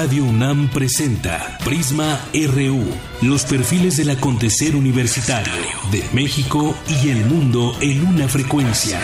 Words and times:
Radio 0.00 0.22
UNAM 0.22 0.70
presenta 0.70 1.58
Prisma 1.64 2.20
RU, 2.32 2.84
los 3.20 3.44
perfiles 3.44 3.96
del 3.96 4.10
acontecer 4.10 4.76
universitario 4.76 5.52
de 5.90 6.04
México 6.12 6.72
y 7.02 7.08
el 7.08 7.24
mundo 7.26 7.72
en 7.80 8.06
una 8.06 8.28
frecuencia 8.28 9.00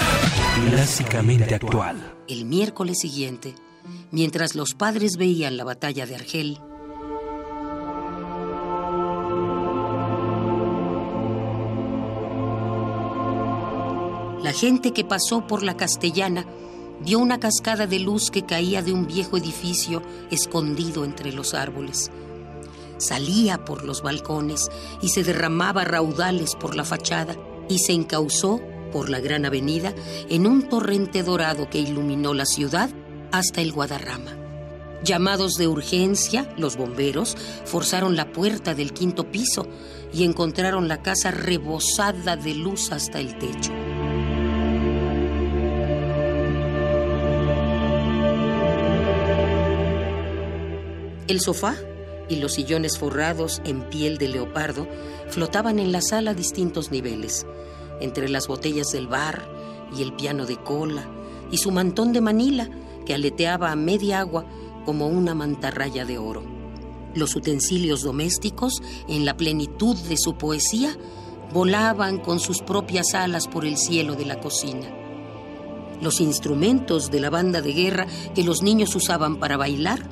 clásicamente 0.70 1.52
actual. 1.52 2.14
El 2.28 2.44
miércoles 2.44 3.00
siguiente, 3.00 3.56
mientras 4.12 4.54
los 4.54 4.74
padres 4.74 5.16
veían 5.16 5.56
la 5.56 5.64
batalla 5.64 6.06
de 6.06 6.14
Argel, 6.14 6.60
la 14.44 14.52
gente 14.52 14.92
que 14.92 15.04
pasó 15.04 15.44
por 15.48 15.64
la 15.64 15.76
castellana 15.76 16.46
vio 17.00 17.18
una 17.18 17.40
cascada 17.40 17.86
de 17.86 17.98
luz 17.98 18.30
que 18.30 18.44
caía 18.44 18.82
de 18.82 18.92
un 18.92 19.06
viejo 19.06 19.36
edificio 19.36 20.02
escondido 20.30 21.04
entre 21.04 21.32
los 21.32 21.54
árboles. 21.54 22.10
Salía 22.98 23.64
por 23.64 23.84
los 23.84 24.02
balcones 24.02 24.70
y 25.02 25.08
se 25.08 25.24
derramaba 25.24 25.84
raudales 25.84 26.54
por 26.54 26.74
la 26.76 26.84
fachada 26.84 27.36
y 27.68 27.78
se 27.78 27.92
encauzó 27.92 28.60
por 28.92 29.10
la 29.10 29.20
gran 29.20 29.44
avenida 29.44 29.92
en 30.28 30.46
un 30.46 30.68
torrente 30.68 31.22
dorado 31.22 31.68
que 31.68 31.80
iluminó 31.80 32.32
la 32.32 32.46
ciudad 32.46 32.90
hasta 33.32 33.60
el 33.60 33.72
Guadarrama. 33.72 34.36
Llamados 35.02 35.54
de 35.56 35.68
urgencia, 35.68 36.54
los 36.56 36.76
bomberos 36.76 37.36
forzaron 37.66 38.16
la 38.16 38.32
puerta 38.32 38.74
del 38.74 38.94
quinto 38.94 39.30
piso 39.30 39.66
y 40.14 40.24
encontraron 40.24 40.88
la 40.88 41.02
casa 41.02 41.30
rebosada 41.30 42.36
de 42.36 42.54
luz 42.54 42.90
hasta 42.90 43.20
el 43.20 43.36
techo. 43.36 43.72
El 51.26 51.40
sofá 51.40 51.74
y 52.28 52.36
los 52.36 52.52
sillones 52.52 52.98
forrados 52.98 53.62
en 53.64 53.88
piel 53.88 54.18
de 54.18 54.28
leopardo 54.28 54.86
flotaban 55.28 55.78
en 55.78 55.90
la 55.90 56.02
sala 56.02 56.32
a 56.32 56.34
distintos 56.34 56.90
niveles, 56.90 57.46
entre 58.00 58.28
las 58.28 58.46
botellas 58.46 58.88
del 58.88 59.06
bar 59.06 59.48
y 59.96 60.02
el 60.02 60.12
piano 60.12 60.44
de 60.44 60.56
cola 60.56 61.08
y 61.50 61.58
su 61.58 61.70
mantón 61.70 62.12
de 62.12 62.20
Manila 62.20 62.68
que 63.06 63.14
aleteaba 63.14 63.70
a 63.70 63.76
media 63.76 64.20
agua 64.20 64.44
como 64.84 65.06
una 65.06 65.34
mantarraya 65.34 66.04
de 66.04 66.18
oro. 66.18 66.42
Los 67.14 67.36
utensilios 67.36 68.02
domésticos, 68.02 68.82
en 69.08 69.24
la 69.24 69.36
plenitud 69.36 69.96
de 69.96 70.16
su 70.16 70.34
poesía, 70.34 70.96
volaban 71.52 72.18
con 72.18 72.40
sus 72.40 72.60
propias 72.60 73.14
alas 73.14 73.46
por 73.46 73.64
el 73.64 73.78
cielo 73.78 74.14
de 74.14 74.26
la 74.26 74.40
cocina. 74.40 74.88
Los 76.02 76.20
instrumentos 76.20 77.10
de 77.10 77.20
la 77.20 77.30
banda 77.30 77.62
de 77.62 77.72
guerra 77.72 78.06
que 78.34 78.42
los 78.42 78.62
niños 78.62 78.94
usaban 78.94 79.38
para 79.38 79.56
bailar 79.56 80.02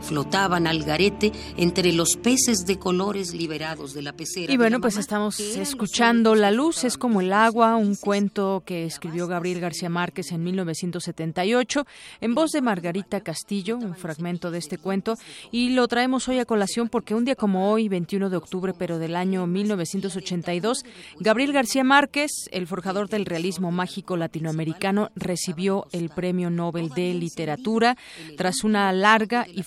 flotaban 0.00 0.66
al 0.66 0.82
garete 0.84 1.32
entre 1.56 1.92
los 1.92 2.16
peces 2.16 2.66
de 2.66 2.78
colores 2.78 3.34
liberados 3.34 3.94
de 3.94 4.02
la 4.02 4.12
pecera. 4.12 4.52
Y 4.52 4.56
bueno, 4.56 4.80
pues 4.80 4.96
estamos 4.96 5.40
escuchando 5.40 6.34
La 6.34 6.50
luz 6.50 6.84
es 6.84 6.96
como 6.96 7.20
el 7.20 7.32
agua, 7.32 7.76
un 7.76 7.94
cuento 7.96 8.62
que 8.64 8.84
escribió 8.84 9.26
Gabriel 9.26 9.60
García 9.60 9.88
Márquez 9.88 10.32
en 10.32 10.44
1978, 10.44 11.86
en 12.20 12.34
voz 12.34 12.50
de 12.50 12.62
Margarita 12.62 13.20
Castillo, 13.20 13.76
un 13.76 13.94
fragmento 13.94 14.50
de 14.50 14.58
este 14.58 14.78
cuento, 14.78 15.16
y 15.50 15.70
lo 15.70 15.88
traemos 15.88 16.28
hoy 16.28 16.38
a 16.38 16.44
colación 16.44 16.88
porque 16.88 17.14
un 17.14 17.24
día 17.24 17.34
como 17.34 17.70
hoy, 17.70 17.88
21 17.88 18.30
de 18.30 18.36
octubre, 18.36 18.72
pero 18.78 18.98
del 18.98 19.16
año 19.16 19.46
1982, 19.46 20.84
Gabriel 21.20 21.52
García 21.52 21.84
Márquez, 21.84 22.30
el 22.52 22.66
forjador 22.66 23.08
del 23.08 23.26
realismo 23.26 23.70
mágico 23.70 24.16
latinoamericano, 24.16 25.10
recibió 25.14 25.86
el 25.92 26.10
Premio 26.10 26.50
Nobel 26.50 26.90
de 26.90 27.14
Literatura 27.14 27.96
tras 28.36 28.64
una 28.64 28.92
larga 28.92 29.46
y 29.52 29.62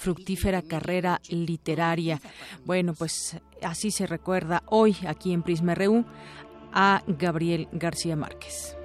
carrera 0.68 1.22
literaria. 1.30 2.20
Bueno, 2.66 2.94
pues 2.94 3.38
así 3.62 3.92
se 3.92 4.08
recuerda 4.08 4.64
hoy 4.68 4.96
aquí 5.08 5.34
en 5.34 5.44
Prisma 5.44 5.76
RU 5.76 6.06
a 6.74 7.04
Gabriel 7.08 7.68
García 7.72 8.16
Márquez. 8.16 8.76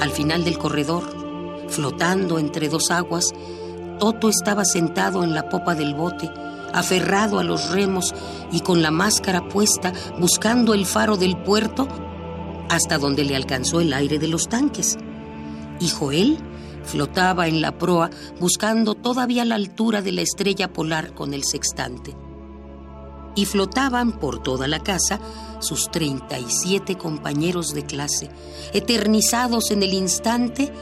Al 0.00 0.10
final 0.10 0.44
del 0.44 0.58
corredor, 0.58 1.04
flotando 1.68 2.38
entre 2.38 2.68
dos 2.68 2.90
aguas, 2.90 3.30
Toto 3.98 4.30
estaba 4.30 4.64
sentado 4.64 5.22
en 5.22 5.34
la 5.34 5.50
popa 5.50 5.74
del 5.74 5.94
bote, 5.94 6.30
aferrado 6.72 7.38
a 7.38 7.44
los 7.44 7.70
remos 7.70 8.14
y 8.50 8.60
con 8.60 8.82
la 8.82 8.90
máscara 8.90 9.46
puesta, 9.48 9.92
buscando 10.18 10.72
el 10.72 10.86
faro 10.86 11.16
del 11.16 11.36
puerto 11.36 12.09
hasta 12.70 12.98
donde 12.98 13.24
le 13.24 13.34
alcanzó 13.34 13.80
el 13.80 13.92
aire 13.92 14.18
de 14.20 14.28
los 14.28 14.48
tanques. 14.48 14.96
Y 15.80 15.88
Joel 15.88 16.38
flotaba 16.84 17.48
en 17.48 17.60
la 17.60 17.76
proa 17.76 18.10
buscando 18.38 18.94
todavía 18.94 19.44
la 19.44 19.56
altura 19.56 20.02
de 20.02 20.12
la 20.12 20.22
estrella 20.22 20.72
polar 20.72 21.12
con 21.12 21.34
el 21.34 21.42
sextante. 21.44 22.16
Y 23.34 23.44
flotaban 23.44 24.12
por 24.18 24.42
toda 24.42 24.68
la 24.68 24.82
casa 24.84 25.18
sus 25.58 25.90
37 25.90 26.96
compañeros 26.96 27.74
de 27.74 27.84
clase, 27.84 28.30
eternizados 28.72 29.72
en 29.72 29.82
el 29.82 29.92
instante 29.92 30.72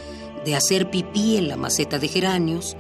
de 0.44 0.56
hacer 0.56 0.90
pipí 0.90 1.36
en 1.38 1.48
la 1.48 1.56
maceta 1.56 1.98
de 1.98 2.08
geranios, 2.08 2.76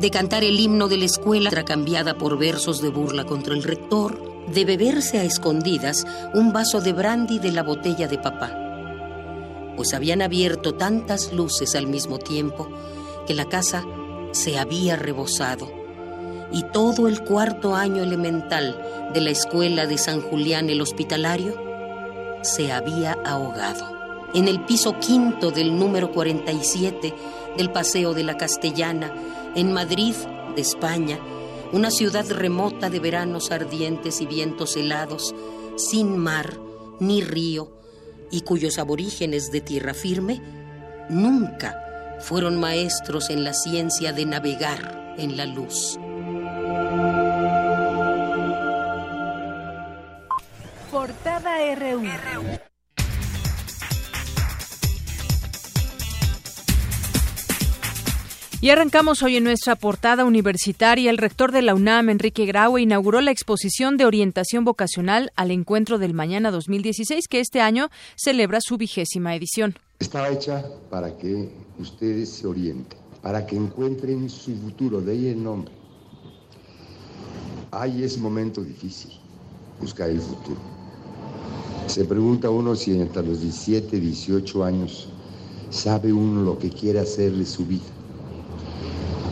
de 0.00 0.10
cantar 0.10 0.44
el 0.44 0.60
himno 0.60 0.86
de 0.86 0.98
la 0.98 1.04
escuela 1.06 1.50
cambiada 1.64 2.18
por 2.18 2.38
versos 2.38 2.80
de 2.80 2.90
burla 2.90 3.24
contra 3.24 3.54
el 3.54 3.64
rector, 3.64 4.33
de 4.52 4.64
beberse 4.64 5.18
a 5.18 5.24
escondidas 5.24 6.06
un 6.34 6.52
vaso 6.52 6.80
de 6.80 6.92
brandy 6.92 7.38
de 7.38 7.52
la 7.52 7.62
botella 7.62 8.08
de 8.08 8.18
papá, 8.18 8.52
pues 9.76 9.94
habían 9.94 10.22
abierto 10.22 10.74
tantas 10.74 11.32
luces 11.32 11.74
al 11.74 11.86
mismo 11.86 12.18
tiempo 12.18 12.68
que 13.26 13.34
la 13.34 13.46
casa 13.46 13.84
se 14.32 14.58
había 14.58 14.96
rebosado 14.96 15.84
y 16.52 16.62
todo 16.62 17.08
el 17.08 17.22
cuarto 17.24 17.74
año 17.74 18.02
elemental 18.02 18.80
de 19.12 19.20
la 19.20 19.30
escuela 19.30 19.86
de 19.86 19.98
San 19.98 20.20
Julián 20.20 20.70
el 20.70 20.80
Hospitalario 20.80 21.54
se 22.42 22.72
había 22.72 23.16
ahogado. 23.24 23.92
En 24.34 24.48
el 24.48 24.64
piso 24.64 24.98
quinto 24.98 25.50
del 25.50 25.78
número 25.78 26.12
47 26.12 27.14
del 27.56 27.70
Paseo 27.70 28.14
de 28.14 28.24
la 28.24 28.36
Castellana, 28.36 29.12
en 29.54 29.72
Madrid, 29.72 30.14
de 30.54 30.60
España, 30.60 31.18
una 31.74 31.90
ciudad 31.90 32.24
remota 32.30 32.88
de 32.88 33.00
veranos 33.00 33.50
ardientes 33.50 34.20
y 34.20 34.26
vientos 34.26 34.76
helados, 34.76 35.34
sin 35.76 36.16
mar 36.16 36.56
ni 37.00 37.20
río, 37.20 37.68
y 38.30 38.42
cuyos 38.42 38.78
aborígenes 38.78 39.50
de 39.50 39.60
tierra 39.60 39.92
firme 39.92 40.40
nunca 41.08 42.16
fueron 42.20 42.60
maestros 42.60 43.28
en 43.28 43.42
la 43.42 43.54
ciencia 43.54 44.12
de 44.12 44.24
navegar 44.24 45.16
en 45.18 45.36
la 45.36 45.46
luz. 45.46 45.98
Y 58.64 58.70
arrancamos 58.70 59.22
hoy 59.22 59.36
en 59.36 59.44
nuestra 59.44 59.76
portada 59.76 60.24
universitaria. 60.24 61.10
El 61.10 61.18
rector 61.18 61.52
de 61.52 61.60
la 61.60 61.74
UNAM, 61.74 62.08
Enrique 62.08 62.46
Graue, 62.46 62.80
inauguró 62.80 63.20
la 63.20 63.30
exposición 63.30 63.98
de 63.98 64.06
orientación 64.06 64.64
vocacional 64.64 65.30
al 65.36 65.50
Encuentro 65.50 65.98
del 65.98 66.14
Mañana 66.14 66.50
2016, 66.50 67.28
que 67.28 67.40
este 67.40 67.60
año 67.60 67.90
celebra 68.16 68.60
su 68.62 68.78
vigésima 68.78 69.34
edición. 69.36 69.74
Estaba 69.98 70.30
hecha 70.30 70.64
para 70.88 71.14
que 71.18 71.50
ustedes 71.78 72.30
se 72.30 72.46
orienten, 72.46 72.98
para 73.20 73.44
que 73.44 73.54
encuentren 73.54 74.30
su 74.30 74.56
futuro, 74.56 75.02
de 75.02 75.12
ahí 75.12 75.26
el 75.28 75.44
nombre. 75.44 75.70
Hay 77.70 78.02
ese 78.02 78.18
momento 78.18 78.62
difícil, 78.62 79.10
buscar 79.78 80.08
el 80.08 80.22
futuro. 80.22 80.60
Se 81.86 82.06
pregunta 82.06 82.48
uno 82.48 82.74
si 82.74 82.98
hasta 82.98 83.20
los 83.20 83.42
17, 83.42 84.00
18 84.00 84.64
años 84.64 85.10
sabe 85.68 86.14
uno 86.14 86.40
lo 86.40 86.58
que 86.58 86.70
quiere 86.70 87.00
hacer 87.00 87.30
de 87.32 87.44
su 87.44 87.66
vida 87.66 87.93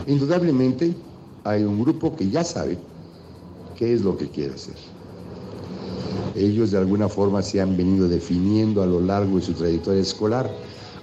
Indudablemente 0.05 0.95
hay 1.43 1.63
un 1.63 1.81
grupo 1.81 2.15
que 2.15 2.29
ya 2.29 2.43
sabe 2.43 2.77
qué 3.75 3.93
es 3.93 4.01
lo 4.01 4.17
que 4.17 4.29
quiere 4.29 4.53
hacer. 4.53 4.75
Ellos 6.35 6.71
de 6.71 6.77
alguna 6.77 7.07
forma 7.07 7.41
se 7.41 7.61
han 7.61 7.77
venido 7.77 8.07
definiendo 8.07 8.81
a 8.81 8.85
lo 8.85 8.99
largo 8.99 9.37
de 9.37 9.45
su 9.45 9.53
trayectoria 9.53 10.01
escolar, 10.01 10.51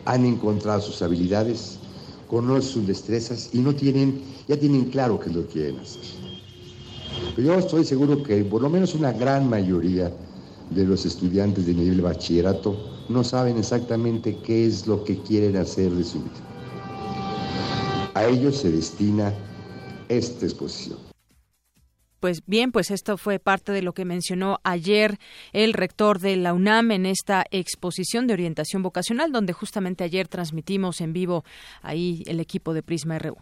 han 0.05 0.25
encontrado 0.25 0.81
sus 0.81 1.01
habilidades, 1.03 1.79
conocen 2.27 2.71
sus 2.71 2.87
destrezas 2.87 3.51
y 3.53 3.59
no 3.61 3.75
tienen, 3.75 4.23
ya 4.49 4.59
tienen 4.59 4.85
claro 4.91 5.19
qué 5.21 5.31
es 5.31 5.37
lo 5.37 5.47
que 5.47 5.53
quieren 5.53 5.79
hacer. 5.79 6.03
Pero 7.37 7.55
yo 7.55 7.59
estoy 7.59 7.85
seguro 7.85 8.23
que 8.23 8.45
por 8.45 8.61
lo 8.61 8.69
menos 8.69 8.95
una 8.95 9.13
gran 9.13 9.49
mayoría 9.49 10.13
de 10.69 10.85
los 10.85 11.07
estudiantes 11.07 11.67
de 11.67 11.75
nivel 11.75 12.01
bachillerato 12.01 12.77
no 13.09 13.25
saben 13.25 13.57
exactamente 13.57 14.37
qué 14.39 14.67
es 14.67 14.87
lo 14.87 15.05
que 15.05 15.23
quieren 15.23 15.57
hacer 15.57 15.93
de 15.93 16.05
su 16.05 16.19
vida. 16.23 16.50
A 18.15 18.25
ellos 18.25 18.59
se 18.59 18.71
destina 18.71 19.33
esta 20.09 20.45
exposición. 20.45 20.99
Pues 22.21 22.43
bien, 22.47 22.71
pues 22.71 22.91
esto 22.91 23.17
fue 23.17 23.39
parte 23.39 23.73
de 23.73 23.81
lo 23.81 23.95
que 23.95 24.05
mencionó 24.05 24.59
ayer 24.63 25.19
el 25.53 25.73
rector 25.73 26.19
de 26.19 26.37
la 26.37 26.53
UNAM 26.53 26.91
en 26.91 27.07
esta 27.07 27.47
exposición 27.51 28.27
de 28.27 28.35
orientación 28.35 28.83
vocacional, 28.83 29.33
donde 29.33 29.55
justamente 29.55 30.05
ayer 30.05 30.29
transmitimos 30.29 31.01
en 31.01 31.15
vivo 31.15 31.45
ahí 31.81 32.23
el 32.27 32.41
equipo 32.41 32.75
de 32.75 32.83
Prisma 32.83 33.19
RU. 33.19 33.37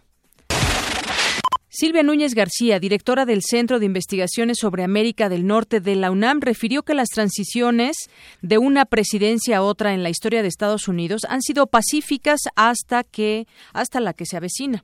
Silvia 1.71 2.01
Núñez 2.01 2.33
García, 2.33 2.79
directora 2.79 3.25
del 3.25 3.43
Centro 3.43 3.77
de 3.77 3.85
Investigaciones 3.85 4.57
sobre 4.59 4.83
América 4.83 5.29
del 5.29 5.45
Norte 5.45 5.79
de 5.79 5.95
la 5.95 6.09
UNAM, 6.09 6.41
refirió 6.41 6.81
que 6.81 6.95
las 6.95 7.09
transiciones 7.09 7.95
de 8.41 8.57
una 8.57 8.85
presidencia 8.85 9.57
a 9.57 9.61
otra 9.61 9.93
en 9.93 10.01
la 10.01 10.09
historia 10.09 10.41
de 10.41 10.47
Estados 10.47 10.87
Unidos 10.87 11.27
han 11.29 11.43
sido 11.43 11.67
pacíficas 11.67 12.41
hasta 12.55 13.03
que 13.03 13.45
hasta 13.71 13.99
la 13.99 14.13
que 14.13 14.25
se 14.25 14.35
avecina. 14.35 14.83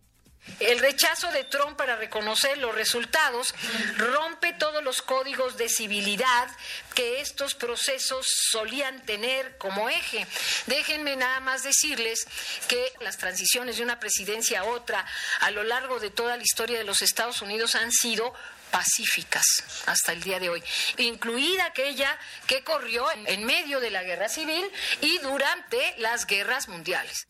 El 0.60 0.80
rechazo 0.80 1.32
de 1.32 1.44
Trump 1.44 1.76
para 1.76 1.98
reconocer 1.98 2.58
los 2.60 2.74
resultados 2.74 3.54
rompe 3.98 4.54
todos 4.54 4.84
los 4.84 5.02
códigos 5.02 5.58
de 5.58 5.68
civilidad 5.68 6.50
que 6.94 7.20
estos 7.20 7.56
procesos 7.56 8.26
solían 8.52 9.06
tener 9.06 9.58
como 9.58 9.90
eje. 9.90 10.26
Déjenme 10.68 11.18
nada 11.18 11.42
más 11.42 11.64
decirles 11.64 12.26
que 12.70 12.94
las 13.02 13.18
transiciones 13.18 13.78
de 13.78 13.84
una 13.84 14.00
presidencia 14.00 14.62
a 14.62 14.64
otra 14.64 15.06
a 15.42 15.52
lo 15.52 15.64
largo 15.64 16.00
de 16.00 16.10
toda 16.10 16.38
la 16.38 16.44
historia 16.44 16.78
de 16.78 16.86
los 16.86 17.02
Estados 17.02 17.42
Unidos 17.42 17.76
han 17.76 17.92
sido 17.92 18.34
pacíficas 18.72 19.46
hasta 19.86 20.14
el 20.14 20.22
día 20.22 20.40
de 20.40 20.50
hoy, 20.50 20.64
incluida 20.98 21.66
aquella 21.66 22.18
que 22.48 22.64
corrió 22.64 23.06
en 23.26 23.44
medio 23.46 23.80
de 23.80 23.90
la 23.90 24.04
guerra 24.04 24.30
civil 24.30 24.66
y 25.02 25.18
durante 25.20 25.96
las 25.98 26.26
guerras 26.26 26.68
mundiales. 26.68 27.28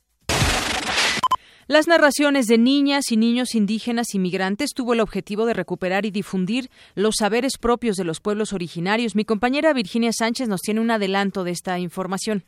Las 1.68 1.88
narraciones 1.88 2.46
de 2.46 2.60
niñas 2.60 3.12
y 3.12 3.18
niños 3.18 3.56
indígenas 3.56 4.14
inmigrantes 4.14 4.76
tuvo 4.76 4.94
el 4.94 5.00
objetivo 5.00 5.48
de 5.48 5.56
recuperar 5.56 6.06
y 6.06 6.12
difundir 6.12 6.70
los 6.94 7.16
saberes 7.18 7.54
propios 7.60 7.96
de 7.98 8.04
los 8.04 8.20
pueblos 8.20 8.54
originarios. 8.54 9.16
Mi 9.16 9.26
compañera 9.26 9.74
Virginia 9.74 10.12
Sánchez 10.14 10.48
nos 10.48 10.62
tiene 10.62 10.80
un 10.80 10.92
adelanto 10.92 11.44
de 11.44 11.50
esta 11.50 11.80
información. 11.80 12.44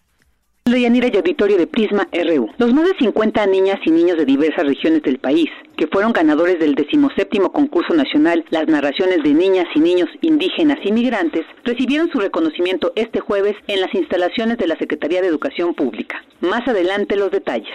Yanira 0.68 1.08
y 1.12 1.18
auditorio 1.18 1.58
de 1.58 1.66
Prisma 1.66 2.08
RU. 2.14 2.52
Los 2.60 2.74
más 2.76 2.90
de 2.90 2.96
50 3.00 3.48
niñas 3.48 3.80
y 3.88 3.90
niños 3.90 4.18
de 4.18 4.26
diversas 4.26 4.68
regiones 4.68 5.02
del 5.02 5.18
país, 5.18 5.50
que 5.78 5.88
fueron 5.88 6.14
ganadores 6.14 6.60
del 6.60 6.76
decimoséptimo 6.76 7.52
concurso 7.52 7.96
nacional 7.96 8.46
Las 8.52 8.68
narraciones 8.68 9.24
de 9.24 9.34
niñas 9.34 9.66
y 9.74 9.80
niños 9.80 10.10
indígenas 10.22 10.78
inmigrantes, 10.84 11.44
recibieron 11.64 12.12
su 12.12 12.20
reconocimiento 12.20 12.92
este 12.96 13.20
jueves 13.20 13.56
en 13.68 13.82
las 13.82 13.96
instalaciones 13.96 14.60
de 14.60 14.68
la 14.68 14.78
Secretaría 14.78 15.22
de 15.22 15.28
Educación 15.28 15.74
Pública. 15.74 16.24
Más 16.42 16.68
adelante 16.68 17.16
los 17.16 17.32
detalles. 17.32 17.74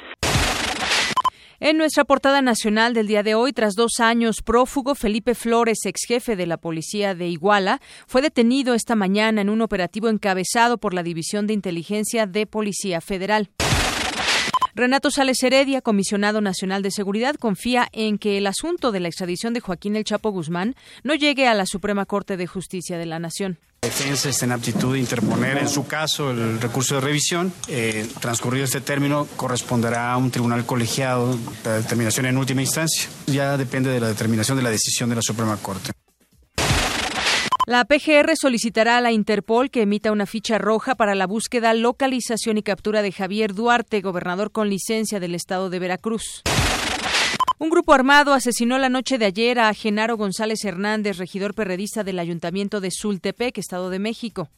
En 1.65 1.79
nuestra 1.79 2.05
portada 2.05 2.43
nacional 2.43 2.93
del 2.93 3.07
día 3.07 3.23
de 3.23 3.37
hoy, 3.37 3.53
tras 3.53 3.75
dos 3.77 4.01
años 4.01 4.43
prófugo, 4.43 4.97
Felipe 4.97 5.37
Flores, 5.37 5.79
ex 5.85 6.07
jefe 6.09 6.35
de 6.35 6.45
la 6.45 6.57
policía 6.57 7.15
de 7.15 7.29
Iguala, 7.29 7.81
fue 8.09 8.21
detenido 8.21 8.75
esta 8.75 8.97
mañana 8.97 9.43
en 9.43 9.49
un 9.49 9.63
operativo 9.63 10.09
encabezado 10.09 10.79
por 10.79 10.93
la 10.93 11.05
División 11.05 11.47
de 11.47 11.53
Inteligencia 11.53 12.27
de 12.27 12.49
Policía 12.49 13.01
Federal. 13.01 13.49
Renato 14.75 15.13
Sales 15.13 15.41
Heredia, 15.41 15.83
comisionado 15.83 16.41
nacional 16.41 16.83
de 16.83 16.91
seguridad, 16.91 17.37
confía 17.37 17.87
en 17.93 18.19
que 18.19 18.39
el 18.39 18.49
asunto 18.49 18.91
de 18.91 18.99
la 18.99 19.07
extradición 19.07 19.55
de 19.55 19.61
Joaquín 19.61 19.95
El 19.95 20.03
Chapo 20.03 20.31
Guzmán 20.31 20.75
no 21.05 21.15
llegue 21.15 21.47
a 21.47 21.55
la 21.55 21.67
Suprema 21.67 22.07
Corte 22.07 22.37
de 22.37 22.49
Justicia 22.49 22.99
de 22.99 23.07
la 23.07 23.21
Nación. 23.21 23.61
Defensa 23.83 24.29
está 24.29 24.45
en 24.45 24.53
aptitud 24.53 24.93
de 24.93 25.01
interponer 25.01 25.59
en 25.59 25.69
su 25.69 25.89
caso 25.89 26.31
el 26.31 26.61
recurso 26.61 26.95
de 26.95 27.01
revisión. 27.01 27.53
Eh, 27.67 28.07
transcurrido 28.21 28.65
este 28.65 28.81
término, 28.81 29.27
corresponderá 29.37 30.13
a 30.13 30.17
un 30.19 30.31
tribunal 30.31 30.65
colegiado 30.65 31.37
la 31.65 31.79
determinación 31.79 32.27
en 32.27 32.37
última 32.37 32.61
instancia. 32.61 33.11
Ya 33.27 33.57
depende 33.57 33.91
de 33.91 33.99
la 33.99 34.07
determinación 34.07 34.57
de 34.57 34.63
la 34.63 34.71
decisión 34.71 35.11
de 35.11 35.17
la 35.17 35.23
Suprema 35.23 35.57
Corte. 35.57 35.91
La 37.67 37.85
PGR 37.85 38.37
solicitará 38.37 38.99
a 38.99 39.01
la 39.01 39.11
Interpol 39.11 39.69
que 39.69 39.83
emita 39.83 40.13
una 40.13 40.27
ficha 40.27 40.59
roja 40.59 40.95
para 40.95 41.17
la 41.17 41.27
búsqueda, 41.27 41.75
localización 41.75 42.59
y 42.59 42.63
captura 42.63 43.03
de 43.03 43.11
Javier 43.11 43.53
Duarte, 43.53 44.01
gobernador 44.01 44.53
con 44.53 44.71
licencia 44.71 45.19
del 45.19 45.35
estado 45.35 45.71
de 45.71 45.81
Veracruz. 45.81 46.43
Un 47.63 47.71
grupo 47.71 47.93
armado 47.93 48.35
asesinó 48.35 48.77
la 48.77 48.89
noche 48.89 49.19
de 49.19 49.25
ayer 49.25 49.61
a 49.61 49.73
Genaro 49.73 50.17
González 50.17 50.65
Hernández, 50.65 51.19
regidor 51.19 51.55
perredista 51.55 52.03
del 52.03 52.19
Ayuntamiento 52.19 52.81
de 52.81 52.91
Sultepec, 52.91 53.57
Estado 53.57 53.89
de 53.89 54.01
México. 54.01 54.49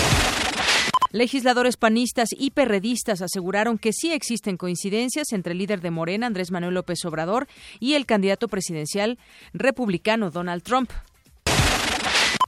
Legisladores 1.11 1.77
panistas 1.77 2.31
y 2.33 2.53
perredistas 2.53 3.21
aseguraron 3.21 3.77
que 3.77 3.93
sí 3.93 4.11
existen 4.11 4.57
coincidencias 4.57 5.33
entre 5.33 5.53
el 5.53 5.59
líder 5.59 5.83
de 5.83 5.91
Morena, 5.91 6.27
Andrés 6.27 6.51
Manuel 6.51 6.73
López 6.73 7.05
Obrador, 7.05 7.47
y 7.79 7.93
el 7.93 8.07
candidato 8.07 8.49
presidencial 8.49 9.19
republicano 9.53 10.31
Donald 10.31 10.63
Trump. 10.63 10.91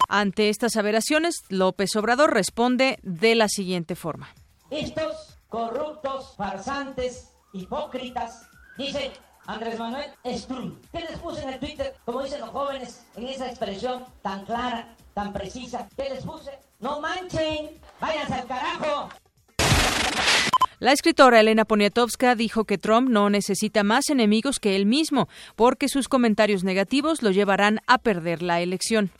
Ante 0.08 0.48
estas 0.48 0.76
averaciones, 0.76 1.42
López 1.50 1.94
Obrador 1.96 2.32
responde 2.32 2.98
de 3.02 3.34
la 3.34 3.48
siguiente 3.48 3.94
forma. 3.94 4.30
Estos 4.70 5.36
corruptos, 5.50 6.34
farsantes, 6.34 7.28
hipócritas, 7.52 8.48
dicen 8.78 9.12
Andrés 9.46 9.78
Manuel 9.78 10.10
Strum. 10.24 10.76
¿Qué 10.92 11.00
les 11.00 11.18
puse 11.18 11.42
en 11.42 11.50
el 11.50 11.60
Twitter? 11.60 11.94
Como 12.04 12.22
dicen 12.22 12.40
los 12.40 12.50
jóvenes, 12.50 13.04
en 13.16 13.28
esa 13.28 13.48
expresión 13.48 14.04
tan 14.22 14.44
clara, 14.44 14.88
tan 15.14 15.32
precisa. 15.32 15.88
¿Qué 15.96 16.08
les 16.10 16.24
puse? 16.24 16.50
No 16.80 17.00
manchen, 17.00 17.70
váyanse 18.00 18.34
al 18.34 18.46
carajo. 18.46 19.08
La 20.78 20.92
escritora 20.92 21.40
Elena 21.40 21.64
Poniatowska 21.64 22.34
dijo 22.34 22.64
que 22.64 22.76
Trump 22.76 23.08
no 23.08 23.30
necesita 23.30 23.82
más 23.82 24.10
enemigos 24.10 24.58
que 24.58 24.76
él 24.76 24.84
mismo, 24.84 25.28
porque 25.54 25.88
sus 25.88 26.08
comentarios 26.08 26.64
negativos 26.64 27.22
lo 27.22 27.30
llevarán 27.30 27.80
a 27.86 27.98
perder 27.98 28.42
la 28.42 28.60
elección. 28.60 29.10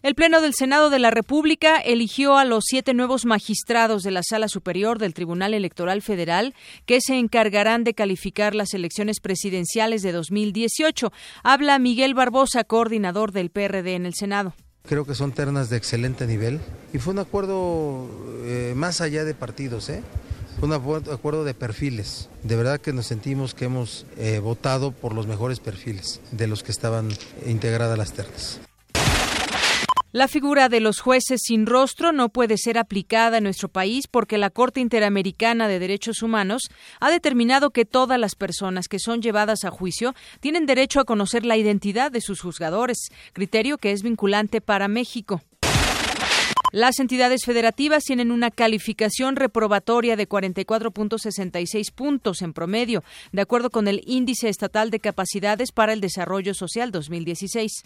El 0.00 0.14
Pleno 0.14 0.40
del 0.40 0.54
Senado 0.54 0.90
de 0.90 1.00
la 1.00 1.10
República 1.10 1.78
eligió 1.78 2.38
a 2.38 2.44
los 2.44 2.64
siete 2.68 2.94
nuevos 2.94 3.24
magistrados 3.24 4.04
de 4.04 4.12
la 4.12 4.22
Sala 4.22 4.46
Superior 4.46 5.00
del 5.00 5.12
Tribunal 5.12 5.54
Electoral 5.54 6.02
Federal 6.02 6.54
que 6.86 7.00
se 7.00 7.18
encargarán 7.18 7.82
de 7.82 7.94
calificar 7.94 8.54
las 8.54 8.74
elecciones 8.74 9.18
presidenciales 9.18 10.02
de 10.02 10.12
2018. 10.12 11.12
Habla 11.42 11.80
Miguel 11.80 12.14
Barbosa, 12.14 12.62
coordinador 12.62 13.32
del 13.32 13.50
PRD 13.50 13.96
en 13.96 14.06
el 14.06 14.14
Senado. 14.14 14.54
Creo 14.86 15.04
que 15.04 15.16
son 15.16 15.32
ternas 15.32 15.68
de 15.68 15.76
excelente 15.76 16.28
nivel 16.28 16.60
y 16.92 16.98
fue 16.98 17.12
un 17.12 17.18
acuerdo 17.18 18.08
eh, 18.44 18.74
más 18.76 19.00
allá 19.00 19.24
de 19.24 19.34
partidos, 19.34 19.88
¿eh? 19.88 20.02
Fue 20.60 20.68
un 20.68 20.74
acuerdo 20.74 21.44
de 21.44 21.54
perfiles. 21.54 22.28
De 22.42 22.56
verdad 22.56 22.80
que 22.80 22.92
nos 22.92 23.06
sentimos 23.06 23.54
que 23.54 23.64
hemos 23.64 24.06
eh, 24.16 24.38
votado 24.38 24.92
por 24.92 25.12
los 25.12 25.26
mejores 25.26 25.60
perfiles 25.60 26.20
de 26.32 26.46
los 26.46 26.62
que 26.62 26.72
estaban 26.72 27.10
integradas 27.46 27.98
las 27.98 28.12
ternas. 28.12 28.60
La 30.10 30.26
figura 30.26 30.70
de 30.70 30.80
los 30.80 31.00
jueces 31.00 31.42
sin 31.44 31.66
rostro 31.66 32.12
no 32.12 32.30
puede 32.30 32.56
ser 32.56 32.78
aplicada 32.78 33.36
en 33.36 33.44
nuestro 33.44 33.68
país 33.68 34.06
porque 34.06 34.38
la 34.38 34.48
Corte 34.48 34.80
Interamericana 34.80 35.68
de 35.68 35.78
Derechos 35.78 36.22
Humanos 36.22 36.70
ha 36.98 37.10
determinado 37.10 37.72
que 37.72 37.84
todas 37.84 38.18
las 38.18 38.34
personas 38.34 38.88
que 38.88 39.00
son 39.00 39.20
llevadas 39.20 39.64
a 39.64 39.70
juicio 39.70 40.14
tienen 40.40 40.64
derecho 40.64 41.00
a 41.00 41.04
conocer 41.04 41.44
la 41.44 41.58
identidad 41.58 42.10
de 42.10 42.22
sus 42.22 42.40
juzgadores, 42.40 43.10
criterio 43.34 43.76
que 43.76 43.92
es 43.92 44.02
vinculante 44.02 44.62
para 44.62 44.88
México. 44.88 45.42
Las 46.72 47.00
entidades 47.00 47.44
federativas 47.44 48.04
tienen 48.04 48.30
una 48.30 48.50
calificación 48.50 49.36
reprobatoria 49.36 50.16
de 50.16 50.26
44.66 50.26 51.92
puntos 51.92 52.40
en 52.40 52.54
promedio, 52.54 53.04
de 53.32 53.42
acuerdo 53.42 53.68
con 53.68 53.88
el 53.88 54.02
Índice 54.06 54.48
Estatal 54.48 54.90
de 54.90 55.00
Capacidades 55.00 55.70
para 55.70 55.92
el 55.92 56.00
Desarrollo 56.00 56.54
Social 56.54 56.92
2016. 56.92 57.82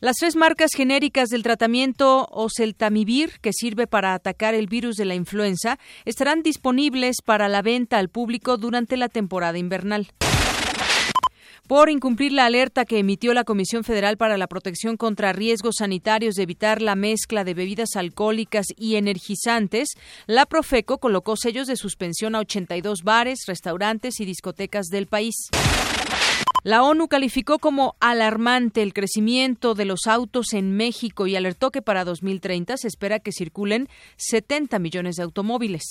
Las 0.00 0.16
tres 0.16 0.36
marcas 0.36 0.72
genéricas 0.74 1.30
del 1.30 1.42
tratamiento 1.42 2.26
oseltamivir, 2.30 3.40
que 3.40 3.52
sirve 3.52 3.86
para 3.86 4.14
atacar 4.14 4.54
el 4.54 4.66
virus 4.66 4.96
de 4.96 5.06
la 5.06 5.14
influenza, 5.14 5.78
estarán 6.04 6.42
disponibles 6.42 7.16
para 7.24 7.48
la 7.48 7.62
venta 7.62 7.98
al 7.98 8.08
público 8.08 8.58
durante 8.58 8.96
la 8.96 9.08
temporada 9.08 9.58
invernal 9.58 10.08
por 11.66 11.90
incumplir 11.90 12.32
la 12.32 12.46
alerta 12.46 12.84
que 12.84 12.98
emitió 12.98 13.34
la 13.34 13.44
Comisión 13.44 13.82
Federal 13.82 14.16
para 14.16 14.38
la 14.38 14.46
Protección 14.46 14.96
contra 14.96 15.32
Riesgos 15.32 15.76
Sanitarios 15.78 16.36
de 16.36 16.44
evitar 16.44 16.80
la 16.80 16.94
mezcla 16.94 17.44
de 17.44 17.54
bebidas 17.54 17.96
alcohólicas 17.96 18.66
y 18.76 18.94
energizantes, 18.96 19.88
la 20.26 20.46
Profeco 20.46 20.98
colocó 20.98 21.36
sellos 21.36 21.66
de 21.66 21.76
suspensión 21.76 22.34
a 22.34 22.40
82 22.40 23.02
bares, 23.02 23.40
restaurantes 23.46 24.20
y 24.20 24.24
discotecas 24.24 24.86
del 24.86 25.06
país. 25.06 25.34
La 26.66 26.82
ONU 26.82 27.06
calificó 27.06 27.60
como 27.60 27.94
alarmante 28.00 28.82
el 28.82 28.92
crecimiento 28.92 29.76
de 29.76 29.84
los 29.84 30.08
autos 30.08 30.52
en 30.52 30.76
México 30.76 31.28
y 31.28 31.36
alertó 31.36 31.70
que 31.70 31.80
para 31.80 32.04
2030 32.04 32.76
se 32.76 32.88
espera 32.88 33.20
que 33.20 33.30
circulen 33.30 33.88
70 34.16 34.80
millones 34.80 35.14
de 35.14 35.22
automóviles. 35.22 35.84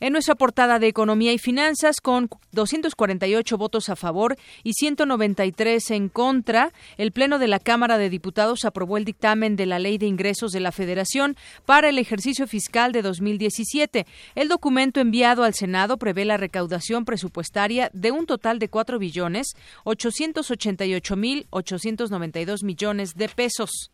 En 0.00 0.12
nuestra 0.12 0.34
portada 0.34 0.78
de 0.78 0.88
Economía 0.88 1.32
y 1.32 1.38
Finanzas, 1.38 2.00
con 2.02 2.28
248 2.52 3.56
votos 3.56 3.88
a 3.88 3.96
favor 3.96 4.36
y 4.62 4.74
193 4.74 5.90
en 5.92 6.08
contra, 6.08 6.72
el 6.98 7.12
Pleno 7.12 7.38
de 7.38 7.48
la 7.48 7.58
Cámara 7.58 7.96
de 7.96 8.10
Diputados 8.10 8.64
aprobó 8.64 8.98
el 8.98 9.04
dictamen 9.04 9.56
de 9.56 9.66
la 9.66 9.78
Ley 9.78 9.98
de 9.98 10.06
Ingresos 10.06 10.52
de 10.52 10.60
la 10.60 10.72
Federación 10.72 11.36
para 11.64 11.88
el 11.88 11.98
ejercicio 11.98 12.46
fiscal 12.46 12.92
de 12.92 13.02
2017. 13.02 14.06
El 14.34 14.48
documento 14.48 15.00
enviado 15.00 15.44
al 15.44 15.54
Senado 15.54 15.96
prevé 15.96 16.24
la 16.24 16.36
recaudación 16.36 17.04
presupuestaria 17.04 17.90
de 17.92 18.10
un 18.10 18.26
total 18.26 18.58
de 18.58 18.68
4 18.68 18.98
billones 18.98 19.54
888 19.84 21.16
mil 21.16 21.46
892 21.50 22.62
millones 22.62 23.14
de 23.14 23.28
pesos. 23.28 23.90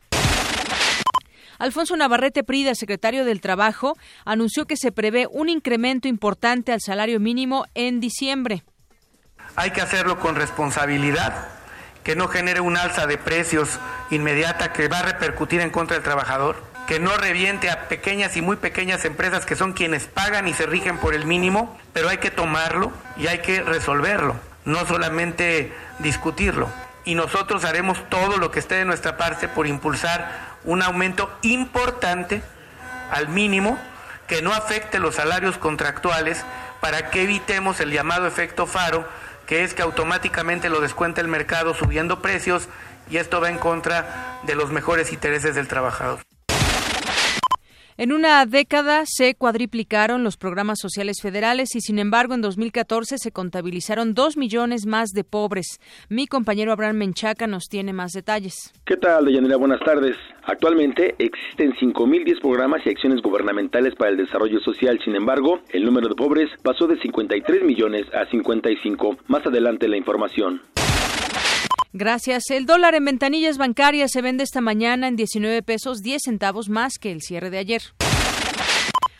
Alfonso 1.58 1.96
Navarrete 1.96 2.44
Prida, 2.44 2.74
secretario 2.74 3.24
del 3.24 3.40
Trabajo, 3.40 3.96
anunció 4.24 4.66
que 4.66 4.76
se 4.76 4.92
prevé 4.92 5.26
un 5.30 5.48
incremento 5.48 6.08
importante 6.08 6.72
al 6.72 6.80
salario 6.80 7.20
mínimo 7.20 7.66
en 7.74 8.00
diciembre. 8.00 8.64
Hay 9.56 9.70
que 9.70 9.80
hacerlo 9.80 10.18
con 10.18 10.34
responsabilidad, 10.34 11.48
que 12.04 12.16
no 12.16 12.28
genere 12.28 12.60
un 12.60 12.76
alza 12.76 13.06
de 13.06 13.18
precios 13.18 13.78
inmediata 14.10 14.72
que 14.72 14.88
va 14.88 15.00
a 15.00 15.02
repercutir 15.02 15.60
en 15.60 15.70
contra 15.70 15.96
del 15.96 16.04
trabajador, 16.04 16.56
que 16.86 16.98
no 16.98 17.16
reviente 17.16 17.70
a 17.70 17.88
pequeñas 17.88 18.36
y 18.36 18.42
muy 18.42 18.56
pequeñas 18.56 19.04
empresas 19.04 19.46
que 19.46 19.56
son 19.56 19.72
quienes 19.72 20.06
pagan 20.06 20.48
y 20.48 20.54
se 20.54 20.66
rigen 20.66 20.98
por 20.98 21.14
el 21.14 21.26
mínimo, 21.26 21.78
pero 21.92 22.08
hay 22.08 22.18
que 22.18 22.30
tomarlo 22.30 22.92
y 23.16 23.28
hay 23.28 23.38
que 23.38 23.62
resolverlo, 23.62 24.36
no 24.64 24.84
solamente 24.86 25.72
discutirlo. 26.00 26.68
Y 27.04 27.14
nosotros 27.14 27.64
haremos 27.64 27.98
todo 28.08 28.36
lo 28.38 28.50
que 28.50 28.60
esté 28.60 28.76
de 28.76 28.84
nuestra 28.84 29.16
parte 29.16 29.48
por 29.48 29.66
impulsar 29.66 30.51
un 30.64 30.82
aumento 30.82 31.30
importante 31.42 32.42
al 33.10 33.28
mínimo 33.28 33.78
que 34.26 34.42
no 34.42 34.52
afecte 34.52 34.98
los 34.98 35.16
salarios 35.16 35.58
contractuales 35.58 36.44
para 36.80 37.10
que 37.10 37.22
evitemos 37.22 37.80
el 37.80 37.90
llamado 37.90 38.26
efecto 38.26 38.66
faro, 38.66 39.06
que 39.46 39.64
es 39.64 39.74
que 39.74 39.82
automáticamente 39.82 40.68
lo 40.68 40.80
descuenta 40.80 41.20
el 41.20 41.28
mercado 41.28 41.74
subiendo 41.74 42.22
precios 42.22 42.68
y 43.10 43.18
esto 43.18 43.40
va 43.40 43.50
en 43.50 43.58
contra 43.58 44.38
de 44.44 44.54
los 44.54 44.70
mejores 44.70 45.12
intereses 45.12 45.54
del 45.54 45.68
trabajador. 45.68 46.20
En 47.98 48.10
una 48.10 48.46
década 48.46 49.02
se 49.04 49.34
cuadriplicaron 49.34 50.24
los 50.24 50.38
programas 50.38 50.78
sociales 50.80 51.18
federales 51.20 51.76
y, 51.76 51.80
sin 51.82 51.98
embargo, 51.98 52.32
en 52.32 52.40
2014 52.40 53.18
se 53.18 53.32
contabilizaron 53.32 54.14
dos 54.14 54.38
millones 54.38 54.86
más 54.86 55.10
de 55.10 55.24
pobres. 55.24 55.78
Mi 56.08 56.26
compañero 56.26 56.72
Abraham 56.72 56.96
Menchaca 56.96 57.46
nos 57.46 57.64
tiene 57.68 57.92
más 57.92 58.12
detalles. 58.12 58.72
¿Qué 58.86 58.96
tal, 58.96 59.26
Deyanira? 59.26 59.56
Buenas 59.56 59.80
tardes. 59.80 60.16
Actualmente 60.44 61.14
existen 61.18 61.74
5.010 61.74 62.40
programas 62.40 62.80
y 62.86 62.88
acciones 62.88 63.20
gubernamentales 63.20 63.94
para 63.94 64.10
el 64.10 64.16
desarrollo 64.16 64.60
social. 64.60 64.98
Sin 65.04 65.14
embargo, 65.14 65.60
el 65.70 65.84
número 65.84 66.08
de 66.08 66.14
pobres 66.14 66.48
pasó 66.62 66.86
de 66.86 66.98
53 66.98 67.62
millones 67.62 68.06
a 68.14 68.24
55. 68.30 69.18
Más 69.26 69.44
adelante 69.44 69.86
la 69.86 69.98
información. 69.98 70.62
Gracias. 71.92 72.44
El 72.50 72.64
dólar 72.64 72.94
en 72.94 73.04
ventanillas 73.04 73.58
bancarias 73.58 74.12
se 74.12 74.22
vende 74.22 74.44
esta 74.44 74.62
mañana 74.62 75.08
en 75.08 75.16
19 75.16 75.62
pesos 75.62 76.00
10 76.00 76.22
centavos 76.24 76.70
más 76.70 76.98
que 76.98 77.12
el 77.12 77.20
cierre 77.20 77.50
de 77.50 77.58
ayer. 77.58 77.82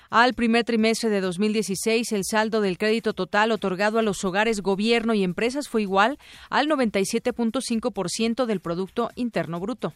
Al 0.09 0.35
primer 0.35 0.65
trimestre 0.65 1.09
de 1.09 1.21
2016, 1.21 2.13
el 2.13 2.25
saldo 2.25 2.61
del 2.61 2.77
crédito 2.77 3.15
total 3.15 3.51
otorgado 3.51 3.99
a 3.99 4.03
los 4.03 4.25
hogares, 4.25 4.61
gobierno 4.61 5.15
y 5.15 5.25
empresas 5.25 5.69
fue 5.69 5.83
igual 5.83 6.19
al 6.51 6.69
97.5% 6.69 8.45
del 8.45 8.61
Producto 8.61 9.11
Interno 9.17 9.59
Bruto. 9.59 9.95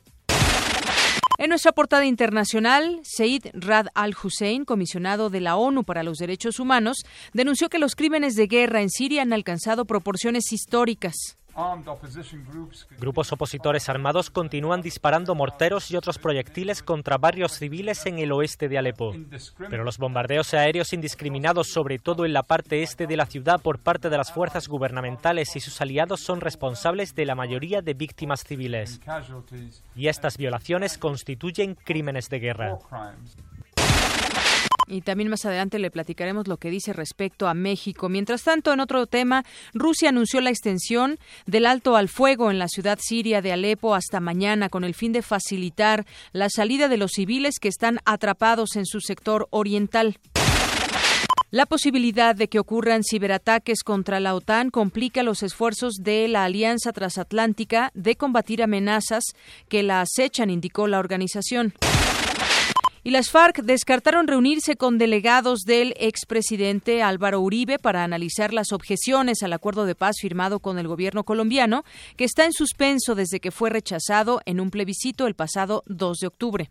En 1.38 1.50
nuestra 1.50 1.72
portada 1.72 2.06
internacional, 2.06 3.00
Said 3.04 3.48
Rad 3.52 3.88
al-Hussein, 3.94 4.64
comisionado 4.64 5.28
de 5.28 5.40
la 5.40 5.56
ONU 5.56 5.84
para 5.84 6.02
los 6.02 6.16
Derechos 6.16 6.58
Humanos, 6.60 7.04
denunció 7.34 7.68
que 7.68 7.78
los 7.78 7.94
crímenes 7.94 8.36
de 8.36 8.46
guerra 8.46 8.80
en 8.80 8.88
Siria 8.88 9.20
han 9.20 9.34
alcanzado 9.34 9.84
proporciones 9.84 10.50
históricas. 10.50 11.35
Grupos 12.98 13.32
opositores 13.32 13.88
armados 13.88 14.30
continúan 14.30 14.82
disparando 14.82 15.34
morteros 15.34 15.90
y 15.90 15.96
otros 15.96 16.18
proyectiles 16.18 16.82
contra 16.82 17.16
barrios 17.16 17.52
civiles 17.52 18.04
en 18.04 18.18
el 18.18 18.32
oeste 18.32 18.68
de 18.68 18.76
Alepo. 18.76 19.14
Pero 19.70 19.82
los 19.82 19.96
bombardeos 19.96 20.52
aéreos 20.52 20.92
indiscriminados, 20.92 21.68
sobre 21.68 21.98
todo 21.98 22.26
en 22.26 22.34
la 22.34 22.42
parte 22.42 22.82
este 22.82 23.06
de 23.06 23.16
la 23.16 23.26
ciudad 23.26 23.60
por 23.60 23.78
parte 23.78 24.10
de 24.10 24.18
las 24.18 24.32
fuerzas 24.32 24.68
gubernamentales 24.68 25.56
y 25.56 25.60
sus 25.60 25.80
aliados, 25.80 26.20
son 26.20 26.42
responsables 26.42 27.14
de 27.14 27.24
la 27.24 27.34
mayoría 27.34 27.80
de 27.80 27.94
víctimas 27.94 28.44
civiles. 28.44 29.00
Y 29.94 30.08
estas 30.08 30.36
violaciones 30.36 30.98
constituyen 30.98 31.74
crímenes 31.74 32.28
de 32.28 32.38
guerra. 32.38 32.78
Y 34.88 35.00
también 35.00 35.30
más 35.30 35.44
adelante 35.44 35.78
le 35.78 35.90
platicaremos 35.90 36.46
lo 36.46 36.58
que 36.58 36.70
dice 36.70 36.92
respecto 36.92 37.48
a 37.48 37.54
México. 37.54 38.08
Mientras 38.08 38.42
tanto, 38.42 38.72
en 38.72 38.80
otro 38.80 39.06
tema, 39.06 39.44
Rusia 39.74 40.10
anunció 40.10 40.40
la 40.40 40.50
extensión 40.50 41.18
del 41.46 41.66
alto 41.66 41.96
al 41.96 42.08
fuego 42.08 42.50
en 42.50 42.58
la 42.58 42.68
ciudad 42.68 42.98
siria 43.00 43.42
de 43.42 43.52
Alepo 43.52 43.94
hasta 43.94 44.20
mañana 44.20 44.68
con 44.68 44.84
el 44.84 44.94
fin 44.94 45.12
de 45.12 45.22
facilitar 45.22 46.06
la 46.32 46.48
salida 46.50 46.88
de 46.88 46.98
los 46.98 47.12
civiles 47.12 47.58
que 47.60 47.68
están 47.68 47.98
atrapados 48.04 48.76
en 48.76 48.86
su 48.86 49.00
sector 49.00 49.48
oriental. 49.50 50.18
La 51.50 51.64
posibilidad 51.64 52.34
de 52.34 52.48
que 52.48 52.58
ocurran 52.58 53.02
ciberataques 53.02 53.82
contra 53.84 54.18
la 54.18 54.34
OTAN 54.34 54.70
complica 54.70 55.22
los 55.22 55.44
esfuerzos 55.44 55.94
de 55.94 56.26
la 56.26 56.44
Alianza 56.44 56.92
Transatlántica 56.92 57.92
de 57.94 58.16
combatir 58.16 58.62
amenazas 58.62 59.22
que 59.68 59.84
la 59.84 60.00
acechan, 60.00 60.50
indicó 60.50 60.88
la 60.88 60.98
organización 60.98 61.72
y 63.06 63.10
las 63.10 63.30
FARC 63.30 63.62
descartaron 63.62 64.26
reunirse 64.26 64.74
con 64.74 64.98
delegados 64.98 65.60
del 65.60 65.94
expresidente 65.96 67.04
Álvaro 67.04 67.40
Uribe 67.40 67.78
para 67.78 68.02
analizar 68.02 68.52
las 68.52 68.72
objeciones 68.72 69.44
al 69.44 69.52
acuerdo 69.52 69.86
de 69.86 69.94
paz 69.94 70.16
firmado 70.20 70.58
con 70.58 70.76
el 70.76 70.88
gobierno 70.88 71.22
colombiano, 71.22 71.84
que 72.16 72.24
está 72.24 72.46
en 72.46 72.52
suspenso 72.52 73.14
desde 73.14 73.38
que 73.38 73.52
fue 73.52 73.70
rechazado 73.70 74.40
en 74.44 74.58
un 74.58 74.72
plebiscito 74.72 75.28
el 75.28 75.34
pasado 75.34 75.84
2 75.86 76.18
de 76.18 76.26
octubre. 76.26 76.70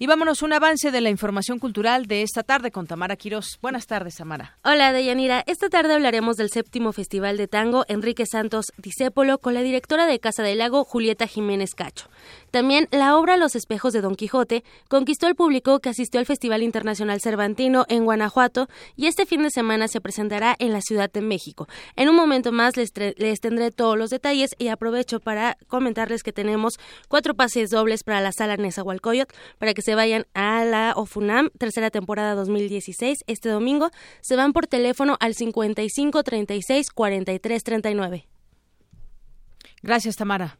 Y 0.00 0.06
vámonos 0.06 0.42
un 0.42 0.52
avance 0.52 0.92
de 0.92 1.00
la 1.00 1.10
información 1.10 1.58
cultural 1.58 2.06
de 2.06 2.22
esta 2.22 2.44
tarde 2.44 2.70
con 2.70 2.86
Tamara 2.86 3.16
Quirós. 3.16 3.58
Buenas 3.60 3.88
tardes, 3.88 4.14
Tamara. 4.14 4.56
Hola, 4.62 4.92
Deyanira. 4.92 5.42
Esta 5.48 5.68
tarde 5.68 5.92
hablaremos 5.92 6.36
del 6.36 6.50
séptimo 6.50 6.92
Festival 6.92 7.36
de 7.36 7.48
Tango 7.48 7.84
Enrique 7.88 8.24
Santos 8.24 8.66
Discépolo 8.76 9.38
con 9.38 9.54
la 9.54 9.62
directora 9.62 10.06
de 10.06 10.20
Casa 10.20 10.44
del 10.44 10.58
Lago, 10.58 10.84
Julieta 10.84 11.26
Jiménez 11.26 11.74
Cacho. 11.74 12.08
También 12.52 12.86
la 12.92 13.16
obra 13.16 13.36
Los 13.36 13.56
espejos 13.56 13.92
de 13.92 14.00
Don 14.00 14.14
Quijote 14.14 14.62
conquistó 14.88 15.26
al 15.26 15.34
público 15.34 15.80
que 15.80 15.88
asistió 15.88 16.20
al 16.20 16.26
Festival 16.26 16.62
Internacional 16.62 17.20
Cervantino 17.20 17.84
en 17.88 18.04
Guanajuato 18.04 18.68
y 18.94 19.06
este 19.06 19.26
fin 19.26 19.42
de 19.42 19.50
semana 19.50 19.88
se 19.88 20.00
presentará 20.00 20.54
en 20.60 20.72
la 20.72 20.80
Ciudad 20.80 21.10
de 21.10 21.22
México. 21.22 21.66
En 21.96 22.08
un 22.08 22.14
momento 22.14 22.52
más 22.52 22.76
les, 22.76 22.92
les 23.16 23.40
tendré 23.40 23.72
todos 23.72 23.98
los 23.98 24.10
detalles 24.10 24.54
y 24.58 24.68
aprovecho 24.68 25.18
para 25.18 25.58
comentarles 25.66 26.22
que 26.22 26.32
tenemos 26.32 26.78
cuatro 27.08 27.34
pases 27.34 27.70
dobles 27.70 28.04
para 28.04 28.20
la 28.20 28.30
sala 28.30 28.56
Nezahualcóyotl 28.56 29.34
para 29.58 29.74
que 29.74 29.87
se 29.88 29.94
vayan 29.94 30.26
a 30.34 30.66
la 30.66 30.92
OFUNAM, 30.96 31.48
tercera 31.56 31.90
temporada 31.90 32.34
2016, 32.34 33.24
este 33.26 33.48
domingo. 33.48 33.88
Se 34.20 34.36
van 34.36 34.52
por 34.52 34.66
teléfono 34.66 35.16
al 35.18 35.34
55 35.34 36.22
36 36.24 36.90
43 36.90 37.64
39. 37.64 38.28
Gracias, 39.80 40.16
Tamara. 40.16 40.58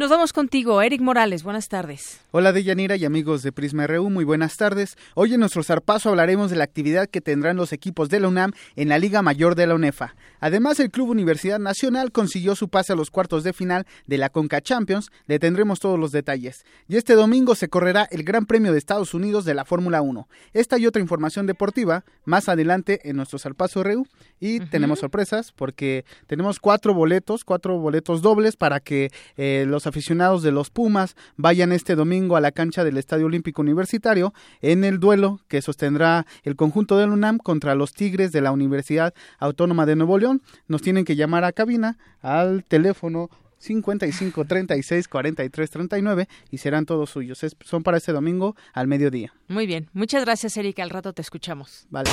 Nos 0.00 0.08
vamos 0.08 0.32
contigo, 0.32 0.80
Eric 0.80 1.02
Morales. 1.02 1.42
Buenas 1.42 1.68
tardes. 1.68 2.22
Hola, 2.30 2.52
Deyanira 2.52 2.96
y 2.96 3.04
amigos 3.04 3.42
de 3.42 3.52
Prisma 3.52 3.86
RU, 3.86 4.08
muy 4.08 4.24
buenas 4.24 4.56
tardes. 4.56 4.96
Hoy 5.14 5.34
en 5.34 5.40
nuestro 5.40 5.62
zarpazo 5.62 6.08
hablaremos 6.08 6.50
de 6.50 6.56
la 6.56 6.64
actividad 6.64 7.06
que 7.06 7.20
tendrán 7.20 7.58
los 7.58 7.74
equipos 7.74 8.08
de 8.08 8.18
la 8.18 8.28
UNAM 8.28 8.52
en 8.76 8.88
la 8.88 8.98
Liga 8.98 9.20
Mayor 9.20 9.56
de 9.56 9.66
la 9.66 9.74
UNEFA. 9.74 10.14
Además, 10.40 10.80
el 10.80 10.90
Club 10.90 11.10
Universidad 11.10 11.58
Nacional 11.58 12.12
consiguió 12.12 12.56
su 12.56 12.70
pase 12.70 12.94
a 12.94 12.96
los 12.96 13.10
cuartos 13.10 13.44
de 13.44 13.52
final 13.52 13.86
de 14.06 14.16
la 14.16 14.30
Conca 14.30 14.62
Champions. 14.62 15.10
Le 15.26 15.38
tendremos 15.38 15.80
todos 15.80 15.98
los 15.98 16.12
detalles. 16.12 16.64
Y 16.88 16.96
este 16.96 17.12
domingo 17.12 17.54
se 17.54 17.68
correrá 17.68 18.08
el 18.10 18.22
Gran 18.24 18.46
Premio 18.46 18.72
de 18.72 18.78
Estados 18.78 19.12
Unidos 19.12 19.44
de 19.44 19.52
la 19.52 19.66
Fórmula 19.66 20.00
1. 20.00 20.28
Esta 20.54 20.78
y 20.78 20.86
otra 20.86 21.02
información 21.02 21.46
deportiva 21.46 22.06
más 22.24 22.48
adelante 22.48 23.00
en 23.04 23.16
nuestro 23.16 23.38
zarpazo 23.38 23.82
RU. 23.82 24.06
Y 24.38 24.60
tenemos 24.60 25.00
sorpresas 25.00 25.52
porque 25.52 26.06
tenemos 26.26 26.58
cuatro 26.58 26.94
boletos, 26.94 27.44
cuatro 27.44 27.78
boletos 27.78 28.22
dobles 28.22 28.56
para 28.56 28.80
que 28.80 29.10
eh, 29.36 29.66
los 29.68 29.86
aficionados 29.90 30.42
de 30.42 30.52
los 30.52 30.70
Pumas 30.70 31.16
vayan 31.36 31.72
este 31.72 31.94
domingo 31.94 32.36
a 32.36 32.40
la 32.40 32.52
cancha 32.52 32.84
del 32.84 32.96
Estadio 32.96 33.26
Olímpico 33.26 33.60
Universitario 33.60 34.32
en 34.62 34.84
el 34.84 34.98
duelo 34.98 35.40
que 35.48 35.60
sostendrá 35.60 36.26
el 36.42 36.56
conjunto 36.56 36.96
del 36.96 37.10
UNAM 37.10 37.38
contra 37.38 37.74
los 37.74 37.92
Tigres 37.92 38.32
de 38.32 38.40
la 38.40 38.52
Universidad 38.52 39.12
Autónoma 39.38 39.84
de 39.86 39.96
Nuevo 39.96 40.18
León. 40.18 40.42
Nos 40.68 40.82
tienen 40.82 41.04
que 41.04 41.16
llamar 41.16 41.44
a 41.44 41.52
cabina 41.52 41.98
al 42.22 42.64
teléfono 42.64 43.28
55 43.58 44.44
36 44.44 45.08
43 45.08 45.70
39 45.70 46.28
y 46.50 46.58
serán 46.58 46.86
todos 46.86 47.10
suyos. 47.10 47.44
son 47.64 47.82
para 47.82 47.98
este 47.98 48.12
domingo 48.12 48.56
al 48.72 48.86
mediodía. 48.86 49.32
Muy 49.48 49.66
bien. 49.66 49.88
Muchas 49.92 50.24
gracias, 50.24 50.56
Erika. 50.56 50.82
Al 50.82 50.90
rato 50.90 51.12
te 51.12 51.22
escuchamos. 51.22 51.86
Vale. 51.90 52.10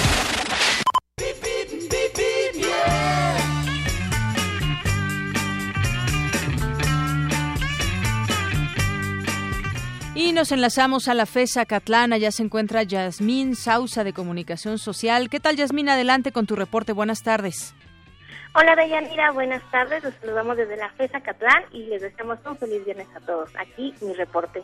Nos 10.38 10.52
enlazamos 10.52 11.08
a 11.08 11.16
la 11.16 11.26
FESA 11.26 11.66
Catlana. 11.66 12.18
Ya 12.18 12.30
se 12.30 12.44
encuentra 12.44 12.84
Yasmín 12.84 13.56
Sausa 13.56 14.04
de 14.04 14.14
Comunicación 14.14 14.78
Social. 14.78 15.32
¿Qué 15.32 15.40
tal, 15.40 15.56
Yasmín? 15.56 15.90
Adelante 15.90 16.32
con 16.32 16.46
tu 16.46 16.56
reporte. 16.56 16.94
Buenas 16.94 17.24
tardes. 17.24 17.74
Hola, 18.54 18.76
Dayanira. 18.76 19.32
Buenas 19.32 19.64
tardes. 19.72 20.04
Los 20.04 20.14
saludamos 20.22 20.56
desde 20.56 20.78
la 20.78 20.92
FESA 20.92 21.22
Catlán 21.22 21.64
y 21.72 21.88
les 21.88 22.04
deseamos 22.04 22.38
un 22.46 22.56
feliz 22.56 22.86
viernes 22.86 23.08
a 23.16 23.20
todos. 23.22 23.50
Aquí 23.58 23.96
mi 24.02 24.14
reporte. 24.14 24.62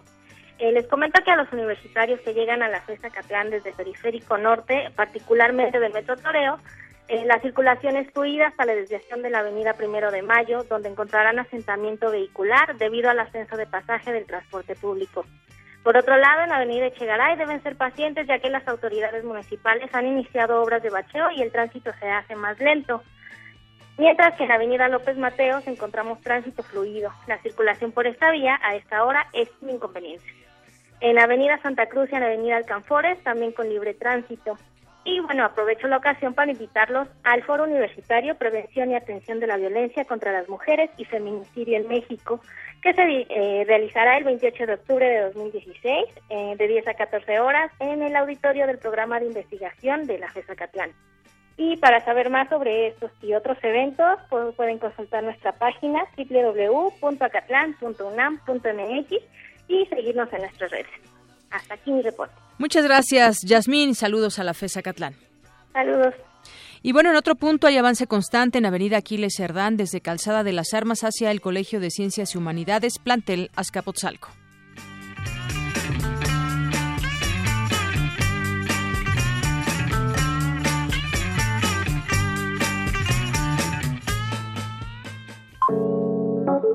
Eh, 0.60 0.72
les 0.74 0.86
comento 0.86 1.20
que 1.26 1.32
a 1.32 1.38
los 1.38 1.52
universitarios 1.52 2.22
que 2.22 2.36
llegan 2.36 2.62
a 2.62 2.70
la 2.70 2.82
FESA 2.82 3.10
Catlán 3.10 3.50
desde 3.50 3.72
el 3.72 3.76
Periférico 3.76 4.38
Norte, 4.38 4.92
particularmente 4.96 5.80
del 5.80 5.92
Metro 5.92 6.16
Toreo, 6.18 6.60
eh, 7.08 7.26
la 7.26 7.42
circulación 7.42 7.98
es 7.98 8.12
fluida 8.14 8.50
hasta 8.50 8.66
la 8.66 8.76
desviación 8.76 9.24
de 9.24 9.32
la 9.32 9.40
avenida 9.40 9.74
Primero 9.74 10.12
de 10.12 10.22
Mayo, 10.22 10.66
donde 10.70 10.90
encontrarán 10.90 11.40
asentamiento 11.40 12.12
vehicular 12.12 12.78
debido 12.78 13.10
al 13.10 13.20
ascenso 13.20 13.58
de 13.58 13.66
pasaje 13.66 14.14
del 14.14 14.28
transporte 14.28 14.76
público. 14.76 15.26
Por 15.84 15.98
otro 15.98 16.18
lado, 16.18 16.44
en 16.44 16.50
la 16.50 16.56
avenida 16.56 16.86
Echegaray 16.86 17.38
deben 17.38 17.62
ser 17.62 17.76
pacientes 17.76 18.26
ya 18.26 18.40
que 18.40 18.50
las 18.50 18.66
autoridades 18.68 19.26
municipales 19.26 19.94
han 19.94 20.08
iniciado 20.08 20.62
obras 20.62 20.82
de 20.82 20.90
bacheo 20.90 21.30
y 21.32 21.42
el 21.42 21.52
tránsito 21.52 21.92
se 22.00 22.10
hace 22.10 22.36
más 22.36 22.58
lento. 22.60 23.04
Mientras 23.98 24.36
que 24.36 24.44
en 24.44 24.50
la 24.50 24.56
avenida 24.56 24.88
López 24.88 25.18
Mateos 25.18 25.68
encontramos 25.68 26.22
tránsito 26.22 26.64
fluido. 26.64 27.12
La 27.28 27.38
circulación 27.40 27.92
por 27.92 28.08
esta 28.08 28.32
vía 28.32 28.60
a 28.64 28.76
esta 28.76 29.04
hora 29.04 29.28
es 29.34 29.50
sin 29.60 29.72
inconveniente. 29.72 30.26
En 31.02 31.16
la 31.16 31.26
avenida 31.26 31.60
Santa 31.62 31.88
Cruz 31.88 32.10
y 32.12 32.16
en 32.16 32.22
la 32.22 32.28
avenida 32.28 32.56
Alcanfores 32.56 33.22
también 33.24 33.52
con 33.52 33.68
libre 33.68 33.94
tránsito. 33.94 34.58
Y 35.06 35.20
bueno, 35.20 35.44
aprovecho 35.44 35.88
la 35.88 35.98
ocasión 35.98 36.34
para 36.34 36.52
invitarlos 36.52 37.10
al 37.24 37.44
Foro 37.44 37.66
Universitario 37.66 38.36
Prevención 38.36 38.92
y 38.92 38.96
Atención 38.96 39.42
de 39.42 39.48
la 39.48 39.58
Violencia 39.58 40.06
contra 40.06 40.32
las 40.32 40.48
Mujeres 40.48 40.90
y 40.98 41.04
Feminicidio 41.04 41.78
en 41.78 41.90
México, 41.90 42.40
que 42.82 42.94
se 42.94 43.28
eh, 43.30 43.66
realizará 43.68 44.18
el 44.18 44.24
28 44.24 44.66
de 44.66 44.74
octubre 44.76 45.06
de 45.06 45.20
2016, 45.22 46.06
eh, 46.30 46.56
de 46.58 46.68
10 46.68 46.88
a 46.88 46.94
14 46.94 47.38
horas, 47.40 47.70
en 47.80 48.02
el 48.02 48.16
auditorio 48.16 48.66
del 48.66 48.78
programa 48.78 49.20
de 49.20 49.26
investigación 49.26 50.08
de 50.08 50.20
la 50.20 50.32
FESA 50.32 50.56
Catlán. 50.56 50.94
Y 51.58 51.76
para 51.78 52.04
saber 52.04 52.30
más 52.30 52.50
sobre 52.50 52.88
estos 52.88 53.10
y 53.22 53.34
otros 53.34 53.58
eventos, 53.62 54.20
pues, 54.30 54.56
pueden 54.56 54.80
consultar 54.80 55.22
nuestra 55.24 55.52
página 55.52 56.06
www.acatlán.unam.mx 56.18 59.12
y 59.68 59.86
seguirnos 59.86 60.34
en 60.34 60.42
nuestras 60.42 60.72
redes. 60.72 60.88
Hasta 61.52 61.76
aquí 61.76 61.92
mi 61.92 62.02
reporte. 62.02 62.43
Muchas 62.58 62.86
gracias, 62.86 63.38
Yasmín. 63.46 63.96
Saludos 63.96 64.40
a 64.40 64.44
la 64.44 64.54
FESA 64.54 64.82
Catlán. 64.82 65.16
Saludos. 65.74 66.14
Y 66.82 66.92
bueno, 66.92 67.12
en 67.12 67.16
otro 67.16 67.36
punto 67.36 67.68
hay 67.68 67.78
avance 67.78 68.08
constante 68.08 68.58
en 68.58 68.66
Avenida 68.66 68.98
Aquiles 68.98 69.36
Cerdán 69.38 69.78
desde 69.78 70.02
Calzada 70.02 70.44
de 70.44 70.52
las 70.52 70.74
Armas 70.74 71.04
hacia 71.04 71.32
el 71.32 71.40
Colegio 71.40 71.80
de 71.80 71.90
Ciencias 71.90 72.36
y 72.36 72.38
Humanidades, 72.38 73.00
plantel 73.00 73.52
Azcapotzalco. 73.56 74.30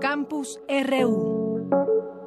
Campus 0.01 0.59
RU. 0.69 2.18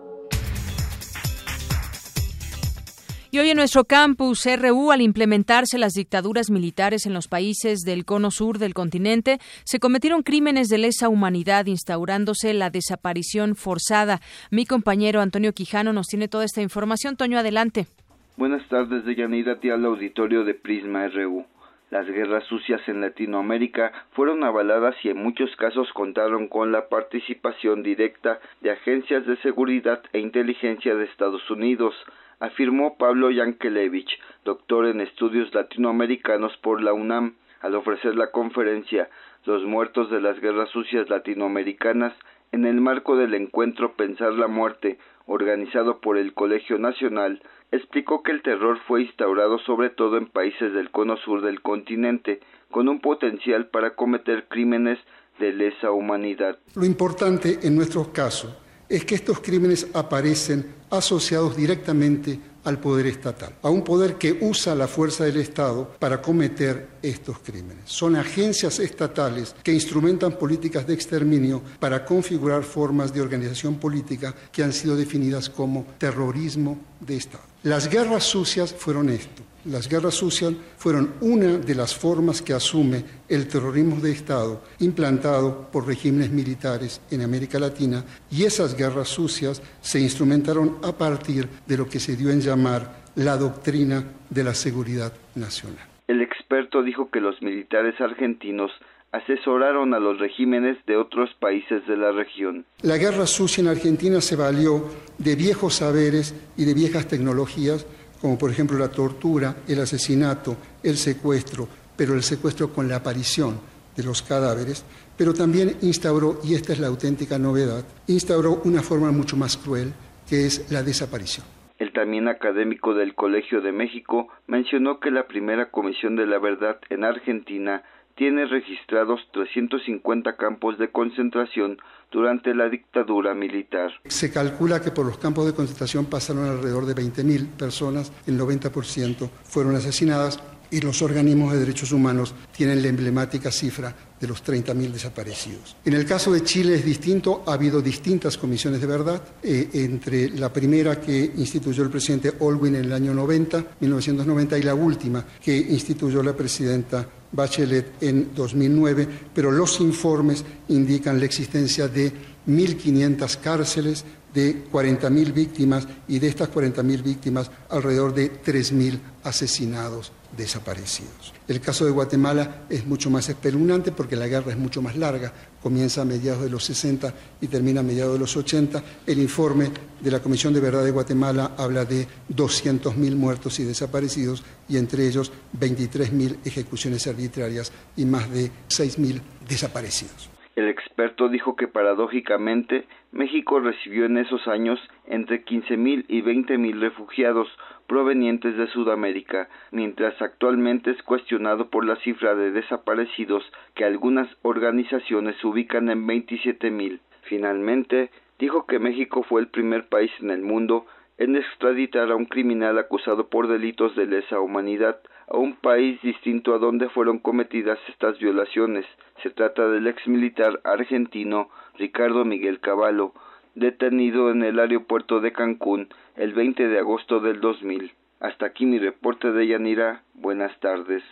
Y 3.33 3.39
hoy 3.39 3.49
en 3.49 3.55
nuestro 3.55 3.85
campus 3.85 4.45
RU, 4.45 4.91
al 4.91 4.99
implementarse 4.99 5.77
las 5.77 5.93
dictaduras 5.93 6.49
militares 6.51 7.05
en 7.05 7.13
los 7.13 7.29
países 7.29 7.79
del 7.79 8.03
cono 8.03 8.29
sur 8.29 8.57
del 8.57 8.73
continente, 8.73 9.37
se 9.63 9.79
cometieron 9.79 10.21
crímenes 10.21 10.67
de 10.67 10.77
lesa 10.77 11.07
humanidad, 11.07 11.67
instaurándose 11.67 12.53
la 12.53 12.69
desaparición 12.69 13.55
forzada. 13.55 14.19
Mi 14.51 14.65
compañero 14.65 15.21
Antonio 15.21 15.53
Quijano 15.53 15.93
nos 15.93 16.07
tiene 16.07 16.27
toda 16.27 16.43
esta 16.43 16.61
información. 16.61 17.15
Toño, 17.15 17.39
adelante. 17.39 17.87
Buenas 18.35 18.67
tardes, 18.67 19.05
Deyanira, 19.05 19.57
al 19.63 19.85
auditorio 19.85 20.43
de 20.43 20.53
Prisma 20.53 21.07
RU. 21.07 21.45
Las 21.91 22.07
guerras 22.07 22.45
sucias 22.45 22.81
en 22.87 23.01
Latinoamérica 23.01 23.91
fueron 24.13 24.45
avaladas 24.45 24.95
y 25.03 25.09
en 25.09 25.17
muchos 25.17 25.53
casos 25.57 25.91
contaron 25.91 26.47
con 26.47 26.71
la 26.71 26.87
participación 26.87 27.83
directa 27.83 28.39
de 28.61 28.71
agencias 28.71 29.25
de 29.25 29.35
seguridad 29.41 30.01
e 30.13 30.19
inteligencia 30.19 30.95
de 30.95 31.03
Estados 31.03 31.51
Unidos, 31.51 31.93
afirmó 32.39 32.97
Pablo 32.97 33.29
Yankelevich, 33.29 34.17
doctor 34.45 34.85
en 34.85 35.01
estudios 35.01 35.53
latinoamericanos 35.53 36.55
por 36.59 36.81
la 36.81 36.93
UNAM, 36.93 37.35
al 37.59 37.75
ofrecer 37.75 38.15
la 38.15 38.31
conferencia 38.31 39.09
Los 39.43 39.65
muertos 39.65 40.09
de 40.09 40.21
las 40.21 40.39
guerras 40.39 40.69
sucias 40.69 41.09
latinoamericanas 41.09 42.13
en 42.53 42.63
el 42.63 42.79
marco 42.79 43.17
del 43.17 43.33
encuentro 43.33 43.97
Pensar 43.97 44.31
la 44.31 44.47
muerte, 44.47 44.97
organizado 45.25 45.99
por 45.99 46.17
el 46.17 46.33
Colegio 46.33 46.77
Nacional, 46.77 47.41
explicó 47.71 48.21
que 48.23 48.31
el 48.31 48.41
terror 48.41 48.79
fue 48.87 49.03
instaurado 49.03 49.59
sobre 49.59 49.89
todo 49.89 50.17
en 50.17 50.27
países 50.27 50.73
del 50.73 50.91
cono 50.91 51.17
sur 51.17 51.41
del 51.41 51.61
continente, 51.61 52.39
con 52.69 52.87
un 52.87 52.99
potencial 52.99 53.67
para 53.67 53.95
cometer 53.95 54.47
crímenes 54.47 54.99
de 55.39 55.53
lesa 55.53 55.91
humanidad. 55.91 56.57
Lo 56.75 56.85
importante 56.85 57.59
en 57.63 57.75
nuestro 57.75 58.11
caso 58.11 58.55
es 58.87 59.05
que 59.05 59.15
estos 59.15 59.39
crímenes 59.39 59.87
aparecen 59.93 60.65
asociados 60.89 61.55
directamente 61.55 62.37
al 62.65 62.79
poder 62.79 63.07
estatal, 63.07 63.55
a 63.63 63.69
un 63.69 63.83
poder 63.83 64.15
que 64.15 64.37
usa 64.41 64.75
la 64.75 64.87
fuerza 64.87 65.23
del 65.23 65.37
Estado 65.37 65.95
para 65.97 66.21
cometer 66.21 66.89
estos 67.01 67.39
crímenes. 67.39 67.85
Son 67.85 68.15
agencias 68.15 68.79
estatales 68.79 69.55
que 69.63 69.73
instrumentan 69.73 70.33
políticas 70.33 70.85
de 70.85 70.93
exterminio 70.93 71.61
para 71.79 72.05
configurar 72.05 72.63
formas 72.63 73.13
de 73.13 73.21
organización 73.21 73.79
política 73.79 74.35
que 74.51 74.61
han 74.61 74.73
sido 74.73 74.95
definidas 74.95 75.49
como 75.49 75.87
terrorismo 75.97 76.77
de 76.99 77.15
Estado. 77.15 77.50
Las 77.63 77.87
guerras 77.87 78.23
sucias 78.23 78.73
fueron 78.73 79.09
esto. 79.09 79.43
Las 79.65 79.87
guerras 79.87 80.15
sucias 80.15 80.51
fueron 80.77 81.13
una 81.21 81.59
de 81.59 81.75
las 81.75 81.95
formas 81.95 82.41
que 82.41 82.53
asume 82.53 83.03
el 83.29 83.47
terrorismo 83.47 83.97
de 83.97 84.11
Estado 84.11 84.63
implantado 84.79 85.69
por 85.71 85.85
regímenes 85.85 86.31
militares 86.31 86.99
en 87.11 87.21
América 87.21 87.59
Latina 87.59 88.03
y 88.31 88.45
esas 88.45 88.75
guerras 88.75 89.09
sucias 89.09 89.61
se 89.79 89.99
instrumentaron 89.99 90.77
a 90.81 90.91
partir 90.91 91.47
de 91.67 91.77
lo 91.77 91.87
que 91.87 91.99
se 91.99 92.15
dio 92.15 92.31
en 92.31 92.41
llamar 92.41 93.03
la 93.13 93.37
doctrina 93.37 94.05
de 94.27 94.43
la 94.43 94.55
seguridad 94.55 95.13
nacional. 95.35 95.85
El 96.07 96.23
experto 96.23 96.81
dijo 96.81 97.11
que 97.11 97.21
los 97.21 97.39
militares 97.43 97.93
argentinos 98.01 98.71
asesoraron 99.11 99.93
a 99.93 99.99
los 99.99 100.19
regímenes 100.19 100.77
de 100.85 100.97
otros 100.97 101.29
países 101.39 101.85
de 101.87 101.97
la 101.97 102.11
región. 102.11 102.65
La 102.81 102.97
guerra 102.97 103.27
sucia 103.27 103.61
en 103.61 103.67
Argentina 103.67 104.21
se 104.21 104.35
valió 104.35 104.85
de 105.17 105.35
viejos 105.35 105.75
saberes 105.75 106.33
y 106.57 106.65
de 106.65 106.73
viejas 106.73 107.07
tecnologías 107.07 107.85
como 108.21 108.37
por 108.37 108.51
ejemplo 108.51 108.77
la 108.77 108.91
tortura, 108.91 109.55
el 109.67 109.81
asesinato, 109.81 110.55
el 110.83 110.95
secuestro, 110.95 111.67
pero 111.97 112.13
el 112.13 112.21
secuestro 112.21 112.71
con 112.71 112.87
la 112.87 112.97
aparición 112.97 113.59
de 113.95 114.03
los 114.03 114.21
cadáveres, 114.21 114.85
pero 115.17 115.33
también 115.33 115.75
instauró, 115.81 116.39
y 116.43 116.53
esta 116.53 116.71
es 116.71 116.79
la 116.79 116.87
auténtica 116.87 117.39
novedad, 117.39 117.83
instauró 118.07 118.61
una 118.63 118.81
forma 118.81 119.11
mucho 119.11 119.35
más 119.35 119.57
cruel, 119.57 119.91
que 120.29 120.45
es 120.45 120.71
la 120.71 120.83
desaparición. 120.83 121.45
El 121.79 121.91
también 121.93 122.27
académico 122.27 122.93
del 122.93 123.15
Colegio 123.15 123.59
de 123.59 123.71
México 123.71 124.27
mencionó 124.45 124.99
que 124.99 125.09
la 125.09 125.27
primera 125.27 125.71
Comisión 125.71 126.15
de 126.15 126.27
la 126.27 126.37
Verdad 126.37 126.79
en 126.89 127.03
Argentina 127.03 127.83
tiene 128.15 128.45
registrados 128.45 129.21
350 129.31 130.35
campos 130.35 130.77
de 130.77 130.91
concentración 130.91 131.77
durante 132.11 132.53
la 132.53 132.69
dictadura 132.69 133.33
militar. 133.33 133.91
Se 134.05 134.31
calcula 134.31 134.81
que 134.81 134.91
por 134.91 135.05
los 135.05 135.17
campos 135.17 135.45
de 135.45 135.53
concentración 135.53 136.05
pasaron 136.05 136.45
alrededor 136.45 136.85
de 136.85 136.95
20.000 136.95 137.47
personas, 137.57 138.11
el 138.27 138.39
90% 138.39 139.29
fueron 139.43 139.75
asesinadas 139.75 140.43
y 140.71 140.79
los 140.79 141.01
organismos 141.01 141.53
de 141.53 141.59
derechos 141.59 141.91
humanos 141.91 142.33
tienen 142.55 142.81
la 142.81 142.87
emblemática 142.87 143.51
cifra 143.51 143.93
de 144.19 144.27
los 144.27 144.43
30.000 144.43 144.91
desaparecidos. 144.91 145.75
En 145.83 145.93
el 145.93 146.05
caso 146.05 146.31
de 146.31 146.43
Chile 146.43 146.75
es 146.75 146.85
distinto, 146.85 147.43
ha 147.45 147.53
habido 147.53 147.81
distintas 147.81 148.37
comisiones 148.37 148.79
de 148.79 148.87
verdad, 148.87 149.21
eh, 149.43 149.69
entre 149.73 150.29
la 150.29 150.53
primera 150.53 150.99
que 150.99 151.31
instituyó 151.35 151.83
el 151.83 151.89
presidente 151.89 152.33
Olwin 152.39 152.75
en 152.75 152.85
el 152.85 152.93
año 152.93 153.13
90, 153.13 153.65
1990, 153.79 154.57
y 154.57 154.63
la 154.63 154.75
última 154.75 155.25
que 155.43 155.55
instituyó 155.55 156.23
la 156.23 156.35
presidenta 156.35 157.07
Bachelet 157.31 158.01
en 158.01 158.33
2009, 158.35 159.07
pero 159.33 159.51
los 159.51 159.79
informes 159.79 160.43
indican 160.69 161.19
la 161.19 161.25
existencia 161.25 161.87
de 161.87 162.11
1.500 162.47 163.37
cárceles, 163.37 164.03
de 164.33 164.65
40.000 164.71 165.33
víctimas 165.33 165.87
y 166.07 166.19
de 166.19 166.27
estas 166.27 166.49
40.000 166.49 167.03
víctimas 167.03 167.51
alrededor 167.69 168.13
de 168.13 168.31
3.000 168.41 168.99
asesinados 169.23 170.11
desaparecidos. 170.35 171.33
El 171.47 171.59
caso 171.59 171.85
de 171.85 171.91
Guatemala 171.91 172.63
es 172.69 172.85
mucho 172.85 173.09
más 173.09 173.27
espeluznante 173.27 173.91
porque 173.91 174.15
la 174.15 174.27
guerra 174.27 174.51
es 174.51 174.57
mucho 174.57 174.81
más 174.81 174.95
larga, 174.95 175.33
comienza 175.61 176.01
a 176.01 176.05
mediados 176.05 176.43
de 176.43 176.49
los 176.49 176.63
60 176.63 177.13
y 177.41 177.47
termina 177.47 177.81
a 177.81 177.83
mediados 177.83 178.13
de 178.13 178.19
los 178.19 178.37
80. 178.37 178.81
El 179.05 179.19
informe 179.19 179.71
de 180.01 180.11
la 180.11 180.21
Comisión 180.21 180.53
de 180.53 180.61
Verdad 180.61 180.85
de 180.85 180.91
Guatemala 180.91 181.51
habla 181.57 181.83
de 181.83 182.07
200.000 182.33 183.15
muertos 183.15 183.59
y 183.59 183.63
desaparecidos 183.63 184.43
y 184.69 184.77
entre 184.77 185.05
ellos 185.05 185.31
23.000 185.59 186.37
ejecuciones 186.45 187.05
arbitrarias 187.07 187.71
y 187.97 188.05
más 188.05 188.31
de 188.31 188.49
6.000 188.69 189.21
desaparecidos. 189.47 190.30
El 190.55 190.67
experto 190.67 191.29
dijo 191.29 191.55
que 191.55 191.69
paradójicamente 191.69 192.85
México 193.13 193.61
recibió 193.61 194.05
en 194.05 194.17
esos 194.17 194.47
años 194.49 194.79
entre 195.05 195.45
15.000 195.45 196.05
y 196.09 196.21
20.000 196.21 196.79
refugiados 196.79 197.47
provenientes 197.87 198.57
de 198.57 198.67
Sudamérica, 198.67 199.47
mientras 199.71 200.21
actualmente 200.21 200.91
es 200.91 201.01
cuestionado 201.03 201.69
por 201.69 201.85
la 201.85 201.95
cifra 201.97 202.35
de 202.35 202.51
desaparecidos 202.51 203.49
que 203.75 203.85
algunas 203.85 204.27
organizaciones 204.41 205.41
ubican 205.43 205.89
en 205.89 206.05
27.000. 206.05 206.99
Finalmente, 207.23 208.09
dijo 208.37 208.65
que 208.65 208.79
México 208.79 209.23
fue 209.23 209.39
el 209.41 209.47
primer 209.47 209.87
país 209.87 210.11
en 210.19 210.31
el 210.31 210.41
mundo 210.41 210.85
en 211.17 211.37
extraditar 211.37 212.11
a 212.11 212.15
un 212.15 212.25
criminal 212.25 212.77
acusado 212.77 213.29
por 213.29 213.47
delitos 213.47 213.95
de 213.95 214.05
lesa 214.05 214.39
humanidad 214.39 214.99
a 215.31 215.37
un 215.37 215.55
país 215.55 216.01
distinto 216.01 216.53
a 216.53 216.57
donde 216.57 216.89
fueron 216.89 217.19
cometidas 217.19 217.79
estas 217.87 218.19
violaciones. 218.19 218.85
Se 219.23 219.29
trata 219.29 219.69
del 219.69 219.87
ex 219.87 220.05
militar 220.07 220.59
argentino 220.63 221.49
Ricardo 221.77 222.25
Miguel 222.25 222.59
Cavallo, 222.59 223.13
detenido 223.55 224.31
en 224.31 224.43
el 224.43 224.59
aeropuerto 224.59 225.21
de 225.21 225.31
Cancún 225.31 225.87
el 226.15 226.33
20 226.33 226.67
de 226.67 226.79
agosto 226.79 227.19
del 227.21 227.39
2000. 227.39 227.93
Hasta 228.19 228.45
aquí 228.45 228.65
mi 228.65 228.77
reporte 228.77 229.31
de 229.31 229.47
Yanira. 229.47 230.03
Buenas 230.13 230.59
tardes. 230.59 231.03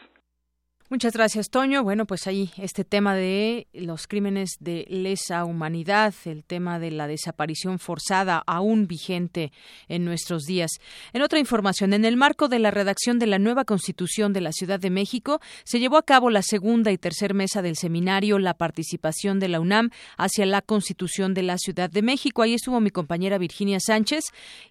Muchas 0.92 1.14
gracias, 1.14 1.52
Toño. 1.52 1.84
Bueno, 1.84 2.08
pues 2.08 2.26
ahí 2.26 2.50
este 2.58 2.84
tema 2.84 3.14
de 3.14 3.68
los 3.74 4.08
crímenes 4.08 4.58
de 4.60 4.88
lesa 4.90 5.46
humanidad, 5.46 6.16
el 6.26 6.44
tema 6.44 6.80
de 6.80 6.90
la 6.90 7.06
desaparición 7.06 7.78
forzada, 7.78 8.42
aún 8.48 8.88
vigente 8.88 9.52
en 9.88 10.04
nuestros 10.04 10.46
días. 10.46 10.72
En 11.14 11.22
otra 11.22 11.38
información, 11.38 11.94
en 11.94 12.06
el 12.06 12.18
marco 12.18 12.48
de 12.48 12.58
la 12.58 12.72
redacción 12.72 13.20
de 13.20 13.28
la 13.28 13.38
nueva 13.38 13.66
Constitución 13.66 14.34
de 14.34 14.42
la 14.42 14.52
Ciudad 14.52 14.80
de 14.80 14.90
México, 14.90 15.40
se 15.64 15.80
llevó 15.80 15.96
a 15.96 16.02
cabo 16.02 16.32
la 16.32 16.42
segunda 16.42 16.92
y 16.92 16.98
tercera 16.98 17.36
mesa 17.36 17.62
del 17.62 17.76
seminario 17.76 18.40
La 18.40 18.56
participación 18.56 19.40
de 19.40 19.50
la 19.50 19.60
UNAM 19.60 19.92
hacia 20.18 20.48
la 20.48 20.64
Constitución 20.64 21.36
de 21.36 21.44
la 21.44 21.60
Ciudad 21.60 21.92
de 21.92 22.02
México. 22.02 22.42
Ahí 22.42 22.56
estuvo 22.56 22.80
mi 22.80 22.90
compañera 22.90 23.38
Virginia 23.38 23.80
Sánchez 23.80 24.24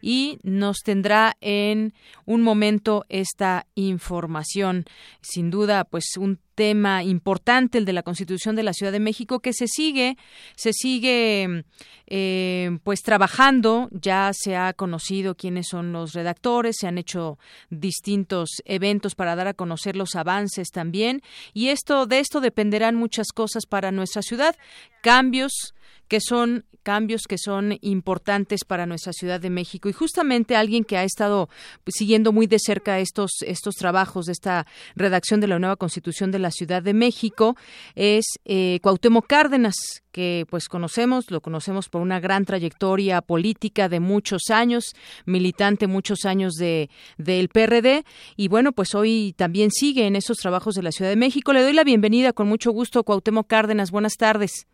y 0.02 0.40
nos 0.42 0.78
tendrá 0.78 1.37
en 1.40 1.94
un 2.24 2.42
momento 2.42 3.04
esta 3.09 3.68
información. 3.76 4.85
Sin 5.20 5.52
duda, 5.52 5.85
pues 5.85 6.07
un 6.16 6.38
tema 6.54 7.04
importante, 7.04 7.78
el 7.78 7.84
de 7.84 7.92
la 7.92 8.02
Constitución 8.02 8.56
de 8.56 8.62
la 8.62 8.72
Ciudad 8.72 8.92
de 8.92 9.00
México, 9.00 9.40
que 9.40 9.52
se 9.52 9.68
sigue, 9.68 10.16
se 10.56 10.72
sigue 10.72 11.64
eh, 12.06 12.78
pues 12.82 13.02
trabajando. 13.02 13.88
Ya 13.92 14.30
se 14.32 14.56
ha 14.56 14.72
conocido 14.72 15.36
quiénes 15.36 15.68
son 15.68 15.92
los 15.92 16.14
redactores, 16.14 16.76
se 16.78 16.86
han 16.86 16.98
hecho 16.98 17.38
distintos 17.70 18.62
eventos 18.64 19.14
para 19.14 19.36
dar 19.36 19.48
a 19.48 19.54
conocer 19.54 19.96
los 19.96 20.16
avances 20.16 20.70
también. 20.70 21.22
Y 21.54 21.68
esto, 21.68 22.06
de 22.06 22.20
esto 22.20 22.40
dependerán 22.40 22.96
muchas 22.96 23.28
cosas 23.32 23.66
para 23.66 23.92
nuestra 23.92 24.22
ciudad, 24.22 24.56
cambios 25.02 25.74
que 26.08 26.20
son 26.20 26.64
cambios 26.88 27.24
que 27.28 27.36
son 27.36 27.76
importantes 27.82 28.64
para 28.64 28.86
nuestra 28.86 29.12
Ciudad 29.12 29.40
de 29.40 29.50
México. 29.50 29.90
Y 29.90 29.92
justamente 29.92 30.56
alguien 30.56 30.84
que 30.84 30.96
ha 30.96 31.04
estado 31.04 31.50
pues, 31.84 31.96
siguiendo 31.98 32.32
muy 32.32 32.46
de 32.46 32.58
cerca 32.58 32.98
estos, 32.98 33.42
estos 33.42 33.74
trabajos 33.74 34.24
de 34.24 34.32
esta 34.32 34.66
redacción 34.96 35.38
de 35.40 35.48
la 35.48 35.58
nueva 35.58 35.76
Constitución 35.76 36.30
de 36.30 36.38
la 36.38 36.50
Ciudad 36.50 36.82
de 36.82 36.94
México 36.94 37.56
es 37.94 38.24
eh, 38.46 38.80
Cuauhtémoc 38.82 39.26
Cárdenas, 39.26 39.74
que 40.12 40.46
pues 40.48 40.70
conocemos, 40.70 41.30
lo 41.30 41.42
conocemos 41.42 41.90
por 41.90 42.00
una 42.00 42.20
gran 42.20 42.46
trayectoria 42.46 43.20
política 43.20 43.90
de 43.90 44.00
muchos 44.00 44.48
años, 44.48 44.94
militante 45.26 45.88
muchos 45.88 46.24
años 46.24 46.54
de 46.54 46.88
del 47.18 47.50
PRD 47.50 48.04
y 48.34 48.48
bueno, 48.48 48.72
pues 48.72 48.94
hoy 48.94 49.34
también 49.36 49.70
sigue 49.70 50.06
en 50.06 50.16
esos 50.16 50.38
trabajos 50.38 50.74
de 50.74 50.82
la 50.82 50.92
Ciudad 50.92 51.10
de 51.10 51.16
México. 51.16 51.52
Le 51.52 51.62
doy 51.62 51.74
la 51.74 51.84
bienvenida 51.84 52.32
con 52.32 52.48
mucho 52.48 52.70
gusto 52.70 53.04
Cuauhtémoc 53.04 53.46
Cárdenas. 53.46 53.90
Buenas 53.90 54.14
tardes. 54.16 54.66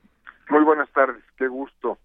Muy 0.48 0.62
buenas 0.62 0.88
tardes, 0.92 1.23
qué 1.36 1.48
gusto 1.48 1.98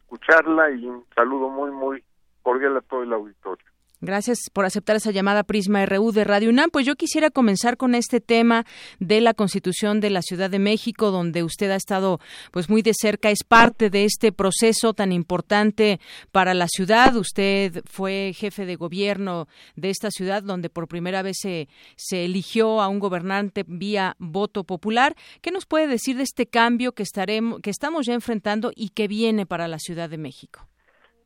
escucharla 0.00 0.70
y 0.70 0.86
un 0.86 1.04
saludo 1.14 1.48
muy, 1.48 1.70
muy 1.70 2.04
cordial 2.42 2.76
a 2.76 2.80
todo 2.80 3.02
el 3.02 3.12
auditorio. 3.12 3.66
Gracias 4.00 4.38
por 4.52 4.64
aceptar 4.64 4.94
esa 4.94 5.10
llamada 5.10 5.42
Prisma 5.42 5.84
RU 5.84 6.12
de 6.12 6.22
Radio 6.22 6.50
UNAM. 6.50 6.70
Pues 6.70 6.86
yo 6.86 6.94
quisiera 6.94 7.30
comenzar 7.30 7.76
con 7.76 7.96
este 7.96 8.20
tema 8.20 8.64
de 9.00 9.20
la 9.20 9.34
Constitución 9.34 9.98
de 9.98 10.10
la 10.10 10.22
Ciudad 10.22 10.50
de 10.50 10.60
México, 10.60 11.10
donde 11.10 11.42
usted 11.42 11.68
ha 11.72 11.74
estado 11.74 12.20
pues 12.52 12.70
muy 12.70 12.82
de 12.82 12.92
cerca, 12.94 13.30
es 13.30 13.42
parte 13.42 13.90
de 13.90 14.04
este 14.04 14.30
proceso 14.30 14.94
tan 14.94 15.10
importante 15.10 15.98
para 16.30 16.54
la 16.54 16.68
ciudad. 16.68 17.16
Usted 17.16 17.82
fue 17.86 18.32
jefe 18.36 18.66
de 18.66 18.76
gobierno 18.76 19.48
de 19.74 19.90
esta 19.90 20.12
ciudad, 20.12 20.44
donde 20.44 20.70
por 20.70 20.86
primera 20.86 21.22
vez 21.22 21.38
se, 21.40 21.68
se 21.96 22.24
eligió 22.24 22.80
a 22.80 22.86
un 22.86 23.00
gobernante 23.00 23.64
vía 23.66 24.14
voto 24.20 24.62
popular. 24.62 25.16
¿Qué 25.42 25.50
nos 25.50 25.66
puede 25.66 25.88
decir 25.88 26.16
de 26.16 26.22
este 26.22 26.46
cambio 26.46 26.92
que 26.92 27.02
estaremos, 27.02 27.60
que 27.62 27.70
estamos 27.70 28.06
ya 28.06 28.14
enfrentando 28.14 28.70
y 28.76 28.90
que 28.90 29.08
viene 29.08 29.44
para 29.44 29.66
la 29.66 29.80
Ciudad 29.80 30.08
de 30.08 30.18
México? 30.18 30.68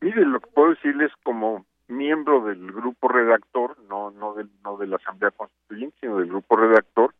Mire, 0.00 0.24
lo 0.24 0.40
que 0.40 0.50
puedo 0.50 0.70
decirles 0.70 1.12
como 1.22 1.66
miembro 1.92 2.44
del 2.44 2.72
grupo 2.72 3.09
redactor, 3.09 3.78
no 3.88 4.11
no 4.11 4.35
del 4.35 4.50
no 4.64 4.76
de 4.76 4.87
la 4.87 4.96
Asamblea 4.96 5.31
Constituyente, 5.31 5.96
sino 6.00 6.18
del 6.18 6.28
grupo 6.28 6.57
redactor, 6.57 7.14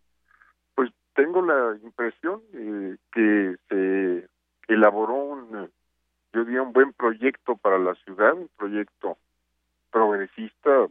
pues 0.75 0.91
tengo 1.15 1.43
la 1.43 1.77
impresión 1.83 2.43
eh, 2.53 2.97
que 3.13 3.57
se 3.69 4.29
elaboró 4.73 5.15
un, 5.15 5.71
yo 6.33 6.45
diría 6.45 6.63
un 6.63 6.73
buen 6.73 6.93
proyecto 6.93 7.57
para 7.57 7.79
la 7.79 7.95
ciudad, 7.97 8.35
un 8.35 8.49
proyecto 8.57 9.19
progresista, 9.91 10.87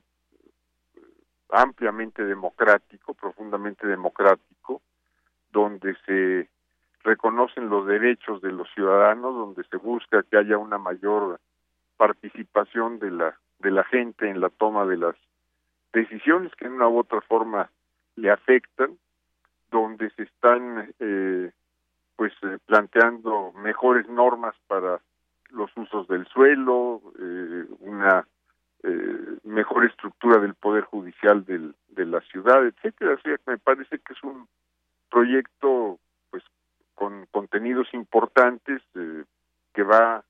ampliamente 1.50 2.24
democrático, 2.24 3.14
profundamente 3.14 3.88
democrático, 3.88 4.82
donde 5.52 5.96
se 6.06 6.50
reconocen 7.04 7.70
los 7.70 7.88
derechos 7.88 8.42
de 8.42 8.52
los 8.52 8.70
ciudadanos, 8.74 9.34
donde 9.34 9.64
se 9.66 9.78
busca 9.78 10.24
que 10.24 10.38
haya 10.38 10.58
una 10.58 10.78
mayor 10.78 11.40
participación 11.98 13.00
de 13.00 13.12
la 13.12 13.38
de 13.62 13.72
la 13.72 13.84
gente 13.86 14.30
en 14.30 14.42
la 14.42 14.50
toma 14.50 14.86
de 14.86 14.98
las 14.98 15.16
decisiones 15.94 16.54
que 16.56 16.66
en 16.66 16.74
una 16.74 16.88
u 16.88 17.00
otra 17.00 17.22
forma 17.22 17.70
le 18.16 18.32
afectan, 18.32 18.98
donde 19.70 20.10
se 20.12 20.24
están 20.24 20.94
eh, 21.00 21.52
pues 22.16 22.34
eh, 22.44 22.58
planteando 22.66 23.54
mejores 23.54 24.08
normas 24.10 24.56
para 24.68 25.00
los 25.50 25.76
usos 25.76 26.08
del 26.08 26.26
suelo, 26.28 27.02
eh, 27.20 27.66
una 27.80 28.28
mejor 29.44 29.86
estructura 29.86 30.40
del 30.40 30.56
poder 30.56 30.86
judicial 30.86 31.46
del, 31.46 31.76
de 31.90 32.04
la 32.04 32.20
ciudad, 32.22 32.66
etcétera. 32.66 33.14
O 33.14 33.22
sea, 33.22 33.38
me 33.46 33.60
parece 33.60 34.00
que 34.00 34.14
es 34.14 34.24
un 34.24 34.48
proyecto 35.08 36.00
pues 36.32 36.44
con 36.96 37.28
contenidos 37.28 37.94
importantes 37.94 38.82
que 38.92 39.84
va 39.84 40.24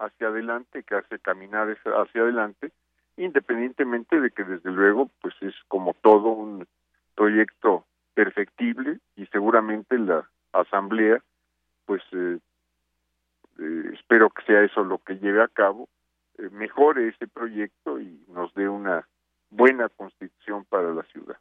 hacia 0.00 0.28
adelante, 0.28 0.82
que 0.82 0.94
hace 0.96 1.18
caminar 1.18 1.68
hacia 1.70 2.22
adelante, 2.22 2.72
independientemente 3.16 4.20
de 4.20 4.30
que 4.30 4.44
desde 4.44 4.70
luego 4.70 5.10
pues 5.20 5.34
es 5.42 5.54
como 5.68 5.94
todo 5.94 6.30
un 6.30 6.66
proyecto 7.14 7.84
perfectible 8.14 8.98
y 9.16 9.26
seguramente 9.26 9.98
la 9.98 10.28
asamblea 10.52 11.22
pues 11.86 12.02
eh, 12.12 12.38
eh, 13.58 13.90
espero 13.94 14.30
que 14.30 14.42
sea 14.44 14.62
eso 14.62 14.84
lo 14.84 14.98
que 14.98 15.18
lleve 15.18 15.42
a 15.42 15.48
cabo 15.48 15.88
eh, 16.38 16.48
mejore 16.50 17.08
ese 17.08 17.28
proyecto 17.28 18.00
y 18.00 18.24
nos 18.28 18.52
dé 18.54 18.68
una 18.68 19.06
buena 19.50 19.88
constitución 19.88 20.64
para 20.64 20.92
la 20.94 21.02
ciudad 21.04 21.36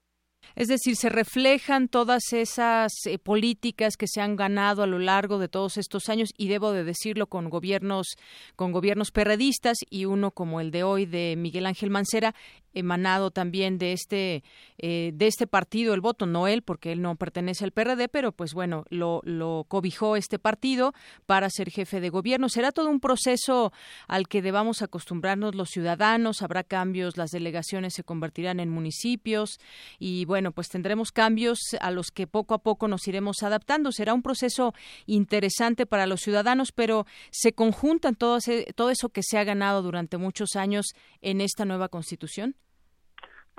es 0.55 0.67
decir, 0.67 0.95
se 0.95 1.09
reflejan 1.09 1.87
todas 1.87 2.33
esas 2.33 2.91
eh, 3.05 3.17
políticas 3.17 3.95
que 3.97 4.07
se 4.07 4.21
han 4.21 4.35
ganado 4.35 4.83
a 4.83 4.87
lo 4.87 4.99
largo 4.99 5.39
de 5.39 5.47
todos 5.47 5.77
estos 5.77 6.09
años 6.09 6.29
y 6.37 6.47
debo 6.47 6.71
de 6.71 6.83
decirlo 6.83 7.27
con 7.27 7.49
gobiernos 7.49 8.07
con 8.55 8.71
gobiernos 8.71 9.11
perredistas 9.11 9.77
y 9.89 10.05
uno 10.05 10.31
como 10.31 10.61
el 10.61 10.71
de 10.71 10.83
hoy 10.83 11.05
de 11.05 11.35
Miguel 11.37 11.65
Ángel 11.65 11.89
Mancera 11.89 12.35
emanado 12.79 13.31
también 13.31 13.77
de 13.77 13.93
este 13.93 14.43
eh, 14.77 15.11
de 15.13 15.27
este 15.27 15.45
partido 15.45 15.93
el 15.93 16.01
voto 16.01 16.25
no 16.25 16.47
él 16.47 16.61
porque 16.61 16.91
él 16.91 17.01
no 17.01 17.15
pertenece 17.15 17.65
al 17.65 17.71
PRD 17.71 18.07
pero 18.07 18.31
pues 18.31 18.53
bueno 18.53 18.85
lo, 18.89 19.65
cobijó 19.67 20.15
este 20.15 20.39
partido 20.39 20.93
para 21.25 21.49
ser 21.49 21.69
jefe 21.69 21.99
de 21.99 22.09
gobierno. 22.09 22.49
Será 22.49 22.71
todo 22.71 22.89
un 22.89 22.99
proceso 22.99 23.71
al 24.07 24.27
que 24.27 24.41
debamos 24.41 24.81
acostumbrarnos 24.81 25.55
los 25.55 25.69
ciudadanos. 25.69 26.41
Habrá 26.41 26.63
cambios 26.63 27.17
las 27.17 27.31
delegaciones 27.31 27.93
se 27.93 28.03
convertirán 28.03 28.59
en 28.59 28.69
municipios 28.69 29.59
y 29.99 30.25
bueno 30.25 30.51
pues 30.51 30.69
tendremos 30.69 31.11
cambios 31.11 31.59
a 31.81 31.91
los 31.91 32.07
que 32.11 32.27
poco 32.27 32.53
a 32.53 32.59
poco 32.59 32.87
nos 32.87 33.07
iremos 33.07 33.43
adaptando. 33.43 33.91
Será 33.91 34.13
un 34.13 34.21
proceso 34.21 34.73
interesante 35.05 35.85
para 35.85 36.07
los 36.07 36.21
ciudadanos 36.21 36.71
pero 36.71 37.05
se 37.31 37.53
conjuntan 37.53 38.15
todo, 38.15 38.39
todo 38.75 38.89
eso 38.89 39.09
que 39.09 39.23
se 39.23 39.37
ha 39.37 39.43
ganado 39.43 39.81
durante 39.81 40.17
muchos 40.17 40.55
años 40.55 40.93
en 41.21 41.41
esta 41.41 41.65
nueva 41.65 41.89
constitución 41.89 42.55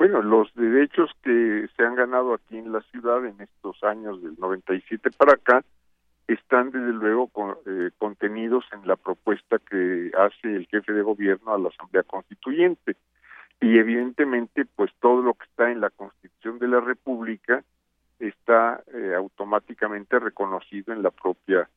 bueno, 0.01 0.23
los 0.23 0.49
derechos 0.55 1.11
que 1.23 1.69
se 1.77 1.83
han 1.85 1.95
ganado 1.95 2.33
aquí 2.33 2.57
en 2.57 2.73
la 2.73 2.81
ciudad 2.91 3.23
en 3.27 3.39
estos 3.39 3.85
años 3.85 4.23
del 4.23 4.35
97 4.39 5.11
para 5.11 5.35
acá 5.35 5.63
están 6.27 6.71
desde 6.71 6.95
luego 6.95 7.31
eh, 7.67 7.91
contenidos 7.99 8.65
en 8.73 8.89
la 8.89 8.97
propuesta 8.97 9.59
que 9.59 10.11
hace 10.17 10.57
el 10.57 10.67
jefe 10.69 10.95
de 10.95 11.03
gobierno 11.03 11.53
a 11.53 11.59
la 11.59 11.69
Asamblea 11.69 12.03
Constituyente. 12.05 12.97
Y 13.61 13.77
evidentemente 13.77 14.65
pues 14.75 14.91
todo 15.01 15.21
lo 15.21 15.35
que 15.35 15.45
está 15.45 15.71
en 15.71 15.83
la 15.83 15.91
Constitución 15.91 16.59
de 16.59 16.69
la 16.69 16.81
República 16.81 17.63
está 18.19 18.83
eh, 18.95 19.13
automáticamente 19.15 20.19
reconocido 20.19 20.95
en 20.95 21.03
la 21.03 21.11
propia 21.11 21.69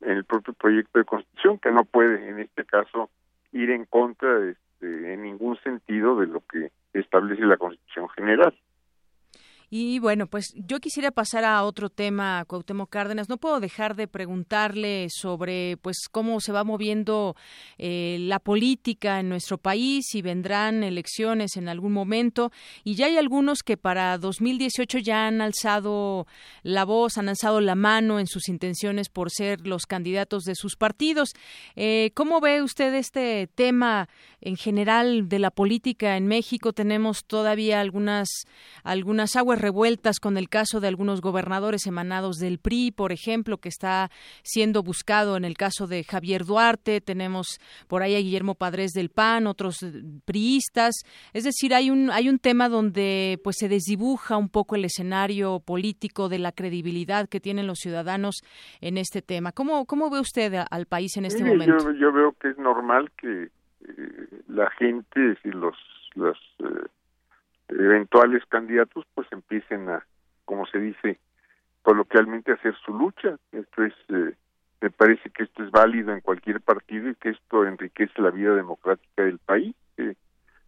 en 0.00 0.16
el 0.16 0.24
propio 0.24 0.54
proyecto 0.54 0.98
de 0.98 1.04
constitución 1.04 1.60
que 1.60 1.70
no 1.70 1.84
puede 1.84 2.30
en 2.30 2.40
este 2.40 2.64
caso 2.64 3.10
ir 3.52 3.70
en 3.70 3.84
contra 3.84 4.56
este, 4.80 5.12
en 5.12 5.22
ningún 5.22 5.56
sentido 5.58 6.16
de 6.16 6.26
lo 6.26 6.40
que 6.40 6.70
establece 6.92 7.42
la 7.42 7.56
constitución 7.56 8.08
general. 8.10 8.54
Y 9.72 10.00
bueno, 10.00 10.26
pues 10.26 10.52
yo 10.56 10.80
quisiera 10.80 11.12
pasar 11.12 11.44
a 11.44 11.62
otro 11.62 11.90
tema, 11.90 12.44
Cuauhtémoc 12.48 12.90
Cárdenas. 12.90 13.28
No 13.28 13.36
puedo 13.36 13.60
dejar 13.60 13.94
de 13.94 14.08
preguntarle 14.08 15.06
sobre 15.10 15.76
pues 15.76 16.08
cómo 16.10 16.40
se 16.40 16.50
va 16.50 16.64
moviendo 16.64 17.36
eh, 17.78 18.16
la 18.18 18.40
política 18.40 19.20
en 19.20 19.28
nuestro 19.28 19.58
país 19.58 20.12
y 20.16 20.22
vendrán 20.22 20.82
elecciones 20.82 21.56
en 21.56 21.68
algún 21.68 21.92
momento. 21.92 22.50
Y 22.82 22.96
ya 22.96 23.06
hay 23.06 23.16
algunos 23.16 23.62
que 23.62 23.76
para 23.76 24.18
2018 24.18 24.98
ya 24.98 25.28
han 25.28 25.40
alzado 25.40 26.26
la 26.64 26.84
voz, 26.84 27.16
han 27.16 27.28
alzado 27.28 27.60
la 27.60 27.76
mano 27.76 28.18
en 28.18 28.26
sus 28.26 28.48
intenciones 28.48 29.08
por 29.08 29.30
ser 29.30 29.68
los 29.68 29.86
candidatos 29.86 30.42
de 30.42 30.56
sus 30.56 30.74
partidos. 30.74 31.30
Eh, 31.76 32.10
¿Cómo 32.14 32.40
ve 32.40 32.60
usted 32.60 32.92
este 32.94 33.48
tema 33.54 34.08
en 34.40 34.56
general 34.56 35.28
de 35.28 35.38
la 35.38 35.52
política 35.52 36.16
en 36.16 36.26
México? 36.26 36.72
Tenemos 36.72 37.24
todavía 37.24 37.80
algunas 37.80 38.28
algunas 38.82 39.36
aguas 39.36 39.59
revueltas 39.60 40.18
con 40.20 40.36
el 40.36 40.48
caso 40.48 40.80
de 40.80 40.88
algunos 40.88 41.20
gobernadores 41.20 41.86
emanados 41.86 42.36
del 42.36 42.58
PRI, 42.58 42.90
por 42.90 43.12
ejemplo, 43.12 43.58
que 43.58 43.68
está 43.68 44.10
siendo 44.42 44.82
buscado 44.82 45.36
en 45.36 45.44
el 45.44 45.56
caso 45.56 45.86
de 45.86 46.04
Javier 46.04 46.44
Duarte. 46.44 47.00
Tenemos 47.00 47.58
por 47.88 48.02
ahí 48.02 48.14
a 48.14 48.20
Guillermo 48.20 48.54
Padres 48.54 48.92
del 48.92 49.10
PAN, 49.10 49.46
otros 49.46 49.82
eh, 49.82 50.02
priistas. 50.24 50.94
Es 51.32 51.44
decir, 51.44 51.74
hay 51.74 51.90
un, 51.90 52.10
hay 52.10 52.28
un 52.28 52.38
tema 52.38 52.68
donde 52.68 53.38
pues 53.44 53.56
se 53.58 53.68
desdibuja 53.68 54.36
un 54.36 54.48
poco 54.48 54.76
el 54.76 54.84
escenario 54.84 55.60
político 55.60 56.28
de 56.28 56.38
la 56.38 56.52
credibilidad 56.52 57.28
que 57.28 57.40
tienen 57.40 57.66
los 57.66 57.78
ciudadanos 57.78 58.36
en 58.80 58.98
este 58.98 59.22
tema. 59.22 59.52
¿Cómo, 59.52 59.86
cómo 59.86 60.10
ve 60.10 60.20
usted 60.20 60.54
al 60.70 60.86
país 60.86 61.16
en 61.16 61.24
este 61.24 61.44
momento? 61.44 61.92
Yo, 61.92 62.12
veo 62.12 62.32
que 62.40 62.48
es 62.48 62.58
normal 62.58 63.10
que 63.20 63.44
eh, 63.44 64.28
la 64.48 64.70
gente, 64.72 65.38
y 65.44 65.48
los, 65.50 65.76
eh, 66.16 66.88
eventuales 67.70 68.44
candidatos 68.46 69.04
pues 69.14 69.26
empiecen 69.32 69.88
a, 69.88 70.06
como 70.44 70.66
se 70.66 70.78
dice 70.78 71.18
coloquialmente, 71.82 72.52
a 72.52 72.54
hacer 72.54 72.74
su 72.84 72.92
lucha. 72.92 73.36
Esto 73.52 73.84
es, 73.84 73.94
eh, 74.08 74.34
me 74.80 74.90
parece 74.90 75.30
que 75.30 75.44
esto 75.44 75.64
es 75.64 75.70
válido 75.70 76.12
en 76.12 76.20
cualquier 76.20 76.60
partido 76.60 77.08
y 77.08 77.14
que 77.14 77.30
esto 77.30 77.64
enriquece 77.64 78.20
la 78.20 78.30
vida 78.30 78.54
democrática 78.54 79.22
del 79.22 79.38
país. 79.38 79.74
Que 79.96 80.16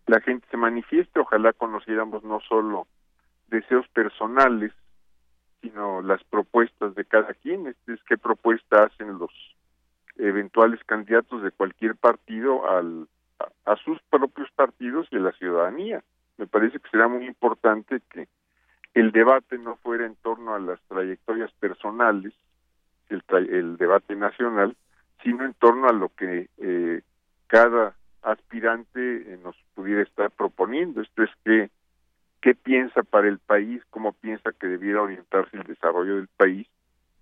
la 0.07 0.21
gente 0.21 0.47
se 0.51 0.57
manifieste, 0.57 1.21
ojalá 1.21 1.53
conociéramos 1.53 2.25
no 2.25 2.41
solo 2.41 2.87
deseos 3.49 3.87
personales, 3.89 4.73
sino 5.61 6.03
las 6.03 6.25
propuestas 6.25 6.95
de 6.95 7.05
cada 7.05 7.35
quien, 7.35 7.67
este 7.67 7.95
es 7.95 8.03
qué 8.05 8.19
propuesta 8.19 8.85
hacen 8.85 9.19
los 9.19 9.31
eventuales 10.17 10.83
candidatos 10.85 11.43
de 11.43 11.53
cualquier 11.53 11.95
partido 11.95 12.69
al, 12.69 13.07
a 13.65 13.77
sus 13.77 14.01
propios 14.11 14.51
partidos 14.53 15.07
y 15.11 15.17
a 15.17 15.21
la 15.21 15.33
ciudadanía 15.33 16.03
me 16.43 16.49
parece 16.49 16.81
que 16.81 16.91
será 16.91 17.07
muy 17.07 17.25
importante 17.25 18.01
que 18.11 18.27
el 18.95 19.13
debate 19.13 19.59
no 19.59 19.77
fuera 19.77 20.07
en 20.07 20.17
torno 20.17 20.57
a 20.57 20.59
las 20.59 20.81
trayectorias 20.89 21.53
personales, 21.53 22.35
el, 23.11 23.23
el 23.49 23.77
debate 23.77 24.17
nacional, 24.17 24.77
sino 25.23 25.45
en 25.45 25.55
torno 25.55 25.87
a 25.87 25.93
lo 25.93 26.09
que 26.09 26.49
eh, 26.59 27.03
cada 27.47 27.95
aspirante 28.23 28.99
eh, 28.99 29.39
nos 29.41 29.55
pudiera 29.77 30.03
estar 30.03 30.33
proponiendo. 30.33 31.01
Esto 31.01 31.23
es 31.23 31.31
que 31.45 31.71
qué 32.41 32.57
piensa 32.57 33.05
para 33.05 33.29
el 33.29 33.39
país, 33.39 33.81
cómo 33.91 34.13
piensa 34.13 34.51
que 34.51 34.67
debiera 34.67 35.03
orientarse 35.03 35.57
el 35.57 35.63
desarrollo 35.63 36.17
del 36.17 36.29
país 36.29 36.67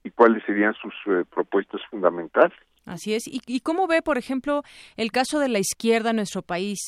y 0.02 0.10
cuáles 0.12 0.42
serían 0.46 0.72
sus 0.80 0.94
eh, 1.08 1.26
propuestas 1.30 1.82
fundamentales. 1.90 2.56
Así 2.86 3.14
es. 3.14 3.24
¿Y, 3.26 3.60
cómo 3.60 3.86
ve, 3.86 4.02
por 4.02 4.18
ejemplo, 4.18 4.62
el 4.96 5.12
caso 5.12 5.38
de 5.38 5.48
la 5.48 5.58
izquierda 5.58 6.10
en 6.10 6.16
nuestro 6.16 6.42
país? 6.42 6.78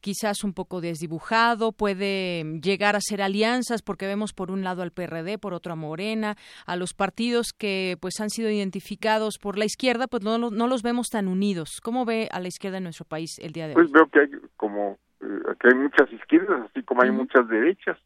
Quizás 0.00 0.44
un 0.44 0.52
poco 0.52 0.80
desdibujado, 0.80 1.72
puede 1.72 2.44
llegar 2.60 2.96
a 2.96 3.00
ser 3.00 3.22
alianzas, 3.22 3.82
porque 3.82 4.06
vemos 4.06 4.32
por 4.32 4.50
un 4.50 4.62
lado 4.62 4.82
al 4.82 4.92
PRD, 4.92 5.38
por 5.38 5.54
otro 5.54 5.72
a 5.72 5.76
Morena, 5.76 6.36
a 6.66 6.76
los 6.76 6.94
partidos 6.94 7.52
que 7.56 7.96
pues 8.00 8.20
han 8.20 8.30
sido 8.30 8.50
identificados 8.50 9.38
por 9.40 9.58
la 9.58 9.64
izquierda, 9.64 10.06
pues 10.06 10.22
no, 10.22 10.38
no 10.38 10.66
los 10.66 10.82
vemos 10.82 11.08
tan 11.08 11.28
unidos. 11.28 11.80
¿Cómo 11.82 12.04
ve 12.04 12.28
a 12.30 12.40
la 12.40 12.48
izquierda 12.48 12.78
en 12.78 12.84
nuestro 12.84 13.04
país 13.04 13.38
el 13.40 13.52
día 13.52 13.66
de 13.66 13.74
hoy? 13.74 13.74
Pues 13.74 13.92
veo 13.92 14.08
que 14.08 14.20
hay 14.20 14.30
como 14.56 14.98
eh, 15.20 15.54
que 15.60 15.68
hay 15.68 15.74
muchas 15.74 16.12
izquierdas, 16.12 16.68
así 16.68 16.82
como 16.82 17.02
hay 17.02 17.10
muchas 17.10 17.48
derechas. 17.48 17.98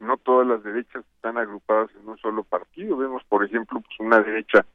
No 0.00 0.16
todas 0.18 0.46
las 0.46 0.62
derechas 0.62 1.04
están 1.16 1.38
agrupadas 1.38 1.90
en 2.00 2.08
un 2.08 2.18
solo 2.18 2.44
partido. 2.44 2.96
Vemos, 2.96 3.22
por 3.24 3.44
ejemplo, 3.44 3.80
pues 3.80 3.98
una 4.00 4.20
derecha 4.20 4.66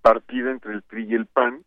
partida 0.00 0.50
entre 0.50 0.72
el 0.72 0.82
PRI 0.82 1.06
y 1.10 1.14
el 1.14 1.26
PAN, 1.26 1.64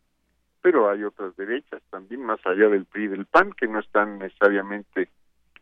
pero 0.61 0.89
hay 0.89 1.03
otras 1.03 1.35
derechas 1.35 1.81
también 1.89 2.23
más 2.23 2.39
allá 2.45 2.69
del 2.69 2.85
PRI 2.85 3.05
y 3.05 3.07
del 3.07 3.25
PAN 3.25 3.53
que 3.53 3.67
no 3.67 3.79
están 3.79 4.19
necesariamente 4.19 5.09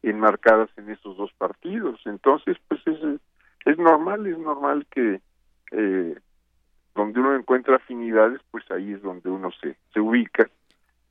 enmarcadas 0.03 0.69
en 0.77 0.89
esos 0.89 1.17
dos 1.17 1.31
partidos. 1.37 1.99
Entonces, 2.05 2.57
pues 2.67 2.81
es, 2.87 2.99
es 3.65 3.77
normal, 3.77 4.25
es 4.27 4.37
normal 4.37 4.85
que 4.91 5.21
eh, 5.71 6.15
donde 6.95 7.19
uno 7.19 7.35
encuentra 7.35 7.75
afinidades, 7.75 8.41
pues 8.51 8.69
ahí 8.71 8.93
es 8.93 9.01
donde 9.01 9.29
uno 9.29 9.51
se, 9.61 9.77
se 9.93 9.99
ubica 9.99 10.49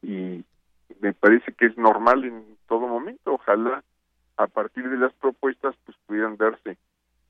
y 0.02 0.44
me 1.00 1.12
parece 1.12 1.52
que 1.52 1.66
es 1.66 1.76
normal 1.76 2.24
en 2.24 2.56
todo 2.68 2.86
momento. 2.86 3.34
Ojalá 3.34 3.82
a 4.36 4.46
partir 4.46 4.88
de 4.88 4.98
las 4.98 5.12
propuestas 5.14 5.74
pues 5.84 5.96
pudieran 6.06 6.36
darse 6.36 6.76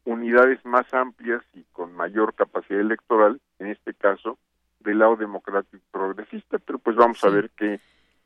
unidades 0.04 0.64
más 0.64 0.92
amplias 0.94 1.42
y 1.54 1.64
con 1.72 1.92
mayor 1.94 2.34
capacidad 2.34 2.80
electoral, 2.80 3.40
en 3.58 3.68
este 3.68 3.92
caso, 3.92 4.38
del 4.86 5.00
lado 5.00 5.16
democrático 5.16 5.82
progresista, 5.90 6.58
pero 6.58 6.78
pues 6.78 6.96
vamos 6.96 7.22
a 7.24 7.28
ver 7.28 7.50
qué, 7.56 7.80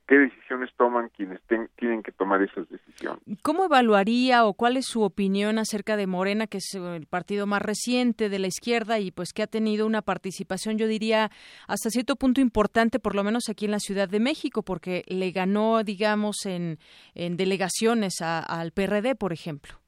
qué 0.07 0.18
decisiones 0.18 0.70
toman 0.77 1.09
quienes 1.09 1.40
tienen 1.77 2.03
que 2.03 2.12
tomar 2.12 2.42
esas 2.42 2.68
decisiones. 2.68 3.20
¿Cómo 3.42 3.64
evaluaría 3.64 4.44
o 4.44 4.55
cuál 4.55 4.77
es 4.77 4.87
su 4.87 5.03
opinión 5.03 5.59
acerca 5.59 5.96
de 5.96 6.07
Morena, 6.07 6.46
que 6.46 6.59
es 6.59 6.75
el 6.75 7.07
partido 7.07 7.46
más 7.46 7.62
reciente 7.62 8.29
de 8.29 8.38
la 8.38 8.46
izquierda 8.46 8.99
y 8.99 9.11
pues 9.11 9.33
que 9.33 9.42
ha 9.42 9.46
tenido 9.46 9.87
una 9.87 10.03
participación, 10.03 10.79
yo 10.79 10.87
diría, 10.87 11.31
hasta 11.66 11.90
cierto 11.90 12.16
punto 12.16 12.40
importante, 12.40 13.01
por 13.01 13.16
lo 13.16 13.25
menos 13.25 13.49
aquí 13.49 13.64
en 13.64 13.70
la 13.73 13.81
Ciudad 13.81 14.09
de 14.09 14.20
México, 14.20 14.62
porque 14.62 15.03
le 15.09 15.31
ganó, 15.31 15.83
digamos, 15.83 16.44
en, 16.44 16.79
en 17.14 17.37
delegaciones 17.37 18.20
al 18.20 18.73
PRD, 18.73 19.16
por 19.16 19.33
ejemplo? 19.33 19.81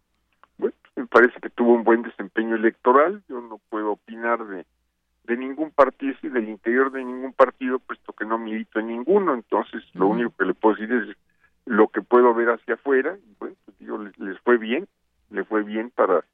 me 0.94 1.06
parece 1.06 1.40
que 1.40 1.50
tuvo 1.50 1.74
un 1.74 1.84
buen 1.84 2.02
desempeño 2.02 2.54
electoral, 2.56 3.22
yo 3.28 3.40
no 3.40 3.58
puedo 3.70 3.92
opinar 3.92 4.46
de, 4.46 4.66
de 5.24 5.36
ningún 5.36 5.70
partido 5.70 6.14
y 6.22 6.28
del 6.28 6.48
interior 6.48 6.90
de 6.90 7.04
ningún 7.04 7.32
partido, 7.32 7.78
puesto 7.78 8.12
que 8.12 8.24
no 8.24 8.38
milito 8.38 8.80
en 8.80 8.88
ninguno, 8.88 9.34
entonces 9.34 9.82
lo 9.94 10.08
único 10.08 10.34
que 10.36 10.44
le 10.44 10.54
puedo 10.54 10.74
decir 10.74 10.92
es 10.92 11.16
lo 11.64 11.88
que 11.88 12.02
puedo 12.02 12.34
ver 12.34 12.50
hacia 12.50 12.74
afuera, 12.74 13.16
y 13.16 13.34
bueno, 13.38 13.54
pues 13.64 13.78
digo, 13.78 13.98
les, 13.98 14.18
les 14.18 14.38
fue 14.40 14.58
bien, 14.58 14.88
le 15.30 15.44
fue 15.44 15.62
bien 15.62 15.90
para 15.90 16.24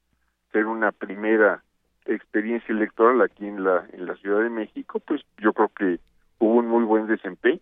ser 0.51 0.65
una 0.65 0.91
primera 0.91 1.63
experiencia 2.05 2.73
electoral 2.73 3.21
aquí 3.21 3.45
en 3.45 3.63
la, 3.63 3.85
en 3.93 4.05
la 4.05 4.15
Ciudad 4.15 4.41
de 4.41 4.49
México, 4.49 4.99
pues 4.99 5.21
yo 5.37 5.53
creo 5.53 5.69
que 5.69 5.99
hubo 6.39 6.55
un 6.55 6.67
muy 6.67 6.83
buen 6.83 7.07
desempeño. 7.07 7.59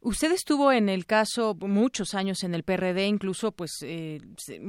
Usted 0.00 0.32
estuvo 0.32 0.70
en 0.72 0.88
el 0.88 1.06
caso 1.06 1.54
muchos 1.60 2.14
años 2.14 2.44
en 2.44 2.54
el 2.54 2.62
PRD, 2.62 3.06
incluso 3.06 3.52
pues 3.52 3.72
eh, 3.82 4.20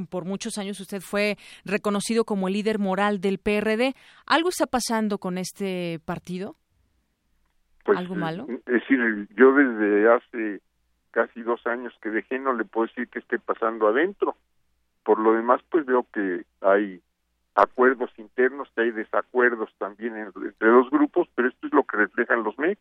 por 0.09 0.25
muchos 0.25 0.57
años 0.57 0.79
usted 0.79 1.01
fue 1.01 1.37
reconocido 1.65 2.25
como 2.25 2.47
el 2.47 2.53
líder 2.53 2.79
moral 2.79 3.21
del 3.21 3.37
PRD. 3.37 3.93
¿Algo 4.25 4.49
está 4.49 4.65
pasando 4.65 5.19
con 5.19 5.37
este 5.37 5.99
partido? 6.05 6.55
Pues, 7.85 7.99
¿Algo 7.99 8.15
malo? 8.15 8.47
Es 8.49 8.65
decir, 8.65 9.27
yo 9.35 9.53
desde 9.53 10.11
hace 10.11 10.61
casi 11.11 11.41
dos 11.41 11.65
años 11.67 11.93
que 12.01 12.09
dejé 12.09 12.39
no 12.39 12.53
le 12.53 12.65
puedo 12.65 12.87
decir 12.87 13.07
que 13.09 13.19
esté 13.19 13.39
pasando 13.39 13.87
adentro. 13.87 14.35
Por 15.03 15.19
lo 15.19 15.33
demás, 15.33 15.61
pues 15.69 15.85
veo 15.85 16.05
que 16.13 16.43
hay 16.61 17.01
acuerdos 17.55 18.11
internos, 18.17 18.69
que 18.75 18.81
hay 18.81 18.91
desacuerdos 18.91 19.69
también 19.77 20.15
entre 20.17 20.53
los 20.59 20.89
grupos, 20.89 21.27
pero 21.35 21.49
esto 21.49 21.67
es 21.67 21.73
lo 21.73 21.83
que 21.83 21.97
reflejan 21.97 22.43
los 22.43 22.57
medios. 22.57 22.79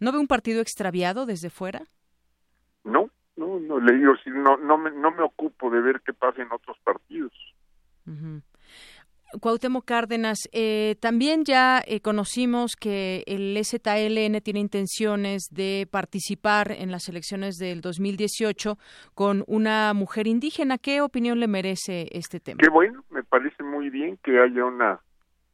¿No 0.00 0.12
ve 0.12 0.18
un 0.18 0.26
partido 0.26 0.60
extraviado 0.60 1.26
desde 1.26 1.50
fuera? 1.50 1.82
No, 2.84 3.10
no, 3.36 3.60
no 3.60 3.80
le 3.80 3.96
digo, 3.96 4.14
no, 4.26 4.56
no, 4.56 4.78
me, 4.78 4.90
no 4.90 5.10
me 5.10 5.22
ocupo 5.22 5.70
de 5.70 5.80
ver 5.80 6.00
qué 6.04 6.12
pasa 6.12 6.42
en 6.42 6.52
otros 6.52 6.76
partidos. 6.84 7.32
Cuauhtémoc 9.40 9.84
Cárdenas, 9.84 10.48
eh, 10.52 10.94
también 11.00 11.44
ya 11.44 11.82
eh, 11.84 12.00
conocimos 12.00 12.76
que 12.76 13.24
el 13.26 13.58
ZLN 13.62 14.40
tiene 14.40 14.60
intenciones 14.60 15.48
de 15.50 15.88
participar 15.90 16.70
en 16.70 16.90
las 16.90 17.08
elecciones 17.08 17.56
del 17.56 17.80
2018 17.80 18.78
con 19.14 19.44
una 19.46 19.92
mujer 19.94 20.26
indígena. 20.28 20.78
¿Qué 20.78 21.00
opinión 21.00 21.40
le 21.40 21.48
merece 21.48 22.08
este 22.12 22.38
tema? 22.40 22.58
Qué 22.62 22.70
bueno, 22.70 23.04
me 23.10 23.24
parece 23.24 23.62
muy 23.62 23.90
bien 23.90 24.16
que 24.22 24.40
haya 24.40 24.64
una 24.64 25.00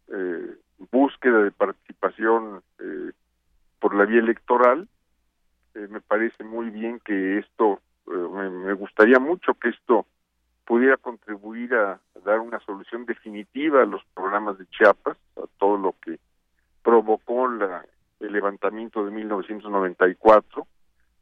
eh, 0.09 0.55
búsqueda 0.91 1.43
de 1.43 1.51
participación 1.51 2.63
eh, 2.79 3.13
por 3.83 3.97
la 3.97 4.07
vía 4.07 4.21
electoral. 4.21 4.89
Eh, 5.75 5.89
me 5.91 6.01
parece 6.01 6.45
muy 6.45 6.71
bien 6.71 7.01
que 7.01 7.39
esto, 7.39 7.81
eh, 8.07 8.51
me, 8.65 8.73
gustaría 8.75 9.19
mucho 9.19 9.55
que 9.55 9.71
esto 9.71 10.07
pudiera 10.65 10.97
contribuir 10.97 11.75
a, 11.75 12.01
dar 12.25 12.39
una 12.39 12.61
solución 12.61 13.05
definitiva 13.05 13.83
a 13.83 13.87
los 13.87 14.01
programas 14.15 14.57
de 14.57 14.67
Chiapas, 14.69 15.19
a 15.37 15.43
todo 15.59 15.77
lo 15.77 15.97
que 16.01 16.21
provocó 16.85 17.49
la, 17.49 17.85
el 18.21 18.33
levantamiento 18.33 19.05
de 19.05 19.11
1994 19.11 20.67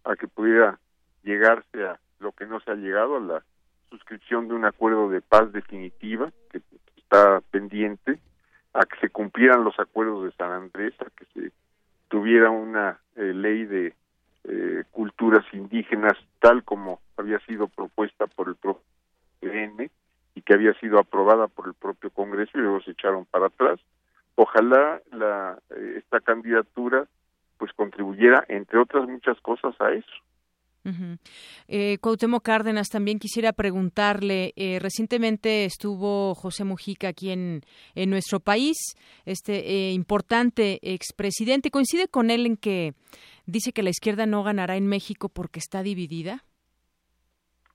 a 0.04 0.16
que 0.16 0.28
pudiera 0.28 0.78
llegarse 1.22 1.86
a 1.86 1.98
lo 2.18 2.32
que 2.32 2.44
no 2.44 2.60
se 2.60 2.70
ha 2.70 2.74
llegado 2.74 3.16
a 3.16 3.20
la 3.20 3.42
suscripción 3.88 4.48
de 4.48 4.54
un 4.54 4.66
acuerdo 4.66 5.08
de 5.08 5.22
paz 5.22 5.50
definitiva 5.52 6.30
que 6.50 6.60
está 6.98 7.40
pendiente 7.50 8.20
a 8.74 8.84
que 8.84 9.00
se 9.00 9.08
cumplieran 9.08 9.64
los 9.64 9.78
acuerdos 9.80 10.24
de 10.24 10.32
San 10.32 10.52
Andrés 10.52 10.92
a 11.00 11.06
que 11.16 11.24
se 11.32 11.52
tuviera 12.10 12.50
una 12.50 12.98
eh, 13.16 13.32
ley 13.32 13.64
de 13.64 13.94
eh, 14.44 14.82
culturas 14.90 15.44
indígenas 15.52 16.14
tal 16.40 16.64
como 16.64 17.00
había 17.16 17.38
sido 17.46 17.68
propuesta 17.68 18.26
por 18.26 18.48
el 18.48 18.56
propio 18.56 18.82
PN 19.38 19.90
y 20.34 20.42
que 20.42 20.54
había 20.54 20.74
sido 20.74 20.98
aprobada 20.98 21.46
por 21.46 21.68
el 21.68 21.74
propio 21.74 22.10
Congreso 22.10 22.50
y 22.58 22.62
luego 22.62 22.82
se 22.82 22.90
echaron 22.90 23.26
para 23.26 23.46
atrás. 23.46 23.78
Ojalá 24.34 25.00
la, 25.12 25.58
eh, 25.70 25.94
esta 25.98 26.20
candidatura 26.20 27.06
pues 27.58 27.72
contribuyera, 27.74 28.44
entre 28.48 28.78
otras 28.78 29.06
muchas 29.06 29.38
cosas, 29.40 29.74
a 29.80 29.92
eso. 29.92 30.16
Uh 30.84 32.40
Cárdenas, 32.42 32.88
también 32.88 33.18
quisiera 33.18 33.52
preguntarle, 33.52 34.52
eh, 34.56 34.78
recientemente 34.80 35.64
estuvo 35.64 36.34
José 36.34 36.64
Mujica 36.64 37.08
aquí 37.08 37.30
en, 37.30 37.62
en 37.94 38.10
nuestro 38.10 38.40
país, 38.40 38.76
este 39.26 39.58
eh, 39.58 39.92
importante 39.92 40.78
expresidente, 40.82 41.70
¿coincide 41.70 42.08
con 42.08 42.30
él 42.30 42.46
en 42.46 42.56
que 42.56 42.94
dice 43.46 43.72
que 43.72 43.82
la 43.82 43.90
izquierda 43.90 44.26
no 44.26 44.42
ganará 44.42 44.76
en 44.76 44.86
México 44.86 45.28
porque 45.28 45.58
está 45.58 45.82
dividida? 45.82 46.44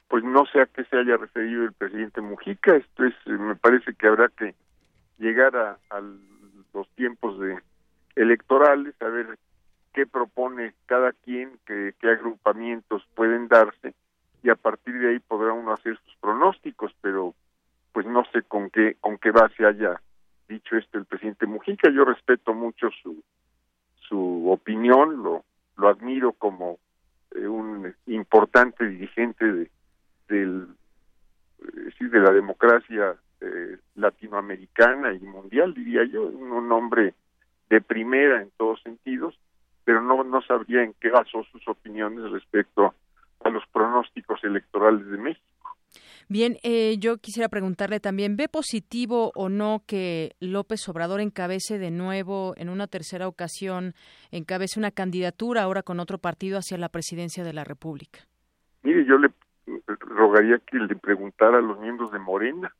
Pues 0.07 0.23
no 0.23 0.45
sé 0.47 0.61
a 0.61 0.65
qué 0.65 0.83
se 0.85 0.97
haya 0.97 1.17
referido 1.17 1.63
el 1.63 1.73
presidente 1.73 2.21
Mujica, 2.21 2.75
esto 2.75 3.05
es, 3.05 3.13
me 3.27 3.55
parece 3.55 3.93
que 3.93 4.07
habrá 4.07 4.29
que 4.29 4.55
llegar 5.19 5.55
a, 5.55 5.77
a 5.89 6.01
los 6.73 6.89
tiempos 6.95 7.39
de 7.39 7.59
electorales, 8.15 8.95
a 9.01 9.05
ver 9.05 9.37
qué 9.95 10.05
propone 10.05 10.73
cada 10.87 11.13
quien, 11.13 11.57
qué, 11.65 11.95
agrupamientos 12.03 13.07
pueden 13.15 13.47
darse 13.47 13.93
y 14.43 14.49
a 14.49 14.55
partir 14.55 14.99
de 14.99 15.11
ahí 15.11 15.19
podrá 15.19 15.53
uno 15.53 15.71
hacer 15.71 15.97
sus 16.03 16.15
pronósticos, 16.17 16.93
pero 16.99 17.33
pues 17.93 18.05
no 18.05 18.25
sé 18.33 18.43
con 18.43 18.69
qué 18.69 18.97
con 18.99 19.17
qué 19.17 19.31
base 19.31 19.65
haya 19.65 20.01
dicho 20.49 20.75
esto 20.75 20.97
el 20.97 21.05
presidente 21.05 21.45
Mujica. 21.45 21.89
Yo 21.89 22.03
respeto 22.03 22.53
mucho 22.53 22.89
su 23.01 23.23
su 24.09 24.51
opinión, 24.51 25.23
lo 25.23 25.45
lo 25.77 25.87
admiro 25.87 26.33
como 26.33 26.77
eh, 27.33 27.47
un 27.47 27.95
importante 28.07 28.85
dirigente 28.85 29.45
de 29.45 29.71
del 30.27 30.67
eh, 31.59 32.09
de 32.09 32.19
la 32.19 32.31
democracia 32.31 33.15
eh, 33.39 33.77
latinoamericana 33.95 35.13
y 35.13 35.19
mundial 35.19 35.73
diría 35.73 36.03
yo, 36.03 36.23
un 36.27 36.69
hombre 36.69 37.13
de 37.69 37.79
primera 37.79 38.41
en 38.41 38.51
todos 38.57 38.81
sentidos 38.83 39.39
pero 39.85 40.01
no, 40.01 40.23
no 40.23 40.41
sabría 40.41 40.83
en 40.83 40.93
qué 40.99 41.09
basó 41.09 41.43
sus 41.51 41.65
opiniones 41.67 42.31
respecto 42.31 42.93
a 43.43 43.49
los 43.49 43.63
pronósticos 43.67 44.43
electorales 44.43 45.05
de 45.07 45.17
México. 45.17 45.45
Bien, 46.27 46.57
eh, 46.63 46.97
yo 46.97 47.17
quisiera 47.17 47.49
preguntarle 47.49 47.99
también, 47.99 48.35
¿ve 48.35 48.49
positivo 48.49 49.31
o 49.35 49.47
no 49.47 49.83
que 49.85 50.31
López 50.39 50.89
Obrador 50.89 51.21
encabece 51.21 51.77
de 51.77 51.91
nuevo, 51.91 52.55
en 52.57 52.69
una 52.69 52.87
tercera 52.87 53.27
ocasión, 53.27 53.93
encabece 54.31 54.79
una 54.79 54.89
candidatura 54.89 55.61
ahora 55.61 55.83
con 55.83 55.99
otro 55.99 56.17
partido 56.17 56.57
hacia 56.57 56.79
la 56.79 56.89
presidencia 56.89 57.43
de 57.43 57.53
la 57.53 57.63
República? 57.63 58.21
Mire, 58.81 59.05
yo 59.05 59.19
le 59.19 59.29
rogaría 59.99 60.57
que 60.59 60.77
le 60.77 60.95
preguntara 60.95 61.59
a 61.59 61.61
los 61.61 61.79
miembros 61.79 62.11
de 62.11 62.19
Morena. 62.19 62.73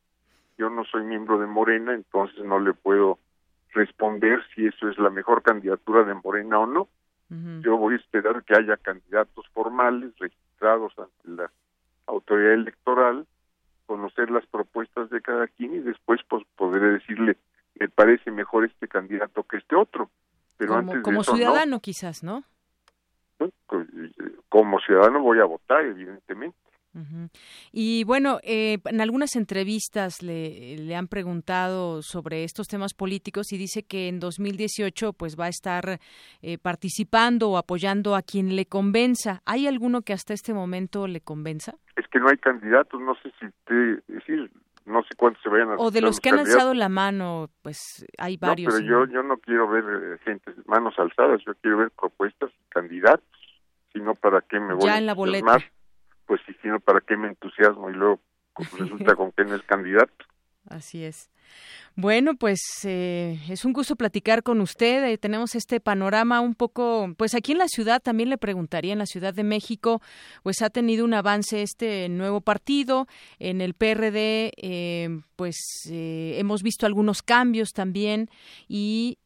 Yo 0.58 0.68
no 0.68 0.84
soy 0.84 1.04
miembro 1.04 1.38
de 1.38 1.46
Morena, 1.46 1.94
entonces 1.94 2.44
no 2.44 2.58
le 2.58 2.72
puedo 2.72 3.20
responder 3.72 4.40
si 4.54 4.66
eso 4.66 4.88
es 4.88 4.98
la 4.98 5.10
mejor 5.10 5.42
candidatura 5.42 6.02
de 6.04 6.14
Morena 6.14 6.58
o 6.58 6.66
no. 6.66 6.88
Yo 7.28 7.76
voy 7.76 7.94
a 7.94 7.96
esperar 7.96 8.44
que 8.44 8.54
haya 8.54 8.76
candidatos 8.76 9.46
formales 9.52 10.16
registrados 10.18 10.92
ante 10.96 11.42
la 11.42 11.50
autoridad 12.06 12.52
electoral, 12.52 13.26
conocer 13.86 14.30
las 14.30 14.46
propuestas 14.46 15.10
de 15.10 15.20
cada 15.20 15.48
quien 15.48 15.74
y 15.74 15.78
después 15.80 16.20
pues 16.28 16.44
podré 16.56 16.92
decirle 16.92 17.36
me 17.78 17.88
parece 17.88 18.30
mejor 18.30 18.64
este 18.64 18.88
candidato 18.88 19.42
que 19.44 19.58
este 19.58 19.76
otro. 19.76 20.10
Pero 20.56 20.74
como, 20.74 20.92
antes 20.92 21.02
como 21.02 21.22
ciudadano 21.22 21.80
quizás, 21.80 22.22
¿no? 22.22 22.44
Pues, 23.36 23.52
como 24.48 24.80
ciudadano 24.80 25.20
voy 25.20 25.40
a 25.40 25.44
votar, 25.44 25.84
evidentemente. 25.84 26.56
Y 27.72 28.04
bueno, 28.04 28.38
eh, 28.42 28.78
en 28.84 29.00
algunas 29.00 29.36
entrevistas 29.36 30.22
le, 30.22 30.76
le, 30.78 30.96
han 30.96 31.08
preguntado 31.08 32.00
sobre 32.02 32.44
estos 32.44 32.68
temas 32.68 32.94
políticos 32.94 33.52
y 33.52 33.58
dice 33.58 33.82
que 33.82 34.08
en 34.08 34.18
2018 34.18 35.12
pues 35.12 35.36
va 35.38 35.46
a 35.46 35.48
estar 35.48 35.98
eh, 36.42 36.58
participando 36.58 37.50
o 37.50 37.58
apoyando 37.58 38.14
a 38.14 38.22
quien 38.22 38.56
le 38.56 38.66
convenza. 38.66 39.42
¿Hay 39.44 39.66
alguno 39.66 40.02
que 40.02 40.12
hasta 40.12 40.32
este 40.32 40.54
momento 40.54 41.06
le 41.06 41.20
convenza? 41.20 41.74
Es 41.96 42.06
que 42.08 42.18
no 42.18 42.28
hay 42.28 42.38
candidatos, 42.38 43.00
no 43.00 43.14
sé 43.16 43.30
si 43.40 43.46
te 43.66 43.74
decir, 44.12 44.50
no 44.86 45.02
sé 45.02 45.14
cuántos 45.16 45.42
se 45.42 45.48
vayan 45.48 45.72
a 45.72 45.76
O 45.76 45.90
de 45.90 46.00
los, 46.00 46.20
que 46.20 46.30
han 46.30 46.38
alzado 46.38 46.72
la 46.72 46.88
mano, 46.88 47.50
pues 47.62 48.06
hay 48.18 48.36
varios. 48.36 48.72
No, 48.72 48.80
pero 48.80 49.06
yo, 49.06 49.12
yo 49.12 49.22
no 49.22 49.36
quiero 49.38 49.68
ver 49.68 49.84
eh, 49.84 50.18
gente 50.24 50.52
manos 50.66 50.94
alzadas, 50.98 51.42
yo 51.46 51.54
quiero 51.60 51.78
ver 51.78 51.90
propuestas 51.90 52.50
y 52.50 52.68
candidatos, 52.70 53.26
sino 53.92 54.14
para 54.14 54.40
qué 54.42 54.60
me 54.60 54.74
voy 54.74 54.84
ya 54.84 54.98
en 54.98 55.06
la 55.06 55.14
boleta 55.14 55.58
pues 56.26 56.40
si 56.46 56.54
sino 56.54 56.80
para 56.80 57.00
qué 57.00 57.16
me 57.16 57.28
entusiasmo 57.28 57.90
y 57.90 57.94
luego 57.94 58.20
resulta 58.78 59.14
con 59.14 59.32
que 59.32 59.44
no 59.44 59.54
es 59.54 59.62
candidato. 59.62 60.24
Así 60.68 61.04
es. 61.04 61.30
Bueno, 61.98 62.34
pues 62.34 62.60
eh, 62.84 63.40
es 63.48 63.64
un 63.64 63.72
gusto 63.72 63.96
platicar 63.96 64.42
con 64.42 64.60
usted. 64.60 65.02
Eh, 65.04 65.16
tenemos 65.16 65.54
este 65.54 65.80
panorama 65.80 66.42
un 66.42 66.54
poco, 66.54 67.14
pues 67.16 67.34
aquí 67.34 67.52
en 67.52 67.58
la 67.58 67.68
ciudad 67.68 68.02
también 68.02 68.28
le 68.28 68.36
preguntaría, 68.36 68.92
en 68.92 68.98
la 68.98 69.06
Ciudad 69.06 69.32
de 69.32 69.44
México, 69.44 70.02
pues 70.42 70.60
ha 70.60 70.68
tenido 70.68 71.06
un 71.06 71.14
avance 71.14 71.62
este 71.62 72.10
nuevo 72.10 72.42
partido. 72.42 73.06
En 73.38 73.62
el 73.62 73.72
PRD, 73.72 74.52
eh, 74.58 75.22
pues 75.36 75.56
hemos 75.90 76.62
visto 76.62 76.84
algunos 76.84 77.22
cambios 77.22 77.70
también 77.72 78.28
y 78.68 79.18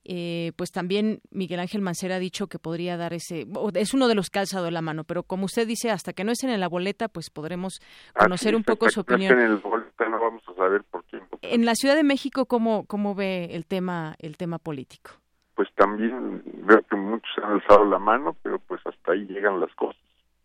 pues 0.57 0.71
también 0.71 1.21
Miguel 1.31 1.61
Ángel 1.61 1.83
Mancera 1.83 2.17
ha 2.17 2.19
dicho 2.19 2.49
que 2.49 2.59
podría 2.59 2.97
dar 2.97 3.13
ese, 3.15 3.47
es 3.75 3.95
uno 3.95 4.09
de 4.09 4.15
los 4.17 4.29
que 4.29 4.41
ha 4.41 4.43
alzado 4.43 4.71
la 4.71 4.83
mano, 4.83 5.05
pero 5.05 5.23
como 5.23 5.45
usted 5.45 5.67
dice, 5.69 5.91
hasta 5.91 6.13
que 6.13 6.25
no 6.25 6.33
estén 6.33 6.51
en 6.51 6.61
la 6.61 6.69
boleta, 6.69 7.09
pues 7.09 7.31
podremos 7.31 7.81
conocer 8.17 8.57
un 8.57 8.65
poco 8.65 8.91
su 8.91 9.01
opinión. 9.01 9.39
En 9.39 9.45
el 9.45 9.57
boleta 9.59 10.09
no 10.09 10.21
vamos 10.21 10.43
a 10.49 10.55
saber 10.55 10.83
por. 10.85 11.00
En 11.43 11.65
la 11.65 11.75
Ciudad 11.75 11.97
de 11.97 12.03
México, 12.05 12.47
¿cómo, 12.47 12.85
cómo 12.87 13.15
ve 13.15 13.51
el 13.53 13.67
tema, 13.67 14.15
el 14.19 14.37
tema 14.37 14.59
político? 14.59 15.13
Pues 15.55 15.69
también 15.75 16.43
veo 16.67 16.83
que 16.83 16.97
muchos 16.97 17.31
han 17.43 17.53
alzado 17.53 17.85
la 17.85 17.99
mano, 17.99 18.37
pero 18.43 18.59
pues 18.59 18.81
hasta 18.87 19.13
ahí 19.13 19.27
llegan 19.27 19.61
las 19.61 19.75
cosas. 19.75 20.01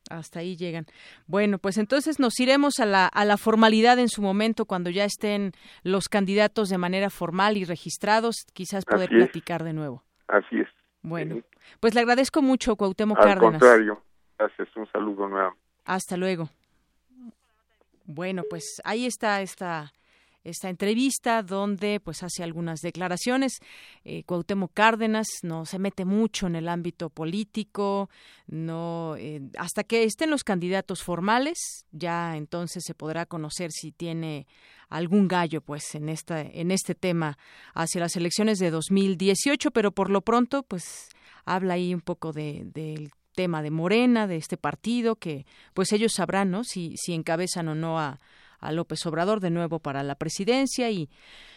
Hasta 0.10 0.40
ahí 0.40 0.56
llegan. 0.56 0.86
Bueno, 1.26 1.58
pues 1.58 1.78
entonces 1.78 2.20
nos 2.20 2.40
iremos 2.40 2.80
a 2.80 2.86
la, 2.86 3.08
a 3.08 3.26
la 3.26 3.38
formalidad 3.38 3.98
en 3.98 4.08
su 4.10 4.22
momento, 4.22 4.66
cuando 4.66 4.90
ya 4.90 5.04
estén 5.04 5.54
los 5.84 6.10
candidatos 6.10 6.70
de 6.70 6.78
manera 6.78 7.10
formal 7.10 7.58
y 7.58 7.66
registrados, 7.66 8.46
quizás 8.54 8.86
poder 8.86 9.10
platicar 9.10 9.64
de 9.64 9.74
nuevo. 9.74 10.04
Así 10.28 10.60
es. 10.60 10.68
Bueno, 11.02 11.42
pues 11.80 11.96
le 11.96 12.02
agradezco 12.02 12.42
mucho, 12.42 12.76
Cuauhtémoc 12.76 13.18
Al 13.20 13.24
Cárdenas. 13.24 13.60
contrario, 13.60 14.02
gracias, 14.38 14.68
un 14.76 14.88
saludo 14.92 15.28
nuevo. 15.28 15.56
Hasta 15.86 16.18
luego. 16.18 16.50
Bueno, 18.06 18.44
pues 18.50 18.82
ahí 18.84 19.06
está 19.06 19.42
esta 19.42 19.92
esta 20.46 20.70
entrevista 20.70 21.42
donde 21.42 22.00
pues 22.00 22.24
hace 22.24 22.44
algunas 22.44 22.80
declaraciones. 22.80 23.60
Eh, 24.06 24.24
Cuauhtémoc 24.24 24.72
Cárdenas 24.74 25.28
no 25.42 25.66
se 25.66 25.80
mete 25.80 26.06
mucho 26.06 26.48
en 26.48 26.56
el 26.56 26.70
ámbito 26.70 27.10
político, 27.10 28.10
no 28.48 29.16
eh, 29.18 29.42
hasta 29.58 29.84
que 29.84 30.04
estén 30.04 30.30
los 30.30 30.44
candidatos 30.44 31.04
formales, 31.04 31.86
ya 31.92 32.38
entonces 32.38 32.84
se 32.86 32.94
podrá 32.94 33.26
conocer 33.26 33.72
si 33.72 33.92
tiene 33.92 34.48
algún 34.88 35.28
gallo 35.28 35.62
pues 35.62 35.96
en 35.96 36.10
esta 36.10 36.42
en 36.42 36.70
este 36.70 36.94
tema 36.94 37.40
hacia 37.74 38.02
las 38.02 38.16
elecciones 38.16 38.60
de 38.60 38.70
2018, 38.70 39.72
pero 39.72 39.92
por 39.92 40.12
lo 40.12 40.22
pronto 40.22 40.62
pues 40.62 41.10
habla 41.44 41.74
ahí 41.74 41.94
un 41.94 42.02
poco 42.02 42.32
de, 42.32 42.64
del 42.66 43.12
tema 43.34 43.64
de 43.64 43.72
Morena, 43.72 44.28
de 44.28 44.38
este 44.38 44.58
partido 44.58 45.16
que 45.16 45.48
pues 45.74 45.92
ellos 45.92 46.14
sabrán, 46.14 46.52
¿no? 46.52 46.64
si 46.64 46.96
si 46.98 47.14
encabezan 47.14 47.68
o 47.68 47.76
no 47.76 48.00
a 48.00 48.20
a 48.68 48.72
López 48.72 49.06
Obrador 49.06 49.40
de 49.40 49.50
nuevo 49.50 49.80
para 49.80 50.04
la 50.04 50.16
presidencia 50.16 50.90
y 50.92 51.10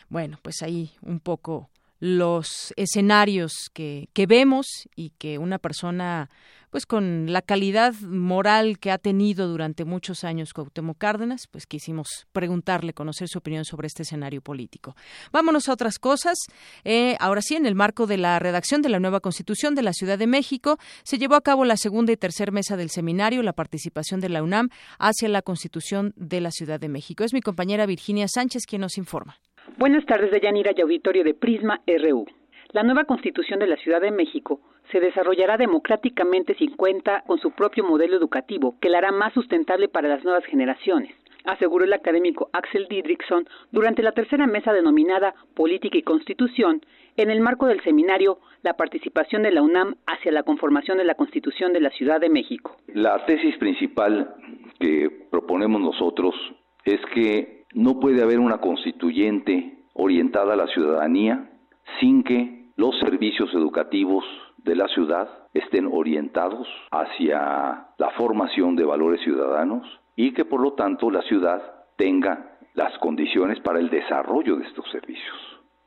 bueno, 0.08 0.38
pues 0.42 0.62
ahí 0.62 0.92
un 1.02 1.20
poco 1.20 1.70
los 2.00 2.72
escenarios 2.76 3.52
que, 3.72 4.08
que 4.12 4.26
vemos 4.26 4.66
y 4.94 5.10
que 5.18 5.38
una 5.38 5.58
persona 5.58 6.30
pues 6.70 6.84
con 6.84 7.32
la 7.32 7.42
calidad 7.42 7.94
moral 8.02 8.78
que 8.78 8.90
ha 8.90 8.98
tenido 8.98 9.48
durante 9.48 9.84
muchos 9.84 10.24
años 10.24 10.52
Cuauhtémoc 10.52 10.98
Cárdenas, 10.98 11.46
pues 11.50 11.66
quisimos 11.66 12.26
preguntarle, 12.32 12.92
conocer 12.92 13.28
su 13.28 13.38
opinión 13.38 13.64
sobre 13.64 13.86
este 13.86 14.02
escenario 14.02 14.42
político. 14.42 14.94
Vámonos 15.32 15.68
a 15.68 15.72
otras 15.72 15.98
cosas. 15.98 16.36
Eh, 16.84 17.16
ahora 17.20 17.40
sí, 17.42 17.56
en 17.56 17.66
el 17.66 17.74
marco 17.74 18.06
de 18.06 18.18
la 18.18 18.38
redacción 18.38 18.82
de 18.82 18.90
la 18.90 19.00
nueva 19.00 19.20
Constitución 19.20 19.74
de 19.74 19.82
la 19.82 19.92
Ciudad 19.92 20.18
de 20.18 20.26
México, 20.26 20.78
se 21.04 21.18
llevó 21.18 21.36
a 21.36 21.40
cabo 21.40 21.64
la 21.64 21.76
segunda 21.76 22.12
y 22.12 22.16
tercera 22.16 22.52
mesa 22.52 22.76
del 22.76 22.90
seminario, 22.90 23.42
la 23.42 23.52
participación 23.52 24.20
de 24.20 24.28
la 24.28 24.42
UNAM 24.42 24.68
hacia 24.98 25.28
la 25.28 25.42
Constitución 25.42 26.12
de 26.16 26.40
la 26.40 26.50
Ciudad 26.50 26.78
de 26.78 26.88
México. 26.88 27.24
Es 27.24 27.32
mi 27.32 27.40
compañera 27.40 27.86
Virginia 27.86 28.26
Sánchez 28.28 28.64
quien 28.66 28.82
nos 28.82 28.98
informa. 28.98 29.38
Buenas 29.76 30.06
tardes, 30.06 30.30
Deyanira 30.30 30.72
y 30.76 30.80
auditorio 30.80 31.24
de 31.24 31.34
Prisma 31.34 31.80
RU. 31.86 32.26
La 32.72 32.82
nueva 32.82 33.04
constitución 33.04 33.58
de 33.60 33.66
la 33.66 33.76
Ciudad 33.76 34.00
de 34.00 34.10
México 34.10 34.60
se 34.90 35.00
desarrollará 35.00 35.56
democráticamente 35.56 36.54
sin 36.54 36.76
cuenta 36.76 37.22
con 37.26 37.38
su 37.38 37.52
propio 37.52 37.84
modelo 37.84 38.16
educativo, 38.16 38.76
que 38.80 38.88
la 38.88 38.98
hará 38.98 39.12
más 39.12 39.32
sustentable 39.34 39.88
para 39.88 40.08
las 40.08 40.24
nuevas 40.24 40.44
generaciones 40.46 41.14
aseguró 41.48 41.84
el 41.84 41.92
académico 41.92 42.50
Axel 42.52 42.86
Didrikson 42.88 43.48
durante 43.72 44.02
la 44.02 44.12
tercera 44.12 44.46
mesa 44.46 44.72
denominada 44.72 45.34
Política 45.54 45.98
y 45.98 46.02
Constitución, 46.02 46.82
en 47.16 47.30
el 47.30 47.40
marco 47.40 47.66
del 47.66 47.82
seminario 47.82 48.38
La 48.62 48.74
participación 48.74 49.42
de 49.42 49.52
la 49.52 49.62
UNAM 49.62 49.96
hacia 50.06 50.32
la 50.32 50.42
conformación 50.42 50.98
de 50.98 51.04
la 51.04 51.14
Constitución 51.14 51.72
de 51.72 51.80
la 51.80 51.90
Ciudad 51.90 52.20
de 52.20 52.28
México. 52.28 52.76
La 52.88 53.24
tesis 53.24 53.56
principal 53.58 54.34
que 54.78 55.08
proponemos 55.30 55.80
nosotros 55.80 56.34
es 56.84 57.00
que 57.14 57.57
no 57.74 58.00
puede 58.00 58.22
haber 58.22 58.38
una 58.38 58.58
constituyente 58.58 59.78
orientada 59.94 60.54
a 60.54 60.56
la 60.56 60.66
ciudadanía 60.68 61.50
sin 62.00 62.22
que 62.22 62.70
los 62.76 62.98
servicios 63.00 63.52
educativos 63.54 64.24
de 64.58 64.76
la 64.76 64.86
ciudad 64.88 65.28
estén 65.54 65.88
orientados 65.90 66.68
hacia 66.90 67.88
la 67.96 68.10
formación 68.16 68.76
de 68.76 68.84
valores 68.84 69.20
ciudadanos 69.22 69.86
y 70.14 70.32
que 70.32 70.44
por 70.44 70.60
lo 70.60 70.74
tanto 70.74 71.10
la 71.10 71.22
ciudad 71.22 71.62
tenga 71.96 72.58
las 72.74 72.96
condiciones 72.98 73.58
para 73.60 73.80
el 73.80 73.90
desarrollo 73.90 74.56
de 74.56 74.64
estos 74.64 74.88
servicios, 74.90 75.36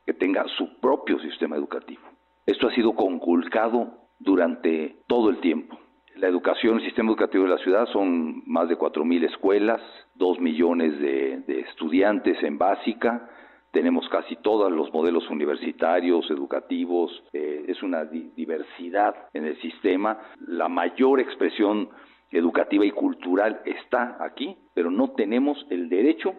que 0.04 0.12
tenga 0.12 0.44
su 0.56 0.78
propio 0.80 1.18
sistema 1.20 1.56
educativo. 1.56 2.02
Esto 2.44 2.68
ha 2.68 2.74
sido 2.74 2.94
conculcado 2.94 4.08
durante 4.18 4.96
todo 5.06 5.30
el 5.30 5.38
tiempo. 5.40 5.78
La 6.16 6.28
educación, 6.28 6.76
el 6.76 6.84
sistema 6.84 7.10
educativo 7.10 7.44
de 7.44 7.50
la 7.50 7.58
ciudad 7.58 7.86
son 7.86 8.42
más 8.46 8.68
de 8.68 8.76
4.000 8.76 9.24
escuelas, 9.24 9.80
2 10.22 10.38
millones 10.38 11.00
de, 11.00 11.64
estudiantes 11.68 12.40
en 12.44 12.56
básica, 12.56 13.28
tenemos 13.72 14.08
casi 14.08 14.36
todos 14.36 14.70
los 14.70 14.92
modelos 14.92 15.28
universitarios, 15.28 16.30
educativos, 16.30 17.10
eh, 17.32 17.64
es 17.66 17.82
una 17.82 18.04
diversidad 18.04 19.16
en 19.34 19.46
el 19.46 19.60
sistema. 19.60 20.20
La 20.46 20.68
mayor 20.68 21.18
expresión 21.18 21.88
educativa 22.30 22.84
y 22.86 22.92
cultural 22.92 23.62
está 23.64 24.16
aquí, 24.20 24.56
pero 24.74 24.92
no 24.92 25.10
tenemos 25.10 25.66
el 25.70 25.88
derecho, 25.88 26.34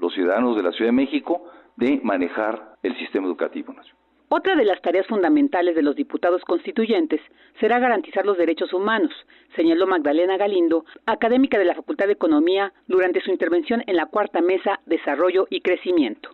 los 0.00 0.14
ciudadanos 0.14 0.56
de 0.56 0.62
la 0.62 0.72
Ciudad 0.72 0.88
de 0.88 1.02
México, 1.04 1.44
de 1.76 2.00
manejar 2.02 2.76
el 2.82 2.96
sistema 2.96 3.26
educativo 3.26 3.74
nacional. 3.74 4.05
Otra 4.28 4.56
de 4.56 4.64
las 4.64 4.82
tareas 4.82 5.06
fundamentales 5.06 5.76
de 5.76 5.82
los 5.82 5.94
diputados 5.94 6.42
constituyentes 6.42 7.20
será 7.60 7.78
garantizar 7.78 8.26
los 8.26 8.36
derechos 8.36 8.72
humanos, 8.72 9.12
señaló 9.54 9.86
Magdalena 9.86 10.36
Galindo, 10.36 10.84
académica 11.06 11.58
de 11.58 11.64
la 11.64 11.74
Facultad 11.74 12.06
de 12.06 12.14
Economía, 12.14 12.72
durante 12.88 13.20
su 13.20 13.30
intervención 13.30 13.84
en 13.86 13.96
la 13.96 14.06
cuarta 14.06 14.40
mesa 14.40 14.80
Desarrollo 14.86 15.46
y 15.48 15.60
Crecimiento. 15.60 16.30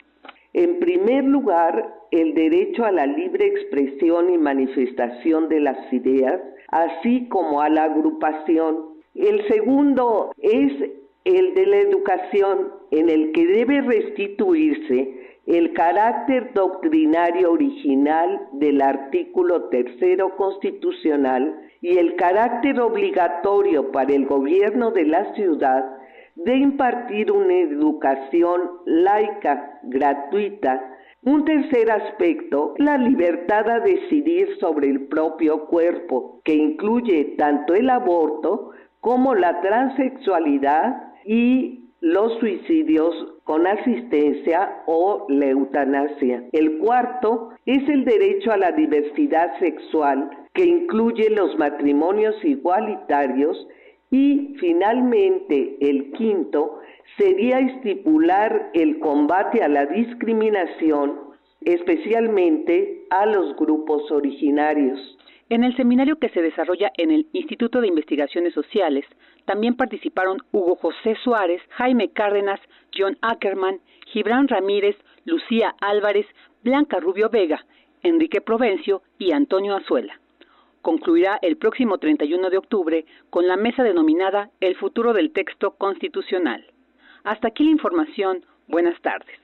En 0.54 0.78
primer 0.80 1.24
lugar, 1.24 1.94
el 2.10 2.34
derecho 2.34 2.84
a 2.84 2.92
la 2.92 3.06
libre 3.06 3.46
expresión 3.46 4.32
y 4.32 4.38
manifestación 4.38 5.48
de 5.48 5.60
las 5.60 5.92
ideas, 5.92 6.40
así 6.68 7.28
como 7.28 7.60
a 7.60 7.68
la 7.68 7.84
agrupación 7.84 8.92
el 9.14 9.46
segundo 9.46 10.32
es 10.38 10.72
el 11.24 11.54
de 11.54 11.66
la 11.66 11.76
educación, 11.76 12.72
en 12.90 13.10
el 13.10 13.32
que 13.32 13.46
debe 13.46 13.82
restituirse 13.82 15.21
el 15.46 15.72
carácter 15.72 16.52
doctrinario 16.54 17.52
original 17.52 18.48
del 18.52 18.80
artículo 18.80 19.64
tercero 19.64 20.36
constitucional 20.36 21.68
y 21.80 21.98
el 21.98 22.14
carácter 22.14 22.80
obligatorio 22.80 23.90
para 23.90 24.12
el 24.12 24.26
gobierno 24.26 24.92
de 24.92 25.04
la 25.04 25.34
ciudad 25.34 25.84
de 26.36 26.56
impartir 26.56 27.32
una 27.32 27.54
educación 27.54 28.60
laica, 28.86 29.80
gratuita. 29.82 30.88
Un 31.24 31.44
tercer 31.44 31.90
aspecto, 31.90 32.74
la 32.78 32.98
libertad 32.98 33.68
a 33.68 33.80
decidir 33.80 34.48
sobre 34.58 34.88
el 34.88 35.06
propio 35.06 35.66
cuerpo, 35.66 36.40
que 36.44 36.54
incluye 36.54 37.36
tanto 37.38 37.74
el 37.74 37.90
aborto 37.90 38.70
como 39.00 39.34
la 39.34 39.60
transexualidad 39.60 41.12
y 41.24 41.81
los 42.02 42.36
suicidios 42.40 43.14
con 43.44 43.64
asistencia 43.64 44.82
o 44.86 45.24
la 45.28 45.46
eutanasia. 45.46 46.44
El 46.50 46.78
cuarto 46.78 47.50
es 47.64 47.88
el 47.88 48.04
derecho 48.04 48.50
a 48.50 48.56
la 48.56 48.72
diversidad 48.72 49.56
sexual, 49.60 50.28
que 50.52 50.64
incluye 50.64 51.30
los 51.30 51.56
matrimonios 51.58 52.34
igualitarios 52.44 53.56
y 54.10 54.56
finalmente 54.58 55.76
el 55.80 56.10
quinto 56.12 56.80
sería 57.16 57.60
estipular 57.60 58.70
el 58.74 58.98
combate 58.98 59.62
a 59.62 59.68
la 59.68 59.86
discriminación, 59.86 61.20
especialmente 61.60 63.06
a 63.10 63.26
los 63.26 63.54
grupos 63.54 64.10
originarios. 64.10 64.98
En 65.48 65.64
el 65.64 65.76
seminario 65.76 66.18
que 66.18 66.30
se 66.30 66.40
desarrolla 66.40 66.90
en 66.96 67.10
el 67.10 67.26
Instituto 67.32 67.80
de 67.80 67.88
Investigaciones 67.88 68.54
Sociales, 68.54 69.04
también 69.44 69.76
participaron 69.76 70.38
Hugo 70.52 70.76
José 70.76 71.16
Suárez, 71.22 71.60
Jaime 71.70 72.10
Cárdenas, 72.10 72.60
John 72.96 73.18
Ackerman, 73.20 73.80
Gibran 74.06 74.48
Ramírez, 74.48 74.96
Lucía 75.24 75.74
Álvarez, 75.80 76.26
Blanca 76.62 77.00
Rubio 77.00 77.28
Vega, 77.28 77.64
Enrique 78.02 78.40
Provencio 78.40 79.02
y 79.18 79.32
Antonio 79.32 79.76
Azuela. 79.76 80.20
Concluirá 80.80 81.38
el 81.42 81.56
próximo 81.56 81.98
31 81.98 82.50
de 82.50 82.58
octubre 82.58 83.04
con 83.30 83.46
la 83.46 83.56
mesa 83.56 83.82
denominada 83.84 84.50
El 84.60 84.74
futuro 84.76 85.12
del 85.12 85.32
texto 85.32 85.72
constitucional. 85.72 86.64
Hasta 87.24 87.48
aquí 87.48 87.64
la 87.64 87.70
información. 87.70 88.44
Buenas 88.66 89.00
tardes. 89.00 89.41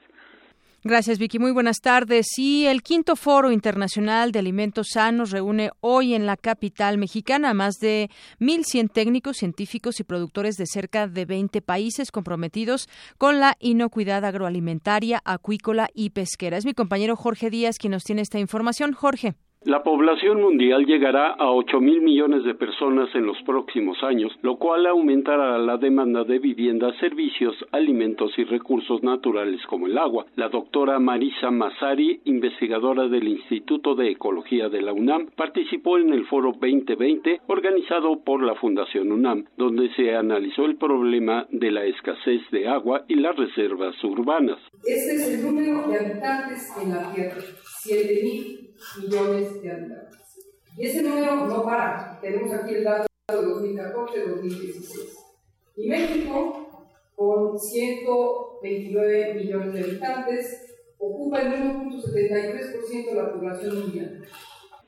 Gracias, 0.88 1.18
Vicky. 1.18 1.38
Muy 1.38 1.50
buenas 1.50 1.82
tardes. 1.82 2.38
Y 2.38 2.64
el 2.64 2.82
quinto 2.82 3.14
Foro 3.14 3.52
Internacional 3.52 4.32
de 4.32 4.38
Alimentos 4.38 4.86
Sanos 4.94 5.32
reúne 5.32 5.70
hoy 5.80 6.14
en 6.14 6.24
la 6.24 6.38
capital 6.38 6.96
mexicana 6.96 7.50
a 7.50 7.54
más 7.54 7.74
de 7.74 8.08
1.100 8.40 8.90
técnicos, 8.90 9.36
científicos 9.36 10.00
y 10.00 10.04
productores 10.04 10.56
de 10.56 10.64
cerca 10.64 11.06
de 11.06 11.26
20 11.26 11.60
países 11.60 12.10
comprometidos 12.10 12.88
con 13.18 13.38
la 13.38 13.54
inocuidad 13.60 14.24
agroalimentaria, 14.24 15.20
acuícola 15.26 15.90
y 15.92 16.08
pesquera. 16.08 16.56
Es 16.56 16.64
mi 16.64 16.72
compañero 16.72 17.16
Jorge 17.16 17.50
Díaz 17.50 17.76
quien 17.76 17.90
nos 17.90 18.04
tiene 18.04 18.22
esta 18.22 18.38
información. 18.38 18.94
Jorge. 18.94 19.34
La 19.64 19.82
población 19.82 20.40
mundial 20.40 20.86
llegará 20.86 21.32
a 21.32 21.50
8 21.50 21.80
mil 21.80 22.00
millones 22.00 22.44
de 22.44 22.54
personas 22.54 23.12
en 23.16 23.26
los 23.26 23.36
próximos 23.42 24.00
años, 24.04 24.32
lo 24.42 24.56
cual 24.56 24.86
aumentará 24.86 25.58
la 25.58 25.76
demanda 25.76 26.22
de 26.22 26.38
viviendas, 26.38 26.96
servicios, 26.98 27.56
alimentos 27.72 28.30
y 28.38 28.44
recursos 28.44 29.02
naturales 29.02 29.60
como 29.66 29.88
el 29.88 29.98
agua. 29.98 30.26
La 30.36 30.48
doctora 30.48 31.00
Marisa 31.00 31.50
Masari, 31.50 32.20
investigadora 32.24 33.08
del 33.08 33.26
Instituto 33.26 33.96
de 33.96 34.12
Ecología 34.12 34.68
de 34.68 34.80
la 34.80 34.92
UNAM, 34.92 35.26
participó 35.34 35.98
en 35.98 36.12
el 36.12 36.24
Foro 36.26 36.52
2020 36.52 37.40
organizado 37.48 38.20
por 38.20 38.44
la 38.44 38.54
Fundación 38.54 39.10
UNAM, 39.10 39.46
donde 39.56 39.92
se 39.94 40.14
analizó 40.14 40.66
el 40.66 40.76
problema 40.76 41.48
de 41.50 41.72
la 41.72 41.84
escasez 41.84 42.42
de 42.52 42.68
agua 42.68 43.04
y 43.08 43.16
las 43.16 43.34
reservas 43.34 44.02
urbanas. 44.04 44.60
Este 44.84 45.16
es 45.16 45.28
el 45.30 45.46
número 45.46 45.88
de 45.88 45.98
habitantes 45.98 46.72
en 46.80 46.90
la 46.90 47.12
Tierra, 47.12 47.42
7 47.88 48.74
millones 49.00 49.62
de 49.62 49.70
habitantes. 49.70 50.18
Y 50.76 50.86
ese 50.86 51.02
número 51.02 51.46
no 51.46 51.64
para. 51.64 52.18
Tenemos 52.20 52.52
aquí 52.52 52.74
el 52.74 52.84
dato 52.84 53.06
de 53.28 53.34
2014-2016. 53.34 55.16
Y 55.76 55.88
México, 55.88 56.86
con 57.16 57.58
129 57.58 59.34
millones 59.34 59.72
de 59.72 59.80
habitantes, 59.80 60.76
ocupa 60.98 61.40
el 61.40 61.52
1.73% 61.54 63.06
de 63.06 63.14
la 63.14 63.32
población 63.32 63.80
mundial. 63.80 64.22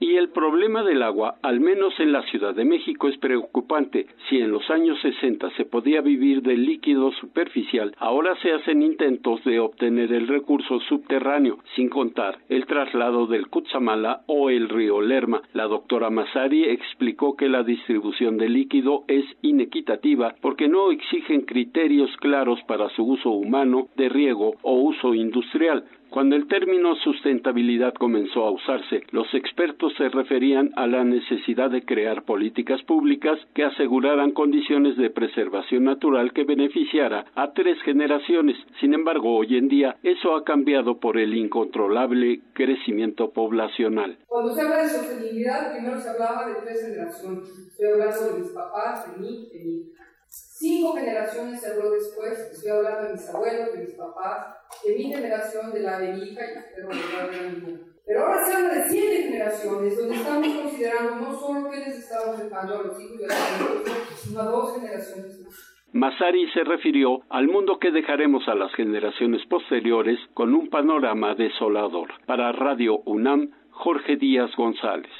Y 0.03 0.17
el 0.17 0.31
problema 0.31 0.83
del 0.83 1.03
agua, 1.03 1.37
al 1.43 1.61
menos 1.61 1.93
en 2.01 2.11
la 2.11 2.23
Ciudad 2.23 2.55
de 2.55 2.65
México, 2.65 3.07
es 3.07 3.19
preocupante. 3.19 4.07
Si 4.31 4.39
en 4.39 4.51
los 4.51 4.71
años 4.71 4.99
60 5.03 5.51
se 5.59 5.67
podía 5.67 6.01
vivir 6.01 6.41
del 6.41 6.65
líquido 6.65 7.13
superficial, 7.13 7.95
ahora 7.99 8.35
se 8.37 8.51
hacen 8.51 8.81
intentos 8.81 9.45
de 9.45 9.61
obtener 9.61 10.11
el 10.15 10.27
recurso 10.27 10.81
subterráneo, 10.89 11.59
sin 11.77 11.91
contar 11.91 12.39
el 12.49 12.65
traslado 12.65 13.27
del 13.27 13.49
Cutzamala 13.49 14.23
o 14.25 14.49
el 14.49 14.71
río 14.71 15.03
Lerma. 15.03 15.43
La 15.53 15.65
doctora 15.65 16.09
Masari 16.09 16.65
explicó 16.65 17.37
que 17.37 17.51
la 17.51 17.63
distribución 17.63 18.39
del 18.39 18.55
líquido 18.55 19.05
es 19.07 19.27
inequitativa 19.43 20.35
porque 20.41 20.67
no 20.67 20.93
exigen 20.93 21.43
criterios 21.43 22.11
claros 22.17 22.59
para 22.67 22.89
su 22.89 23.05
uso 23.05 23.29
humano, 23.33 23.89
de 23.99 24.09
riego 24.09 24.55
o 24.63 24.77
uso 24.77 25.15
industrial. 25.15 25.85
Cuando 26.11 26.35
el 26.35 26.49
término 26.49 26.97
sustentabilidad 26.97 27.95
comenzó 27.95 28.45
a 28.45 28.51
usarse, 28.51 29.05
los 29.13 29.33
expertos 29.33 29.93
se 29.97 30.09
referían 30.09 30.73
a 30.75 30.89
la 30.89 31.05
necesidad 31.05 31.71
de 31.71 31.85
crear 31.85 32.25
políticas 32.25 32.83
públicas 32.83 33.39
que 33.55 33.63
aseguraran 33.63 34.33
condiciones 34.33 34.97
de 34.97 35.11
preservación 35.11 35.85
natural 35.85 36.33
que 36.33 36.43
beneficiara 36.43 37.27
a 37.37 37.53
tres 37.53 37.81
generaciones. 37.83 38.57
Sin 38.81 38.93
embargo, 38.93 39.37
hoy 39.37 39.57
en 39.57 39.69
día 39.69 39.99
eso 40.03 40.35
ha 40.35 40.43
cambiado 40.43 40.99
por 40.99 41.17
el 41.17 41.33
incontrolable 41.33 42.41
crecimiento 42.55 43.31
poblacional. 43.31 44.19
Cuando 44.27 44.53
se 44.53 44.63
habla 44.63 44.83
de 44.83 44.89
sostenibilidad, 44.89 45.73
primero 45.73 46.01
se 46.01 46.11
hablaba 46.11 46.49
de 46.49 46.55
tres 46.57 46.89
generaciones. 46.89 47.49
Estoy 47.69 47.87
hablando 47.87 48.33
de 48.33 48.41
mis 48.41 48.51
papás, 48.51 49.13
de 49.13 49.23
mí, 49.23 49.49
de 49.53 50.10
Cinco 50.31 50.93
generaciones 50.93 51.61
se 51.61 51.73
habló 51.73 51.91
después, 51.91 52.39
estoy 52.53 52.71
hablando 52.71 53.09
de 53.09 53.13
mis 53.15 53.29
abuelos, 53.29 53.73
de 53.73 53.79
mis 53.79 53.95
papás, 53.95 54.55
de 54.85 54.95
mi 54.97 55.05
generación, 55.13 55.73
de 55.73 55.81
la 55.81 55.99
de 55.99 56.13
mi 56.13 56.23
hija 56.23 56.41
y 56.45 56.59
espero 56.59 56.89
hablar 56.89 57.31
de 57.31 57.37
la 57.37 57.67
mía. 57.67 57.79
Pero 58.07 58.21
ahora 58.27 58.45
se 58.45 58.55
habla 58.55 58.75
de 58.75 58.89
siete 58.89 59.23
generaciones, 59.23 59.97
donde 59.97 60.17
estamos 60.17 60.49
considerando 60.49 61.17
no 61.17 61.39
solo 61.39 61.71
que 61.71 61.79
les 61.79 61.99
estamos 61.99 62.39
dejando 62.39 62.75
a 62.75 62.83
los 62.83 63.01
hijos 63.01 63.19
de 63.19 63.27
los 63.27 63.37
hijos, 63.37 64.21
sino 64.23 64.41
a 64.41 64.45
dos 64.45 64.75
generaciones 64.75 65.41
más. 65.41 65.55
Masari 65.93 66.49
se 66.53 66.63
refirió 66.63 67.23
al 67.31 67.49
mundo 67.49 67.79
que 67.81 67.91
dejaremos 67.91 68.47
a 68.47 68.55
las 68.55 68.73
generaciones 68.75 69.45
posteriores 69.49 70.19
con 70.35 70.55
un 70.55 70.71
panorama 70.71 71.35
desolador. 71.35 72.11
Para 72.27 72.53
Radio 72.53 72.99
UNAM, 73.07 73.51
Jorge 73.71 74.17
Díaz 74.17 74.51
González. 74.57 75.11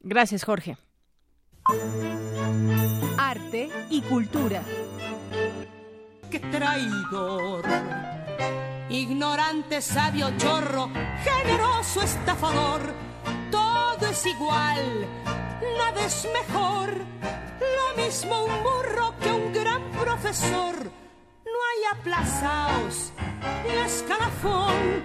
Gracias, 0.00 0.44
Jorge. 0.44 0.76
Arte 3.22 3.68
y 3.90 4.00
cultura. 4.00 4.62
¡Qué 6.30 6.40
traidor! 6.40 7.62
Ignorante, 8.88 9.82
sabio, 9.82 10.30
chorro, 10.38 10.88
generoso, 11.22 12.00
estafador. 12.00 12.80
Todo 13.50 14.06
es 14.06 14.24
igual, 14.24 15.06
nada 15.76 16.06
es 16.06 16.26
mejor. 16.32 16.96
Lo 17.60 18.02
mismo 18.02 18.44
un 18.46 18.62
burro 18.62 19.14
que 19.20 19.30
un 19.30 19.52
gran 19.52 19.82
profesor. 19.90 20.76
No 21.44 21.58
hay 21.68 21.98
aplazaos 21.98 23.12
ni 23.66 23.74
escalafón. 23.84 25.04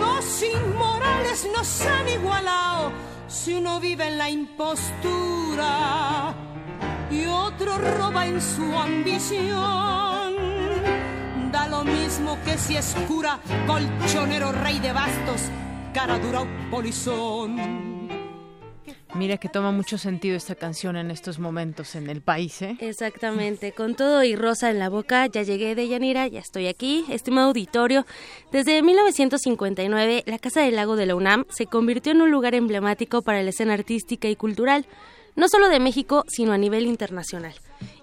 Los 0.00 0.42
inmorales 0.42 1.46
nos 1.54 1.82
han 1.82 2.08
igualado 2.08 2.92
si 3.28 3.52
uno 3.52 3.78
vive 3.78 4.08
en 4.08 4.16
la 4.16 4.30
impostura 4.30 5.82
y 7.12 7.26
otro 7.26 7.76
roba 7.78 8.26
en 8.26 8.40
su 8.40 8.64
ambición. 8.76 10.34
Da 11.52 11.68
lo 11.68 11.84
mismo 11.84 12.38
que 12.44 12.56
si 12.56 12.76
es 12.76 12.94
cura, 13.06 13.38
colchonero, 13.66 14.52
rey 14.52 14.78
de 14.80 14.92
bastos, 14.92 15.42
cara 15.92 16.18
dura 16.18 16.40
o 16.40 16.46
polizón. 16.70 17.82
Mira 19.14 19.36
que 19.36 19.50
toma 19.50 19.72
mucho 19.72 19.98
sentido 19.98 20.36
esta 20.36 20.54
canción 20.54 20.96
en 20.96 21.10
estos 21.10 21.38
momentos 21.38 21.94
en 21.96 22.08
el 22.08 22.22
país, 22.22 22.62
¿eh? 22.62 22.78
Exactamente, 22.80 23.72
con 23.72 23.94
todo 23.94 24.24
y 24.24 24.36
rosa 24.36 24.70
en 24.70 24.78
la 24.78 24.88
boca, 24.88 25.26
ya 25.26 25.42
llegué 25.42 25.74
de 25.74 25.86
Yanira, 25.86 26.26
ya 26.28 26.40
estoy 26.40 26.66
aquí, 26.66 27.04
estimado 27.10 27.48
auditorio. 27.48 28.06
Desde 28.52 28.80
1959, 28.82 30.22
la 30.24 30.38
Casa 30.38 30.62
del 30.62 30.76
Lago 30.76 30.96
de 30.96 31.04
la 31.04 31.14
UNAM 31.14 31.44
se 31.50 31.66
convirtió 31.66 32.12
en 32.12 32.22
un 32.22 32.30
lugar 32.30 32.54
emblemático 32.54 33.20
para 33.20 33.42
la 33.42 33.50
escena 33.50 33.74
artística 33.74 34.28
y 34.28 34.36
cultural 34.36 34.86
no 35.36 35.48
solo 35.48 35.68
de 35.68 35.80
México, 35.80 36.24
sino 36.28 36.52
a 36.52 36.58
nivel 36.58 36.86
internacional. 36.86 37.54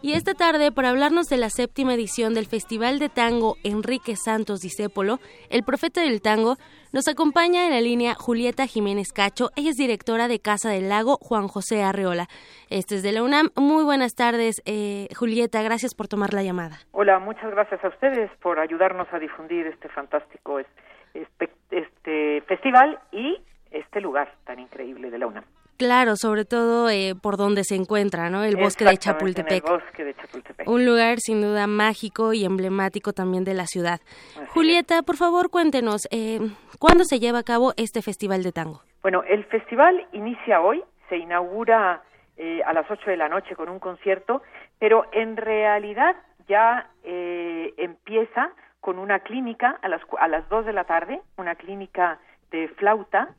Y 0.02 0.14
esta 0.14 0.34
tarde, 0.34 0.72
para 0.72 0.90
hablarnos 0.90 1.28
de 1.28 1.38
la 1.38 1.50
séptima 1.50 1.94
edición 1.94 2.34
del 2.34 2.46
Festival 2.46 3.00
de 3.00 3.10
Tango 3.10 3.56
Enrique 3.64 4.16
Santos 4.16 4.62
Discépolo, 4.62 5.20
el 5.50 5.64
profeta 5.64 6.02
del 6.02 6.22
tango, 6.22 6.56
nos 6.92 7.08
acompaña 7.08 7.66
en 7.66 7.72
la 7.72 7.82
línea 7.82 8.16
Julieta 8.16 8.66
Jiménez 8.66 9.12
Cacho. 9.14 9.50
Ella 9.56 9.70
es 9.70 9.76
directora 9.76 10.28
de 10.28 10.40
Casa 10.40 10.70
del 10.70 10.90
Lago 10.90 11.18
Juan 11.22 11.48
José 11.48 11.84
Arreola. 11.84 12.28
Este 12.70 12.96
es 12.96 13.04
de 13.04 13.12
la 13.12 13.24
UNAM. 13.24 13.50
Muy 13.56 13.84
buenas 13.84 14.16
tardes, 14.16 14.62
eh, 14.66 15.08
Julieta. 15.16 15.62
Gracias 15.62 15.94
por 15.94 16.08
tomar 16.08 16.34
la 16.34 16.44
llamada. 16.44 16.78
Hola, 16.92 17.20
muchas 17.20 17.52
gracias 17.52 17.84
a 17.84 17.90
ustedes 17.90 18.32
por 18.42 18.60
ayudarnos 18.60 19.08
a 19.12 19.20
difundir 19.20 19.68
este 19.68 19.90
fantástico 19.90 20.60
este, 20.60 21.50
este 21.72 22.42
festival 22.48 23.00
y 23.12 23.38
este 23.72 24.02
lugar 24.02 24.34
tan 24.46 24.60
increíble 24.60 25.12
de 25.12 25.18
la 25.20 25.28
UNAM. 25.28 25.44
Claro, 25.80 26.18
sobre 26.18 26.44
todo 26.44 26.90
eh, 26.90 27.16
por 27.16 27.38
donde 27.38 27.64
se 27.64 27.74
encuentra, 27.74 28.30
¿no? 28.30 28.44
El 28.44 28.58
bosque 28.58 28.84
de 28.84 28.98
Chapultepec. 28.98 29.64
el 29.66 29.72
bosque 29.80 30.04
de 30.04 30.14
Chapultepec. 30.14 30.68
Un 30.68 30.86
lugar 30.86 31.20
sin 31.20 31.42
duda 31.42 31.68
mágico 31.68 32.34
y 32.34 32.44
emblemático 32.44 33.14
también 33.14 33.46
de 33.46 33.54
la 33.54 33.66
ciudad. 33.66 34.02
Julieta, 34.50 35.04
por 35.04 35.16
favor, 35.16 35.50
cuéntenos, 35.50 36.02
eh, 36.12 36.42
¿cuándo 36.80 37.06
se 37.06 37.20
lleva 37.20 37.40
a 37.40 37.44
cabo 37.44 37.72
este 37.78 38.02
Festival 38.02 38.44
de 38.44 38.52
Tango? 38.52 38.82
Bueno, 39.02 39.24
el 39.24 39.46
festival 39.46 40.06
inicia 40.12 40.60
hoy, 40.60 40.84
se 41.08 41.16
inaugura 41.16 42.04
eh, 42.36 42.62
a 42.66 42.74
las 42.74 42.92
8 42.92 43.12
de 43.12 43.16
la 43.16 43.30
noche 43.30 43.56
con 43.56 43.70
un 43.70 43.80
concierto, 43.80 44.42
pero 44.80 45.06
en 45.14 45.38
realidad 45.38 46.18
ya 46.50 46.90
eh, 47.06 47.74
empieza 47.78 48.52
con 48.82 49.00
una 49.00 49.20
clínica 49.20 49.80
a 49.82 49.88
las, 49.88 50.02
a 50.20 50.28
las 50.28 50.50
2 50.50 50.66
de 50.66 50.74
la 50.74 50.84
tarde, 50.84 51.22
una 51.38 51.56
clínica 51.56 52.20
de 52.52 52.68
flauta, 52.70 53.30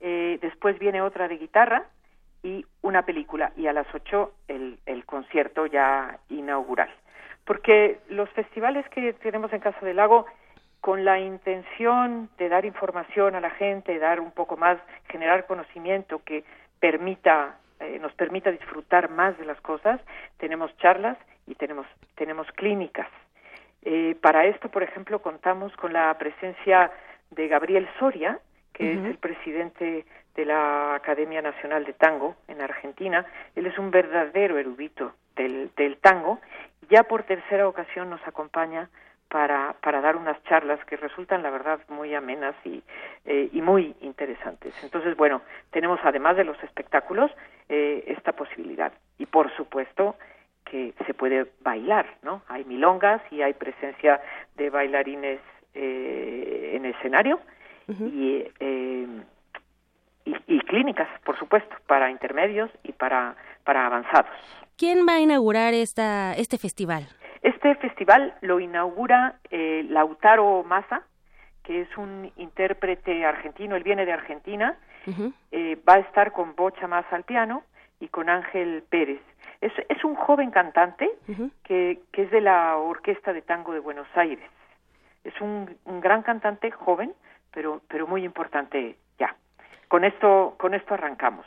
eh, 0.00 0.38
después 0.40 0.78
viene 0.78 1.00
otra 1.00 1.28
de 1.28 1.38
guitarra 1.38 1.84
y 2.42 2.64
una 2.82 3.02
película 3.02 3.52
y 3.56 3.66
a 3.66 3.72
las 3.72 3.86
ocho 3.94 4.32
el, 4.48 4.78
el 4.86 5.04
concierto 5.04 5.66
ya 5.66 6.18
inaugural. 6.28 6.90
Porque 7.44 7.98
los 8.08 8.28
festivales 8.30 8.88
que 8.90 9.12
tenemos 9.14 9.52
en 9.52 9.60
Casa 9.60 9.84
del 9.84 9.96
Lago, 9.96 10.26
con 10.80 11.04
la 11.04 11.18
intención 11.18 12.28
de 12.38 12.48
dar 12.48 12.64
información 12.64 13.34
a 13.34 13.40
la 13.40 13.50
gente, 13.50 13.98
dar 13.98 14.20
un 14.20 14.30
poco 14.30 14.56
más, 14.56 14.78
generar 15.08 15.46
conocimiento 15.46 16.20
que 16.24 16.44
permita, 16.78 17.56
eh, 17.80 17.98
nos 18.00 18.12
permita 18.12 18.50
disfrutar 18.50 19.10
más 19.10 19.36
de 19.38 19.46
las 19.46 19.60
cosas, 19.60 20.00
tenemos 20.36 20.76
charlas 20.76 21.16
y 21.46 21.54
tenemos, 21.54 21.86
tenemos 22.14 22.46
clínicas. 22.52 23.08
Eh, 23.82 24.16
para 24.20 24.44
esto, 24.44 24.68
por 24.68 24.82
ejemplo, 24.82 25.20
contamos 25.20 25.74
con 25.76 25.92
la 25.92 26.16
presencia 26.18 26.90
de 27.30 27.48
Gabriel 27.48 27.88
Soria, 27.98 28.40
que 28.78 28.92
es 28.92 29.04
el 29.04 29.18
presidente 29.18 30.04
de 30.36 30.44
la 30.44 30.94
Academia 30.94 31.42
Nacional 31.42 31.84
de 31.84 31.94
Tango 31.94 32.36
en 32.46 32.62
Argentina. 32.62 33.26
Él 33.56 33.66
es 33.66 33.76
un 33.76 33.90
verdadero 33.90 34.56
erudito 34.56 35.14
del, 35.34 35.70
del 35.76 35.96
tango. 35.96 36.38
Ya 36.88 37.02
por 37.02 37.24
tercera 37.24 37.66
ocasión 37.66 38.08
nos 38.08 38.24
acompaña 38.24 38.88
para, 39.28 39.74
para 39.82 40.00
dar 40.00 40.14
unas 40.14 40.40
charlas 40.44 40.78
que 40.84 40.96
resultan, 40.96 41.42
la 41.42 41.50
verdad, 41.50 41.80
muy 41.88 42.14
amenas 42.14 42.54
y, 42.64 42.84
eh, 43.26 43.48
y 43.52 43.60
muy 43.60 43.96
interesantes. 44.00 44.72
Entonces, 44.84 45.16
bueno, 45.16 45.42
tenemos 45.72 45.98
además 46.04 46.36
de 46.36 46.44
los 46.44 46.62
espectáculos 46.62 47.32
eh, 47.68 48.04
esta 48.06 48.30
posibilidad. 48.32 48.92
Y 49.18 49.26
por 49.26 49.52
supuesto 49.56 50.14
que 50.64 50.94
se 51.04 51.14
puede 51.14 51.48
bailar, 51.62 52.06
¿no? 52.22 52.42
Hay 52.46 52.64
milongas 52.64 53.20
y 53.32 53.42
hay 53.42 53.54
presencia 53.54 54.20
de 54.54 54.70
bailarines 54.70 55.40
eh, 55.74 56.74
en 56.74 56.86
escenario 56.86 57.40
y, 57.88 58.44
eh, 58.60 59.06
y, 60.24 60.36
y, 60.46 60.60
clínicas, 60.60 61.08
por 61.24 61.38
supuesto, 61.38 61.74
para 61.86 62.10
intermedios 62.10 62.70
y 62.82 62.92
para, 62.92 63.34
para 63.64 63.86
avanzados. 63.86 64.30
¿Quién 64.76 65.06
va 65.08 65.14
a 65.14 65.20
inaugurar 65.20 65.74
esta, 65.74 66.34
este 66.34 66.58
festival? 66.58 67.08
Este 67.42 67.74
festival 67.76 68.34
lo 68.42 68.60
inaugura 68.60 69.38
eh, 69.50 69.84
Lautaro 69.88 70.62
Massa, 70.64 71.02
que 71.62 71.82
es 71.82 71.96
un 71.96 72.30
intérprete 72.36 73.24
argentino, 73.24 73.76
él 73.76 73.82
viene 73.82 74.04
de 74.06 74.12
Argentina, 74.12 74.76
uh 75.06 75.10
-huh. 75.10 75.32
eh, 75.52 75.78
va 75.88 75.94
a 75.94 75.98
estar 75.98 76.32
con 76.32 76.54
Bocha 76.54 76.86
Massa 76.86 77.16
al 77.16 77.24
piano 77.24 77.62
y 78.00 78.08
con 78.08 78.28
Ángel 78.28 78.82
Pérez. 78.88 79.20
Es, 79.60 79.72
es 79.88 80.04
un 80.04 80.14
joven 80.14 80.50
cantante 80.50 81.10
uh 81.28 81.32
-huh. 81.32 81.50
que, 81.64 82.00
que 82.12 82.22
es 82.22 82.30
de 82.30 82.40
la 82.40 82.76
Orquesta 82.76 83.32
de 83.32 83.42
Tango 83.42 83.72
de 83.72 83.80
Buenos 83.80 84.08
Aires. 84.14 84.48
Es 85.24 85.40
un, 85.40 85.76
un 85.84 86.00
gran 86.00 86.22
cantante 86.22 86.70
joven, 86.70 87.12
pero, 87.52 87.80
pero 87.88 88.06
muy 88.06 88.24
importante 88.24 88.96
ya. 89.18 89.34
Con 89.88 90.04
esto, 90.04 90.54
con 90.58 90.74
esto 90.74 90.94
arrancamos. 90.94 91.46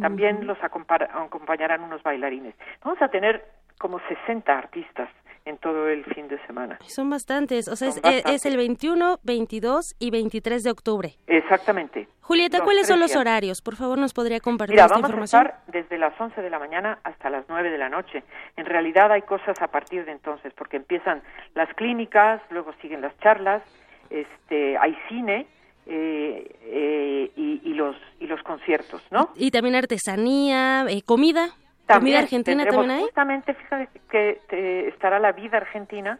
También 0.00 0.36
uh 0.36 0.40
-huh. 0.40 0.44
los 0.44 0.58
acompañarán 0.62 1.82
unos 1.82 2.02
bailarines. 2.02 2.54
Vamos 2.82 3.00
a 3.02 3.08
tener 3.08 3.44
como 3.78 3.98
60 4.08 4.56
artistas 4.56 5.08
en 5.44 5.58
todo 5.58 5.88
el 5.88 6.04
fin 6.04 6.28
de 6.28 6.38
semana. 6.46 6.78
Son 6.86 7.08
bastantes, 7.10 7.68
o 7.68 7.76
sea, 7.76 7.88
es, 7.88 8.00
bastantes. 8.00 8.32
es, 8.32 8.46
el 8.46 8.56
21, 8.56 9.18
22 9.22 9.94
y 9.98 10.10
23 10.10 10.62
de 10.62 10.70
octubre. 10.70 11.14
Exactamente. 11.26 12.08
Julieta, 12.20 12.58
los 12.58 12.64
¿cuáles 12.64 12.86
son 12.86 13.00
los 13.00 13.16
horarios? 13.16 13.62
Por 13.62 13.76
favor, 13.76 13.98
nos 13.98 14.12
podría 14.12 14.38
compartir 14.40 14.74
Mira, 14.74 14.84
esta 14.84 14.94
vamos 14.94 15.10
información. 15.10 15.46
a 15.46 15.48
estar 15.48 15.64
desde 15.66 15.98
las 15.98 16.18
11 16.20 16.42
de 16.42 16.50
la 16.50 16.58
mañana 16.58 16.98
hasta 17.02 17.30
las 17.30 17.44
9 17.48 17.70
de 17.70 17.78
la 17.78 17.88
noche. 17.88 18.22
En 18.56 18.66
realidad 18.66 19.10
hay 19.10 19.22
cosas 19.22 19.60
a 19.60 19.68
partir 19.68 20.04
de 20.04 20.12
entonces, 20.12 20.52
porque 20.54 20.76
empiezan 20.76 21.22
las 21.54 21.72
clínicas, 21.74 22.40
luego 22.50 22.72
siguen 22.80 23.00
las 23.00 23.18
charlas, 23.18 23.62
este, 24.10 24.76
hay 24.76 24.96
cine, 25.08 25.46
eh, 25.86 26.56
eh, 26.62 27.30
y, 27.36 27.60
y, 27.64 27.74
los 27.74 27.96
y 28.20 28.26
los 28.26 28.42
conciertos, 28.42 29.02
¿no? 29.10 29.30
Y 29.34 29.50
también 29.50 29.74
artesanía, 29.74 30.84
eh, 30.88 31.02
comida. 31.02 31.48
También, 31.86 32.14
comida 32.14 32.18
argentina 32.20 32.64
también 32.64 32.90
hay. 32.90 33.02
Justamente, 33.02 33.54
fíjate 33.54 34.00
que 34.10 34.38
te, 34.48 34.88
estará 34.88 35.18
la 35.18 35.32
vida 35.32 35.56
argentina 35.56 36.18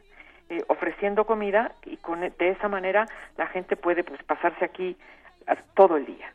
eh, 0.49 0.64
ofreciendo 0.66 1.24
comida 1.24 1.72
y 1.86 1.97
con 1.99 2.20
de 2.20 2.49
esa 2.49 2.68
manera 2.68 3.07
la 3.36 3.47
gente 3.47 3.76
puede 3.76 4.03
pues 4.03 4.20
pasarse 4.24 4.64
aquí 4.64 4.97
todo 5.74 5.97
el 5.97 6.07
día. 6.07 6.34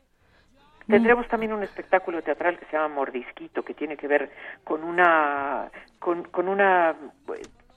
Mm. 0.88 0.91
Tendremos 0.91 1.28
también 1.28 1.51
un 1.51 1.64
espectáculo 1.64 2.22
teatral 2.22 2.58
que 2.58 2.66
se 2.68 2.74
llama 2.78 2.95
Mordisquito, 2.95 3.64
que 3.64 3.74
tiene 3.74 3.97
que 3.97 4.08
ver 4.08 4.30
con 4.64 4.86
una 4.86 5.70
con, 5.99 6.24
con 6.24 6.47
una 6.47 6.95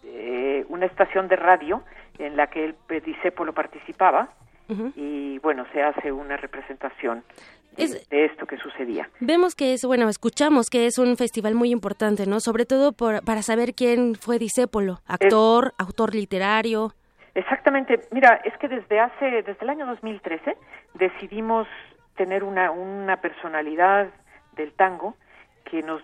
eh, 0.05 0.65
una 0.69 0.87
estación 0.87 1.27
de 1.27 1.35
radio 1.35 1.83
en 2.19 2.37
la 2.37 2.49
que 2.49 2.65
el 2.65 2.75
Pedicépolo 2.75 3.53
participaba 3.53 4.31
Uh 4.71 4.75
-huh. 4.75 4.93
y 4.97 5.39
bueno, 5.39 5.65
se 5.73 5.83
hace 5.83 6.13
una 6.13 6.37
representación 6.37 7.25
de, 7.75 7.85
es, 7.85 8.09
de, 8.11 8.27
esto 8.27 8.47
que 8.47 8.59
sucedía. 8.59 9.09
Vemos 9.19 9.55
que 9.55 9.73
es, 9.73 9.83
bueno, 9.85 10.11
escuchamos 10.11 10.69
que 10.69 10.85
es 10.87 10.99
un 10.99 11.17
festival 11.17 11.55
muy 11.55 11.71
importante, 11.71 12.27
¿no? 12.27 12.39
Sobre 12.41 12.67
todo 12.67 12.93
por, 12.93 13.25
para 13.25 13.41
saber 13.41 13.73
quién 13.75 14.15
fue 14.15 14.39
Discépolo, 14.39 14.99
actor, 15.07 15.69
es, 15.69 15.87
autor 15.87 16.15
literario. 16.15 16.93
Exactamente, 17.35 18.01
mira, 18.11 18.41
es 18.45 18.55
que 18.59 18.69
desde 18.69 19.01
hace, 19.01 19.43
desde 19.43 19.57
el 19.63 19.71
año 19.71 19.87
2013 19.87 20.57
decidimos 20.95 21.67
tener 22.17 22.45
una, 22.45 22.71
una 22.71 23.17
personalidad 23.23 24.09
del 24.57 24.73
tango 24.73 25.15
que 25.65 25.83
nos 25.83 26.03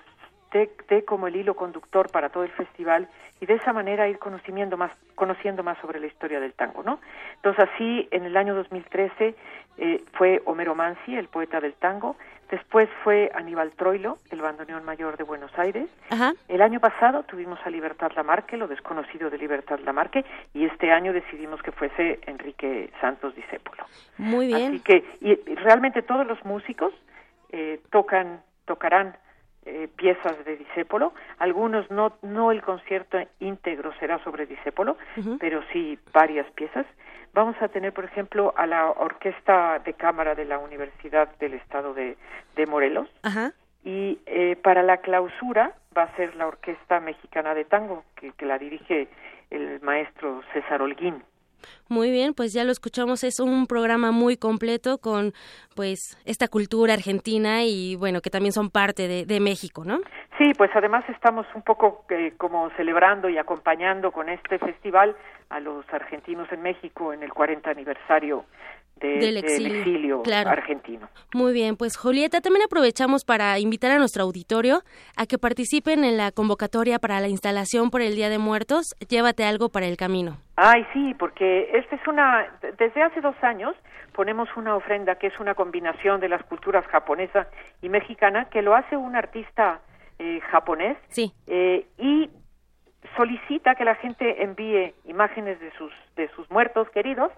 dé, 0.54 1.04
como 1.04 1.26
el 1.26 1.36
hilo 1.36 1.54
conductor 1.54 2.10
para 2.10 2.28
todo 2.28 2.44
el 2.44 2.50
festival 2.50 3.08
y 3.40 3.46
de 3.46 3.54
esa 3.54 3.72
manera 3.72 4.08
ir 4.08 4.18
conociendo 4.18 4.76
más, 4.76 4.92
conociendo 5.14 5.62
más 5.62 5.76
sobre 5.78 6.00
la 6.00 6.06
historia 6.06 6.40
del 6.40 6.52
tango, 6.52 6.82
¿no? 6.82 7.00
Entonces 7.36 7.68
así, 7.72 8.08
en 8.10 8.24
el 8.24 8.36
año 8.36 8.54
2013 8.54 9.34
eh, 9.78 10.04
fue 10.12 10.40
Homero 10.44 10.74
Mansi, 10.74 11.16
el 11.16 11.28
poeta 11.28 11.60
del 11.60 11.74
tango, 11.74 12.16
después 12.50 12.88
fue 13.02 13.32
Aníbal 13.34 13.72
Troilo, 13.72 14.18
el 14.30 14.40
bandoneón 14.40 14.84
mayor 14.84 15.16
de 15.16 15.24
Buenos 15.24 15.50
Aires, 15.58 15.88
el 16.48 16.62
año 16.62 16.78
pasado 16.78 17.24
tuvimos 17.24 17.58
a 17.64 17.70
Libertad 17.70 18.12
Lamarque, 18.14 18.56
lo 18.56 18.68
desconocido 18.68 19.30
de 19.30 19.38
Libertad 19.38 19.80
Lamarque, 19.80 20.24
y 20.52 20.64
este 20.64 20.92
año 20.92 21.12
decidimos 21.12 21.60
que 21.62 21.72
fuese 21.72 22.20
Enrique 22.26 22.90
Santos 23.00 23.34
Discépolo. 23.34 23.84
Muy 24.18 24.46
bien. 24.46 24.68
Así 24.68 24.80
que, 24.80 25.04
y 25.20 25.34
realmente 25.56 26.02
todos 26.02 26.26
los 26.26 26.42
músicos 26.44 26.92
eh, 27.50 27.80
tocan, 27.90 28.42
tocarán 28.64 29.16
eh, 29.66 29.88
piezas 29.96 30.44
de 30.44 30.56
Disépolo. 30.56 31.14
Algunos 31.38 31.90
no, 31.90 32.12
no 32.22 32.50
el 32.50 32.62
concierto 32.62 33.18
íntegro 33.40 33.92
será 33.98 34.22
sobre 34.24 34.46
Disépolo, 34.46 34.96
pero 35.38 35.62
sí 35.72 35.98
varias 36.12 36.50
piezas. 36.52 36.86
Vamos 37.32 37.56
a 37.60 37.68
tener, 37.68 37.92
por 37.92 38.04
ejemplo, 38.04 38.54
a 38.56 38.66
la 38.66 38.90
Orquesta 38.90 39.80
de 39.80 39.94
Cámara 39.94 40.34
de 40.34 40.44
la 40.44 40.58
Universidad 40.58 41.28
del 41.38 41.54
Estado 41.54 41.92
de, 41.94 42.16
de 42.54 42.66
Morelos. 42.66 43.08
Y 43.84 44.18
eh, 44.26 44.56
para 44.62 44.82
la 44.82 44.98
clausura 44.98 45.72
va 45.96 46.04
a 46.04 46.16
ser 46.16 46.36
la 46.36 46.46
Orquesta 46.46 47.00
Mexicana 47.00 47.54
de 47.54 47.64
Tango, 47.64 48.04
que, 48.16 48.32
que 48.32 48.46
la 48.46 48.58
dirige 48.58 49.08
el 49.50 49.80
maestro 49.82 50.42
César 50.52 50.80
Holguín. 50.80 51.22
Muy 51.88 52.10
bien, 52.10 52.34
pues 52.34 52.52
ya 52.52 52.64
lo 52.64 52.72
escuchamos, 52.72 53.24
es 53.24 53.40
un 53.40 53.66
programa 53.66 54.10
muy 54.10 54.36
completo 54.36 54.98
con 54.98 55.32
pues 55.74 56.16
esta 56.24 56.48
cultura 56.48 56.94
argentina 56.94 57.64
y 57.64 57.96
bueno, 57.96 58.20
que 58.20 58.30
también 58.30 58.52
son 58.52 58.70
parte 58.70 59.08
de, 59.08 59.40
México, 59.40 59.84
¿no? 59.84 59.98
Sí, 60.38 60.52
pues 60.56 60.70
además 60.74 61.04
estamos 61.08 61.46
un 61.54 61.62
poco 61.62 62.04
eh, 62.08 62.32
como 62.38 62.70
celebrando 62.76 63.28
y 63.28 63.36
acompañando 63.36 64.12
con 64.12 64.28
este 64.28 64.58
festival 64.58 65.16
a 65.50 65.60
los 65.60 65.84
argentinos 65.92 66.50
en 66.52 66.62
México 66.62 67.12
en 67.12 67.22
el 67.22 67.32
40 67.32 67.70
aniversario 67.70 68.44
del 69.00 69.36
exilio, 69.36 70.22
argentino. 70.46 71.08
Muy 71.34 71.52
bien, 71.52 71.76
pues 71.76 71.96
Julieta, 71.96 72.40
también 72.40 72.64
aprovechamos 72.64 73.24
para 73.24 73.58
invitar 73.58 73.90
a 73.90 73.98
nuestro 73.98 74.24
auditorio 74.24 74.82
a 75.16 75.26
que 75.26 75.38
participen 75.38 76.04
en 76.04 76.16
la 76.16 76.30
convocatoria 76.32 76.98
para 76.98 77.20
la 77.20 77.28
instalación 77.28 77.90
por 77.90 78.00
el 78.00 78.14
Día 78.14 78.28
de 78.28 78.38
Muertos, 78.38 78.94
Llévate 79.08 79.44
algo 79.44 79.68
para 79.68 79.86
el 79.86 79.96
camino. 79.96 80.38
Ay, 80.56 80.86
sí, 80.92 81.14
porque 81.18 81.70
esta 81.74 81.96
es 81.96 82.06
una, 82.06 82.46
desde 82.78 83.02
hace 83.02 83.20
dos 83.20 83.36
años 83.42 83.74
ponemos 84.12 84.48
una 84.56 84.76
ofrenda 84.76 85.16
que 85.16 85.26
es 85.26 85.38
una 85.40 85.54
combinación 85.54 86.20
de 86.20 86.28
las 86.28 86.42
culturas 86.44 86.86
japonesa 86.86 87.48
y 87.82 87.88
mexicana, 87.88 88.46
que 88.46 88.62
lo 88.62 88.74
hace 88.74 88.96
un 88.96 89.16
artista 89.16 89.80
eh, 90.18 90.40
japonés 90.50 90.96
sí. 91.08 91.32
Eh, 91.46 91.86
y 91.98 92.30
solicita 93.16 93.74
que 93.74 93.84
la 93.84 93.96
gente 93.96 94.42
envíe 94.42 94.94
imágenes 95.04 95.60
de 95.60 95.70
sus, 95.72 95.92
de 96.16 96.28
sus 96.28 96.50
muertos 96.50 96.88
queridos 96.90 97.30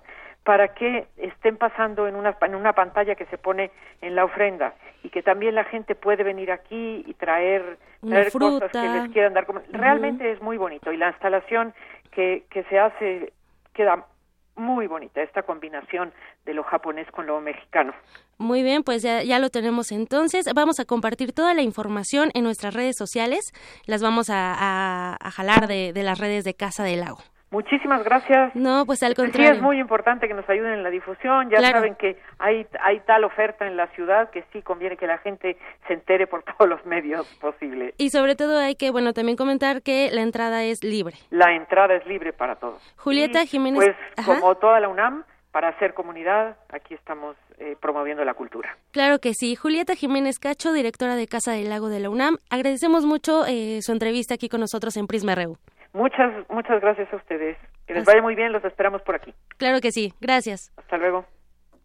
para 0.47 0.75
que 0.75 1.09
estén 1.17 1.57
pasando 1.57 2.07
en 2.07 2.15
una, 2.15 2.37
en 2.41 2.55
una 2.55 2.73
pantalla 2.73 3.17
que 3.17 3.27
se 3.27 3.37
pone 3.37 3.73
en 4.01 4.15
la 4.15 4.25
ofrenda 4.25 4.75
y 5.03 5.09
que 5.11 5.21
también 5.21 5.57
la 5.57 5.65
gente 5.65 5.97
puede 5.97 6.23
venir 6.23 6.53
aquí 6.53 7.03
y 7.05 7.15
traer, 7.15 7.79
traer 8.01 8.31
cosas 8.31 8.71
que 8.71 8.79
les 8.79 9.11
quieran 9.11 9.35
dar. 9.35 9.45
Realmente 9.73 10.31
es 10.31 10.41
muy 10.41 10.57
bonito 10.57 10.93
y 10.93 10.99
la 10.99 11.09
instalación 11.09 11.75
que, 12.13 12.45
que 12.49 12.63
se 12.65 12.79
hace 12.79 13.33
queda 13.75 14.07
muy 14.55 14.87
bonita, 14.87 15.21
esta 15.21 15.43
combinación 15.43 16.13
de 16.45 16.55
lo 16.55 16.63
japonés 16.63 17.11
con 17.11 17.27
lo 17.27 17.41
mexicano. 17.41 17.93
Muy 18.39 18.63
bien, 18.63 18.85
pues 18.85 19.03
ya, 19.03 19.25
ya, 19.25 19.41
lo 19.41 19.51
tenemos 19.51 19.91
entonces. 19.91 20.47
Vamos 20.55 20.79
a 20.79 20.85
compartir 20.85 21.33
toda 21.33 21.55
la 21.55 21.63
información 21.63 22.31
en 22.35 22.45
nuestras 22.45 22.73
redes 22.73 22.95
sociales. 22.97 23.41
Las 23.87 24.01
vamos 24.01 24.31
a, 24.31 25.17
a, 25.21 25.31
jalar 25.33 25.67
de, 25.67 25.93
de 25.93 26.03
las 26.05 26.21
redes 26.21 26.45
de 26.45 26.55
Casa 26.55 26.85
del 26.85 27.01
Lago. 27.01 27.19
Muchísimas 27.51 28.03
gracias. 28.03 28.55
No, 28.57 28.85
pues 28.87 29.03
al 29.03 29.15
contrario. 29.15 29.51
Sí, 29.51 29.57
es 29.57 29.63
muy 29.63 29.79
importante 29.79 30.27
que 30.27 30.35
nos 30.35 30.49
ayuden 30.49 30.75
en 30.75 30.83
la 30.83 30.91
difusión. 30.91 31.49
Ya 31.49 31.61
saben 31.61 31.95
que 31.95 32.19
hay, 32.39 32.67
hay 32.81 33.01
tal 33.01 33.25
oferta 33.25 33.67
en 33.67 33.77
la 33.77 33.87
ciudad 33.89 34.31
que 34.31 34.45
sí 34.53 34.63
conviene 34.63 34.97
que 34.97 35.07
la 35.07 35.19
gente 35.19 35.57
se 35.87 35.95
entere 35.95 36.27
por 36.27 36.43
todos 36.59 36.69
los 36.69 36.85
medios 36.85 37.27
posibles. 37.41 37.95
Y 37.99 38.11
sobre 38.11 38.35
todo 38.35 38.59
hay 38.59 38.75
que, 38.75 38.91
bueno, 38.91 39.13
también 39.13 39.37
comentar 39.37 39.83
que 39.83 40.11
la 40.11 40.23
entrada 40.23 40.65
es 40.65 40.83
libre. 40.83 41.17
La 41.31 41.55
entrada 41.55 41.95
es 41.95 42.07
libre 42.07 42.33
para 42.33 42.57
todos. 42.57 42.83
Julieta 42.97 43.47
Jiménez. 43.47 43.95
Pues 44.17 44.27
como 44.27 44.57
toda 44.57 44.81
la 44.81 44.89
UNAM, 44.89 45.25
para 45.53 45.69
hacer 45.69 45.95
comunidad, 45.95 46.59
aquí 46.69 46.93
estamos 46.93 47.37
eh, 47.59 47.77
promoviendo 47.81 48.23
la 48.25 48.35
cultura. 48.35 48.77
Claro 48.91 49.21
que 49.21 49.33
sí. 49.33 49.57
Julieta 49.57 49.95
Jiménez 49.95 50.39
Cacho, 50.39 50.75
directora 50.75 51.15
de 51.15 51.27
Casa 51.27 51.53
del 51.53 51.71
Lago 51.71 51.89
de 51.89 52.01
la 52.01 52.11
UNAM, 52.11 52.37
agradecemos 52.51 53.07
mucho 53.07 53.47
eh, 53.47 53.79
su 53.81 53.93
entrevista 53.93 54.35
aquí 54.35 54.51
con 54.51 54.61
nosotros 54.61 54.97
en 54.99 55.07
Prisma 55.07 55.35
RU. 55.35 55.57
Muchas, 55.97 56.31
muchas 56.51 56.83
gracias 56.83 57.11
a 57.11 57.17
ustedes. 57.17 57.57
Que 57.87 57.95
les 57.95 58.05
vaya 58.05 58.21
muy 58.21 58.35
bien, 58.35 58.53
los 58.53 58.63
esperamos 58.65 59.01
por 59.01 59.15
aquí. 59.15 59.33
Claro 59.57 59.81
que 59.81 59.93
sí, 59.93 60.13
gracias. 60.21 60.71
Hasta 60.77 60.99
luego. 60.99 61.25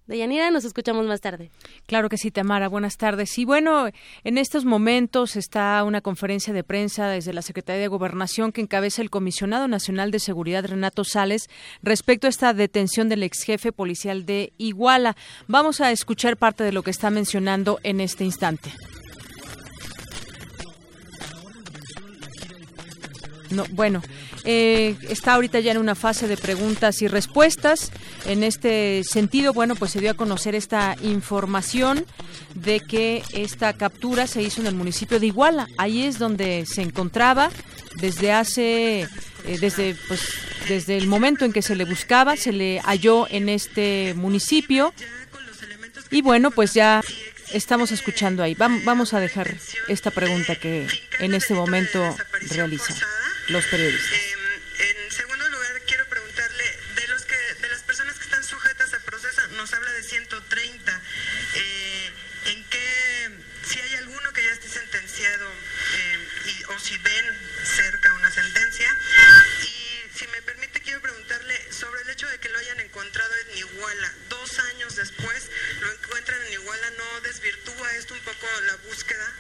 Deyanira, 0.06 0.52
nos 0.52 0.66
escuchamos 0.66 1.06
más 1.06 1.22
tarde. 1.22 1.50
Claro 1.88 2.10
que 2.10 2.18
sí, 2.18 2.30
Tamara, 2.30 2.68
buenas 2.68 2.98
tardes. 2.98 3.38
Y 3.38 3.46
bueno, 3.46 3.88
en 4.26 4.38
estos 4.38 4.66
momentos 4.66 5.38
está 5.38 5.82
una 5.86 6.02
conferencia 6.02 6.54
de 6.54 6.66
prensa 6.66 7.08
desde 7.08 7.32
la 7.32 7.42
Secretaría 7.42 7.84
de 7.84 7.88
Gobernación 7.88 8.52
que 8.52 8.60
encabeza 8.60 9.02
el 9.02 9.10
Comisionado 9.10 9.70
Nacional 9.70 10.12
de 10.12 10.20
Seguridad, 10.20 10.66
Renato 10.66 11.06
Sales, 11.06 11.48
respecto 11.82 12.28
a 12.28 12.32
esta 12.32 12.54
detención 12.54 13.08
del 13.08 13.24
ex 13.24 13.44
jefe 13.44 13.72
policial 13.72 14.26
de 14.26 14.52
Iguala. 14.58 15.16
Vamos 15.48 15.80
a 15.80 15.90
escuchar 15.92 16.36
parte 16.36 16.66
de 16.66 16.74
lo 16.74 16.84
que 16.84 16.92
está 16.92 17.12
mencionando 17.12 17.80
en 17.84 18.02
este 18.02 18.26
instante. 18.26 18.72
No, 23.52 23.66
bueno, 23.72 24.02
eh, 24.46 24.96
está 25.10 25.34
ahorita 25.34 25.60
ya 25.60 25.72
en 25.72 25.78
una 25.78 25.96
fase 25.96 26.28
de 26.28 26.38
preguntas 26.38 27.02
y 27.02 27.08
respuestas. 27.08 27.92
En 28.26 28.44
este 28.44 29.04
sentido, 29.04 29.54
bueno, 29.54 29.76
pues 29.76 29.92
se 29.92 30.00
dio 30.00 30.12
a 30.12 30.14
conocer 30.14 30.56
esta 30.56 30.96
información 31.02 32.06
de 32.56 32.80
que 32.80 33.24
esta 33.34 33.74
captura 33.74 34.28
se 34.28 34.42
hizo 34.42 34.62
en 34.62 34.68
el 34.68 34.76
municipio 34.76 35.20
de 35.20 35.28
Iguala. 35.28 35.68
Ahí 35.78 36.04
es 36.04 36.18
donde 36.18 36.66
se 36.66 36.82
encontraba 36.82 37.52
desde 37.96 38.32
hace, 38.32 39.02
eh, 39.02 39.08
desde, 39.60 39.96
pues, 40.08 40.22
desde 40.70 40.98
el 40.98 41.08
momento 41.08 41.44
en 41.44 41.52
que 41.52 41.62
se 41.62 41.76
le 41.76 41.86
buscaba, 41.86 42.38
se 42.38 42.54
le 42.54 42.80
halló 42.82 43.28
en 43.30 43.50
este 43.50 44.14
municipio. 44.16 44.94
Y 46.10 46.22
bueno, 46.22 46.52
pues 46.52 46.74
ya 46.74 47.02
estamos 47.54 47.92
escuchando 47.92 48.44
ahí. 48.44 48.56
Vamos 48.56 49.14
a 49.14 49.20
dejar 49.20 49.56
esta 49.88 50.12
pregunta 50.12 50.56
que 50.56 50.88
en 51.20 51.34
este 51.34 51.54
momento 51.54 52.16
realiza 52.50 52.96
los 53.52 53.66
periodistas. 53.66 54.12
Eh, 54.12 54.36
en 54.80 55.12
segundo 55.12 55.48
lugar, 55.50 55.82
quiero 55.86 56.08
preguntarle, 56.08 56.80
de, 56.96 57.08
los 57.10 57.26
que, 57.26 57.36
de 57.36 57.70
las 57.70 57.84
personas 57.84 58.18
que 58.18 58.24
están 58.24 58.44
sujetas 58.44 58.94
al 58.94 59.02
proceso, 59.02 59.48
nos 59.50 59.74
habla 59.74 59.92
de 59.92 60.04
130. 60.04 61.02
Eh, 61.56 62.12
¿En 62.46 62.64
qué, 62.70 63.30
si 63.68 63.80
hay 63.80 63.96
alguno 63.96 64.34
que 64.34 64.44
ya 64.44 64.52
esté 64.52 64.70
sentenciado 64.70 65.48
eh, 65.50 66.28
y, 66.46 66.64
o 66.64 66.80
si 66.80 66.98
ven 66.98 67.26
cerca 67.64 68.14
una 68.14 68.32
sentencia? 68.32 68.90
Y 69.62 70.18
si 70.18 70.28
me 70.28 70.42
permite, 70.42 70.82
quiero 70.82 71.02
preguntarle 71.02 71.74
sobre 71.74 72.02
el 72.02 72.10
hecho 72.10 72.28
de 72.30 72.40
que 72.40 72.50
lo 72.50 72.58
hayan 72.58 72.80
encontrado 72.80 73.32
en 73.48 73.58
Iguala. 73.58 74.14
Dos 74.30 74.60
años 74.60 74.96
después 74.96 75.52
lo 75.82 75.92
encuentran 75.92 76.42
en 76.48 76.54
Iguala, 76.54 76.90
¿no 76.92 77.22
desvirtúa 77.22 77.92
esto 77.98 78.14
un 78.14 78.22
poco 78.22 78.48
la 78.66 78.76
búsqueda? 78.78 79.34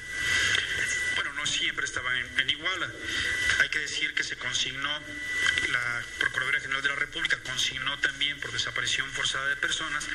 Bueno, 1.16 1.34
no 1.34 1.46
siempre 1.48 1.86
estaba 1.86 2.12
en 2.20 2.50
Iguala 2.50 2.92
que 3.72 3.80
decir 3.80 4.14
que 4.14 4.24
se 4.24 4.38
consignó, 4.38 4.90
la 5.72 6.04
Procuraduría 6.20 6.60
General 6.60 6.84
de 6.84 6.90
la 6.90 6.96
República 6.96 7.38
consignó 7.44 7.98
también 8.00 8.40
por 8.40 8.52
desaparición 8.52 9.08
forzada 9.10 9.48
de 9.48 9.56
personas, 9.56 10.08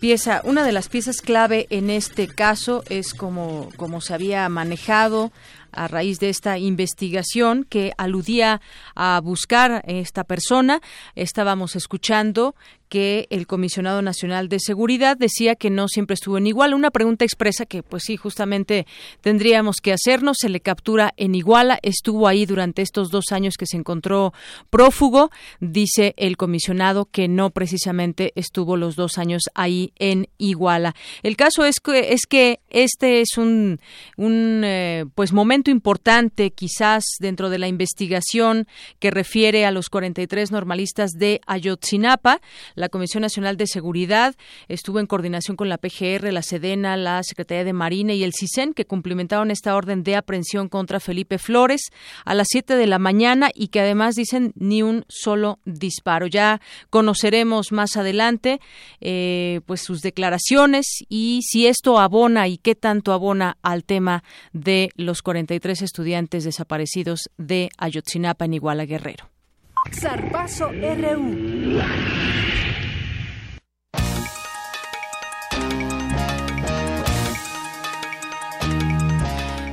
pieza, 0.00 0.42
una 0.44 0.64
de 0.64 0.72
las 0.72 0.88
piezas 0.88 1.20
clave 1.20 1.66
en 1.70 1.90
este 1.90 2.28
caso 2.28 2.84
es 2.88 3.14
como, 3.14 3.70
como 3.76 4.00
se 4.00 4.14
había 4.14 4.48
manejado 4.48 5.32
a 5.72 5.88
raíz 5.88 6.18
de 6.18 6.28
esta 6.28 6.58
investigación 6.58 7.64
que 7.64 7.92
aludía 7.98 8.60
a 8.94 9.20
buscar 9.22 9.82
esta 9.86 10.24
persona. 10.24 10.80
Estábamos 11.14 11.76
escuchando 11.76 12.54
que 12.88 13.26
el 13.30 13.46
comisionado 13.46 14.02
nacional 14.02 14.48
de 14.48 14.60
seguridad 14.60 15.16
decía 15.16 15.54
que 15.54 15.70
no 15.70 15.88
siempre 15.88 16.14
estuvo 16.14 16.38
en 16.38 16.46
Iguala. 16.46 16.76
Una 16.76 16.90
pregunta 16.90 17.24
expresa 17.24 17.66
que, 17.66 17.82
pues 17.82 18.04
sí, 18.06 18.16
justamente 18.16 18.86
tendríamos 19.20 19.76
que 19.76 19.92
hacernos. 19.92 20.38
Se 20.40 20.48
le 20.48 20.60
captura 20.60 21.12
en 21.16 21.34
Iguala, 21.34 21.78
estuvo 21.82 22.28
ahí 22.28 22.46
durante 22.46 22.82
estos 22.82 23.10
dos 23.10 23.32
años 23.32 23.56
que 23.56 23.66
se 23.66 23.76
encontró 23.76 24.32
prófugo. 24.70 25.30
Dice 25.60 26.14
el 26.16 26.36
comisionado 26.36 27.06
que 27.06 27.28
no 27.28 27.50
precisamente 27.50 28.32
estuvo 28.34 28.76
los 28.76 28.96
dos 28.96 29.18
años 29.18 29.42
ahí 29.54 29.92
en 29.98 30.28
Iguala. 30.38 30.94
El 31.22 31.36
caso 31.36 31.64
es 31.64 31.80
que 31.80 32.12
es 32.12 32.26
que 32.26 32.60
este 32.70 33.20
es 33.20 33.36
un, 33.36 33.80
un 34.16 34.62
eh, 34.64 35.04
pues 35.14 35.32
momento 35.32 35.70
importante 35.70 36.50
quizás 36.50 37.04
dentro 37.20 37.50
de 37.50 37.58
la 37.58 37.68
investigación 37.68 38.66
que 38.98 39.10
refiere 39.10 39.64
a 39.64 39.70
los 39.70 39.88
43 39.88 40.50
normalistas 40.50 41.12
de 41.12 41.40
Ayotzinapa. 41.46 42.40
La 42.78 42.88
Comisión 42.88 43.22
Nacional 43.22 43.56
de 43.56 43.66
Seguridad 43.66 44.36
estuvo 44.68 45.00
en 45.00 45.06
coordinación 45.06 45.56
con 45.56 45.68
la 45.68 45.78
PGR, 45.78 46.32
la 46.32 46.42
Sedena, 46.42 46.96
la 46.96 47.24
Secretaría 47.24 47.64
de 47.64 47.72
Marina 47.72 48.12
y 48.14 48.22
el 48.22 48.32
CISEN 48.32 48.72
que 48.72 48.84
cumplimentaron 48.84 49.50
esta 49.50 49.74
orden 49.74 50.04
de 50.04 50.14
aprehensión 50.14 50.68
contra 50.68 51.00
Felipe 51.00 51.38
Flores 51.38 51.90
a 52.24 52.34
las 52.34 52.46
7 52.50 52.76
de 52.76 52.86
la 52.86 53.00
mañana 53.00 53.50
y 53.52 53.68
que 53.68 53.80
además 53.80 54.14
dicen 54.14 54.52
ni 54.54 54.82
un 54.82 55.04
solo 55.08 55.58
disparo. 55.64 56.28
Ya 56.28 56.60
conoceremos 56.88 57.72
más 57.72 57.96
adelante 57.96 58.60
eh, 59.00 59.60
pues 59.66 59.80
sus 59.80 60.00
declaraciones 60.00 60.86
y 61.08 61.40
si 61.42 61.66
esto 61.66 61.98
abona 61.98 62.46
y 62.46 62.58
qué 62.58 62.76
tanto 62.76 63.12
abona 63.12 63.58
al 63.62 63.82
tema 63.82 64.22
de 64.52 64.90
los 64.94 65.22
43 65.22 65.82
estudiantes 65.82 66.44
desaparecidos 66.44 67.28
de 67.38 67.70
Ayotzinapa 67.76 68.44
en 68.44 68.54
Iguala 68.54 68.86
Guerrero. 68.86 69.30
RU. 71.00 71.78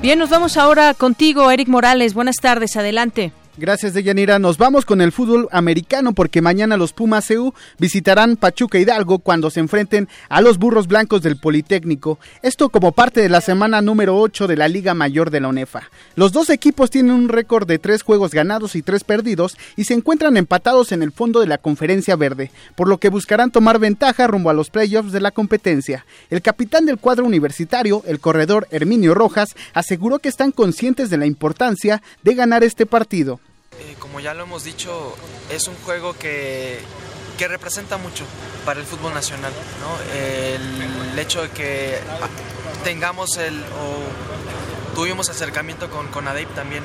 Bien, 0.06 0.20
nos 0.20 0.30
vamos 0.30 0.56
ahora 0.56 0.94
contigo, 0.94 1.50
Eric 1.50 1.68
Morales. 1.68 2.14
Buenas 2.14 2.36
tardes, 2.36 2.76
adelante. 2.76 3.32
Gracias, 3.58 3.94
Deyanira. 3.94 4.38
Nos 4.38 4.58
vamos 4.58 4.84
con 4.84 5.00
el 5.00 5.14
fútbol 5.14 5.48
americano 5.50 6.12
porque 6.12 6.42
mañana 6.42 6.76
los 6.76 6.92
Pumas 6.92 7.30
CU 7.30 7.54
visitarán 7.80 8.36
Pachuca 8.36 8.78
Hidalgo 8.80 9.20
cuando 9.20 9.50
se 9.50 9.62
enfrenten 9.62 10.10
a 10.28 10.42
los 10.42 10.58
Burros 10.58 10.88
Blancos 10.88 11.22
del 11.22 11.38
Politécnico. 11.38 12.20
Esto 12.42 12.68
como 12.68 12.92
parte 12.92 13.22
de 13.22 13.30
la 13.30 13.40
semana 13.40 13.82
número 13.82 14.18
8 14.18 14.48
de 14.48 14.58
la 14.58 14.68
Liga 14.68 14.94
Mayor 14.94 15.32
de 15.32 15.40
la 15.40 15.48
UNEFA. 15.48 15.90
Los 16.18 16.34
dos 16.34 16.50
equipos 16.50 16.90
tienen 16.90 17.14
un 17.14 17.30
récord 17.30 17.66
de 17.66 17.80
tres 17.80 18.04
juegos 18.04 18.32
ganados 18.32 18.76
y 18.76 18.82
tres 18.82 19.06
perdidos 19.06 19.56
y 19.78 19.86
se 19.86 19.94
encuentran 19.94 20.36
empatados 20.36 20.92
en 20.92 21.02
el 21.02 21.14
fondo 21.14 21.40
de 21.40 21.48
la 21.48 21.58
Conferencia 21.58 22.18
Verde, 22.18 22.52
por 22.76 22.90
lo 22.90 22.98
que 22.98 23.08
buscarán 23.08 23.52
tomar 23.52 23.80
ventaja 23.80 24.28
rumbo 24.28 24.50
a 24.50 24.54
los 24.54 24.70
playoffs 24.70 25.14
de 25.14 25.22
la 25.22 25.32
competencia. 25.32 26.06
El 26.30 26.42
capitán 26.42 26.86
del 26.86 26.98
cuadro 26.98 27.24
universitario, 27.24 28.04
el 28.06 28.20
corredor 28.20 28.68
Herminio 28.72 29.14
Rojas, 29.14 29.56
aseguró 29.74 30.20
que 30.20 30.28
están 30.28 30.52
conscientes 30.52 31.10
de 31.10 31.18
la 31.18 31.26
importancia 31.26 32.02
de 32.22 32.36
ganar 32.36 32.66
este 32.66 32.86
partido. 32.86 33.40
Eh, 33.80 33.96
como 34.00 34.20
ya 34.20 34.34
lo 34.34 34.44
hemos 34.44 34.64
dicho, 34.64 35.16
es 35.50 35.68
un 35.68 35.76
juego 35.84 36.14
que, 36.14 36.80
que 37.38 37.48
representa 37.48 37.98
mucho 37.98 38.24
para 38.66 38.80
el 38.80 38.86
fútbol 38.86 39.14
nacional. 39.14 39.52
¿no? 39.82 40.14
El, 40.14 41.20
hecho 41.20 41.44
de 41.44 41.50
que 41.50 41.98
tengamos 42.84 43.38
el, 43.38 43.58
o 43.58 44.96
tuvimos 44.96 45.30
acercamiento 45.30 45.90
con, 45.90 46.08
con 46.08 46.28
ADEIP 46.28 46.54
también 46.54 46.84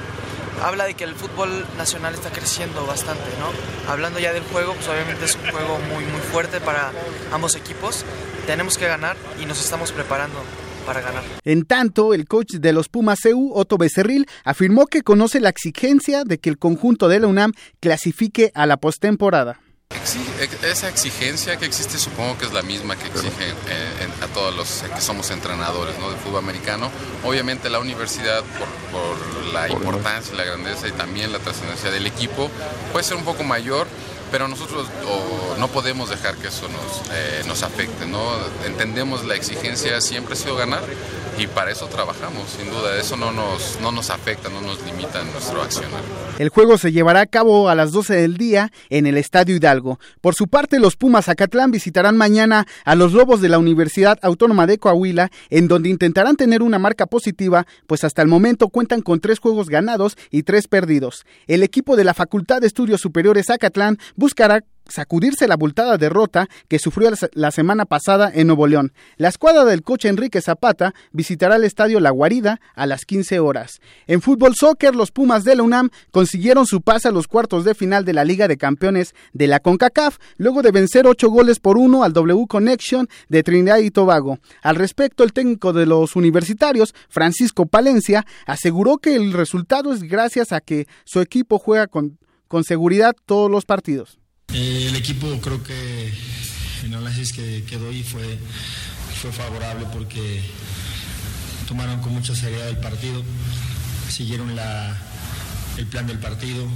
habla 0.62 0.84
de 0.84 0.94
que 0.94 1.04
el 1.04 1.14
fútbol 1.14 1.66
nacional 1.76 2.14
está 2.14 2.30
creciendo 2.30 2.86
bastante, 2.86 3.24
¿no? 3.38 3.90
Hablando 3.90 4.18
ya 4.18 4.32
del 4.32 4.44
juego, 4.44 4.74
pues 4.74 4.88
obviamente 4.88 5.24
es 5.24 5.34
un 5.34 5.50
juego 5.50 5.78
muy, 5.78 6.04
muy 6.04 6.20
fuerte 6.20 6.60
para 6.60 6.92
ambos 7.32 7.54
equipos. 7.54 8.04
Tenemos 8.46 8.78
que 8.78 8.86
ganar 8.86 9.16
y 9.40 9.46
nos 9.46 9.60
estamos 9.60 9.92
preparando 9.92 10.38
para 10.86 11.00
ganar. 11.00 11.22
En 11.44 11.64
tanto, 11.64 12.14
el 12.14 12.26
coach 12.26 12.54
de 12.54 12.72
los 12.72 12.88
Pumas 12.88 13.20
CEU, 13.22 13.52
Otto 13.54 13.78
Becerril, 13.78 14.26
afirmó 14.44 14.86
que 14.86 15.02
conoce 15.02 15.40
la 15.40 15.48
exigencia 15.48 16.24
de 16.24 16.38
que 16.38 16.50
el 16.50 16.58
conjunto 16.58 17.08
de 17.08 17.20
la 17.20 17.26
UNAM 17.26 17.52
clasifique 17.80 18.52
a 18.54 18.66
la 18.66 18.76
postemporada. 18.76 19.60
esa 20.62 20.88
exigencia 20.88 21.56
que 21.56 21.66
existe 21.66 21.98
supongo 21.98 22.38
que 22.38 22.46
es 22.46 22.52
la 22.52 22.62
misma 22.62 22.96
que 22.96 23.06
exige 23.08 23.48
eh, 23.68 24.08
a 24.22 24.26
todos 24.28 24.54
los 24.56 24.84
que 24.94 25.00
somos 25.00 25.30
entrenadores 25.30 25.98
¿no? 25.98 26.10
de 26.10 26.16
fútbol 26.16 26.38
americano. 26.38 26.90
Obviamente 27.24 27.68
la 27.70 27.80
universidad, 27.80 28.42
por, 28.58 28.68
por 29.00 29.46
la 29.52 29.68
importancia, 29.68 30.34
la 30.34 30.44
grandeza 30.44 30.88
y 30.88 30.92
también 30.92 31.32
la 31.32 31.38
trascendencia 31.38 31.90
del 31.90 32.06
equipo, 32.06 32.50
puede 32.92 33.04
ser 33.04 33.16
un 33.16 33.24
poco 33.24 33.42
mayor, 33.42 33.86
pero 34.30 34.48
nosotros 34.48 34.88
no 35.58 35.68
podemos 35.68 36.10
dejar 36.10 36.36
que 36.36 36.48
eso 36.48 36.68
nos, 36.68 37.10
eh, 37.12 37.42
nos 37.46 37.62
afecte, 37.62 38.06
¿no? 38.06 38.20
Entendemos 38.66 39.24
la 39.24 39.34
exigencia 39.34 40.00
siempre 40.00 40.34
ha 40.34 40.36
sido 40.36 40.56
ganar 40.56 40.82
y 41.38 41.46
para 41.46 41.70
eso 41.70 41.86
trabajamos, 41.86 42.50
sin 42.50 42.70
duda, 42.70 42.98
eso 42.98 43.16
no 43.16 43.32
nos, 43.32 43.78
no 43.80 43.92
nos 43.92 44.10
afecta, 44.10 44.48
no 44.48 44.60
nos 44.60 44.84
limita 44.84 45.22
en 45.22 45.32
nuestro 45.32 45.62
accionar. 45.62 46.02
El 46.38 46.48
juego 46.48 46.78
se 46.78 46.92
llevará 46.92 47.20
a 47.20 47.26
cabo 47.26 47.68
a 47.68 47.74
las 47.74 47.92
12 47.92 48.14
del 48.14 48.36
día 48.36 48.72
en 48.88 49.06
el 49.06 49.16
Estadio 49.16 49.56
Hidalgo. 49.56 49.98
Por 50.20 50.34
su 50.34 50.48
parte, 50.48 50.78
los 50.78 50.96
Pumas 50.96 51.28
Acatlán 51.28 51.70
visitarán 51.70 52.16
mañana 52.16 52.66
a 52.84 52.94
los 52.94 53.12
Lobos 53.12 53.40
de 53.40 53.48
la 53.48 53.58
Universidad 53.58 54.18
Autónoma 54.22 54.66
de 54.66 54.78
Coahuila, 54.78 55.30
en 55.48 55.68
donde 55.68 55.88
intentarán 55.88 56.36
tener 56.36 56.62
una 56.62 56.78
marca 56.78 57.06
positiva, 57.06 57.66
pues 57.86 58.04
hasta 58.04 58.22
el 58.22 58.28
momento 58.28 58.68
cuentan 58.68 59.02
con 59.02 59.20
tres 59.20 59.38
juegos 59.38 59.68
ganados 59.68 60.16
y 60.30 60.42
tres 60.42 60.68
perdidos. 60.68 61.24
El 61.46 61.62
equipo 61.62 61.96
de 61.96 62.04
la 62.04 62.14
Facultad 62.14 62.60
de 62.60 62.66
Estudios 62.66 63.00
Superiores 63.00 63.50
Acatlán 63.50 63.98
buscará 64.20 64.62
sacudirse 64.90 65.48
la 65.48 65.54
abultada 65.54 65.96
derrota 65.96 66.48
que 66.68 66.78
sufrió 66.78 67.10
la 67.32 67.50
semana 67.50 67.86
pasada 67.86 68.30
en 68.34 68.48
Nuevo 68.48 68.66
León. 68.66 68.92
La 69.16 69.28
escuadra 69.28 69.64
del 69.64 69.82
coche 69.82 70.08
Enrique 70.08 70.40
Zapata 70.40 70.94
visitará 71.12 71.56
el 71.56 71.64
estadio 71.64 72.00
La 72.00 72.10
Guarida 72.10 72.60
a 72.74 72.86
las 72.86 73.04
15 73.04 73.38
horas. 73.38 73.80
En 74.06 74.20
fútbol 74.20 74.54
soccer, 74.54 74.94
los 74.94 75.12
Pumas 75.12 75.44
de 75.44 75.54
la 75.54 75.62
UNAM 75.62 75.90
consiguieron 76.10 76.66
su 76.66 76.82
pase 76.82 77.08
a 77.08 77.12
los 77.12 77.28
cuartos 77.28 77.64
de 77.64 77.74
final 77.74 78.04
de 78.04 78.12
la 78.12 78.24
Liga 78.24 78.48
de 78.48 78.58
Campeones 78.58 79.14
de 79.32 79.46
la 79.46 79.60
CONCACAF, 79.60 80.18
luego 80.36 80.62
de 80.62 80.72
vencer 80.72 81.06
ocho 81.06 81.30
goles 81.30 81.60
por 81.60 81.78
uno 81.78 82.02
al 82.02 82.12
W 82.12 82.46
Connection 82.46 83.08
de 83.28 83.42
Trinidad 83.42 83.78
y 83.78 83.90
Tobago. 83.90 84.38
Al 84.62 84.76
respecto, 84.76 85.24
el 85.24 85.32
técnico 85.32 85.72
de 85.72 85.86
los 85.86 86.16
universitarios, 86.16 86.94
Francisco 87.08 87.66
Palencia, 87.66 88.26
aseguró 88.46 88.98
que 88.98 89.14
el 89.14 89.32
resultado 89.32 89.92
es 89.92 90.02
gracias 90.02 90.52
a 90.52 90.60
que 90.60 90.86
su 91.04 91.20
equipo 91.20 91.58
juega 91.58 91.86
con, 91.86 92.18
con 92.50 92.64
seguridad 92.64 93.14
todos 93.26 93.48
los 93.48 93.64
partidos. 93.64 94.18
El 94.52 94.96
equipo 94.96 95.40
creo 95.40 95.62
que 95.62 96.12
el 96.82 96.92
análisis 96.92 97.32
que, 97.32 97.62
que 97.62 97.78
doy 97.78 98.02
fue, 98.02 98.38
fue 99.22 99.30
favorable 99.30 99.86
porque 99.92 100.42
tomaron 101.68 102.00
con 102.00 102.12
mucha 102.12 102.34
seriedad 102.34 102.68
el 102.68 102.78
partido, 102.78 103.22
siguieron 104.08 104.56
la, 104.56 104.98
el 105.76 105.86
plan 105.86 106.08
del 106.08 106.18
partido. 106.18 106.66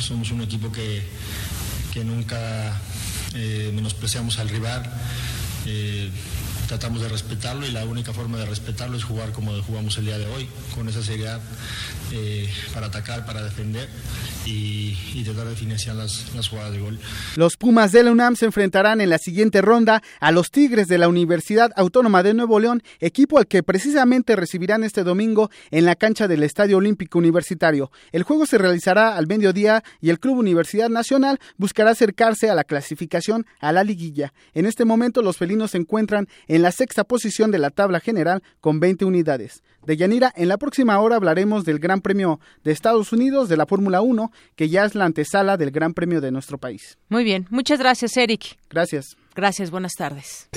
Somos 0.00 0.32
un 0.32 0.40
equipo 0.40 0.72
que, 0.72 1.04
que 1.92 2.02
nunca 2.02 2.80
eh, 3.34 3.70
menospreciamos 3.72 4.40
al 4.40 4.48
rival. 4.48 4.82
Eh, 5.64 6.10
tratamos 6.70 7.02
de 7.02 7.08
respetarlo 7.08 7.66
y 7.66 7.72
la 7.72 7.84
única 7.84 8.12
forma 8.12 8.38
de 8.38 8.46
respetarlo 8.46 8.96
es 8.96 9.02
jugar 9.02 9.32
como 9.32 9.60
jugamos 9.60 9.98
el 9.98 10.04
día 10.04 10.18
de 10.18 10.26
hoy, 10.26 10.48
con 10.76 10.88
esa 10.88 11.02
seriedad 11.02 11.40
eh, 12.12 12.48
para 12.72 12.86
atacar, 12.86 13.26
para 13.26 13.42
defender 13.42 13.88
y, 14.46 14.94
tratar 15.24 15.48
de 15.48 15.56
financiar 15.56 15.96
las, 15.96 16.32
las, 16.34 16.48
jugadas 16.48 16.72
de 16.72 16.78
gol. 16.78 16.98
Los 17.36 17.56
Pumas 17.56 17.92
de 17.92 18.04
la 18.04 18.12
UNAM 18.12 18.36
se 18.36 18.46
enfrentarán 18.46 19.00
en 19.00 19.10
la 19.10 19.18
siguiente 19.18 19.60
ronda 19.60 20.02
a 20.20 20.30
los 20.32 20.50
Tigres 20.50 20.88
de 20.88 20.98
la 20.98 21.08
Universidad 21.08 21.72
Autónoma 21.76 22.22
de 22.22 22.34
Nuevo 22.34 22.58
León, 22.58 22.82
equipo 23.00 23.38
al 23.38 23.46
que 23.46 23.62
precisamente 23.62 24.36
recibirán 24.36 24.82
este 24.82 25.04
domingo 25.04 25.50
en 25.70 25.84
la 25.84 25.96
cancha 25.96 26.26
del 26.26 26.42
Estadio 26.42 26.78
Olímpico 26.78 27.18
Universitario. 27.18 27.90
El 28.12 28.22
juego 28.22 28.46
se 28.46 28.58
realizará 28.58 29.16
al 29.16 29.26
mediodía 29.26 29.82
y 30.00 30.10
el 30.10 30.20
Club 30.20 30.38
Universidad 30.38 30.88
Nacional 30.88 31.38
buscará 31.56 31.90
acercarse 31.90 32.48
a 32.48 32.54
la 32.54 32.64
clasificación 32.64 33.44
a 33.58 33.72
la 33.72 33.84
liguilla. 33.84 34.32
En 34.54 34.66
este 34.66 34.84
momento 34.84 35.20
los 35.20 35.36
felinos 35.36 35.72
se 35.72 35.78
encuentran 35.78 36.28
en 36.48 36.59
en 36.60 36.64
la 36.64 36.72
sexta 36.72 37.04
posición 37.04 37.50
de 37.50 37.58
la 37.58 37.70
tabla 37.70 38.00
general 38.00 38.42
con 38.60 38.80
20 38.80 39.06
unidades. 39.06 39.62
De 39.86 39.96
Yanira, 39.96 40.30
en 40.36 40.48
la 40.48 40.58
próxima 40.58 41.00
hora 41.00 41.16
hablaremos 41.16 41.64
del 41.64 41.78
Gran 41.78 42.02
Premio 42.02 42.38
de 42.64 42.70
Estados 42.70 43.14
Unidos 43.14 43.48
de 43.48 43.56
la 43.56 43.64
Fórmula 43.64 44.02
1, 44.02 44.30
que 44.56 44.68
ya 44.68 44.84
es 44.84 44.94
la 44.94 45.06
antesala 45.06 45.56
del 45.56 45.70
Gran 45.70 45.94
Premio 45.94 46.20
de 46.20 46.30
nuestro 46.30 46.58
país. 46.58 46.98
Muy 47.08 47.24
bien, 47.24 47.46
muchas 47.48 47.78
gracias, 47.78 48.14
Eric. 48.18 48.58
Gracias. 48.68 49.16
Gracias, 49.34 49.70
buenas 49.70 49.94
tardes. 49.94 50.50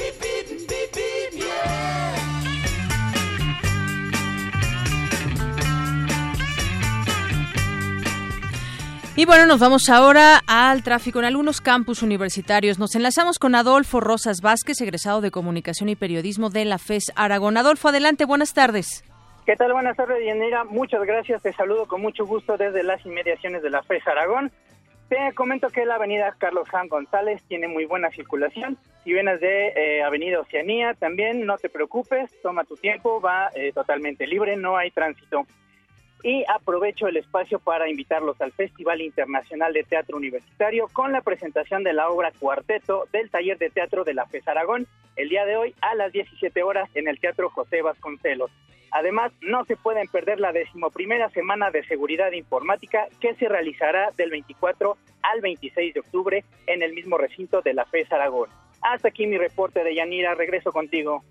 Y 9.16 9.26
bueno, 9.26 9.46
nos 9.46 9.60
vamos 9.60 9.90
ahora 9.90 10.42
al 10.48 10.82
tráfico 10.82 11.20
en 11.20 11.26
algunos 11.26 11.62
campus 11.62 12.02
universitarios. 12.02 12.80
Nos 12.80 12.96
enlazamos 12.96 13.38
con 13.38 13.54
Adolfo 13.54 14.00
Rosas 14.00 14.42
Vázquez, 14.42 14.82
egresado 14.82 15.22
de 15.22 15.30
Comunicación 15.30 15.88
y 15.90 15.96
Periodismo 15.96 16.50
de 16.50 16.66
la 16.66 16.80
FES 16.80 17.12
Aragón. 17.16 17.56
Adolfo, 17.58 17.90
adelante, 17.90 18.26
buenas 18.26 18.56
tardes. 18.56 19.04
¿Qué 19.46 19.56
tal? 19.56 19.72
Buenas 19.74 19.96
tardes, 19.98 20.18
Yanira. 20.26 20.64
Muchas 20.64 21.04
gracias. 21.04 21.44
Te 21.44 21.54
saludo 21.54 21.86
con 21.86 22.02
mucho 22.02 22.26
gusto 22.26 22.58
desde 22.58 22.82
las 22.82 23.06
inmediaciones 23.06 23.62
de 23.62 23.70
la 23.70 23.84
FES 23.84 24.08
Aragón. 24.08 24.52
Te 25.10 25.32
comento 25.36 25.70
que 25.70 25.86
la 25.86 25.96
avenida 25.96 26.34
Carlos 26.40 26.68
Jan 26.70 26.88
González 26.88 27.44
tiene 27.48 27.68
muy 27.68 27.86
buena 27.86 28.10
circulación. 28.10 28.80
Si 29.04 29.14
vienes 29.14 29.40
de 29.42 29.68
eh, 29.76 30.02
Avenida 30.02 30.40
Oceanía, 30.40 30.96
también 30.96 31.46
no 31.46 31.60
te 31.60 31.70
preocupes, 31.70 32.32
toma 32.42 32.64
tu 32.64 32.78
tiempo, 32.78 33.22
va 33.22 33.52
eh, 33.54 33.74
totalmente 33.74 34.26
libre, 34.26 34.58
no 34.58 34.76
hay 34.76 34.90
tránsito. 34.90 35.46
Y 36.24 36.46
aprovecho 36.48 37.08
el 37.08 37.18
espacio 37.18 37.60
para 37.60 37.90
invitarlos 37.90 38.40
al 38.40 38.54
Festival 38.54 39.02
Internacional 39.02 39.74
de 39.74 39.84
Teatro 39.84 40.16
Universitario 40.16 40.88
con 40.94 41.12
la 41.12 41.22
presentación 41.22 41.84
de 41.84 41.92
la 41.92 42.08
obra 42.10 42.32
Cuarteto 42.40 43.08
del 43.12 43.30
Taller 43.30 43.58
de 43.58 43.70
Teatro 43.70 44.06
de 44.06 44.14
la 44.14 44.26
FES 44.26 44.48
Aragón 44.48 44.88
el 45.18 45.28
día 45.28 45.46
de 45.46 45.58
hoy 45.58 45.76
a 45.82 45.96
las 45.96 46.14
17 46.14 46.64
horas 46.64 46.90
en 46.96 47.10
el 47.10 47.20
Teatro 47.20 47.50
José 47.50 47.82
Vasconcelos. 47.82 48.52
Además, 48.92 49.34
no 49.42 49.66
se 49.66 49.76
pueden 49.76 50.08
perder 50.08 50.40
la 50.40 50.54
decimoprimera 50.54 51.30
semana 51.32 51.72
de 51.72 51.84
seguridad 51.84 52.32
informática 52.32 53.08
que 53.20 53.36
se 53.36 53.50
realizará 53.50 54.12
del 54.16 54.30
24 54.30 54.96
al 55.24 55.42
26 55.42 55.94
de 55.94 56.00
octubre 56.00 56.46
en 56.68 56.84
el 56.84 56.94
mismo 56.94 57.18
recinto 57.18 57.62
de 57.62 57.74
la 57.74 57.86
FES 57.86 58.12
Aragón. 58.14 58.50
Hasta 58.82 59.10
aquí 59.10 59.28
mi 59.28 59.38
reporte 59.38 59.84
de 59.84 59.96
Yanira, 59.96 60.36
regreso 60.36 60.72
contigo. 60.72 61.24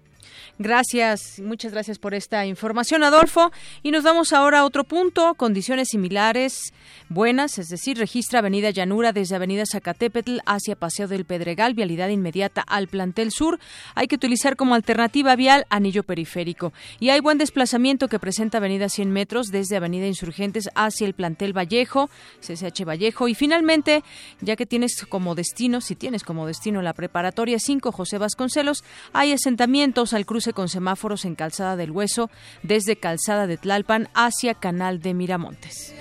Gracias, 0.58 1.40
muchas 1.40 1.72
gracias 1.72 1.98
por 1.98 2.14
esta 2.14 2.46
información, 2.46 3.02
Adolfo. 3.04 3.52
Y 3.82 3.90
nos 3.90 4.02
vamos 4.02 4.32
ahora 4.32 4.60
a 4.60 4.64
otro 4.64 4.84
punto, 4.84 5.34
condiciones 5.34 5.88
similares, 5.90 6.72
buenas, 7.08 7.58
es 7.58 7.68
decir, 7.68 7.98
registra 7.98 8.38
Avenida 8.38 8.70
Llanura 8.70 9.12
desde 9.12 9.36
Avenida 9.36 9.64
Zacatepetl 9.66 10.38
hacia 10.46 10.76
Paseo 10.76 11.08
del 11.08 11.24
Pedregal, 11.24 11.74
vialidad 11.74 12.08
inmediata 12.08 12.62
al 12.62 12.88
plantel 12.88 13.30
sur. 13.32 13.58
Hay 13.94 14.06
que 14.06 14.16
utilizar 14.16 14.56
como 14.56 14.74
alternativa 14.74 15.36
vial 15.36 15.66
anillo 15.70 16.02
periférico. 16.02 16.72
Y 17.00 17.10
hay 17.10 17.20
buen 17.20 17.38
desplazamiento 17.38 18.08
que 18.08 18.18
presenta 18.18 18.58
Avenida 18.58 18.88
100 18.88 19.10
metros 19.10 19.48
desde 19.48 19.76
Avenida 19.76 20.06
Insurgentes 20.06 20.70
hacia 20.74 21.06
el 21.06 21.14
plantel 21.14 21.56
Vallejo, 21.56 22.10
CCH 22.40 22.84
Vallejo. 22.84 23.28
Y 23.28 23.34
finalmente, 23.34 24.02
ya 24.40 24.56
que 24.56 24.66
tienes 24.66 25.04
como 25.08 25.34
destino, 25.34 25.80
si 25.80 25.96
tienes 25.96 26.22
como 26.24 26.46
destino 26.46 26.82
la 26.82 26.92
preparatoria 26.92 27.58
5 27.58 27.92
José 27.92 28.18
Vasconcelos, 28.18 28.84
hay 29.12 29.32
asentamientos 29.32 30.11
al 30.12 30.26
cruce 30.26 30.52
con 30.52 30.68
semáforos 30.68 31.24
en 31.24 31.34
Calzada 31.34 31.76
del 31.76 31.90
Hueso, 31.90 32.30
desde 32.62 32.96
Calzada 32.96 33.46
de 33.46 33.56
Tlalpan 33.56 34.08
hacia 34.14 34.54
Canal 34.54 35.00
de 35.00 35.14
Miramontes. 35.14 35.94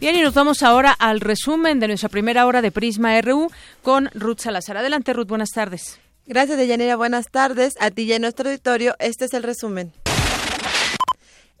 Bien, 0.00 0.16
y 0.16 0.22
nos 0.22 0.32
vamos 0.32 0.62
ahora 0.62 0.92
al 0.92 1.20
resumen 1.20 1.78
de 1.78 1.86
nuestra 1.86 2.08
primera 2.08 2.46
hora 2.46 2.62
de 2.62 2.72
Prisma 2.72 3.20
RU 3.20 3.50
con 3.82 4.08
Ruth 4.14 4.38
Salazar. 4.38 4.78
Adelante, 4.78 5.12
Ruth, 5.12 5.28
buenas 5.28 5.50
tardes. 5.50 5.98
Gracias, 6.26 6.56
Deyanira. 6.56 6.96
Buenas 6.96 7.30
tardes. 7.30 7.74
A 7.80 7.90
ti 7.90 8.04
y 8.04 8.14
a 8.14 8.18
nuestro 8.18 8.48
auditorio, 8.48 8.96
este 8.98 9.26
es 9.26 9.34
el 9.34 9.42
resumen. 9.42 9.92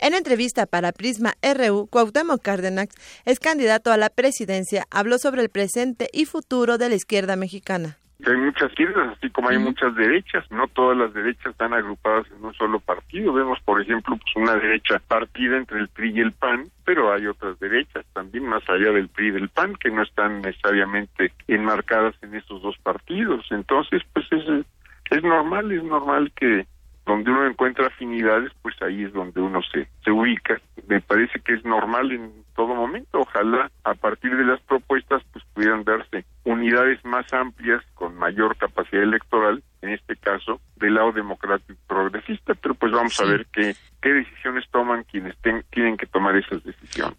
En 0.00 0.14
entrevista 0.14 0.64
para 0.64 0.92
Prisma 0.92 1.34
RU, 1.42 1.86
Cuauhtémoc 1.86 2.40
Cárdenas, 2.40 2.88
es 3.26 3.38
candidato 3.38 3.92
a 3.92 3.98
la 3.98 4.08
presidencia, 4.08 4.84
habló 4.90 5.18
sobre 5.18 5.42
el 5.42 5.50
presente 5.50 6.08
y 6.10 6.24
futuro 6.24 6.78
de 6.78 6.88
la 6.88 6.94
izquierda 6.94 7.36
mexicana. 7.36 7.98
Hay 8.26 8.36
muchas 8.36 8.70
izquierdas, 8.70 9.16
así 9.16 9.30
como 9.30 9.50
hay 9.50 9.58
muchas 9.58 9.94
derechas. 9.94 10.44
No 10.50 10.68
todas 10.68 10.96
las 10.96 11.12
derechas 11.12 11.52
están 11.52 11.72
agrupadas 11.74 12.26
en 12.30 12.44
un 12.44 12.54
solo 12.54 12.80
partido. 12.80 13.32
Vemos, 13.32 13.58
por 13.64 13.80
ejemplo, 13.80 14.16
pues 14.16 14.36
una 14.36 14.56
derecha 14.56 15.00
partida 15.06 15.56
entre 15.56 15.80
el 15.80 15.88
PRI 15.88 16.12
y 16.16 16.20
el 16.20 16.32
PAN, 16.32 16.70
pero 16.84 17.12
hay 17.12 17.26
otras 17.26 17.58
derechas 17.60 18.04
también 18.12 18.46
más 18.46 18.62
allá 18.68 18.92
del 18.92 19.08
PRI 19.08 19.28
y 19.28 19.30
del 19.32 19.48
PAN 19.48 19.74
que 19.76 19.90
no 19.90 20.02
están 20.02 20.42
necesariamente 20.42 21.32
enmarcadas 21.46 22.14
en 22.22 22.34
estos 22.34 22.62
dos 22.62 22.76
partidos. 22.82 23.46
Entonces, 23.50 24.02
pues 24.12 24.26
es, 24.32 24.66
es 25.10 25.22
normal, 25.22 25.72
es 25.72 25.84
normal 25.84 26.32
que 26.36 26.66
donde 27.06 27.30
uno 27.30 27.46
encuentra 27.46 27.86
afinidades, 27.86 28.52
pues 28.62 28.80
ahí 28.82 29.04
es 29.04 29.12
donde 29.12 29.40
uno 29.40 29.60
se, 29.62 29.88
se 30.04 30.10
ubica. 30.10 30.60
Me 30.86 31.00
parece 31.00 31.40
que 31.40 31.54
es 31.54 31.64
normal 31.64 32.12
en 32.12 32.44
todo 32.54 32.74
momento. 32.74 33.20
Ojalá 33.20 33.70
a 33.84 33.94
partir 33.94 34.36
de 34.36 34.44
las 34.44 34.60
propuestas 34.62 35.22
pues 35.32 35.44
pudieran 35.54 35.84
darse 35.84 36.24
unidades 36.44 37.04
más 37.04 37.32
amplias 37.32 37.82
con 37.94 38.16
mayor 38.16 38.56
capacidad 38.56 39.02
electoral, 39.02 39.62
en 39.82 39.90
este 39.90 40.16
caso 40.16 40.60
del 40.76 40.94
lado 40.94 41.12
democrático 41.12 41.72
y 41.72 41.88
progresista, 41.88 42.54
pero 42.54 42.74
pues 42.74 42.92
vamos 42.92 43.18
a 43.20 43.24
ver 43.24 43.46
qué, 43.52 43.74
qué 44.00 44.12
decisiones 44.12 44.68
toman 44.70 45.04
quienes 45.04 45.36
tienen 45.70 45.96
que 45.96 46.06
tomar 46.06 46.36
esas 46.36 46.62
decisiones. 46.64 47.18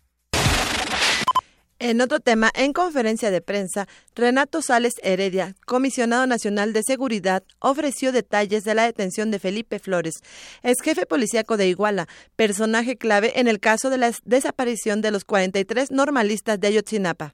En 1.83 1.99
otro 1.99 2.19
tema, 2.19 2.51
en 2.53 2.73
conferencia 2.73 3.31
de 3.31 3.41
prensa, 3.41 3.87
Renato 4.13 4.61
Sales 4.61 4.93
Heredia, 5.01 5.55
comisionado 5.65 6.27
nacional 6.27 6.73
de 6.73 6.83
seguridad, 6.83 7.41
ofreció 7.57 8.11
detalles 8.11 8.63
de 8.63 8.75
la 8.75 8.85
detención 8.85 9.31
de 9.31 9.39
Felipe 9.39 9.79
Flores, 9.79 10.21
ex 10.61 10.79
jefe 10.83 11.07
policíaco 11.07 11.57
de 11.57 11.67
Iguala, 11.67 12.07
personaje 12.35 12.97
clave 12.97 13.39
en 13.39 13.47
el 13.47 13.59
caso 13.59 13.89
de 13.89 13.97
la 13.97 14.13
desaparición 14.25 15.01
de 15.01 15.09
los 15.09 15.25
43 15.25 15.89
normalistas 15.89 16.59
de 16.59 16.67
Ayotzinapa. 16.67 17.33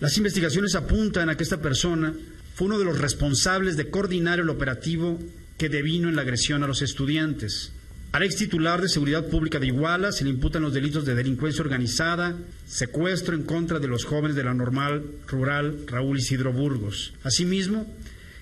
Las 0.00 0.18
investigaciones 0.18 0.74
apuntan 0.74 1.30
a 1.30 1.38
que 1.38 1.42
esta 1.42 1.62
persona 1.62 2.12
fue 2.54 2.66
uno 2.66 2.78
de 2.78 2.84
los 2.84 3.00
responsables 3.00 3.78
de 3.78 3.88
coordinar 3.88 4.38
el 4.38 4.50
operativo 4.50 5.18
que 5.56 5.70
devino 5.70 6.10
en 6.10 6.16
la 6.16 6.22
agresión 6.22 6.62
a 6.62 6.66
los 6.66 6.82
estudiantes. 6.82 7.72
Al 8.12 8.24
ex 8.24 8.36
titular 8.36 8.82
de 8.82 8.90
Seguridad 8.90 9.26
Pública 9.28 9.58
de 9.58 9.68
Iguala 9.68 10.12
se 10.12 10.24
le 10.24 10.30
imputan 10.30 10.60
los 10.60 10.74
delitos 10.74 11.06
de 11.06 11.14
delincuencia 11.14 11.62
organizada, 11.62 12.36
secuestro 12.66 13.34
en 13.34 13.42
contra 13.42 13.78
de 13.78 13.88
los 13.88 14.04
jóvenes 14.04 14.36
de 14.36 14.44
la 14.44 14.52
normal 14.52 15.02
rural 15.26 15.78
Raúl 15.86 16.18
Isidro 16.18 16.52
Burgos. 16.52 17.14
Asimismo, 17.22 17.90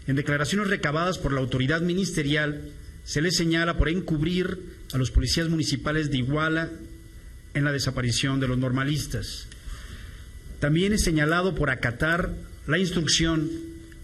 en 0.08 0.16
declaraciones 0.16 0.66
recabadas 0.66 1.18
por 1.18 1.32
la 1.32 1.38
autoridad 1.38 1.82
ministerial, 1.82 2.62
se 3.04 3.22
le 3.22 3.30
señala 3.30 3.78
por 3.78 3.88
encubrir 3.88 4.58
a 4.92 4.98
los 4.98 5.12
policías 5.12 5.48
municipales 5.48 6.10
de 6.10 6.18
Iguala 6.18 6.70
en 7.54 7.62
la 7.62 7.70
desaparición 7.70 8.40
de 8.40 8.48
los 8.48 8.58
normalistas. 8.58 9.46
También 10.58 10.92
es 10.92 11.04
señalado 11.04 11.54
por 11.54 11.70
acatar 11.70 12.34
la 12.66 12.78
instrucción 12.78 13.48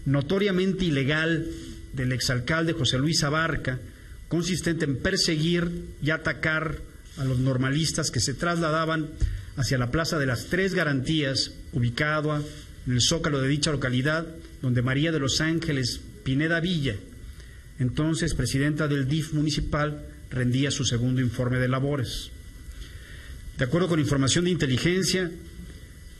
notoriamente 0.05 0.85
ilegal 0.85 1.45
del 1.91 2.13
exalcalde 2.13 2.71
José 2.71 2.99
Luis 2.99 3.21
Abarca, 3.25 3.79
consistente 4.29 4.85
en 4.85 4.97
perseguir 4.97 5.85
y 6.01 6.11
atacar 6.11 6.81
a 7.17 7.25
los 7.25 7.39
normalistas 7.39 8.11
que 8.11 8.19
se 8.19 8.33
trasladaban 8.33 9.09
hacia 9.55 9.77
la 9.77 9.91
Plaza 9.91 10.19
de 10.19 10.25
las 10.25 10.45
Tres 10.45 10.73
Garantías, 10.73 11.51
ubicado 11.73 12.43
en 12.85 12.93
el 12.93 13.01
zócalo 13.01 13.41
de 13.41 13.47
dicha 13.47 13.71
localidad, 13.71 14.27
donde 14.61 14.81
María 14.81 15.11
de 15.11 15.19
los 15.19 15.41
Ángeles 15.41 15.99
Pineda 16.23 16.59
Villa, 16.59 16.95
entonces 17.79 18.33
presidenta 18.33 18.87
del 18.87 19.07
DIF 19.07 19.33
municipal, 19.33 20.05
rendía 20.29 20.71
su 20.71 20.83
segundo 20.83 21.21
informe 21.21 21.57
de 21.57 21.67
labores. 21.67 22.31
De 23.57 23.65
acuerdo 23.65 23.87
con 23.87 23.99
información 23.99 24.45
de 24.45 24.51
inteligencia, 24.51 25.31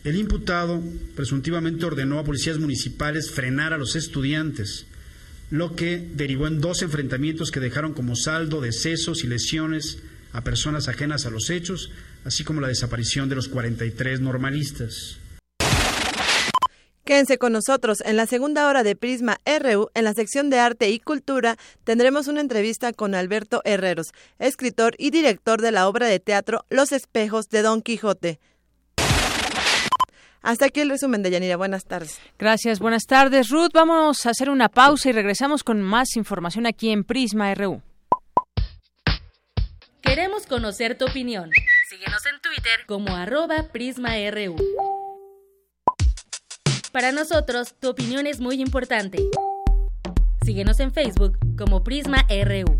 el 0.04 0.16
imputado 0.16 0.82
presuntivamente 1.16 1.86
ordenó 1.86 2.20
a 2.20 2.24
policías 2.24 2.58
municipales 2.58 3.30
frenar 3.30 3.74
a 3.74 3.78
los 3.78 3.96
estudiantes, 3.96 4.86
lo 5.50 5.76
que 5.76 5.98
derivó 5.98 6.48
en 6.48 6.60
dos 6.62 6.82
enfrentamientos 6.82 7.52
que 7.52 7.60
dejaron 7.60 7.94
como 7.94 8.16
saldo 8.16 8.62
decesos 8.62 9.24
y 9.24 9.28
lesiones 9.28 10.00
a 10.34 10.44
personas 10.44 10.88
ajenas 10.88 11.26
a 11.26 11.30
los 11.30 11.50
hechos, 11.50 11.92
así 12.26 12.44
como 12.44 12.62
la 12.62 12.68
desaparición 12.68 13.30
de 13.30 13.36
los 13.36 13.48
43 13.48 14.20
normalistas. 14.20 15.20
Quédense 17.06 17.38
con 17.38 17.54
nosotros. 17.54 18.04
En 18.04 18.18
la 18.18 18.26
segunda 18.26 18.68
hora 18.68 18.84
de 18.84 18.98
Prisma 18.98 19.38
RU, 19.46 19.90
en 19.94 20.04
la 20.04 20.14
sección 20.14 20.50
de 20.50 20.60
Arte 20.60 20.90
y 20.90 21.00
Cultura, 21.00 21.56
tendremos 21.86 22.28
una 22.28 22.42
entrevista 22.42 22.92
con 22.92 23.16
Alberto 23.16 23.62
Herreros, 23.64 24.08
escritor 24.40 24.94
y 24.98 25.10
director 25.10 25.62
de 25.62 25.72
la 25.72 25.88
obra 25.88 26.08
de 26.08 26.20
teatro 26.20 26.66
Los 26.70 26.92
Espejos 26.92 27.48
de 27.48 27.62
Don 27.62 27.82
Quijote. 27.82 28.42
Hasta 30.42 30.66
aquí 30.66 30.82
el 30.82 30.90
resumen 30.90 31.24
de 31.24 31.32
Yanira. 31.32 31.58
Buenas 31.58 31.86
tardes. 31.86 32.20
Gracias, 32.38 32.80
buenas 32.80 33.06
tardes, 33.06 33.50
Ruth. 33.50 33.72
Vamos 33.74 34.26
a 34.26 34.30
hacer 34.30 34.50
una 34.50 34.70
pausa 34.70 35.10
y 35.10 35.12
regresamos 35.12 35.64
con 35.64 35.82
más 35.82 36.16
información 36.16 36.66
aquí 36.66 36.92
en 36.92 37.04
Prisma 37.04 37.54
RU. 37.54 37.82
Queremos 40.02 40.48
conocer 40.48 40.98
tu 40.98 41.06
opinión. 41.06 41.52
Síguenos 41.90 42.26
en 42.26 42.40
Twitter 42.42 42.86
como 42.88 43.16
arroba 43.16 43.64
PrismaRU. 43.72 44.56
Para 46.92 47.12
nosotros, 47.12 47.76
tu 47.80 47.90
opinión 47.90 48.26
es 48.26 48.40
muy 48.40 48.62
importante. 48.62 49.20
Síguenos 50.46 50.80
en 50.80 50.94
Facebook 50.94 51.38
como 51.58 51.84
Prisma 51.84 52.26
RU. 52.30 52.80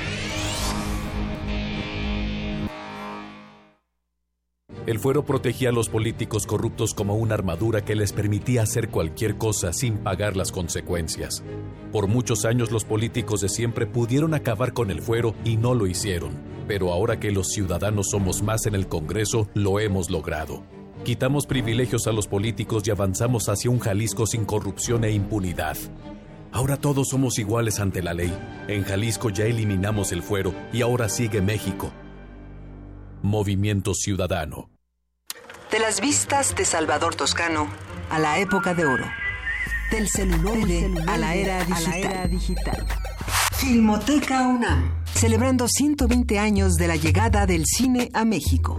El 4.87 4.97
fuero 4.97 5.23
protegía 5.23 5.69
a 5.69 5.71
los 5.71 5.89
políticos 5.89 6.47
corruptos 6.47 6.95
como 6.95 7.15
una 7.15 7.35
armadura 7.35 7.85
que 7.85 7.95
les 7.95 8.13
permitía 8.13 8.63
hacer 8.63 8.89
cualquier 8.89 9.37
cosa 9.37 9.73
sin 9.73 9.97
pagar 9.97 10.35
las 10.35 10.51
consecuencias. 10.51 11.43
Por 11.91 12.07
muchos 12.07 12.45
años 12.45 12.71
los 12.71 12.83
políticos 12.83 13.41
de 13.41 13.49
siempre 13.49 13.85
pudieron 13.85 14.33
acabar 14.33 14.73
con 14.73 14.89
el 14.89 15.01
fuero 15.03 15.35
y 15.45 15.57
no 15.57 15.75
lo 15.75 15.85
hicieron, 15.85 16.31
pero 16.67 16.91
ahora 16.91 17.19
que 17.19 17.31
los 17.31 17.49
ciudadanos 17.49 18.09
somos 18.09 18.41
más 18.41 18.65
en 18.65 18.73
el 18.73 18.87
Congreso, 18.87 19.47
lo 19.53 19.79
hemos 19.79 20.09
logrado. 20.09 20.63
Quitamos 21.03 21.45
privilegios 21.45 22.07
a 22.07 22.11
los 22.11 22.27
políticos 22.27 22.83
y 22.87 22.91
avanzamos 22.91 23.49
hacia 23.49 23.69
un 23.69 23.79
Jalisco 23.79 24.25
sin 24.25 24.45
corrupción 24.45 25.03
e 25.03 25.11
impunidad. 25.11 25.77
Ahora 26.51 26.75
todos 26.75 27.09
somos 27.09 27.37
iguales 27.37 27.79
ante 27.79 28.01
la 28.01 28.15
ley. 28.15 28.35
En 28.67 28.83
Jalisco 28.83 29.29
ya 29.29 29.45
eliminamos 29.45 30.11
el 30.11 30.23
fuero 30.23 30.55
y 30.73 30.81
ahora 30.81 31.07
sigue 31.07 31.41
México. 31.41 31.91
Movimiento 33.21 33.93
Ciudadano. 33.93 34.69
De 35.71 35.79
las 35.79 36.01
vistas 36.01 36.55
de 36.55 36.65
Salvador 36.65 37.15
Toscano 37.15 37.67
a 38.09 38.19
la 38.19 38.39
época 38.39 38.73
de 38.73 38.85
oro. 38.85 39.05
Del 39.91 40.09
celuloide, 40.09 40.91
a, 41.07 41.17
la 41.17 41.35
era 41.35 42.27
digital. 42.27 42.85
Filmoteca 43.53 44.47
UNAM. 44.47 45.03
Celebrando 45.13 45.67
120 45.67 46.39
años 46.39 46.75
de 46.75 46.87
la 46.87 46.95
llegada 46.95 47.45
del 47.45 47.65
cine 47.65 48.09
a 48.13 48.25
México. 48.25 48.77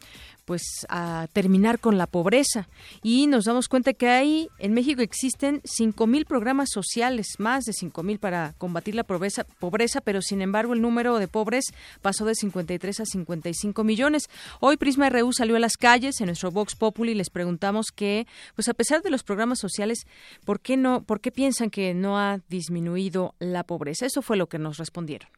pues 0.45 0.63
a 0.89 1.27
terminar 1.33 1.79
con 1.79 1.97
la 1.97 2.07
pobreza 2.07 2.67
y 3.01 3.27
nos 3.27 3.45
damos 3.45 3.67
cuenta 3.67 3.93
que 3.93 4.09
hay 4.09 4.49
en 4.59 4.73
México 4.73 5.01
existen 5.01 5.61
5000 5.63 6.25
programas 6.25 6.69
sociales, 6.71 7.27
más 7.37 7.65
de 7.65 7.73
5000 7.73 8.19
para 8.19 8.53
combatir 8.57 8.95
la 8.95 9.03
pobreza, 9.03 9.45
pobreza, 9.59 10.01
pero 10.01 10.21
sin 10.21 10.41
embargo 10.41 10.73
el 10.73 10.81
número 10.81 11.17
de 11.19 11.27
pobres 11.27 11.65
pasó 12.01 12.25
de 12.25 12.35
53 12.35 12.99
a 12.99 13.05
55 13.05 13.83
millones. 13.83 14.29
Hoy 14.59 14.77
Prisma 14.77 15.09
RU 15.09 15.31
salió 15.33 15.55
a 15.55 15.59
las 15.59 15.77
calles 15.77 16.19
en 16.19 16.27
nuestro 16.27 16.51
Vox 16.51 16.75
Populi 16.75 17.13
y 17.13 17.15
les 17.15 17.29
preguntamos 17.29 17.87
que 17.93 18.27
pues 18.55 18.67
a 18.67 18.73
pesar 18.73 19.01
de 19.01 19.11
los 19.11 19.23
programas 19.23 19.59
sociales, 19.59 20.05
¿por 20.45 20.59
qué 20.59 20.77
no 20.77 21.03
por 21.03 21.21
qué 21.21 21.31
piensan 21.31 21.69
que 21.69 21.93
no 21.93 22.19
ha 22.19 22.39
disminuido 22.49 23.35
la 23.39 23.63
pobreza? 23.63 24.05
Eso 24.05 24.21
fue 24.21 24.37
lo 24.37 24.47
que 24.47 24.59
nos 24.59 24.77
respondieron. 24.77 25.29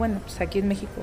Bueno, 0.00 0.20
pues 0.24 0.40
aquí 0.40 0.60
en 0.60 0.68
México 0.68 1.02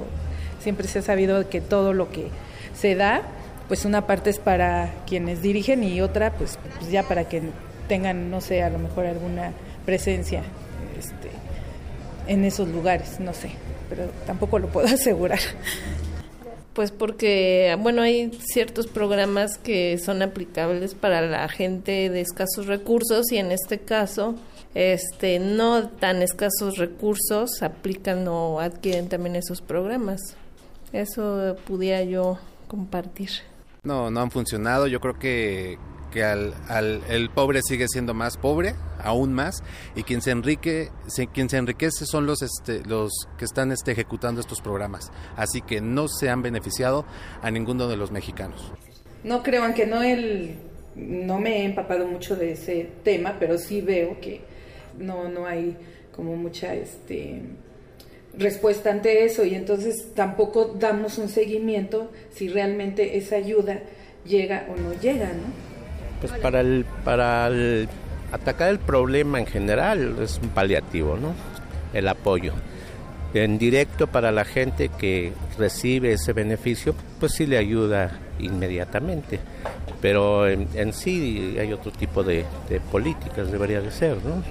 siempre 0.60 0.88
se 0.88 1.00
ha 1.00 1.02
sabido 1.04 1.48
que 1.50 1.62
todo 1.62 1.93
lo 1.93 2.10
que 2.10 2.30
se 2.76 2.95
da, 2.95 3.22
pues 3.68 3.86
una 3.86 4.08
parte 4.08 4.32
es 4.32 4.39
para 4.39 4.91
quienes 5.06 5.43
dirigen 5.43 5.84
y 5.84 6.02
otra 6.02 6.34
pues, 6.34 6.58
pues 6.80 6.89
ya 6.89 7.04
para 7.04 7.30
que 7.30 7.43
tengan, 7.88 8.32
no 8.32 8.41
sé, 8.41 8.64
a 8.64 8.72
lo 8.72 8.80
mejor 8.80 9.06
alguna 9.06 9.54
presencia 9.86 10.41
este, 10.98 11.30
en 12.26 12.43
esos 12.43 12.70
lugares, 12.70 13.20
no 13.20 13.36
sé, 13.36 13.52
pero 13.88 14.06
tampoco 14.26 14.58
lo 14.58 14.68
puedo 14.68 14.88
asegurar. 14.93 15.39
Pues 16.74 16.89
porque, 16.89 17.78
bueno, 17.80 18.02
hay 18.02 18.32
ciertos 18.52 18.88
programas 18.88 19.60
que 19.60 20.00
son 20.00 20.24
aplicables 20.24 20.95
para 20.95 21.22
la 21.22 21.48
gente 21.50 22.10
de 22.10 22.22
escasos 22.22 22.66
recursos 22.66 23.32
y 23.32 23.38
en 23.38 23.52
este 23.52 23.78
caso 23.78 24.36
este, 24.78 25.39
no 25.39 25.89
tan 25.89 26.21
escasos 26.21 26.78
recursos 26.78 27.63
aplican 27.63 28.28
o 28.28 28.59
adquieren 28.59 29.09
también 29.09 29.36
esos 29.36 29.59
programas. 29.59 30.38
Eso 30.93 31.55
pudiera 31.65 32.03
yo 32.03 32.38
compartir. 32.67 33.32
No, 33.82 34.11
no 34.11 34.21
han 34.21 34.30
funcionado. 34.30 34.86
Yo 34.86 34.99
creo 34.99 35.17
que, 35.17 35.80
porque 36.03 36.23
al, 36.23 36.53
el 37.09 37.32
pobre 37.32 37.61
sigue 37.63 37.88
siendo 37.88 38.13
más 38.13 38.38
pobre, 38.38 38.75
aún 39.03 39.34
más, 39.34 39.63
y 39.95 40.03
quien 40.03 40.21
se 40.21 40.30
enrique, 40.30 40.91
quien 41.34 41.49
se 41.49 41.57
enriquece 41.57 42.05
son 42.05 42.28
los 42.28 42.43
este, 42.43 42.84
los 42.86 43.11
que 43.39 43.45
están 43.45 43.71
este, 43.71 43.93
ejecutando 43.93 44.39
estos 44.39 44.61
programas. 44.61 45.11
Así 45.36 45.61
que 45.61 45.82
no 45.82 46.07
se 46.07 46.30
han 46.30 46.43
beneficiado 46.43 47.03
a 47.41 47.49
ninguno 47.49 47.88
de 47.88 47.97
los 47.97 48.11
mexicanos. 48.11 48.71
No 49.23 49.41
creo, 49.41 49.63
aunque 49.63 49.88
no 49.88 50.03
el, 50.03 50.55
no 50.95 51.39
me 51.39 51.63
he 51.63 51.65
empapado 51.65 52.07
mucho 52.07 52.36
de 52.36 52.51
ese 52.51 52.91
tema, 53.03 53.38
pero 53.39 53.57
sí 53.57 53.82
veo 53.82 54.21
que 54.21 54.47
no, 54.98 55.30
no 55.30 55.45
hay 55.45 55.76
como 56.16 56.36
mucha 56.36 56.74
este 56.74 57.41
respuesta 58.38 58.91
ante 58.91 59.26
eso 59.26 59.45
y 59.45 59.56
entonces 59.56 60.14
tampoco 60.14 60.76
damos 60.80 61.18
un 61.18 61.30
seguimiento 61.30 62.12
si 62.32 62.50
realmente 62.50 63.18
esa 63.18 63.36
ayuda 63.36 63.82
llega 64.26 64.68
o 64.70 64.80
no 64.80 64.93
llega, 65.00 65.28
¿no? 65.28 65.68
Pues 66.20 66.34
para 66.34 66.62
el, 66.62 66.86
para 67.04 67.50
atacar 68.32 68.70
el 68.70 68.80
problema 68.80 69.39
en 69.39 69.45
general 69.45 70.18
es 70.22 70.39
un 70.41 70.50
paliativo, 70.50 71.18
¿no? 71.18 71.34
El 71.93 72.08
apoyo. 72.08 72.54
En 73.34 73.58
directo 73.58 74.08
para 74.08 74.32
la 74.32 74.45
gente 74.45 74.89
que 74.89 75.34
recibe 75.58 76.14
ese 76.14 76.34
beneficio, 76.34 76.95
pues 77.20 77.34
sí 77.34 77.45
le 77.45 77.58
ayuda 77.58 78.20
inmediatamente. 78.39 79.39
Pero 80.02 80.48
en, 80.48 80.93
sí 80.93 81.56
hay 81.60 81.74
otro 81.74 81.91
tipo 81.91 82.24
de, 82.24 82.45
de 82.70 82.80
políticas, 82.80 83.52
debería 83.52 83.82
de 83.82 83.91
ser, 83.91 84.18
¿no? 84.24 84.43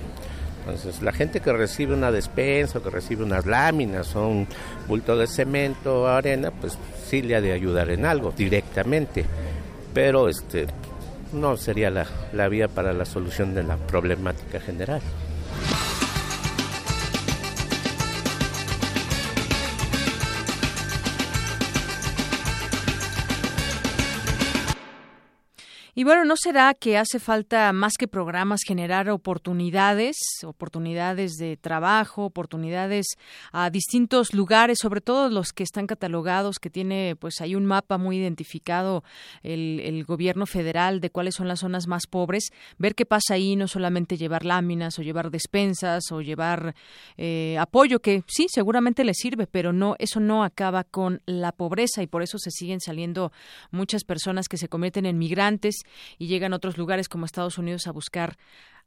Entonces, 0.67 1.01
la 1.01 1.13
gente 1.13 1.39
que 1.39 1.53
recibe 1.53 1.95
una 1.95 2.11
despensa, 2.11 2.81
que 2.81 2.91
recibe 2.91 3.23
unas 3.23 3.47
láminas 3.47 4.17
o 4.17 4.27
un 4.27 4.49
bulto 4.89 5.17
de 5.17 5.29
cemento 5.29 6.03
o 6.03 6.07
arena, 6.09 6.51
pues 6.51 6.77
sí 7.07 7.23
le 7.23 7.37
ha 7.37 7.41
de 7.41 7.53
ayudar 7.53 7.89
en 7.91 8.05
algo 8.05 8.33
directamente, 8.37 9.25
pero 9.95 10.29
este 10.29 10.67
no 11.33 11.57
sería 11.57 11.89
la, 11.91 12.07
la 12.33 12.49
vía 12.49 12.67
para 12.67 12.93
la 12.93 13.05
solución 13.05 13.55
de 13.55 13.63
la 13.63 13.77
problemática 13.77 14.59
general. 14.59 15.03
Y 25.99 26.05
bueno, 26.05 26.27
¿no 26.27 26.37
será 26.37 26.75
que 26.75 26.99
hace 26.99 27.19
falta 27.19 27.73
más 27.73 27.95
que 27.99 28.07
programas 28.07 28.61
generar 28.67 29.09
oportunidades, 29.09 30.19
oportunidades 30.45 31.37
de 31.39 31.57
trabajo, 31.57 32.27
oportunidades 32.27 33.07
a 33.51 33.71
distintos 33.71 34.35
lugares, 34.35 34.77
sobre 34.83 35.01
todo 35.01 35.31
los 35.31 35.55
que 35.55 35.63
están 35.63 35.87
catalogados, 35.87 36.59
que 36.59 36.69
tiene, 36.69 37.17
pues 37.19 37.41
hay 37.41 37.55
un 37.55 37.65
mapa 37.65 37.97
muy 37.97 38.19
identificado 38.19 39.05
el, 39.43 40.05
gobierno 40.07 40.45
federal 40.45 41.01
de 41.01 41.09
cuáles 41.09 41.35
son 41.35 41.49
las 41.49 41.61
zonas 41.61 41.87
más 41.87 42.07
pobres, 42.07 42.51
ver 42.77 42.95
qué 42.95 43.07
pasa 43.07 43.33
ahí, 43.33 43.57
no 43.57 43.67
solamente 43.67 44.19
llevar 44.19 44.45
láminas 44.45 44.99
o 44.99 45.03
llevar 45.03 45.31
despensas 45.31 46.13
o 46.13 46.21
llevar 46.21 46.75
eh, 47.17 47.57
apoyo, 47.59 48.01
que 48.01 48.23
sí, 48.27 48.49
seguramente 48.51 49.03
le 49.03 49.15
sirve, 49.15 49.47
pero 49.47 49.73
no, 49.73 49.97
eso 49.99 50.21
no 50.21 50.45
acaba 50.45 50.85
con 50.85 51.23
la 51.25 51.53
pobreza 51.53 52.03
y 52.03 52.07
por 52.07 52.23
eso 52.23 52.37
se 52.37 52.51
siguen 52.51 52.81
saliendo 52.81 53.33
muchas 53.71 54.05
personas 54.05 54.47
que 54.47 54.59
se 54.59 54.69
convierten 54.69 55.07
en 55.07 55.17
migrantes 55.17 55.86
y 56.19 56.27
llegan 56.27 56.53
a 56.53 56.57
otros 56.57 56.79
lugares 56.79 57.09
como 57.09 57.27
Estados 57.27 57.59
Unidos 57.59 57.87
a 57.87 57.93
buscar 57.93 58.37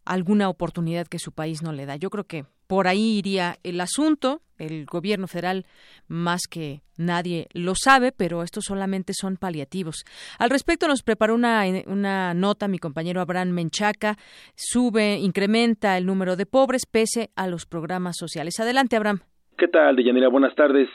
alguna 0.05 0.49
oportunidad 0.49 1.07
que 1.07 1.19
su 1.19 1.31
país 1.31 1.61
no 1.61 1.71
le 1.73 1.85
da. 1.85 1.95
Yo 1.95 2.09
creo 2.09 2.23
que 2.23 2.45
por 2.67 2.87
ahí 2.87 3.17
iría 3.17 3.57
el 3.63 3.81
asunto. 3.81 4.41
El 4.57 4.85
gobierno 4.85 5.27
federal 5.27 5.65
más 6.09 6.41
que 6.49 6.81
nadie 6.97 7.47
lo 7.53 7.75
sabe, 7.75 8.11
pero 8.11 8.43
estos 8.43 8.65
solamente 8.65 9.13
son 9.13 9.37
paliativos. 9.37 10.03
Al 10.37 10.49
respecto 10.49 10.87
nos 10.87 11.01
preparó 11.01 11.33
una, 11.33 11.63
una 11.87 12.33
nota 12.33 12.67
mi 12.67 12.77
compañero 12.77 13.21
Abraham 13.21 13.51
Menchaca. 13.51 14.17
Sube, 14.55 15.17
incrementa 15.17 15.97
el 15.97 16.05
número 16.05 16.35
de 16.35 16.45
pobres 16.45 16.85
pese 16.85 17.29
a 17.35 17.47
los 17.47 17.65
programas 17.65 18.17
sociales. 18.17 18.59
Adelante, 18.59 18.97
Abraham. 18.97 19.21
¿Qué 19.57 19.67
tal, 19.69 19.95
Deyanira? 19.95 20.27
Buenas 20.27 20.53
tardes. 20.55 20.89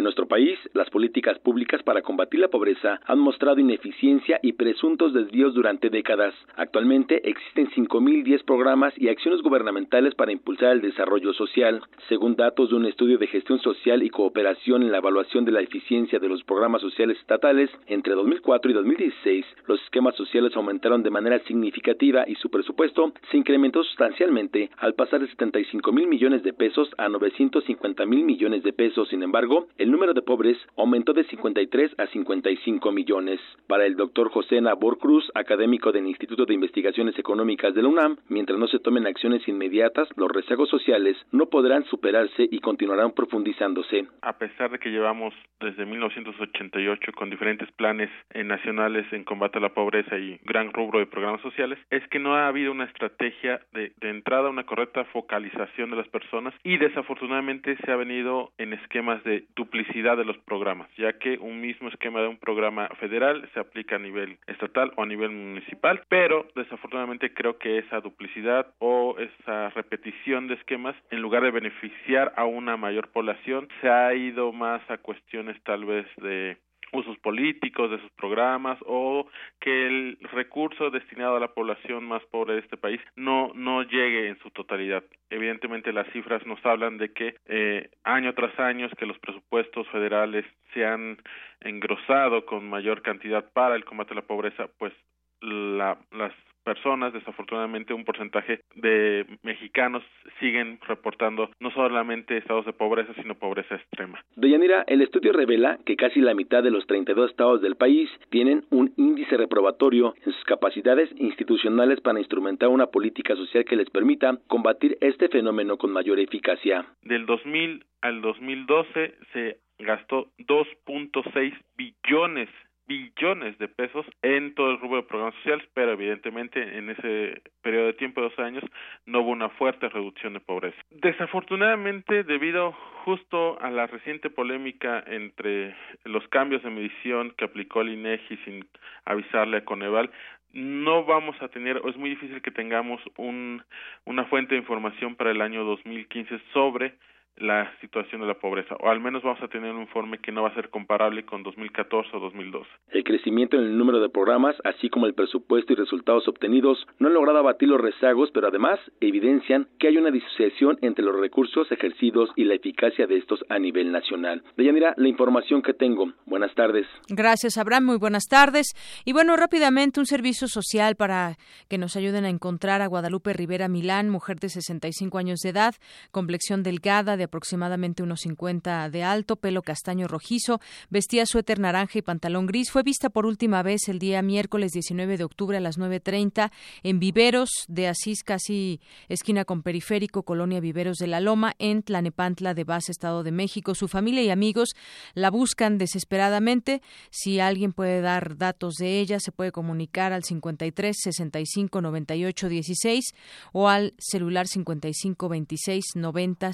En 0.00 0.04
nuestro 0.04 0.26
país, 0.26 0.58
las 0.72 0.88
políticas 0.88 1.38
públicas 1.40 1.82
para 1.82 2.00
combatir 2.00 2.40
la 2.40 2.48
pobreza 2.48 3.02
han 3.04 3.18
mostrado 3.18 3.60
ineficiencia 3.60 4.40
y 4.42 4.54
presuntos 4.54 5.12
desvíos 5.12 5.52
durante 5.52 5.90
décadas. 5.90 6.32
Actualmente 6.56 7.28
existen 7.28 7.68
5.010 7.68 8.42
programas 8.46 8.94
y 8.96 9.08
acciones 9.08 9.42
gubernamentales 9.42 10.14
para 10.14 10.32
impulsar 10.32 10.72
el 10.72 10.80
desarrollo 10.80 11.34
social. 11.34 11.82
Según 12.08 12.34
datos 12.34 12.70
de 12.70 12.76
un 12.76 12.86
estudio 12.86 13.18
de 13.18 13.26
gestión 13.26 13.60
social 13.60 14.02
y 14.02 14.08
cooperación 14.08 14.82
en 14.84 14.90
la 14.90 14.96
evaluación 14.96 15.44
de 15.44 15.52
la 15.52 15.60
eficiencia 15.60 16.18
de 16.18 16.30
los 16.30 16.44
programas 16.44 16.80
sociales 16.80 17.18
estatales, 17.18 17.68
entre 17.86 18.14
2004 18.14 18.70
y 18.70 18.74
2016, 18.74 19.44
los 19.66 19.82
esquemas 19.82 20.16
sociales 20.16 20.56
aumentaron 20.56 21.02
de 21.02 21.10
manera 21.10 21.40
significativa 21.40 22.24
y 22.26 22.36
su 22.36 22.48
presupuesto 22.48 23.12
se 23.30 23.36
incrementó 23.36 23.84
sustancialmente 23.84 24.70
al 24.78 24.94
pasar 24.94 25.20
de 25.20 25.28
75 25.28 25.92
mil 25.92 26.06
millones 26.06 26.42
de 26.42 26.54
pesos 26.54 26.88
a 26.96 27.10
950 27.10 28.06
mil 28.06 28.24
millones 28.24 28.62
de 28.62 28.72
pesos. 28.72 29.06
Sin 29.10 29.22
embargo, 29.22 29.68
el 29.76 29.89
número 29.90 30.14
de 30.14 30.22
pobres 30.22 30.56
aumentó 30.76 31.12
de 31.12 31.24
53 31.24 31.94
a 31.98 32.06
55 32.06 32.92
millones. 32.92 33.40
Para 33.66 33.86
el 33.86 33.96
doctor 33.96 34.30
José 34.30 34.60
Nabor 34.60 34.98
Cruz, 34.98 35.30
académico 35.34 35.90
del 35.90 36.06
Instituto 36.06 36.46
de 36.46 36.54
Investigaciones 36.54 37.18
Económicas 37.18 37.74
de 37.74 37.82
la 37.82 37.88
UNAM, 37.88 38.16
mientras 38.28 38.58
no 38.58 38.68
se 38.68 38.78
tomen 38.78 39.06
acciones 39.06 39.46
inmediatas, 39.48 40.08
los 40.16 40.30
rezagos 40.30 40.68
sociales 40.68 41.16
no 41.32 41.46
podrán 41.46 41.84
superarse 41.84 42.48
y 42.50 42.60
continuarán 42.60 43.12
profundizándose. 43.12 44.06
A 44.22 44.38
pesar 44.38 44.70
de 44.70 44.78
que 44.78 44.90
llevamos 44.90 45.34
desde 45.60 45.84
1988 45.86 47.12
con 47.16 47.30
diferentes 47.30 47.70
planes 47.72 48.10
nacionales 48.34 49.10
en 49.12 49.24
combate 49.24 49.58
a 49.58 49.62
la 49.62 49.74
pobreza 49.74 50.18
y 50.18 50.38
gran 50.44 50.72
rubro 50.72 50.98
de 50.98 51.06
programas 51.06 51.40
sociales, 51.42 51.78
es 51.90 52.06
que 52.08 52.18
no 52.18 52.34
ha 52.34 52.48
habido 52.48 52.72
una 52.72 52.84
estrategia 52.84 53.60
de, 53.72 53.92
de 54.00 54.10
entrada, 54.10 54.50
una 54.50 54.64
correcta 54.64 55.04
focalización 55.06 55.90
de 55.90 55.96
las 55.96 56.08
personas 56.08 56.54
y 56.62 56.76
desafortunadamente 56.78 57.76
se 57.84 57.90
ha 57.90 57.96
venido 57.96 58.52
en 58.58 58.72
esquemas 58.72 59.22
de 59.24 59.44
duplicidad 59.56 59.69
de 59.70 60.24
los 60.24 60.36
programas, 60.38 60.88
ya 60.96 61.14
que 61.14 61.38
un 61.38 61.60
mismo 61.60 61.88
esquema 61.88 62.20
de 62.20 62.28
un 62.28 62.36
programa 62.36 62.88
federal 63.00 63.48
se 63.54 63.60
aplica 63.60 63.96
a 63.96 63.98
nivel 63.98 64.38
estatal 64.46 64.92
o 64.96 65.02
a 65.02 65.06
nivel 65.06 65.30
municipal, 65.30 66.02
pero 66.08 66.46
desafortunadamente 66.54 67.32
creo 67.32 67.58
que 67.58 67.78
esa 67.78 68.00
duplicidad 68.00 68.66
o 68.78 69.16
esa 69.18 69.70
repetición 69.70 70.48
de 70.48 70.54
esquemas, 70.54 70.96
en 71.10 71.22
lugar 71.22 71.42
de 71.42 71.50
beneficiar 71.50 72.32
a 72.36 72.44
una 72.44 72.76
mayor 72.76 73.08
población, 73.08 73.68
se 73.80 73.88
ha 73.88 74.12
ido 74.14 74.52
más 74.52 74.82
a 74.90 74.98
cuestiones 74.98 75.56
tal 75.62 75.84
vez 75.84 76.06
de 76.16 76.56
usos 76.92 77.18
políticos 77.18 77.90
de 77.90 78.00
sus 78.00 78.10
programas 78.12 78.78
o 78.86 79.26
que 79.60 79.86
el 79.86 80.18
recurso 80.32 80.90
destinado 80.90 81.36
a 81.36 81.40
la 81.40 81.54
población 81.54 82.04
más 82.04 82.22
pobre 82.26 82.54
de 82.54 82.60
este 82.60 82.76
país 82.76 83.00
no 83.16 83.52
no 83.54 83.82
llegue 83.82 84.28
en 84.28 84.38
su 84.38 84.50
totalidad. 84.50 85.04
Evidentemente 85.30 85.92
las 85.92 86.10
cifras 86.12 86.44
nos 86.46 86.64
hablan 86.64 86.98
de 86.98 87.12
que 87.12 87.36
eh, 87.46 87.90
año 88.04 88.34
tras 88.34 88.58
año 88.58 88.88
que 88.98 89.06
los 89.06 89.18
presupuestos 89.18 89.86
federales 89.88 90.44
se 90.74 90.84
han 90.84 91.18
engrosado 91.60 92.44
con 92.46 92.68
mayor 92.68 93.02
cantidad 93.02 93.44
para 93.52 93.76
el 93.76 93.84
combate 93.84 94.12
a 94.12 94.16
la 94.16 94.22
pobreza, 94.22 94.68
pues 94.78 94.92
la, 95.40 95.98
las 96.10 96.32
personas, 96.64 97.12
desafortunadamente 97.12 97.94
un 97.94 98.04
porcentaje 98.04 98.60
de 98.74 99.26
mexicanos 99.42 100.02
siguen 100.38 100.78
reportando 100.86 101.50
no 101.60 101.70
solamente 101.70 102.36
estados 102.36 102.66
de 102.66 102.72
pobreza, 102.72 103.12
sino 103.14 103.34
pobreza 103.34 103.76
extrema. 103.76 104.22
Deyanira, 104.36 104.84
el 104.86 105.02
estudio 105.02 105.32
revela 105.32 105.78
que 105.84 105.96
casi 105.96 106.20
la 106.20 106.34
mitad 106.34 106.62
de 106.62 106.70
los 106.70 106.86
32 106.86 107.30
estados 107.30 107.62
del 107.62 107.76
país 107.76 108.10
tienen 108.30 108.64
un 108.70 108.92
índice 108.96 109.36
reprobatorio 109.36 110.14
en 110.24 110.32
sus 110.32 110.44
capacidades 110.44 111.10
institucionales 111.16 112.00
para 112.00 112.18
instrumentar 112.18 112.68
una 112.68 112.86
política 112.86 113.36
social 113.36 113.64
que 113.64 113.76
les 113.76 113.90
permita 113.90 114.38
combatir 114.46 114.98
este 115.00 115.28
fenómeno 115.28 115.76
con 115.76 115.92
mayor 115.92 116.18
eficacia. 116.18 116.86
Del 117.02 117.26
2000 117.26 117.84
al 118.02 118.22
2012 118.22 119.14
se 119.32 119.58
gastó 119.78 120.28
2.6 120.38 121.54
billones 121.76 122.48
billones 122.90 123.56
de 123.58 123.68
pesos 123.68 124.04
en 124.20 124.52
todo 124.56 124.72
el 124.72 124.80
rubro 124.80 124.96
de 124.96 125.06
programas 125.06 125.36
sociales, 125.36 125.64
pero 125.74 125.92
evidentemente 125.92 126.60
en 126.76 126.90
ese 126.90 127.40
periodo 127.62 127.86
de 127.86 127.92
tiempo 127.92 128.20
de 128.20 128.30
dos 128.30 128.38
años 128.40 128.64
no 129.06 129.20
hubo 129.20 129.30
una 129.30 129.48
fuerte 129.50 129.88
reducción 129.88 130.32
de 130.32 130.40
pobreza. 130.40 130.76
Desafortunadamente, 130.90 132.24
debido 132.24 132.72
justo 133.04 133.60
a 133.62 133.70
la 133.70 133.86
reciente 133.86 134.28
polémica 134.28 135.04
entre 135.06 135.76
los 136.04 136.26
cambios 136.28 136.64
de 136.64 136.70
medición 136.70 137.32
que 137.38 137.44
aplicó 137.44 137.82
el 137.82 137.90
INEGI 137.90 138.36
sin 138.38 138.66
avisarle 139.04 139.58
a 139.58 139.64
Coneval, 139.64 140.10
no 140.52 141.04
vamos 141.04 141.40
a 141.40 141.46
tener, 141.46 141.76
o 141.76 141.88
es 141.90 141.96
muy 141.96 142.10
difícil 142.10 142.42
que 142.42 142.50
tengamos 142.50 143.00
un, 143.16 143.62
una 144.04 144.24
fuente 144.24 144.56
de 144.56 144.60
información 144.62 145.14
para 145.14 145.30
el 145.30 145.42
año 145.42 145.62
2015 145.62 146.40
sobre 146.52 146.94
la 147.40 147.72
situación 147.80 148.20
de 148.20 148.26
la 148.26 148.34
pobreza, 148.34 148.76
o 148.80 148.90
al 148.90 149.00
menos 149.00 149.22
vamos 149.22 149.42
a 149.42 149.48
tener 149.48 149.72
un 149.72 149.82
informe 149.82 150.18
que 150.18 150.32
no 150.32 150.42
va 150.42 150.50
a 150.50 150.54
ser 150.54 150.70
comparable 150.70 151.24
con 151.24 151.42
2014 151.42 152.16
o 152.16 152.20
2012. 152.20 152.68
El 152.90 153.04
crecimiento 153.04 153.56
en 153.56 153.64
el 153.64 153.78
número 153.78 154.00
de 154.00 154.08
programas, 154.08 154.56
así 154.64 154.90
como 154.90 155.06
el 155.06 155.14
presupuesto 155.14 155.72
y 155.72 155.76
resultados 155.76 156.28
obtenidos, 156.28 156.86
no 156.98 157.08
han 157.08 157.14
logrado 157.14 157.38
abatir 157.38 157.68
los 157.68 157.80
rezagos, 157.80 158.30
pero 158.32 158.48
además 158.48 158.78
evidencian 159.00 159.68
que 159.78 159.88
hay 159.88 159.96
una 159.96 160.10
disociación 160.10 160.78
entre 160.82 161.04
los 161.04 161.18
recursos 161.18 161.70
ejercidos 161.72 162.30
y 162.36 162.44
la 162.44 162.54
eficacia 162.54 163.06
de 163.06 163.16
estos 163.16 163.40
a 163.48 163.58
nivel 163.58 163.90
nacional. 163.92 164.42
Deyanira, 164.56 164.94
la 164.96 165.08
información 165.08 165.62
que 165.62 165.72
tengo. 165.72 166.12
Buenas 166.26 166.54
tardes. 166.54 166.86
Gracias, 167.08 167.56
Abraham. 167.56 167.84
Muy 167.84 167.98
buenas 167.98 168.24
tardes. 168.28 168.66
Y 169.04 169.12
bueno, 169.12 169.36
rápidamente 169.36 170.00
un 170.00 170.06
servicio 170.06 170.48
social 170.48 170.96
para 170.96 171.36
que 171.68 171.78
nos 171.78 171.96
ayuden 171.96 172.24
a 172.24 172.28
encontrar 172.28 172.82
a 172.82 172.86
Guadalupe 172.86 173.32
Rivera 173.32 173.68
Milán, 173.68 174.10
mujer 174.10 174.38
de 174.38 174.48
65 174.48 175.18
años 175.18 175.40
de 175.40 175.50
edad, 175.50 175.74
complexión 176.10 176.62
delgada 176.62 177.16
de 177.16 177.24
aproximadamente 177.30 178.02
unos 178.02 178.22
50 178.22 178.90
de 178.90 179.04
alto, 179.04 179.36
pelo 179.36 179.62
castaño 179.62 180.08
rojizo, 180.08 180.60
vestía 180.90 181.26
suéter 181.26 181.60
naranja 181.60 182.00
y 182.00 182.02
pantalón 182.02 182.46
gris. 182.46 182.72
Fue 182.72 182.82
vista 182.82 183.08
por 183.08 183.24
última 183.24 183.62
vez 183.62 183.88
el 183.88 184.00
día 184.00 184.20
miércoles 184.20 184.72
19 184.72 185.16
de 185.16 185.24
octubre 185.24 185.56
a 185.56 185.60
las 185.60 185.78
9.30 185.78 186.50
en 186.82 186.98
Viveros 186.98 187.50
de 187.68 187.86
Asís, 187.86 188.24
casi 188.24 188.80
esquina 189.08 189.44
con 189.44 189.62
Periférico, 189.62 190.24
Colonia 190.24 190.58
Viveros 190.58 190.96
de 190.98 191.06
la 191.06 191.20
Loma, 191.20 191.54
en 191.58 191.84
Tlanepantla 191.84 192.52
de 192.52 192.64
Base, 192.64 192.90
Estado 192.90 193.22
de 193.22 193.30
México. 193.30 193.76
Su 193.76 193.86
familia 193.86 194.22
y 194.22 194.30
amigos 194.30 194.70
la 195.14 195.30
buscan 195.30 195.78
desesperadamente. 195.78 196.82
Si 197.10 197.38
alguien 197.38 197.72
puede 197.72 198.00
dar 198.00 198.36
datos 198.38 198.74
de 198.74 198.98
ella, 198.98 199.20
se 199.20 199.30
puede 199.30 199.52
comunicar 199.52 200.12
al 200.12 200.24
53 200.24 200.96
65 201.00 201.80
98 201.80 202.48
16 202.48 203.04
o 203.52 203.68
al 203.68 203.94
celular 203.98 204.48
55 204.48 205.28
26 205.28 205.84
90 205.94 206.52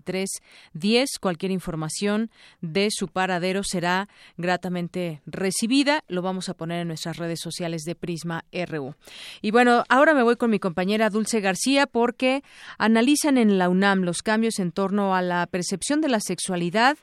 53 0.00 0.28
10. 0.74 1.18
Cualquier 1.20 1.52
información 1.52 2.30
de 2.60 2.88
su 2.90 3.08
paradero 3.08 3.62
será 3.62 4.08
gratamente 4.36 5.20
recibida. 5.26 6.02
Lo 6.08 6.22
vamos 6.22 6.48
a 6.48 6.54
poner 6.54 6.80
en 6.80 6.88
nuestras 6.88 7.16
redes 7.16 7.40
sociales 7.40 7.82
de 7.82 7.94
Prisma 7.94 8.44
RU. 8.52 8.94
Y 9.42 9.50
bueno, 9.50 9.84
ahora 9.88 10.14
me 10.14 10.22
voy 10.22 10.36
con 10.36 10.50
mi 10.50 10.58
compañera 10.58 11.10
Dulce 11.10 11.40
García 11.40 11.86
porque 11.86 12.42
analizan 12.78 13.38
en 13.38 13.58
la 13.58 13.68
UNAM 13.68 14.02
los 14.02 14.22
cambios 14.22 14.58
en 14.58 14.72
torno 14.72 15.14
a 15.14 15.22
la 15.22 15.46
percepción 15.46 16.00
de 16.00 16.08
la 16.08 16.20
sexualidad 16.20 16.96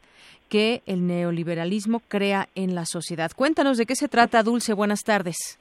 que 0.49 0.81
el 0.85 1.07
neoliberalismo 1.07 2.01
crea 2.07 2.47
en 2.55 2.75
la 2.75 2.85
sociedad. 2.85 3.31
Cuéntanos 3.35 3.77
de 3.77 3.85
qué 3.85 3.95
se 3.95 4.07
trata, 4.07 4.43
Dulce. 4.43 4.73
Buenas 4.73 5.03
tardes. 5.03 5.59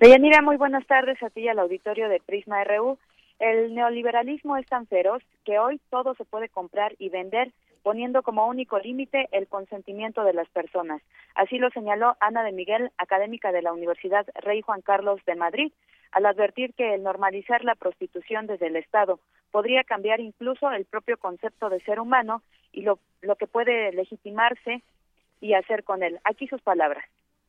Deyanira, 0.00 0.42
muy 0.42 0.56
buenas 0.56 0.86
tardes 0.86 1.22
a 1.22 1.30
ti 1.30 1.42
y 1.42 1.48
al 1.48 1.58
auditorio 1.58 2.08
de 2.08 2.20
Prisma 2.20 2.62
RU. 2.64 2.98
El 3.38 3.74
neoliberalismo 3.74 4.56
es 4.56 4.66
tan 4.66 4.86
feroz 4.86 5.22
que 5.44 5.58
hoy 5.58 5.80
todo 5.90 6.14
se 6.14 6.24
puede 6.24 6.48
comprar 6.48 6.94
y 6.98 7.10
vender 7.10 7.52
poniendo 7.82 8.22
como 8.22 8.48
único 8.48 8.78
límite 8.78 9.28
el 9.30 9.46
consentimiento 9.46 10.24
de 10.24 10.32
las 10.32 10.48
personas. 10.48 11.02
Así 11.34 11.58
lo 11.58 11.70
señaló 11.70 12.16
Ana 12.18 12.42
de 12.42 12.50
Miguel, 12.50 12.90
académica 12.98 13.52
de 13.52 13.62
la 13.62 13.72
Universidad 13.72 14.26
Rey 14.42 14.60
Juan 14.62 14.80
Carlos 14.80 15.20
de 15.24 15.36
Madrid, 15.36 15.72
al 16.10 16.26
advertir 16.26 16.74
que 16.74 16.94
el 16.94 17.02
normalizar 17.02 17.62
la 17.62 17.74
prostitución 17.74 18.46
desde 18.46 18.66
el 18.68 18.76
Estado 18.76 19.20
podría 19.52 19.84
cambiar 19.84 20.18
incluso 20.18 20.70
el 20.72 20.84
propio 20.84 21.16
concepto 21.16 21.68
de 21.68 21.80
ser 21.80 22.00
humano 22.00 22.42
y 22.72 22.82
lo, 22.82 22.98
lo 23.20 23.36
que 23.36 23.46
puede 23.46 23.92
legitimarse 23.92 24.82
y 25.40 25.54
hacer 25.54 25.84
con 25.84 26.02
él. 26.02 26.18
Aquí 26.24 26.48
sus 26.48 26.62
palabras 26.62 27.04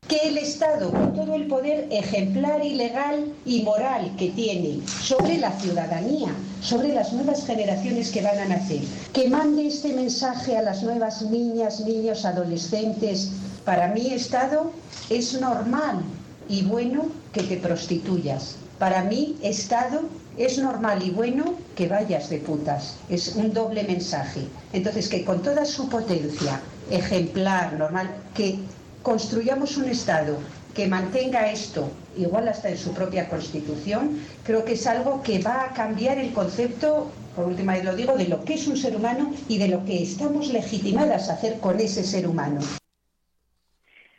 que 0.07 0.29
el 0.29 0.37
Estado, 0.37 0.91
con 0.91 1.13
todo 1.13 1.35
el 1.35 1.47
poder 1.47 1.87
ejemplar 1.91 2.63
y 2.63 2.75
legal 2.75 3.33
y 3.45 3.63
moral 3.63 4.15
que 4.17 4.29
tiene 4.29 4.79
sobre 4.87 5.37
la 5.37 5.51
ciudadanía, 5.59 6.29
sobre 6.61 6.93
las 6.93 7.11
nuevas 7.11 7.45
generaciones 7.45 8.11
que 8.11 8.21
van 8.21 8.37
a 8.39 8.45
nacer, 8.45 8.81
que 9.11 9.29
mande 9.29 9.67
este 9.67 9.93
mensaje 9.93 10.55
a 10.55 10.61
las 10.61 10.81
nuevas 10.81 11.21
niñas, 11.23 11.81
niños, 11.81 12.23
adolescentes. 12.23 13.31
Para 13.65 13.89
mí, 13.89 14.13
Estado, 14.13 14.71
es 15.09 15.39
normal 15.41 16.01
y 16.47 16.63
bueno 16.63 17.07
que 17.33 17.43
te 17.43 17.57
prostituyas. 17.57 18.55
Para 18.79 19.03
mí, 19.03 19.35
Estado, 19.41 20.03
es 20.37 20.57
normal 20.57 21.03
y 21.03 21.09
bueno 21.09 21.55
que 21.75 21.87
vayas 21.87 22.29
de 22.29 22.37
putas. 22.37 22.95
Es 23.09 23.35
un 23.35 23.51
doble 23.51 23.83
mensaje. 23.83 24.41
Entonces, 24.71 25.09
que 25.09 25.25
con 25.25 25.41
toda 25.41 25.65
su 25.65 25.89
potencia 25.89 26.61
ejemplar, 26.89 27.73
normal, 27.73 28.09
que 28.33 28.59
construyamos 29.07 29.77
un 29.77 29.87
Estado 29.87 30.37
que 30.75 30.85
mantenga 30.85 31.49
esto, 31.49 31.89
igual 32.17 32.49
hasta 32.49 32.67
en 32.67 32.75
su 32.75 32.93
propia 32.93 33.29
Constitución, 33.29 34.19
creo 34.43 34.65
que 34.65 34.73
es 34.73 34.85
algo 34.85 35.23
que 35.23 35.39
va 35.39 35.63
a 35.63 35.73
cambiar 35.73 36.17
el 36.17 36.33
concepto, 36.33 37.09
por 37.33 37.45
última 37.45 37.75
vez 37.75 37.85
lo 37.85 37.95
digo, 37.95 38.17
de 38.17 38.27
lo 38.27 38.43
que 38.43 38.55
es 38.55 38.67
un 38.67 38.75
ser 38.75 38.97
humano 38.97 39.31
y 39.47 39.59
de 39.59 39.69
lo 39.69 39.85
que 39.85 40.03
estamos 40.03 40.49
legitimadas 40.49 41.29
a 41.29 41.35
hacer 41.35 41.61
con 41.61 41.79
ese 41.79 42.03
ser 42.03 42.27
humano. 42.27 42.59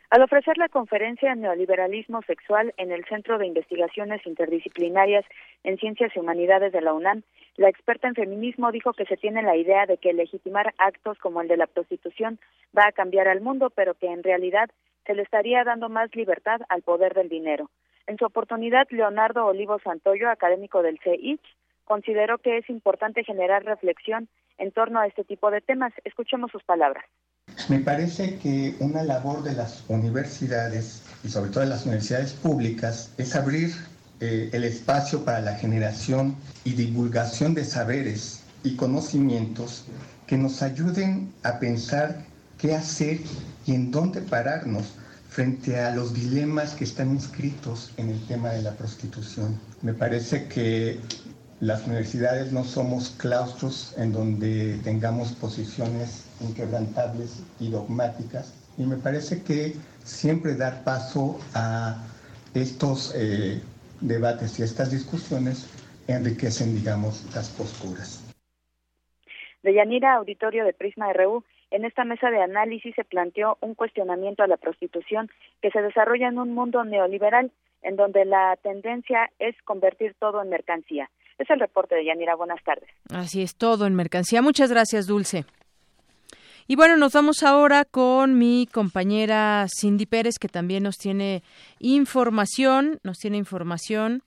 Al 0.09 0.23
ofrecer 0.23 0.57
la 0.57 0.69
conferencia 0.69 1.35
Neoliberalismo 1.35 2.23
Sexual 2.23 2.73
en 2.77 2.91
el 2.91 3.05
Centro 3.05 3.37
de 3.37 3.45
Investigaciones 3.45 4.25
Interdisciplinarias 4.25 5.23
en 5.63 5.77
Ciencias 5.77 6.13
y 6.15 6.19
Humanidades 6.19 6.73
de 6.73 6.81
la 6.81 6.93
UNAM, 6.93 7.21
la 7.59 7.67
experta 7.67 8.07
en 8.07 8.15
feminismo 8.15 8.71
dijo 8.71 8.93
que 8.93 9.03
se 9.03 9.17
tiene 9.17 9.43
la 9.43 9.57
idea 9.57 9.85
de 9.85 9.97
que 9.97 10.13
legitimar 10.13 10.73
actos 10.77 11.17
como 11.17 11.41
el 11.41 11.49
de 11.49 11.57
la 11.57 11.67
prostitución 11.67 12.39
va 12.75 12.87
a 12.87 12.93
cambiar 12.93 13.27
al 13.27 13.41
mundo, 13.41 13.69
pero 13.69 13.95
que 13.95 14.07
en 14.07 14.23
realidad 14.23 14.69
se 15.05 15.13
le 15.13 15.23
estaría 15.23 15.65
dando 15.65 15.89
más 15.89 16.15
libertad 16.15 16.61
al 16.69 16.83
poder 16.83 17.13
del 17.13 17.27
dinero. 17.27 17.69
En 18.07 18.17
su 18.17 18.23
oportunidad, 18.23 18.87
Leonardo 18.91 19.45
Olivo 19.45 19.77
Santoyo, 19.83 20.29
académico 20.29 20.81
del 20.81 20.99
CEICH, 21.03 21.43
consideró 21.83 22.37
que 22.37 22.59
es 22.59 22.69
importante 22.69 23.25
generar 23.25 23.65
reflexión 23.65 24.29
en 24.57 24.71
torno 24.71 25.01
a 25.01 25.07
este 25.07 25.25
tipo 25.25 25.51
de 25.51 25.59
temas. 25.59 25.91
Escuchemos 26.05 26.51
sus 26.51 26.63
palabras. 26.63 27.03
Me 27.67 27.79
parece 27.79 28.39
que 28.39 28.75
una 28.79 29.03
labor 29.03 29.43
de 29.43 29.55
las 29.55 29.83
universidades 29.89 31.03
y 31.25 31.27
sobre 31.27 31.51
todo 31.51 31.65
de 31.65 31.71
las 31.71 31.85
universidades 31.85 32.35
públicas 32.35 33.13
es 33.17 33.35
abrir 33.35 33.71
eh, 34.19 34.49
el 34.51 34.63
espacio 34.63 35.23
para 35.23 35.41
la 35.41 35.55
generación 35.55 36.35
y 36.63 36.73
divulgación 36.73 37.53
de 37.53 37.63
saberes 37.63 38.41
y 38.63 38.75
conocimientos 38.75 39.85
que 40.27 40.37
nos 40.37 40.61
ayuden 40.61 41.33
a 41.43 41.59
pensar 41.59 42.25
qué 42.57 42.75
hacer 42.75 43.19
y 43.65 43.73
en 43.73 43.91
dónde 43.91 44.21
pararnos 44.21 44.93
frente 45.29 45.79
a 45.79 45.95
los 45.95 46.13
dilemas 46.13 46.73
que 46.73 46.83
están 46.83 47.11
inscritos 47.11 47.91
en 47.97 48.09
el 48.09 48.19
tema 48.27 48.49
de 48.49 48.61
la 48.61 48.71
prostitución. 48.71 49.59
Me 49.81 49.93
parece 49.93 50.47
que 50.47 50.99
las 51.61 51.85
universidades 51.85 52.51
no 52.51 52.63
somos 52.63 53.13
claustros 53.17 53.93
en 53.97 54.11
donde 54.11 54.79
tengamos 54.83 55.31
posiciones 55.33 56.23
inquebrantables 56.41 57.31
y 57.59 57.69
dogmáticas. 57.69 58.53
Y 58.77 58.83
me 58.83 58.97
parece 58.97 59.43
que 59.43 59.75
siempre 60.03 60.55
dar 60.55 60.83
paso 60.83 61.39
a 61.53 61.97
estos 62.53 63.11
eh, 63.15 63.61
debates 64.01 64.59
y 64.59 64.63
estas 64.63 64.91
discusiones 64.91 65.67
enriquecen, 66.07 66.75
digamos, 66.75 67.23
las 67.35 67.49
posturas. 67.49 68.25
De 69.61 69.73
Yanira, 69.73 70.15
auditorio 70.15 70.63
de 70.63 70.73
Prisma 70.73 71.11
RU, 71.13 71.43
en 71.71 71.85
esta 71.85 72.03
mesa 72.03 72.29
de 72.31 72.41
análisis 72.41 72.95
se 72.95 73.03
planteó 73.03 73.57
un 73.61 73.75
cuestionamiento 73.75 74.41
a 74.41 74.47
la 74.47 74.57
prostitución 74.57 75.29
que 75.61 75.69
se 75.69 75.81
desarrolla 75.81 76.29
en 76.29 76.39
un 76.39 76.53
mundo 76.53 76.83
neoliberal 76.83 77.51
en 77.81 77.95
donde 77.95 78.25
la 78.25 78.57
tendencia 78.61 79.29
es 79.39 79.55
convertir 79.63 80.15
todo 80.19 80.41
en 80.41 80.49
mercancía. 80.49 81.09
Es 81.37 81.49
el 81.49 81.59
reporte 81.59 81.95
de 81.95 82.05
Yanira. 82.05 82.35
Buenas 82.35 82.61
tardes. 82.63 82.89
Así 83.13 83.41
es, 83.41 83.55
todo 83.55 83.85
en 83.85 83.95
mercancía. 83.95 84.41
Muchas 84.41 84.71
gracias, 84.71 85.07
Dulce. 85.07 85.45
Y 86.71 86.75
bueno, 86.75 86.97
nos 86.97 87.13
vamos 87.13 87.41
ahora 87.41 87.83
con 87.83 88.37
mi 88.37 88.67
compañera 88.71 89.65
Cindy 89.75 90.05
Pérez, 90.05 90.37
que 90.37 90.47
también 90.47 90.83
nos 90.83 90.97
tiene 90.97 91.41
información, 91.79 92.99
nos 93.01 93.17
tiene 93.17 93.37
información 93.37 94.21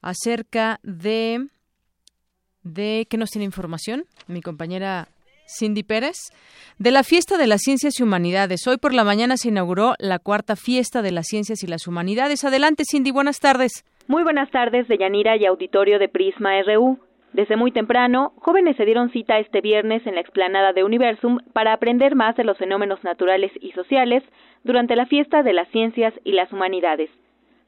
acerca 0.00 0.80
de... 0.82 1.48
¿De 2.62 3.06
qué 3.10 3.18
nos 3.18 3.28
tiene 3.28 3.44
información? 3.44 4.04
Mi 4.26 4.40
compañera 4.40 5.08
Cindy 5.46 5.82
Pérez, 5.82 6.16
de 6.78 6.92
la 6.92 7.04
Fiesta 7.04 7.36
de 7.36 7.46
las 7.46 7.60
Ciencias 7.60 8.00
y 8.00 8.02
Humanidades. 8.02 8.66
Hoy 8.66 8.78
por 8.78 8.94
la 8.94 9.04
mañana 9.04 9.36
se 9.36 9.48
inauguró 9.48 9.92
la 9.98 10.18
cuarta 10.18 10.56
Fiesta 10.56 11.02
de 11.02 11.10
las 11.10 11.26
Ciencias 11.26 11.62
y 11.62 11.66
las 11.66 11.86
Humanidades. 11.86 12.42
Adelante, 12.42 12.84
Cindy, 12.90 13.10
buenas 13.10 13.38
tardes. 13.38 13.84
Muy 14.06 14.22
buenas 14.22 14.50
tardes, 14.50 14.88
de 14.88 14.96
Yanira 14.96 15.36
y 15.36 15.44
auditorio 15.44 15.98
de 15.98 16.08
Prisma 16.08 16.52
RU. 16.62 16.98
Desde 17.32 17.56
muy 17.56 17.70
temprano, 17.72 18.32
jóvenes 18.36 18.76
se 18.76 18.84
dieron 18.84 19.10
cita 19.10 19.38
este 19.38 19.62
viernes 19.62 20.06
en 20.06 20.16
la 20.16 20.20
explanada 20.20 20.74
de 20.74 20.84
Universum 20.84 21.38
para 21.54 21.72
aprender 21.72 22.14
más 22.14 22.36
de 22.36 22.44
los 22.44 22.58
fenómenos 22.58 23.02
naturales 23.04 23.50
y 23.60 23.72
sociales 23.72 24.22
durante 24.64 24.96
la 24.96 25.06
fiesta 25.06 25.42
de 25.42 25.54
las 25.54 25.68
ciencias 25.68 26.12
y 26.24 26.32
las 26.32 26.52
humanidades. 26.52 27.08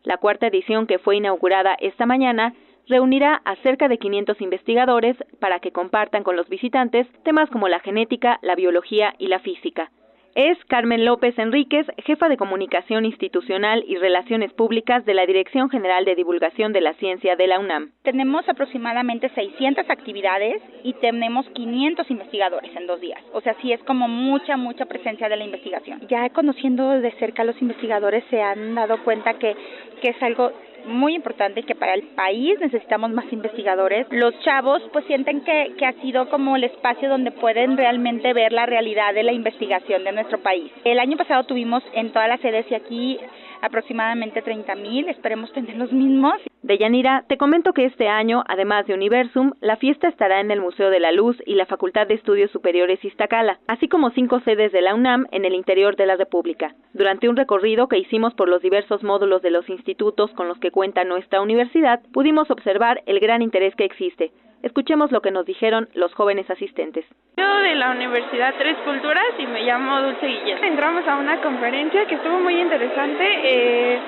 La 0.02 0.18
cuarta 0.18 0.48
edición 0.48 0.86
que 0.86 0.98
fue 0.98 1.16
inaugurada 1.16 1.76
esta 1.80 2.04
mañana 2.04 2.52
reunirá 2.88 3.40
a 3.46 3.56
cerca 3.56 3.88
de 3.88 3.96
500 3.96 4.38
investigadores 4.42 5.16
para 5.40 5.60
que 5.60 5.72
compartan 5.72 6.24
con 6.24 6.36
los 6.36 6.48
visitantes 6.50 7.06
temas 7.22 7.48
como 7.48 7.68
la 7.68 7.80
genética, 7.80 8.38
la 8.42 8.56
biología 8.56 9.14
y 9.18 9.28
la 9.28 9.38
física. 9.38 9.90
Es 10.34 10.58
Carmen 10.64 11.04
López 11.04 11.38
Enríquez, 11.38 11.86
jefa 12.04 12.28
de 12.28 12.36
comunicación 12.36 13.04
institucional 13.04 13.84
y 13.86 13.94
relaciones 13.98 14.52
públicas 14.52 15.04
de 15.04 15.14
la 15.14 15.26
Dirección 15.26 15.70
General 15.70 16.04
de 16.04 16.16
Divulgación 16.16 16.72
de 16.72 16.80
la 16.80 16.94
Ciencia 16.94 17.36
de 17.36 17.46
la 17.46 17.60
UNAM. 17.60 17.92
Tenemos 18.02 18.48
aproximadamente 18.48 19.28
600 19.28 19.88
actividades 19.88 20.60
y 20.82 20.94
tenemos 20.94 21.48
500 21.50 22.10
investigadores 22.10 22.74
en 22.74 22.88
dos 22.88 23.00
días. 23.00 23.22
O 23.32 23.42
sea, 23.42 23.54
sí 23.62 23.72
es 23.72 23.80
como 23.84 24.08
mucha, 24.08 24.56
mucha 24.56 24.86
presencia 24.86 25.28
de 25.28 25.36
la 25.36 25.44
investigación. 25.44 26.00
Ya 26.08 26.28
conociendo 26.30 26.90
de 26.90 27.12
cerca 27.12 27.42
a 27.42 27.44
los 27.44 27.62
investigadores 27.62 28.24
se 28.28 28.42
han 28.42 28.74
dado 28.74 29.04
cuenta 29.04 29.34
que, 29.34 29.54
que 30.02 30.08
es 30.08 30.20
algo 30.20 30.50
muy 30.86 31.14
importante 31.14 31.62
que 31.62 31.74
para 31.74 31.94
el 31.94 32.02
país 32.14 32.58
necesitamos 32.60 33.10
más 33.10 33.30
investigadores. 33.32 34.06
Los 34.10 34.38
chavos 34.40 34.82
pues 34.92 35.04
sienten 35.06 35.42
que, 35.42 35.74
que 35.78 35.86
ha 35.86 35.92
sido 36.00 36.28
como 36.28 36.56
el 36.56 36.64
espacio 36.64 37.08
donde 37.08 37.30
pueden 37.30 37.76
realmente 37.76 38.32
ver 38.32 38.52
la 38.52 38.66
realidad 38.66 39.14
de 39.14 39.22
la 39.22 39.32
investigación 39.32 40.04
de 40.04 40.12
nuestro 40.12 40.38
país. 40.38 40.70
El 40.84 40.98
año 40.98 41.16
pasado 41.16 41.44
tuvimos 41.44 41.82
en 41.92 42.10
todas 42.12 42.28
las 42.28 42.40
sedes 42.40 42.66
y 42.70 42.74
aquí 42.74 43.18
aproximadamente 43.64 44.42
30 44.42 44.74
mil, 44.74 45.08
esperemos 45.08 45.52
tener 45.52 45.76
los 45.76 45.92
mismos. 45.92 46.34
Deyanira, 46.62 47.24
te 47.28 47.36
comento 47.36 47.72
que 47.72 47.86
este 47.86 48.08
año, 48.08 48.42
además 48.46 48.86
de 48.86 48.94
Universum, 48.94 49.52
la 49.60 49.76
fiesta 49.76 50.08
estará 50.08 50.40
en 50.40 50.50
el 50.50 50.60
Museo 50.60 50.90
de 50.90 51.00
la 51.00 51.12
Luz 51.12 51.36
y 51.46 51.54
la 51.54 51.66
Facultad 51.66 52.06
de 52.06 52.14
Estudios 52.14 52.50
Superiores 52.50 53.04
Iztacala, 53.04 53.58
así 53.66 53.88
como 53.88 54.10
cinco 54.10 54.40
sedes 54.40 54.72
de 54.72 54.82
la 54.82 54.94
UNAM 54.94 55.26
en 55.30 55.44
el 55.44 55.54
interior 55.54 55.96
de 55.96 56.06
la 56.06 56.16
República. 56.16 56.74
Durante 56.92 57.28
un 57.28 57.36
recorrido 57.36 57.88
que 57.88 57.98
hicimos 57.98 58.34
por 58.34 58.48
los 58.48 58.62
diversos 58.62 59.02
módulos 59.02 59.42
de 59.42 59.50
los 59.50 59.68
institutos 59.68 60.30
con 60.32 60.48
los 60.48 60.58
que 60.58 60.70
cuenta 60.70 61.04
nuestra 61.04 61.40
universidad, 61.40 62.00
pudimos 62.12 62.50
observar 62.50 63.02
el 63.06 63.20
gran 63.20 63.42
interés 63.42 63.74
que 63.74 63.84
existe. 63.84 64.32
Escuchemos 64.64 65.12
lo 65.12 65.20
que 65.20 65.30
nos 65.30 65.44
dijeron 65.44 65.90
los 65.92 66.14
jóvenes 66.14 66.48
asistentes. 66.48 67.04
Yo 67.36 67.46
de 67.58 67.74
la 67.74 67.90
Universidad 67.90 68.54
Tres 68.56 68.78
Culturas 68.78 69.26
y 69.38 69.46
me 69.46 69.62
llamo 69.62 70.00
Dulce 70.00 70.26
Guillén. 70.26 70.64
Entramos 70.64 71.06
a 71.06 71.16
una 71.16 71.38
conferencia 71.42 72.06
que 72.06 72.14
estuvo 72.14 72.40
muy 72.40 72.58
interesante 72.58 73.24
eh, 73.44 73.98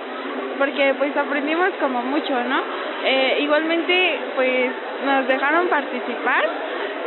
porque 0.58 0.94
pues 0.96 1.14
aprendimos 1.14 1.68
como 1.78 2.00
mucho, 2.00 2.32
¿no? 2.44 2.62
Eh, 3.04 3.40
igualmente 3.42 4.18
pues 4.34 4.70
nos 5.04 5.28
dejaron 5.28 5.68
participar 5.68 6.48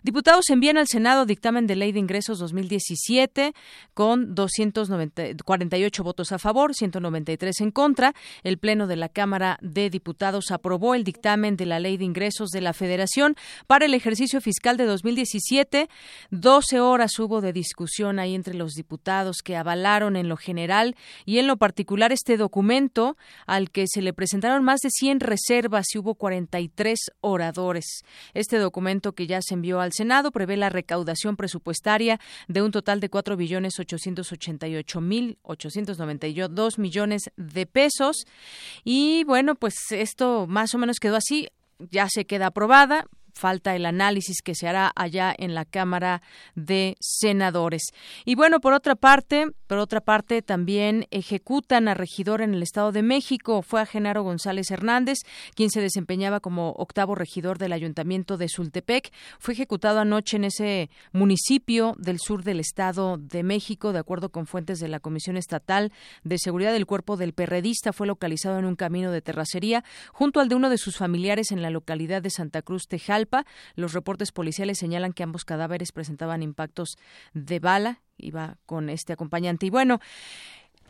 Diputados 0.03 0.51
envían 0.51 0.77
al 0.77 0.87
Senado 0.87 1.25
dictamen 1.25 1.67
de 1.67 1.77
ley 1.77 1.93
de 1.93 2.01
ingresos 2.01 2.39
2017 2.39 3.55
con 3.95 4.35
248 4.35 6.05
votos 6.05 6.33
a 6.33 6.39
favor, 6.39 6.75
193 6.75 7.61
en 7.61 7.71
contra. 7.71 8.15
El 8.43 8.59
Pleno 8.59 8.87
de 8.87 8.97
la 8.97 9.09
Cámara 9.09 9.59
de 9.63 9.89
Diputados 9.89 10.51
aprobó 10.51 10.95
el 10.95 11.05
dictamen 11.05 11.57
de 11.57 11.67
la 11.67 11.81
ley 11.81 11.97
de 11.97 12.05
ingresos 12.05 12.51
de 12.51 12.61
la 12.61 12.75
Federación 12.75 13.37
para 13.67 13.87
el 13.87 13.95
ejercicio 13.95 14.41
fiscal 14.41 14.77
de 14.77 14.85
2017. 14.85 15.89
12 16.31 16.81
horas 16.81 17.19
hubo 17.19 17.41
de 17.41 17.53
discusión 17.53 18.19
ahí 18.19 18.35
entre 18.35 18.55
los 18.55 18.73
diputados 18.73 19.39
que 19.43 19.57
avalaron 19.57 20.17
en 20.17 20.29
lo 20.29 20.37
general 20.37 20.97
y 21.25 21.39
en 21.39 21.47
lo 21.47 21.57
particular 21.57 22.13
este 22.13 22.37
documento 22.37 23.17
al 23.47 23.71
que 23.71 23.87
se 23.87 24.03
le 24.03 24.13
presentaron 24.13 24.65
más 24.65 24.81
de 24.81 24.91
100 24.91 25.21
reservas 25.21 25.87
hubo 25.99 26.15
43 26.15 26.99
oradores. 27.21 28.05
Este 28.35 28.59
documento 28.59 29.13
que 29.13 29.27
ya 29.27 29.41
se 29.43 29.55
envió 29.55 29.81
al 29.81 29.93
Senado 29.93 30.31
prevé 30.31 30.57
la 30.57 30.69
recaudación 30.69 31.37
presupuestaria 31.37 32.21
de 32.49 32.63
un 32.63 32.71
total 32.71 33.01
de 33.01 33.09
cuatro 33.09 33.37
billones 33.37 33.79
ochocientos 33.79 34.33
ochenta 34.33 34.69
y 34.69 34.77
ocho 34.77 35.01
mil 35.01 35.39
ochocientos 35.43 35.99
noventa 35.99 36.27
y 36.27 36.35
dos 36.35 36.79
millones 36.79 37.31
de 37.37 37.67
pesos. 37.67 38.27
Y 38.85 39.25
bueno, 39.25 39.55
pues 39.55 39.75
esto 39.91 40.47
más 40.47 40.75
o 40.75 40.79
menos 40.79 40.99
quedó 40.99 41.17
así 41.17 41.49
ya 41.91 42.09
se 42.09 42.27
queda 42.27 42.47
aprobada 42.47 43.07
falta 43.33 43.75
el 43.75 43.87
análisis 43.87 44.43
que 44.43 44.55
se 44.55 44.69
hará 44.69 44.93
allá 44.95 45.35
en 45.37 45.55
la 45.55 45.65
Cámara 45.65 46.23
de 46.55 46.97
Senadores. 47.01 47.83
Y 48.25 48.35
bueno, 48.35 48.61
por 48.61 48.73
otra 48.73 48.95
parte, 48.95 49.47
por 49.67 49.79
otra 49.79 50.01
parte 50.01 50.43
también 50.43 51.07
ejecutan 51.11 51.89
a 51.89 51.95
regidor 51.95 52.43
en 52.43 52.55
el 52.55 52.63
Estado 52.63 52.93
de 52.93 53.03
México. 53.03 53.63
Fue 53.63 53.81
a 53.81 53.87
Genaro 53.87 54.23
González 54.23 54.71
Hernández, 54.71 55.19
quien 55.55 55.71
se 55.71 55.81
desempeñaba 55.81 56.41
como 56.41 56.71
octavo 56.73 57.15
regidor 57.15 57.59
del 57.59 57.73
Ayuntamiento 57.73 58.37
de 58.37 58.49
Sultepec. 58.49 59.13
Fue 59.39 59.55
ejecutado 59.55 60.01
anoche 60.01 60.37
en 60.37 60.45
ese 60.45 60.91
municipio 61.13 61.95
del 61.99 62.19
sur 62.19 62.45
del 62.45 62.61
Estado 62.61 63.19
de 63.19 63.43
México, 63.43 63.93
de 63.93 63.99
acuerdo 63.99 64.31
con 64.31 64.47
fuentes 64.47 64.79
de 64.79 64.89
la 64.89 65.01
Comisión 65.01 65.37
Estatal 65.37 65.93
de 66.25 66.39
Seguridad 66.39 66.73
del 66.73 66.87
Cuerpo 66.87 67.17
del 67.17 67.33
Perredista. 67.33 67.93
Fue 67.93 68.07
localizado 68.07 68.59
en 68.59 68.65
un 68.65 68.77
camino 68.77 69.11
de 69.11 69.23
terracería 69.23 69.85
junto 70.13 70.41
al 70.41 70.49
de 70.49 70.55
uno 70.55 70.71
de 70.71 70.79
sus 70.79 70.97
familiares 70.97 71.51
en 71.51 71.63
la 71.63 71.71
localidad 71.71 72.23
de 72.23 72.31
Santa 72.31 72.63
Cruz 72.63 72.87
Tejal 72.89 73.22
los 73.75 73.93
reportes 73.93 74.33
policiales 74.33 74.79
señalan 74.79 75.13
que 75.13 75.23
ambos 75.23 75.45
cadáveres 75.45 75.93
presentaban 75.93 76.43
impactos 76.43 76.99
de 77.35 77.59
bala. 77.59 78.01
Iba 78.19 78.57
con 78.67 78.89
este 78.89 79.13
acompañante. 79.13 79.67
Y 79.67 79.71
bueno, 79.71 80.01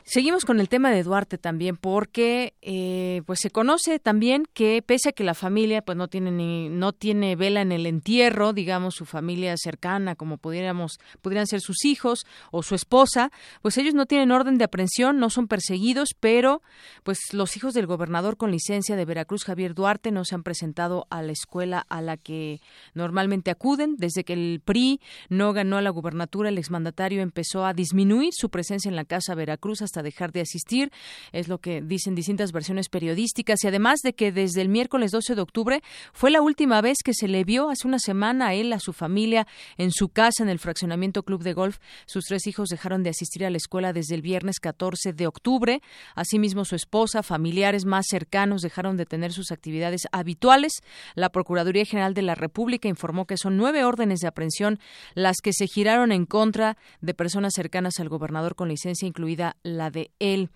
Seguimos 0.04 0.44
con 0.44 0.58
el 0.58 0.68
tema 0.68 0.90
de 0.90 1.02
Duarte 1.04 1.38
también, 1.38 1.76
porque 1.76 2.54
eh, 2.60 3.22
pues 3.24 3.38
se 3.40 3.50
conoce 3.50 4.00
también 4.00 4.46
que 4.52 4.82
pese 4.84 5.10
a 5.10 5.12
que 5.12 5.22
la 5.22 5.34
familia 5.34 5.82
pues 5.82 5.96
no 5.96 6.08
tiene 6.08 6.32
ni 6.32 6.68
no 6.68 6.92
tiene 6.92 7.36
vela 7.36 7.60
en 7.60 7.70
el 7.70 7.86
entierro, 7.86 8.52
digamos 8.52 8.94
su 8.94 9.04
familia 9.04 9.54
cercana, 9.56 10.16
como 10.16 10.38
pudiéramos 10.38 10.98
pudieran 11.20 11.46
ser 11.46 11.60
sus 11.60 11.84
hijos 11.84 12.26
o 12.50 12.62
su 12.64 12.74
esposa, 12.74 13.30
pues 13.62 13.78
ellos 13.78 13.94
no 13.94 14.06
tienen 14.06 14.32
orden 14.32 14.58
de 14.58 14.64
aprehensión, 14.64 15.18
no 15.18 15.30
son 15.30 15.46
perseguidos, 15.46 16.10
pero 16.18 16.62
pues 17.04 17.18
los 17.32 17.56
hijos 17.56 17.72
del 17.72 17.86
gobernador 17.86 18.36
con 18.36 18.50
licencia 18.50 18.96
de 18.96 19.04
Veracruz 19.04 19.44
Javier 19.44 19.74
Duarte 19.74 20.10
no 20.10 20.24
se 20.24 20.34
han 20.34 20.42
presentado 20.42 21.06
a 21.10 21.22
la 21.22 21.32
escuela 21.32 21.86
a 21.88 22.02
la 22.02 22.16
que 22.16 22.60
normalmente 22.94 23.50
acuden. 23.50 23.96
Desde 23.96 24.24
que 24.24 24.32
el 24.32 24.60
PRI 24.64 25.00
no 25.28 25.52
ganó 25.52 25.80
la 25.80 25.90
gubernatura, 25.90 26.48
el 26.48 26.58
exmandatario 26.58 27.22
empezó 27.22 27.64
a 27.64 27.72
disminuir 27.72 28.32
su 28.32 28.50
presencia 28.50 28.88
en 28.88 28.96
la 28.96 29.04
casa 29.04 29.34
Veracruz 29.34 29.80
hasta 29.92 30.02
dejar 30.02 30.32
de 30.32 30.40
asistir. 30.40 30.90
Es 31.32 31.48
lo 31.48 31.58
que 31.58 31.82
dicen 31.82 32.14
distintas 32.14 32.50
versiones 32.50 32.88
periodísticas 32.88 33.62
y 33.62 33.68
además 33.68 34.00
de 34.00 34.14
que 34.14 34.32
desde 34.32 34.62
el 34.62 34.70
miércoles 34.70 35.10
12 35.10 35.34
de 35.34 35.42
octubre 35.42 35.82
fue 36.14 36.30
la 36.30 36.40
última 36.40 36.80
vez 36.80 36.98
que 37.04 37.12
se 37.12 37.28
le 37.28 37.44
vio 37.44 37.68
hace 37.68 37.86
una 37.86 37.98
semana 37.98 38.48
a 38.48 38.54
él, 38.54 38.72
a 38.72 38.80
su 38.80 38.94
familia, 38.94 39.46
en 39.76 39.90
su 39.90 40.08
casa 40.08 40.42
en 40.42 40.48
el 40.48 40.58
fraccionamiento 40.58 41.24
Club 41.24 41.42
de 41.42 41.52
Golf. 41.52 41.78
Sus 42.06 42.24
tres 42.24 42.46
hijos 42.46 42.70
dejaron 42.70 43.02
de 43.02 43.10
asistir 43.10 43.44
a 43.44 43.50
la 43.50 43.58
escuela 43.58 43.92
desde 43.92 44.14
el 44.14 44.22
viernes 44.22 44.60
14 44.60 45.12
de 45.12 45.26
octubre. 45.26 45.82
Asimismo, 46.14 46.64
su 46.64 46.74
esposa, 46.74 47.22
familiares 47.22 47.84
más 47.84 48.06
cercanos 48.08 48.62
dejaron 48.62 48.96
de 48.96 49.04
tener 49.04 49.32
sus 49.32 49.52
actividades 49.52 50.06
habituales. 50.10 50.72
La 51.14 51.28
Procuraduría 51.28 51.84
General 51.84 52.14
de 52.14 52.22
la 52.22 52.34
República 52.34 52.88
informó 52.88 53.26
que 53.26 53.36
son 53.36 53.58
nueve 53.58 53.84
órdenes 53.84 54.20
de 54.20 54.28
aprehensión 54.28 54.78
las 55.14 55.36
que 55.42 55.52
se 55.52 55.66
giraron 55.66 56.12
en 56.12 56.24
contra 56.24 56.78
de 57.02 57.12
personas 57.12 57.52
cercanas 57.54 58.00
al 58.00 58.08
gobernador 58.08 58.54
con 58.54 58.68
licencia, 58.68 59.06
incluida 59.06 59.56
la 59.62 59.81
de 59.90 60.10
él. 60.18 60.50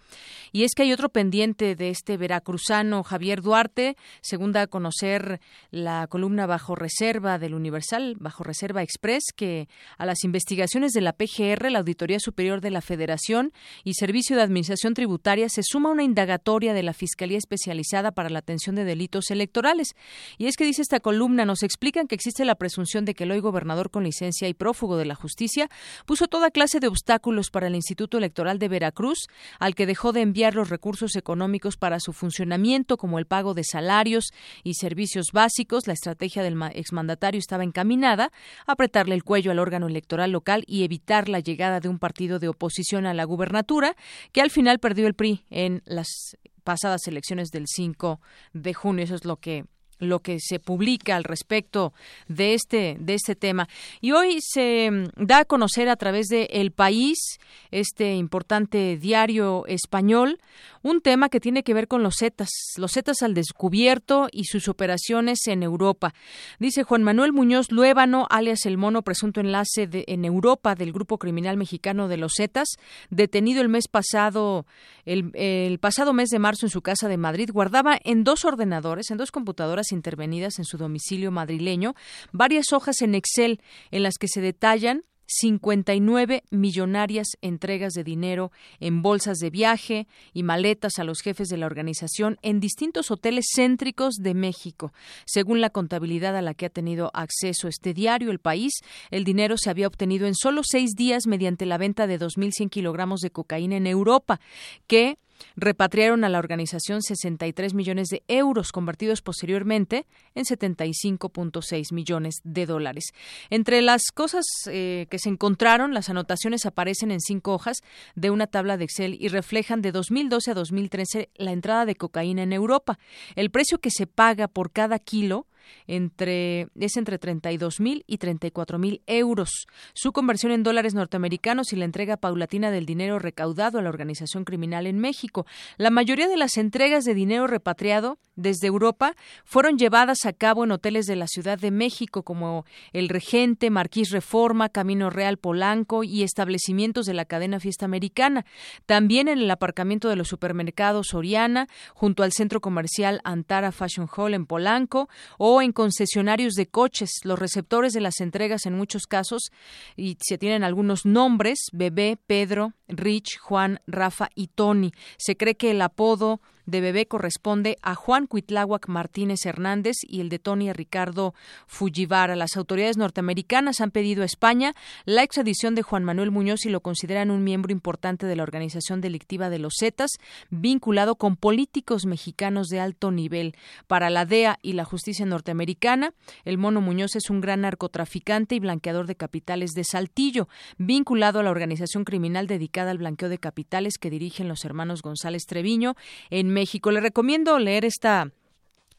Y 0.53 0.65
es 0.65 0.73
que 0.75 0.83
hay 0.83 0.93
otro 0.93 1.11
pendiente 1.11 1.75
de 1.77 1.91
este 1.91 2.17
veracruzano 2.17 3.03
Javier 3.03 3.43
Duarte, 3.43 3.97
según 4.23 4.57
a 4.57 4.67
conocer 4.67 5.41
la 5.71 6.07
columna 6.07 6.47
bajo 6.47 6.75
reserva 6.75 7.39
del 7.39 7.55
Universal, 7.55 8.17
bajo 8.19 8.45
reserva 8.45 8.83
Express, 8.83 9.25
que 9.35 9.69
a 9.99 10.07
las 10.07 10.25
investigaciones 10.25 10.93
de 10.93 11.01
la 11.01 11.13
PGR, 11.13 11.71
la 11.71 11.81
Auditoría 11.81 12.21
Superior 12.21 12.61
de 12.61 12.71
la 12.71 12.81
Federación 12.81 13.53
y 13.85 13.95
Servicio 13.95 14.37
de 14.37 14.43
Administración 14.43 14.95
Tributaria 14.95 15.49
se 15.49 15.63
suma 15.65 15.91
una 15.91 16.05
indagatoria 16.05 16.75
de 16.75 16.83
la 16.83 16.93
Fiscalía 16.93 17.39
Especializada 17.39 18.13
para 18.13 18.31
la 18.31 18.39
Atención 18.39 18.77
de 18.77 18.85
Delitos 18.85 19.31
Electorales. 19.31 19.95
Y 20.39 20.47
es 20.47 20.57
que 20.57 20.65
dice 20.65 20.83
esta 20.83 21.01
columna, 21.01 21.45
nos 21.45 21.63
explican 21.63 22.07
que 22.07 22.15
existe 22.15 22.45
la 22.45 22.55
presunción 22.55 23.05
de 23.05 23.15
que 23.15 23.25
el 23.25 23.33
hoy 23.33 23.41
gobernador 23.41 23.91
con 23.91 24.05
licencia 24.05 24.49
y 24.49 24.55
prófugo 24.55 24.97
de 24.97 25.07
la 25.07 25.15
justicia 25.15 25.69
puso 26.05 26.29
toda 26.29 26.51
clase 26.51 26.81
de 26.81 26.89
obstáculos 26.89 27.51
para 27.51 27.67
el 27.67 27.75
Instituto 27.75 28.19
Electoral 28.19 28.59
de 28.59 28.69
Veracruz, 28.69 29.16
al 29.59 29.75
que 29.75 29.87
dejó 29.87 30.13
de 30.13 30.23
enviar 30.23 30.55
los 30.55 30.71
recursos 30.71 31.17
económicos 31.17 31.77
para 31.77 32.01
su 32.01 32.13
funcionamiento, 32.13 32.97
como 32.97 33.19
el 33.19 33.27
pago 33.27 33.55
de 33.55 33.65
salarios 33.65 34.33
y 34.65 34.75
servicios 34.75 35.27
básicos. 35.33 35.87
La 35.87 35.93
estrategia 35.93 36.43
del 36.43 36.61
exmandatario 36.73 37.39
estaba 37.39 37.65
encaminada 37.65 38.33
a 38.67 38.73
apretarle 38.73 39.15
el 39.15 39.25
cuello 39.25 39.51
al 39.51 39.59
órgano 39.59 39.87
electoral 39.89 40.31
local 40.33 40.65
y 40.67 40.85
evitar 40.85 41.29
la 41.29 41.41
llegada 41.41 41.81
de 41.81 41.89
un 41.89 41.99
partido 41.99 42.39
de 42.39 42.49
oposición 42.49 43.07
a 43.07 43.15
la 43.15 43.25
gubernatura, 43.25 43.97
que 44.33 44.41
al 44.41 44.51
final 44.51 44.79
perdió 44.79 45.07
el 45.07 45.15
PRI 45.15 45.45
en 45.51 45.83
las 45.85 46.37
pasadas 46.65 47.07
elecciones 47.07 47.51
del 47.51 47.67
5 47.67 48.21
de 48.53 48.75
junio. 48.75 49.05
Eso 49.05 49.15
es 49.15 49.25
lo 49.25 49.37
que 49.37 49.65
lo 49.99 50.21
que 50.21 50.39
se 50.41 50.59
publica 50.59 51.17
al 51.17 51.25
respecto 51.25 51.93
de 52.29 52.55
este 52.55 52.97
de 53.01 53.15
este 53.15 53.35
tema 53.35 53.69
y 54.01 54.13
hoy 54.13 54.39
se 54.41 54.91
mm, 54.91 55.25
da 55.27 55.41
a 55.41 55.45
conocer 55.45 55.89
a 55.89 55.97
través 55.97 56.27
de 56.27 56.45
El 56.53 56.71
País 56.71 57.39
este 57.71 58.15
importante 58.15 58.97
diario 58.97 59.65
español 59.67 60.39
un 60.83 61.01
tema 61.01 61.29
que 61.29 61.41
tiene 61.41 61.65
que 61.65 61.75
ver 61.75 61.89
con 61.89 62.05
los 62.05 62.19
Zetas, 62.19 62.49
los 62.77 62.93
Zetas 62.93 63.23
al 63.23 63.35
descubierto 63.35 64.29
y 64.31 64.45
sus 64.45 64.69
operaciones 64.69 65.41
en 65.47 65.65
Europa. 65.65 66.15
Dice 66.61 66.85
Juan 66.85 67.03
Manuel 67.03 67.33
Muñoz 67.33 67.73
Luébano, 67.73 68.27
alias 68.31 68.67
el 68.67 68.79
mono 68.79 69.03
presunto 69.03 69.41
enlace 69.41 69.89
de, 69.89 70.05
en 70.07 70.25
Europa 70.25 70.77
del 70.77 70.93
grupo 70.93 71.19
criminal 71.19 71.57
mexicano 71.57 72.07
de 72.07 72.19
los 72.19 72.35
Zetas, 72.37 72.69
detenido 73.11 73.63
el 73.63 73.69
mes 73.69 73.89
pasado, 73.89 74.65
el, 75.05 75.33
el 75.35 75.81
pasado 75.81 76.13
mes 76.13 76.29
de 76.29 76.39
marzo 76.39 76.67
en 76.67 76.71
su 76.71 76.83
casa 76.83 77.09
de 77.09 77.17
Madrid, 77.17 77.51
guardaba 77.53 77.99
en 78.05 78.23
dos 78.23 78.45
ordenadores, 78.45 79.11
en 79.11 79.19
dos 79.19 79.33
computadoras 79.33 79.86
intervenidas 79.93 80.59
en 80.59 80.65
su 80.65 80.79
domicilio 80.79 81.31
madrileño, 81.31 81.95
varias 82.33 82.73
hojas 82.73 83.03
en 83.03 83.15
Excel 83.15 83.61
en 83.91 84.03
las 84.03 84.19
que 84.19 84.29
se 84.29 84.41
detallan 84.41 85.05
59 85.27 86.45
millonarias 86.51 87.37
entregas 87.41 87.93
de 87.95 88.05
dinero 88.05 88.53
en 88.81 89.03
bolsas 89.03 89.39
de 89.39 89.51
viaje 89.51 90.07
y 90.33 90.43
maletas 90.43 90.99
a 90.99 91.05
los 91.05 91.21
jefes 91.21 91.49
de 91.49 91.57
la 91.57 91.67
organización 91.67 92.39
en 92.43 92.61
distintos 92.61 93.11
hoteles 93.11 93.47
céntricos 93.55 94.17
de 94.17 94.35
México. 94.35 94.93
Según 95.25 95.61
la 95.61 95.71
contabilidad 95.71 96.37
a 96.37 96.43
la 96.43 96.55
que 96.55 96.67
ha 96.67 96.71
tenido 96.71 97.11
acceso 97.15 97.69
este 97.69 97.93
diario, 97.93 98.31
El 98.31 98.39
País, 98.39 98.73
el 99.11 99.25
dinero 99.25 99.57
se 99.59 99.71
había 99.71 99.89
obtenido 99.89 100.27
en 100.27 100.35
solo 100.35 100.63
seis 100.65 100.93
días 100.95 101.27
mediante 101.27 101.67
la 101.67 101.79
venta 101.79 102.07
de 102.07 102.19
2.100 102.19 102.71
kilogramos 102.71 103.21
de 103.21 103.31
cocaína 103.31 103.77
en 103.77 103.87
Europa, 103.87 104.41
que 104.87 105.19
repatriaron 105.57 106.25
a 106.25 106.29
la 106.29 106.39
organización 106.39 107.03
63 107.03 107.75
millones 107.75 108.09
de 108.09 108.23
euros, 108.29 108.73
convertidos 108.73 109.23
posteriormente 109.23 110.07
en 110.35 110.45
75.6 110.45 111.93
millones 111.93 112.37
de 112.45 112.67
dólares. 112.67 113.13
Entre 113.51 113.83
las 113.83 114.11
cosas 114.13 114.45
eh, 114.67 115.07
que 115.11 115.19
se 115.19 115.29
encontraron, 115.29 115.95
las 115.95 116.09
anotaciones 116.09 116.67
aparecen 116.67 117.11
en 117.11 117.21
cinco 117.21 117.55
hojas 117.55 117.83
de 118.15 118.31
una 118.31 118.47
tabla 118.47 118.77
de 118.77 118.85
Excel 118.85 119.17
y 119.21 119.29
reflejan 119.29 119.83
de 119.83 119.93
2012 119.93 120.51
a 120.51 120.55
2013 120.55 121.31
la 121.37 121.53
entrada 121.53 121.87
de 121.87 121.97
cocaína 121.97 122.43
en 122.43 122.53
Europa. 122.53 122.99
El 123.35 123.51
precio 123.51 123.79
que 123.79 123.91
se 123.91 124.07
paga 124.07 124.49
por 124.49 124.71
cada 124.71 124.99
kilo 124.99 125.47
entre, 125.87 126.69
es 126.79 126.97
entre 126.97 127.19
32 127.19 127.81
mil 127.81 128.05
y 128.07 128.19
34 128.19 128.79
mil 128.79 129.03
euros. 129.07 129.67
Su 129.95 130.13
conversión 130.13 130.53
en 130.53 130.63
dólares 130.63 130.95
norteamericanos 130.95 131.73
y 131.73 131.77
la 131.77 131.85
entrega 131.85 132.17
paulatina 132.17 132.71
del 132.71 132.87
dinero 132.87 133.19
recaudado 133.19 133.79
a 133.79 133.83
la 133.83 133.89
organización 133.89 134.45
criminal 134.45 134.87
en 134.87 134.99
México. 134.99 135.47
La 135.77 135.91
mayoría 135.91 136.29
de 136.29 136.37
las 136.37 136.57
entregas 136.57 137.05
de 137.05 137.15
dinero 137.15 137.47
repatriado 137.47 138.19
desde 138.37 138.67
Europa 138.67 139.15
fueron 139.45 139.79
llevadas 139.79 140.27
a 140.27 140.33
cabo 140.33 140.65
en 140.65 140.73
hoteles 140.73 141.07
de 141.07 141.17
la 141.17 141.27
Ciudad 141.27 141.59
de 141.59 141.71
México 141.71 142.23
como 142.23 142.65
El 142.93 143.09
Regente, 143.09 143.71
Marquís 143.71 144.11
Reforma, 144.11 144.69
Camino 144.69 145.11
Real 145.11 145.39
Polanco 145.39 146.05
y 146.05 146.23
establecimientos 146.23 147.07
de 147.07 147.15
la 147.15 147.25
cadena 147.25 147.61
Fiesta 147.61 147.87
Americana. 147.87 148.45
También 148.85 149.29
en 149.29 149.39
el 149.39 149.51
aparcamiento 149.51 150.09
de 150.09 150.17
los 150.17 150.29
supermercados 150.29 151.15
Oriana, 151.15 151.67
junto 151.95 152.23
al 152.23 152.33
centro 152.33 152.61
comercial 152.61 153.21
Antara 153.25 153.73
Fashion 153.73 154.09
Hall 154.15 154.35
en 154.35 154.47
Polanco 154.47 155.09
o 155.39 155.56
en 155.63 155.73
concesionarios 155.73 156.55
de 156.55 156.67
coches. 156.67 157.11
Los 157.25 157.39
receptores 157.39 157.93
de 157.93 158.01
las 158.01 158.21
entregas 158.21 158.67
en 158.67 158.75
muchos 158.75 159.07
casos, 159.07 159.51
y 159.97 160.17
se 160.21 160.39
tienen 160.39 160.65
algunos 160.65 161.05
nombres, 161.05 161.59
Bebé, 161.73 162.19
Pedro, 162.27 162.73
Rich, 162.89 163.39
Juan, 163.39 163.81
Rafa 163.87 164.29
y 164.35 164.49
Tony. 164.49 164.93
Se 165.19 165.37
cree 165.37 165.55
que 165.55 165.71
el 165.71 165.83
apodo 165.83 166.41
de 166.67 166.81
bebé 166.81 167.07
corresponde 167.07 167.77
a 167.81 167.95
Juan 167.95 168.27
Cuitláhuac 168.27 168.89
Martínez 168.89 169.47
Hernández 169.47 169.97
y 170.03 170.21
el 170.21 170.29
de 170.29 170.39
Tony 170.39 170.73
Ricardo 170.73 171.35
Fujivara. 171.67 172.37
Las 172.37 172.57
autoridades 172.57 172.97
norteamericanas 172.97 173.81
han 173.81 173.93
pedido 173.93 174.23
a 174.23 174.27
España 174.27 174.75
la 175.05 175.23
extradición 175.23 175.75
de 175.75 175.83
Juan 175.83 176.05
Manuel 176.05 176.31
Muñoz 176.31 176.67
y 176.67 176.71
lo 176.71 176.81
consideran 176.81 177.31
un 177.31 177.45
miembro 177.45 177.73
importante 177.73 178.27
de 178.27 178.37
la 178.37 178.43
organización 178.43 179.01
delictiva 179.01 179.49
de 179.49 179.61
los 179.61 179.75
Zetas, 179.79 180.11
vinculado 180.51 181.15
con 181.15 181.37
políticos 181.37 182.05
mexicanos 182.05 182.69
de 182.69 182.81
alto 182.81 183.11
nivel. 183.11 183.55
Para 183.87 184.11
la 184.11 184.27
DEA 184.27 184.59
y 184.63 184.73
la 184.73 184.85
justicia 184.85 185.25
norteamericana, 185.25 186.13
el 186.45 186.59
mono 186.59 186.81
Muñoz 186.81 187.15
es 187.15 187.31
un 187.31 187.41
gran 187.41 187.61
narcotraficante 187.61 188.55
y 188.55 188.61
blanqueador 188.61 189.07
de 189.07 189.15
capitales 189.15 189.71
de 189.73 189.85
Saltillo, 189.85 190.49
vinculado 190.79 191.39
a 191.39 191.43
la 191.43 191.51
organización 191.51 192.05
criminal 192.05 192.47
dedicada 192.49 192.91
al 192.91 192.99
blanqueo 192.99 193.29
de 193.29 193.39
capitales 193.39 193.99
que 193.99 194.11
dirigen 194.11 194.49
los 194.49 194.65
hermanos 194.65 195.03
González 195.03 195.47
Treviño 195.47 195.95
en 196.31 196.56
México. 196.57 196.91
Le 196.91 197.01
recomiendo 197.01 197.59
leer 197.59 197.85
esta 197.85 198.33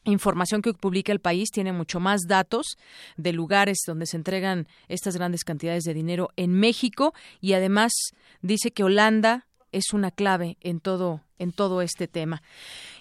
información 0.04 0.62
que 0.62 0.72
publica 0.74 1.10
el 1.10 1.18
país 1.18 1.50
tiene 1.50 1.72
mucho 1.72 1.98
más 1.98 2.20
datos 2.28 2.78
de 3.16 3.32
lugares 3.32 3.78
donde 3.84 4.06
se 4.06 4.16
entregan 4.16 4.68
estas 4.86 5.16
grandes 5.16 5.42
cantidades 5.42 5.82
de 5.82 5.92
dinero 5.92 6.28
en 6.36 6.52
México 6.52 7.14
y 7.40 7.54
además 7.54 7.90
dice 8.40 8.70
que 8.70 8.84
Holanda 8.84 9.47
es 9.72 9.92
una 9.92 10.10
clave 10.10 10.56
en 10.60 10.80
todo 10.80 11.22
en 11.38 11.52
todo 11.52 11.82
este 11.82 12.08
tema. 12.08 12.42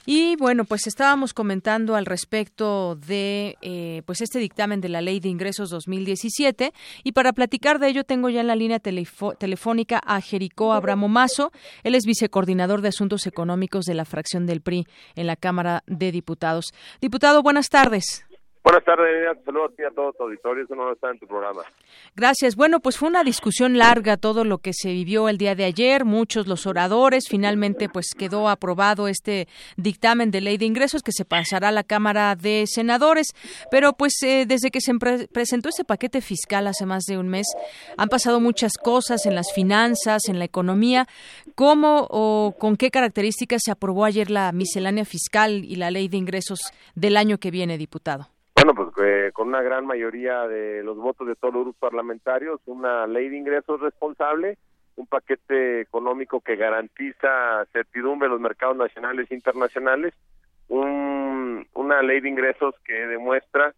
Y 0.06 0.38
bueno, 0.38 0.64
pues 0.64 0.88
estábamos 0.88 1.34
comentando 1.34 1.95
al 1.95 2.06
respecto 2.06 2.95
de 2.95 3.57
eh, 3.61 4.03
pues 4.06 4.22
este 4.22 4.39
dictamen 4.39 4.80
de 4.80 4.89
la 4.89 5.02
Ley 5.02 5.19
de 5.19 5.27
Ingresos 5.27 5.69
2017 5.69 6.72
y 7.03 7.11
para 7.11 7.34
platicar 7.34 7.80
de 7.80 7.89
ello 7.89 8.03
tengo 8.06 8.30
ya 8.30 8.41
en 8.41 8.48
la 8.48 8.56
línea 8.56 8.80
telefónica 8.80 9.99
a 10.06 10.22
Jericó 10.22 10.72
Abramo 10.72 11.10
Mazo. 11.10 11.52
Él 11.84 11.95
es 11.95 12.06
vicecoordinador 12.06 12.81
de 12.81 12.89
Asuntos 12.89 13.27
Económicos 13.27 13.85
de 13.85 13.95
la 13.95 14.06
fracción 14.06 14.45
del 14.45 14.61
PRI 14.61 14.88
en 15.15 15.27
la 15.27 15.35
Cámara 15.35 15.84
de 15.88 16.11
Diputados. 16.11 16.73
Diputado, 17.02 17.44
buenas 17.44 17.69
tardes. 17.69 18.26
Buenas 18.68 18.84
tardes, 18.84 19.38
saludos 19.45 19.72
a 19.72 19.76
ti 19.77 19.84
a 19.84 19.91
todo 19.91 20.11
tu 20.11 20.23
auditorio, 20.23 20.65
eso 20.65 20.76
no 20.76 20.91
está 20.91 21.10
en 21.10 21.18
tu 21.19 21.26
programa. 21.26 21.61
Gracias. 22.18 22.57
Bueno, 22.57 22.81
pues 22.81 22.98
fue 22.98 23.07
una 23.07 23.23
discusión 23.23 23.77
larga 23.77 24.18
todo 24.18 24.44
lo 24.44 24.57
que 24.57 24.73
se 24.73 24.89
vivió 24.89 25.30
el 25.30 25.38
día 25.38 25.56
de 25.56 25.64
ayer, 25.64 26.03
muchos 26.03 26.48
los 26.48 26.68
oradores, 26.68 27.30
finalmente 27.30 27.88
pues 27.88 28.07
quedó 28.14 28.49
aprobado 28.49 29.07
este 29.07 29.48
dictamen 29.77 30.31
de 30.31 30.41
ley 30.41 30.57
de 30.57 30.65
ingresos 30.65 31.02
que 31.02 31.14
se 31.14 31.23
pasará 31.23 31.69
a 31.69 31.72
la 31.72 31.85
Cámara 31.85 32.35
de 32.35 32.65
Senadores, 32.68 33.27
pero 33.72 33.94
pues 33.94 34.22
eh, 34.22 34.44
desde 34.45 34.69
que 34.69 34.81
se 34.81 34.91
presentó 35.31 35.69
ese 35.69 35.85
paquete 35.85 36.19
fiscal 36.19 36.68
hace 36.68 36.85
más 36.85 37.06
de 37.06 37.18
un 37.18 37.30
mes 37.30 37.48
han 37.95 38.10
pasado 38.10 38.41
muchas 38.41 38.73
cosas 38.73 39.26
en 39.26 39.34
las 39.34 39.53
finanzas, 39.53 40.27
en 40.27 40.39
la 40.39 40.45
economía. 40.45 41.07
¿Cómo 41.56 42.06
o 42.10 42.53
con 42.60 42.76
qué 42.76 42.91
características 42.91 43.61
se 43.64 43.72
aprobó 43.72 44.03
ayer 44.03 44.30
la 44.30 44.52
miscelánea 44.52 45.06
fiscal 45.06 45.64
y 45.64 45.77
la 45.77 45.89
ley 45.89 46.10
de 46.10 46.18
ingresos 46.18 46.60
del 46.95 47.15
año 47.15 47.38
que 47.38 47.49
viene, 47.49 47.77
diputado? 47.77 48.27
Bueno, 48.57 48.73
pues 48.73 48.89
eh, 49.07 49.31
con 49.34 49.47
una 49.47 49.61
gran 49.61 49.85
mayoría 49.85 50.47
de 50.47 50.84
los 50.84 50.97
votos 50.97 51.27
de 51.27 51.35
todos 51.35 51.53
los 51.53 51.63
grupos 51.63 51.79
parlamentarios, 51.79 52.59
una 52.65 53.07
ley 53.07 53.29
de 53.29 53.38
ingresos 53.38 53.79
responsable 53.79 54.57
un 54.97 55.07
paquete 55.07 55.81
económico 55.81 56.41
que 56.41 56.55
garantiza 56.55 57.65
certidumbre 57.71 58.25
en 58.25 58.34
los 58.34 58.41
mercados 58.41 58.75
nacionales 58.75 59.29
e 59.29 59.35
internacionales, 59.35 60.13
un, 60.67 61.65
una 61.75 62.01
ley 62.01 62.19
de 62.19 62.29
ingresos 62.29 62.75
que 62.84 62.93
demuestra 62.93 63.73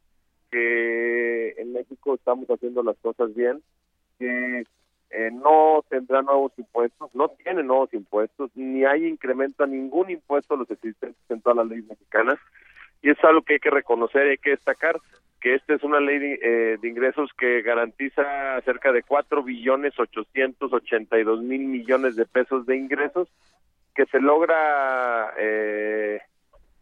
que 0.50 1.52
en 1.58 1.74
México 1.74 2.16
estamos 2.16 2.48
haciendo 2.50 2.82
las 2.82 2.98
cosas 2.98 3.36
bien, 3.36 3.62
que 4.18 4.66
eh, 5.12 5.32
no 5.32 5.84
tendrá 5.90 6.22
nuevos 6.22 6.54
impuestos, 6.58 7.14
no 7.14 7.30
tiene 7.44 7.64
nuevos 7.64 7.94
impuestos, 7.94 8.50
ni 8.56 8.86
hay 8.86 9.06
incremento 9.06 9.64
a 9.64 9.68
ningún 9.68 10.10
impuesto 10.10 10.56
los 10.56 10.72
existentes 10.72 11.22
en 11.30 11.42
todas 11.42 11.58
las 11.58 11.68
leyes 11.68 11.86
mexicanas, 11.88 12.40
y 13.02 13.10
es 13.10 13.24
algo 13.24 13.42
que 13.42 13.54
hay 13.54 13.60
que 13.60 13.70
reconocer 13.70 14.28
y 14.28 14.30
hay 14.32 14.38
que 14.38 14.52
destacar 14.52 15.00
que 15.40 15.56
esta 15.56 15.74
es 15.74 15.84
una 15.84 16.00
ley 16.00 16.20
de, 16.20 16.40
eh, 16.42 16.78
de 16.82 16.88
ingresos 16.88 17.32
que 17.38 17.62
garantiza 17.62 18.60
cerca 18.62 18.92
de 18.92 19.04
cuatro 19.04 19.42
billones 19.42 19.98
ochocientos 19.98 20.74
ochenta 20.74 21.18
y 21.18 21.24
dos 21.24 21.42
mil 21.42 21.62
millones 21.62 22.16
de 22.16 22.26
pesos 22.26 22.66
de 22.66 22.76
ingresos 22.76 23.30
que 23.96 24.06
se 24.08 24.20
logra 24.20 25.34
eh, 25.38 26.20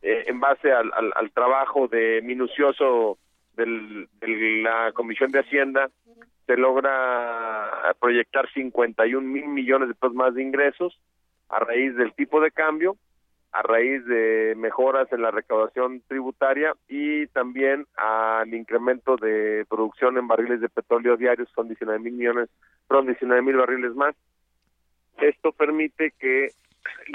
eh, 0.02 0.24
en 0.28 0.40
base 0.40 0.72
al, 0.72 0.92
al, 0.94 1.12
al, 1.16 1.32
trabajo 1.32 1.88
de 1.88 2.22
minucioso 2.24 3.18
del, 3.56 4.08
de 4.20 4.62
la 4.64 4.92
Comisión 4.94 5.32
de 5.32 5.40
Hacienda 5.40 5.90
se 6.46 6.58
logra 6.58 7.96
proyectar 8.00 8.50
51 8.54 9.28
mil 9.28 9.48
millones 9.48 9.90
de 9.90 9.96
pesos 9.96 10.16
más 10.16 10.34
de 10.34 10.44
ingresos 10.44 11.00
a 11.50 11.60
raíz 11.60 11.96
del 11.96 12.14
tipo 12.14 12.40
de 12.42 12.52
cambio 12.52 12.96
a 13.58 13.64
raíz 13.64 14.06
de 14.06 14.54
mejoras 14.56 15.12
en 15.12 15.24
la 15.24 15.32
recaudación 15.32 16.04
tributaria 16.08 16.76
y 16.88 17.26
también 17.28 17.88
al 17.96 18.54
incremento 18.54 19.16
de 19.16 19.66
producción 19.68 20.16
en 20.20 20.28
barriles 20.28 20.62
de 20.62 20.70
petróleo 20.70 21.18
diarios, 21.18 21.50
son 21.56 21.68
19 21.68 21.98
mil 21.98 22.14
millones, 22.14 22.50
son 22.88 23.08
19 23.08 23.42
mil 23.42 23.56
barriles 23.56 23.96
más. 23.96 24.16
Esto 25.20 25.54
permite 25.54 26.14
que 26.20 26.52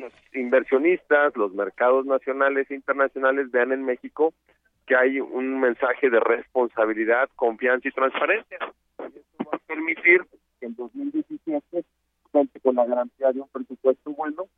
los 0.00 0.12
inversionistas, 0.34 1.36
los 1.36 1.54
mercados 1.54 2.06
nacionales 2.06 2.68
e 2.72 2.74
internacionales 2.74 3.52
vean 3.52 3.70
en 3.70 3.84
México 3.84 4.34
que 4.84 4.96
hay 4.96 5.20
un 5.20 5.60
mensaje 5.60 6.10
de 6.10 6.18
responsabilidad, 6.18 7.30
confianza 7.36 7.86
y 7.86 7.92
transparencia. 7.92 8.58
Esto 8.98 9.44
va 9.44 9.52
a 9.52 9.58
permitir 9.58 10.26
que 10.58 10.66
en 10.66 10.74
2017 10.74 11.84
cuente 12.32 12.58
con 12.58 12.74
la 12.74 12.84
garantía 12.84 13.30
de 13.30 13.42
un 13.42 13.48
presupuesto 13.48 14.10
bueno 14.10 14.48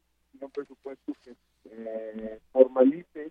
un 0.40 0.50
presupuesto 0.50 1.12
que 1.22 1.34
eh, 1.70 2.38
formalice 2.52 3.30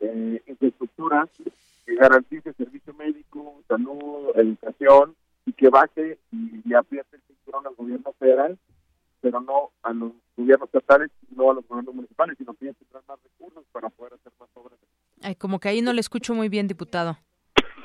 eh, 0.00 0.42
infraestructura 0.46 1.28
que 1.86 1.94
garantice 1.94 2.52
servicio 2.54 2.94
médico, 2.94 3.62
salud, 3.68 4.30
educación 4.34 5.14
y 5.46 5.52
que 5.52 5.68
baje 5.68 6.18
y, 6.30 6.62
y 6.64 6.74
apriete 6.74 7.16
el 7.16 7.22
cinturón 7.22 7.66
al 7.66 7.74
gobierno 7.74 8.12
federal, 8.18 8.58
pero 9.20 9.40
no 9.40 9.70
a 9.82 9.92
los 9.92 10.12
gobiernos 10.36 10.68
estatales, 10.68 11.10
no 11.34 11.50
a 11.50 11.54
los 11.54 11.66
gobiernos 11.66 11.94
municipales, 11.94 12.36
sino 12.38 12.52
que 12.54 12.72
tendrán 12.72 13.02
más 13.08 13.18
recursos 13.22 13.64
para 13.72 13.88
poder 13.90 14.14
hacer 14.14 14.32
más 14.38 14.48
obras. 14.54 14.78
Ay, 15.22 15.34
como 15.34 15.58
que 15.58 15.68
ahí 15.68 15.82
no 15.82 15.92
le 15.92 16.00
escucho 16.00 16.34
muy 16.34 16.48
bien, 16.48 16.68
diputado. 16.68 17.16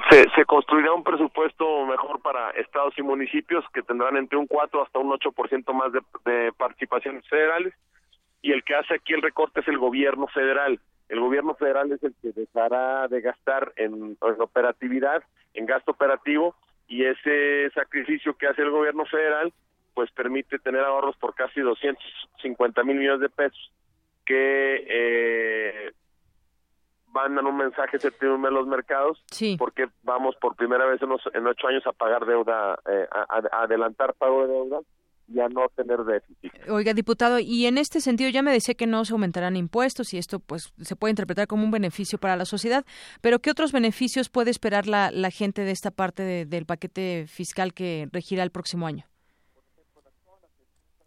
Se, 0.10 0.24
se, 0.36 0.46
construirá 0.46 0.94
un 0.94 1.04
presupuesto 1.04 1.86
mejor 1.86 2.22
para 2.22 2.52
estados 2.52 2.94
y 2.98 3.02
municipios 3.02 3.66
que 3.74 3.84
tendrán 3.84 4.16
entre 4.16 4.38
un 4.38 4.48
4 4.48 4.84
hasta 4.84 5.00
un 5.00 5.12
8% 5.12 5.74
más 5.74 5.92
de, 5.92 6.00
de 6.26 6.54
participaciones 6.54 7.28
federales 7.28 7.74
y 8.48 8.54
el 8.54 8.64
que 8.64 8.76
hace 8.76 8.94
aquí 8.94 9.14
el 9.14 9.22
recorte 9.22 9.60
es 9.60 9.68
el 9.68 9.78
gobierno 9.78 10.26
federal. 10.28 10.80
El 11.10 11.20
gobierno 11.20 11.54
federal 11.56 11.92
es 11.92 12.02
el 12.02 12.16
que 12.22 12.32
dejará 12.32 13.10
de 13.10 13.20
gastar 13.20 13.74
en, 13.76 14.18
en 14.22 14.42
operatividad, 14.42 15.22
en 15.54 15.66
gasto 15.66 15.92
operativo, 15.92 16.56
y 16.88 17.04
ese 17.04 17.70
sacrificio 17.72 18.38
que 18.38 18.48
hace 18.48 18.62
el 18.62 18.72
gobierno 18.72 19.06
federal 19.06 19.52
pues 19.94 20.10
permite 20.12 20.60
tener 20.60 20.80
ahorros 20.82 21.18
por 21.18 21.36
casi 21.36 21.60
250 21.60 22.84
mil 22.84 22.96
millones 22.96 23.20
de 23.20 23.30
pesos 23.30 23.74
que 24.26 24.86
eh, 24.88 25.92
mandan 27.08 27.48
un 27.48 27.58
mensaje 27.58 28.00
certidumbre 28.00 28.50
a 28.50 28.54
los 28.54 28.68
mercados 28.68 29.22
sí. 29.30 29.58
porque 29.60 29.90
vamos 30.04 30.38
por 30.38 30.56
primera 30.56 30.86
vez 30.86 31.02
en, 31.02 31.10
los, 31.10 31.22
en 31.34 31.46
ocho 31.48 31.68
años 31.68 31.86
a 31.86 31.92
pagar 31.92 32.26
deuda, 32.26 32.80
eh, 32.90 33.08
a, 33.12 33.42
a, 33.42 33.64
adelantar 33.64 34.14
pago 34.14 34.48
de 34.48 34.54
deuda 34.54 34.80
y 35.28 35.40
a 35.40 35.50
no 35.50 35.68
tener 35.76 36.00
déficit. 36.04 36.52
Oiga, 36.70 36.94
diputado, 36.94 37.40
y 37.40 37.66
en 37.66 37.78
este 37.78 38.02
sentido 38.02 38.30
ya 38.30 38.42
me 38.42 38.52
decía 38.52 38.76
que 38.76 38.88
no 38.88 39.04
se 39.06 39.14
aumentarán 39.14 39.56
impuestos 39.56 40.14
y 40.14 40.18
esto 40.18 40.40
pues 40.40 40.74
se 40.80 40.96
puede 40.96 41.12
interpretar 41.12 41.48
como 41.48 41.64
un 41.64 41.72
beneficio 41.72 42.18
para 42.18 42.36
la 42.36 42.46
sociedad, 42.46 42.86
pero 43.22 43.40
¿qué 43.40 43.52
otros 43.52 43.72
beneficios 43.72 44.30
puede 44.30 44.52
esperar 44.52 44.88
la, 44.88 45.12
la 45.12 45.32
gente 45.32 45.64
de 45.64 45.72
esta 45.72 45.92
parte 45.92 46.24
de, 46.24 46.46
del 46.46 46.66
paquete 46.66 47.26
fiscal 47.28 47.74
que 47.74 48.08
regirá 48.12 48.44
el 48.44 48.52
próximo 48.52 48.88
año? 48.88 49.06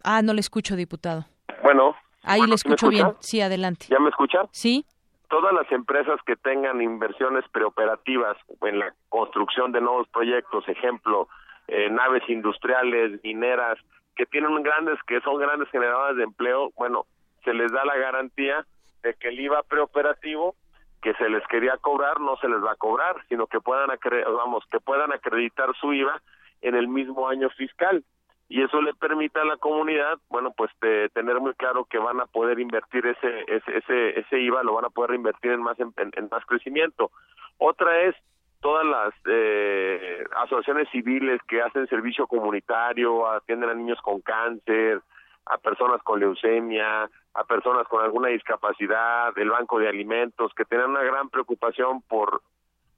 Ah, 0.03 0.21
no 0.21 0.33
le 0.33 0.39
escucho, 0.39 0.75
diputado. 0.75 1.25
Bueno. 1.63 1.95
Ahí 2.23 2.39
bueno, 2.39 2.51
le 2.51 2.55
escucho 2.55 2.89
bien. 2.89 3.13
Sí, 3.19 3.41
adelante. 3.41 3.87
¿Ya 3.89 3.99
me 3.99 4.09
escuchan? 4.09 4.47
Sí. 4.51 4.85
Todas 5.29 5.53
las 5.53 5.71
empresas 5.71 6.19
que 6.25 6.35
tengan 6.35 6.81
inversiones 6.81 7.45
preoperativas 7.51 8.37
en 8.61 8.79
la 8.79 8.93
construcción 9.09 9.71
de 9.71 9.81
nuevos 9.81 10.07
proyectos, 10.09 10.67
ejemplo, 10.67 11.29
eh, 11.67 11.89
naves 11.89 12.23
industriales, 12.27 13.19
mineras, 13.23 13.77
que 14.21 14.27
tienen 14.27 14.61
grandes, 14.61 14.99
que 15.07 15.19
son 15.21 15.39
grandes 15.39 15.67
generadoras 15.71 16.15
de 16.15 16.21
empleo, 16.21 16.69
bueno, 16.77 17.07
se 17.43 17.55
les 17.55 17.71
da 17.71 17.83
la 17.85 17.97
garantía 17.97 18.63
de 19.01 19.15
que 19.15 19.29
el 19.29 19.39
IVA 19.39 19.63
preoperativo 19.63 20.53
que 21.01 21.15
se 21.15 21.27
les 21.27 21.41
quería 21.47 21.75
cobrar 21.77 22.19
no 22.19 22.37
se 22.37 22.47
les 22.47 22.63
va 22.63 22.73
a 22.73 22.75
cobrar, 22.75 23.15
sino 23.29 23.47
que 23.47 23.59
puedan 23.59 23.89
vamos, 24.37 24.63
que 24.69 24.79
puedan 24.79 25.11
acreditar 25.11 25.73
su 25.75 25.91
IVA 25.91 26.21
en 26.61 26.75
el 26.75 26.87
mismo 26.87 27.29
año 27.29 27.49
fiscal 27.49 28.03
y 28.47 28.61
eso 28.61 28.79
le 28.83 28.93
permite 28.93 29.39
a 29.39 29.45
la 29.45 29.57
comunidad, 29.57 30.19
bueno, 30.29 30.53
pues 30.55 30.69
de 30.81 31.09
tener 31.15 31.39
muy 31.39 31.55
claro 31.55 31.85
que 31.85 31.97
van 31.97 32.21
a 32.21 32.27
poder 32.27 32.59
invertir 32.59 33.07
ese 33.07 33.39
ese 33.47 33.75
ese, 33.75 34.19
ese 34.19 34.39
IVA, 34.39 34.61
lo 34.61 34.75
van 34.75 34.85
a 34.85 34.91
poder 34.91 35.15
invertir 35.15 35.53
en 35.53 35.63
más 35.63 35.79
en, 35.79 35.91
en, 35.97 36.29
más 36.29 36.45
crecimiento. 36.45 37.09
Otra 37.57 38.03
es 38.03 38.15
todas 38.61 38.85
las 38.85 39.13
eh, 39.25 40.23
asociaciones 40.37 40.87
civiles 40.91 41.41
que 41.47 41.61
hacen 41.61 41.87
servicio 41.87 42.27
comunitario, 42.27 43.29
atienden 43.29 43.69
a 43.69 43.73
niños 43.73 43.99
con 44.01 44.21
cáncer, 44.21 45.01
a 45.45 45.57
personas 45.57 46.01
con 46.03 46.19
leucemia, 46.19 47.09
a 47.33 47.43
personas 47.43 47.87
con 47.87 48.03
alguna 48.03 48.29
discapacidad, 48.29 49.37
el 49.37 49.49
banco 49.49 49.79
de 49.79 49.89
alimentos, 49.89 50.53
que 50.53 50.65
tienen 50.65 50.91
una 50.91 51.03
gran 51.03 51.29
preocupación 51.29 52.01
por 52.03 52.41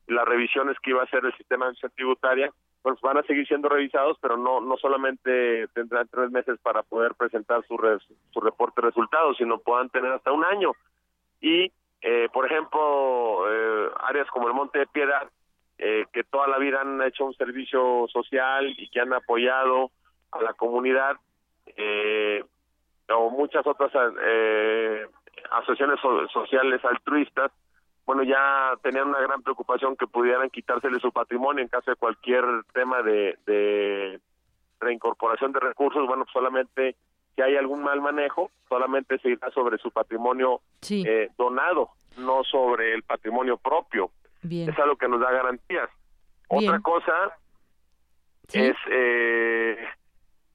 las 0.08 0.26
revisiones 0.26 0.78
que 0.82 0.90
iba 0.90 1.02
a 1.02 1.06
hacer 1.06 1.24
el 1.26 1.36
sistema 1.38 1.68
de 1.68 1.90
tributaria, 1.90 2.52
pues 2.82 3.00
van 3.00 3.18
a 3.18 3.24
seguir 3.24 3.48
siendo 3.48 3.70
revisados, 3.70 4.18
pero 4.22 4.36
no 4.36 4.60
no 4.60 4.76
solamente 4.76 5.68
tendrán 5.70 6.08
tres 6.10 6.30
meses 6.32 6.60
para 6.62 6.84
poder 6.84 7.16
presentar 7.16 7.66
su, 7.66 7.78
res, 7.78 8.02
su 8.32 8.42
reporte 8.42 8.82
de 8.82 8.88
resultados, 8.88 9.38
sino 9.38 9.60
puedan 9.60 9.90
tener 9.90 10.12
hasta 10.12 10.34
un 10.34 10.44
año. 10.44 10.74
Y, 11.40 11.72
eh, 12.02 12.28
por 12.34 12.46
ejemplo, 12.46 13.46
eh, 13.50 13.90
áreas 14.02 14.30
como 14.30 14.50
el 14.50 14.54
Monte 14.54 14.80
de 14.80 14.88
Piedad, 14.88 15.30
eh, 15.86 16.06
que 16.14 16.24
toda 16.24 16.48
la 16.48 16.58
vida 16.60 16.80
han 16.80 17.02
hecho 17.02 17.26
un 17.26 17.34
servicio 17.34 18.06
social 18.08 18.74
y 18.78 18.88
que 18.90 19.02
han 19.02 19.12
apoyado 19.12 19.92
a 20.32 20.42
la 20.42 20.54
comunidad, 20.54 21.18
eh, 21.76 22.42
o 23.10 23.30
muchas 23.30 23.68
otras 23.68 23.92
eh, 24.24 25.06
asociaciones 25.52 26.00
so 26.02 26.26
sociales 26.30 26.84
altruistas, 26.86 27.52
bueno, 28.06 28.24
ya 28.24 28.74
tenían 28.82 29.10
una 29.10 29.20
gran 29.20 29.42
preocupación 29.42 29.98
que 29.98 30.08
pudieran 30.08 30.50
quitársele 30.50 31.00
su 31.00 31.12
patrimonio 31.12 31.62
en 31.62 31.68
caso 31.68 31.92
de 31.92 31.98
cualquier 31.98 32.46
tema 32.74 33.02
de, 33.02 33.38
de 33.46 34.22
reincorporación 34.80 35.52
de 35.52 35.60
recursos, 35.60 36.08
bueno, 36.08 36.26
solamente 36.32 36.96
si 37.36 37.42
hay 37.42 37.58
algún 37.58 37.84
mal 37.84 38.00
manejo, 38.00 38.52
solamente 38.70 39.18
se 39.20 39.32
irá 39.32 39.52
sobre 39.52 39.78
su 39.80 39.92
patrimonio 39.92 40.62
sí. 40.82 41.04
eh, 41.06 41.30
donado, 41.38 41.90
no 42.18 42.44
sobre 42.46 42.94
el 42.94 43.04
patrimonio 43.04 43.58
propio. 43.58 44.12
Bien. 44.44 44.70
Es 44.70 44.78
algo 44.80 44.96
que 44.96 45.08
nos 45.08 45.22
da 45.22 45.32
garantías. 45.32 45.90
Bien. 46.50 46.70
Otra 46.70 46.80
cosa 46.82 47.38
¿Sí? 48.48 48.60
es 48.60 48.76
eh, 48.92 49.78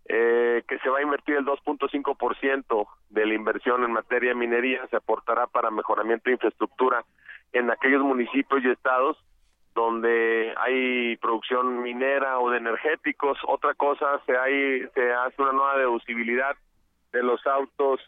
eh, 0.06 0.62
que 0.66 0.78
se 0.78 0.88
va 0.88 0.98
a 0.98 1.02
invertir 1.02 1.36
el 1.36 1.44
2.5% 1.44 2.86
de 3.10 3.26
la 3.26 3.34
inversión 3.34 3.84
en 3.84 3.92
materia 3.92 4.30
de 4.30 4.34
minería, 4.36 4.86
se 4.88 4.96
aportará 4.96 5.46
para 5.46 5.70
mejoramiento 5.70 6.24
de 6.26 6.34
infraestructura 6.34 7.04
en 7.52 7.70
aquellos 7.70 8.02
municipios 8.02 8.62
y 8.64 8.70
estados 8.70 9.16
donde 9.74 10.54
hay 10.56 11.16
producción 11.18 11.82
minera 11.82 12.40
o 12.40 12.50
de 12.50 12.58
energéticos. 12.58 13.38
Otra 13.46 13.74
cosa, 13.74 14.20
se, 14.26 14.36
hay, 14.36 14.88
se 14.94 15.12
hace 15.12 15.40
una 15.40 15.52
nueva 15.52 15.78
deducibilidad 15.78 16.56
de 17.12 17.22
los 17.22 17.46
autos 17.46 18.00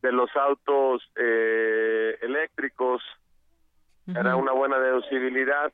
de 0.00 0.12
los 0.12 0.34
autos 0.36 1.02
eh, 1.16 2.18
eléctricos. 2.20 3.02
Era 4.06 4.36
una 4.36 4.52
buena 4.52 4.78
deducibilidad. 4.78 5.72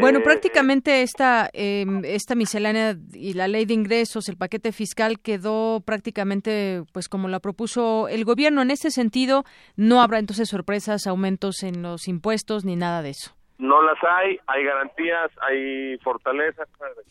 Bueno, 0.00 0.20
eh, 0.20 0.22
prácticamente 0.22 1.02
esta 1.02 1.50
eh, 1.52 1.84
esta 2.04 2.34
miscelánea 2.34 2.94
y 3.12 3.34
la 3.34 3.46
ley 3.46 3.66
de 3.66 3.74
ingresos, 3.74 4.28
el 4.28 4.38
paquete 4.38 4.72
fiscal 4.72 5.20
quedó 5.20 5.80
prácticamente 5.84 6.82
pues 6.92 7.08
como 7.08 7.28
la 7.28 7.40
propuso 7.40 8.08
el 8.08 8.24
gobierno. 8.24 8.62
En 8.62 8.70
este 8.70 8.90
sentido, 8.90 9.44
no 9.76 10.00
habrá 10.00 10.18
entonces 10.18 10.48
sorpresas, 10.48 11.06
aumentos 11.06 11.62
en 11.62 11.82
los 11.82 12.08
impuestos 12.08 12.64
ni 12.64 12.76
nada 12.76 13.02
de 13.02 13.10
eso. 13.10 13.32
no 13.58 13.82
las 13.82 13.98
hay, 14.02 14.38
hay 14.46 14.64
garantías, 14.64 15.30
hay 15.42 15.98
fortalezas. 15.98 16.68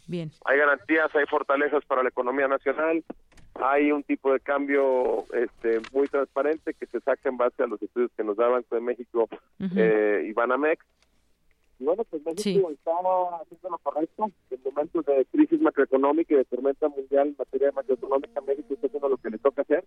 Bien. 0.08 0.32
Hay 0.46 0.58
garantías, 0.58 1.16
hay 1.16 1.26
fortalezas 1.28 1.86
para 1.86 2.04
la 2.04 2.10
economía 2.10 2.48
nacional. 2.48 3.04
Hay 3.62 3.92
un 3.92 4.04
tipo 4.04 4.34
de 4.34 4.40
cambio 4.40 5.26
este, 5.34 5.82
muy 5.94 6.08
transparente 6.08 6.74
que 6.74 6.88
se 6.88 7.00
saca 7.00 7.30
en 7.30 7.38
base 7.38 7.62
a 7.62 7.68
los 7.68 7.82
estudios 7.82 8.12
que 8.18 8.24
nos 8.24 8.36
da 8.38 8.48
Banco 8.48 8.76
de 8.76 8.82
México 8.82 9.30
eh, 9.60 10.26
y 10.28 10.34
Banamex. 10.34 10.84
Y 11.82 11.84
bueno, 11.84 12.04
pues 12.04 12.24
México 12.24 12.70
está 12.70 12.92
haciendo 13.42 13.70
lo 13.70 13.78
correcto. 13.80 14.30
En 14.52 14.60
momentos 14.64 15.04
de 15.04 15.26
crisis 15.32 15.60
macroeconómica 15.60 16.36
y 16.36 16.38
de 16.38 16.46
tormenta 16.46 16.88
mundial 16.90 17.30
en 17.30 17.36
materia 17.40 17.72
macroeconómica, 17.72 18.40
México 18.42 18.76
está 18.76 18.86
haciendo 18.86 19.10
lo 19.10 19.18
que 19.18 19.32
le 19.32 19.40
toca 19.40 19.64
hacer. 19.64 19.84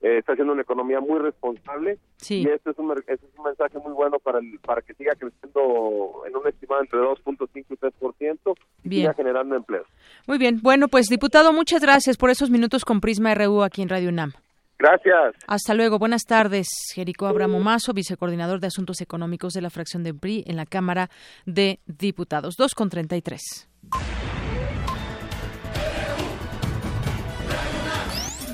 Eh, 0.00 0.18
está 0.18 0.32
haciendo 0.32 0.54
una 0.54 0.62
economía 0.62 1.00
muy 1.00 1.18
responsable 1.18 1.98
y 2.30 2.48
este 2.48 2.70
es 2.70 2.78
un, 2.78 2.92
este 2.92 3.14
es 3.14 3.38
un 3.38 3.44
mensaje 3.44 3.78
muy 3.78 3.92
bueno 3.92 4.18
para 4.18 4.38
el, 4.38 4.58
para 4.60 4.80
que 4.80 4.94
siga 4.94 5.12
creciendo 5.14 6.22
en 6.26 6.34
un 6.34 6.48
estimado 6.48 6.80
entre 6.80 6.98
2.5 6.98 7.64
y 7.68 7.74
3% 7.74 8.54
y 8.84 8.88
Bien. 8.88 9.02
siga 9.02 9.14
generando 9.14 9.54
empleos. 9.54 9.86
Muy 10.26 10.38
bien. 10.38 10.60
Bueno, 10.62 10.88
pues 10.88 11.08
diputado, 11.08 11.52
muchas 11.52 11.82
gracias 11.82 12.16
por 12.16 12.30
esos 12.30 12.48
minutos 12.48 12.86
con 12.86 13.02
Prisma 13.02 13.34
RU 13.34 13.62
aquí 13.62 13.82
en 13.82 13.90
Radio 13.90 14.08
UNAM. 14.08 14.32
Gracias. 14.78 15.34
Hasta 15.46 15.74
luego. 15.74 15.98
Buenas 15.98 16.22
tardes. 16.24 16.68
Jerico 16.94 17.26
Abramo 17.26 17.60
Mazo, 17.60 17.92
vicecoordinador 17.92 18.60
de 18.60 18.66
Asuntos 18.66 19.00
Económicos 19.00 19.52
de 19.54 19.62
la 19.62 19.70
fracción 19.70 20.02
de 20.02 20.12
PRI 20.14 20.44
en 20.46 20.56
la 20.56 20.66
Cámara 20.66 21.10
de 21.46 21.80
Diputados. 21.86 22.56
2 22.56 22.74
con 22.74 22.90
33. 22.90 23.40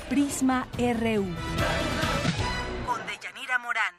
Prisma 0.09 0.67
RU. 0.77 1.25
Con 2.85 2.99
Deyanira 3.07 3.57
Morán. 3.59 3.93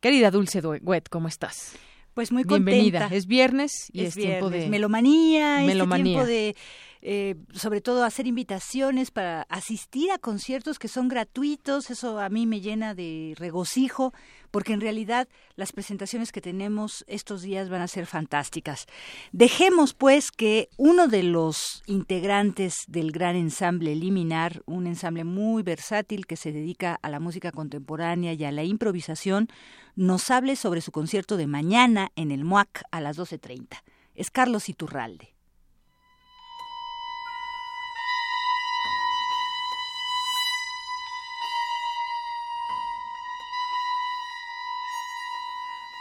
Querida 0.00 0.30
Dulce 0.30 0.60
Duet, 0.60 1.08
¿cómo 1.10 1.28
estás? 1.28 1.76
Pues 2.14 2.32
muy 2.32 2.44
Bienvenida. 2.44 3.00
contenta. 3.00 3.16
Es 3.16 3.26
viernes 3.26 3.72
y 3.92 4.02
es, 4.02 4.08
es 4.08 4.14
tiempo 4.24 4.50
de 4.50 4.68
melomanía, 4.68 5.60
Melomanía. 5.66 6.04
tiempo 6.04 6.26
de 6.26 6.56
eh, 7.04 7.34
sobre 7.52 7.80
todo 7.80 8.04
hacer 8.04 8.28
invitaciones 8.28 9.10
para 9.10 9.42
asistir 9.48 10.12
a 10.12 10.18
conciertos 10.18 10.78
que 10.78 10.86
son 10.86 11.08
gratuitos, 11.08 11.90
eso 11.90 12.20
a 12.20 12.28
mí 12.28 12.46
me 12.46 12.60
llena 12.60 12.94
de 12.94 13.34
regocijo, 13.36 14.14
porque 14.52 14.72
en 14.72 14.80
realidad 14.80 15.28
las 15.56 15.72
presentaciones 15.72 16.30
que 16.30 16.40
tenemos 16.40 17.04
estos 17.08 17.42
días 17.42 17.68
van 17.68 17.82
a 17.82 17.88
ser 17.88 18.06
fantásticas. 18.06 18.86
Dejemos 19.32 19.94
pues 19.94 20.30
que 20.30 20.68
uno 20.76 21.08
de 21.08 21.24
los 21.24 21.82
integrantes 21.86 22.84
del 22.86 23.10
gran 23.10 23.34
ensamble 23.34 23.96
Liminar, 23.96 24.62
un 24.66 24.86
ensamble 24.86 25.24
muy 25.24 25.64
versátil 25.64 26.26
que 26.26 26.36
se 26.36 26.52
dedica 26.52 27.00
a 27.02 27.10
la 27.10 27.18
música 27.18 27.50
contemporánea 27.50 28.32
y 28.34 28.44
a 28.44 28.52
la 28.52 28.62
improvisación, 28.62 29.48
nos 29.96 30.30
hable 30.30 30.54
sobre 30.54 30.80
su 30.80 30.92
concierto 30.92 31.36
de 31.36 31.48
mañana 31.48 32.12
en 32.14 32.30
el 32.30 32.44
MUAC 32.44 32.84
a 32.92 33.00
las 33.00 33.18
12.30. 33.18 33.82
Es 34.14 34.30
Carlos 34.30 34.68
Iturralde. 34.68 35.34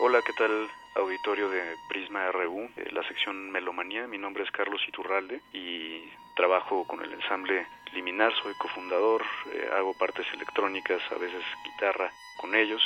Hola, 0.03 0.23
¿qué 0.23 0.33
tal? 0.33 0.67
Auditorio 0.95 1.47
de 1.47 1.77
Prisma 1.87 2.31
RU, 2.31 2.67
eh, 2.75 2.89
la 2.91 3.03
sección 3.03 3.51
Melomanía. 3.51 4.07
Mi 4.07 4.17
nombre 4.17 4.43
es 4.43 4.49
Carlos 4.49 4.81
Iturralde 4.87 5.41
y 5.53 6.09
trabajo 6.35 6.87
con 6.87 7.03
el 7.03 7.13
ensamble 7.13 7.67
Liminar. 7.93 8.33
Soy 8.41 8.55
cofundador, 8.55 9.21
eh, 9.53 9.69
hago 9.71 9.93
partes 9.93 10.25
electrónicas, 10.33 11.03
a 11.11 11.19
veces 11.19 11.43
guitarra 11.63 12.11
con 12.37 12.55
ellos. 12.55 12.81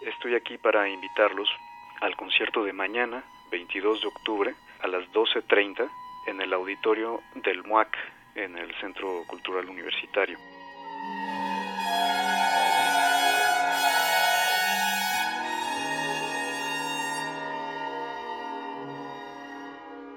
Estoy 0.00 0.34
aquí 0.34 0.56
para 0.56 0.88
invitarlos 0.88 1.50
al 2.00 2.16
concierto 2.16 2.64
de 2.64 2.72
mañana, 2.72 3.22
22 3.50 4.00
de 4.00 4.08
octubre, 4.08 4.54
a 4.80 4.88
las 4.88 5.06
12.30, 5.12 5.90
en 6.26 6.40
el 6.40 6.54
auditorio 6.54 7.20
del 7.34 7.64
MUAC, 7.64 7.94
en 8.34 8.56
el 8.56 8.74
Centro 8.76 9.24
Cultural 9.26 9.68
Universitario. 9.68 10.38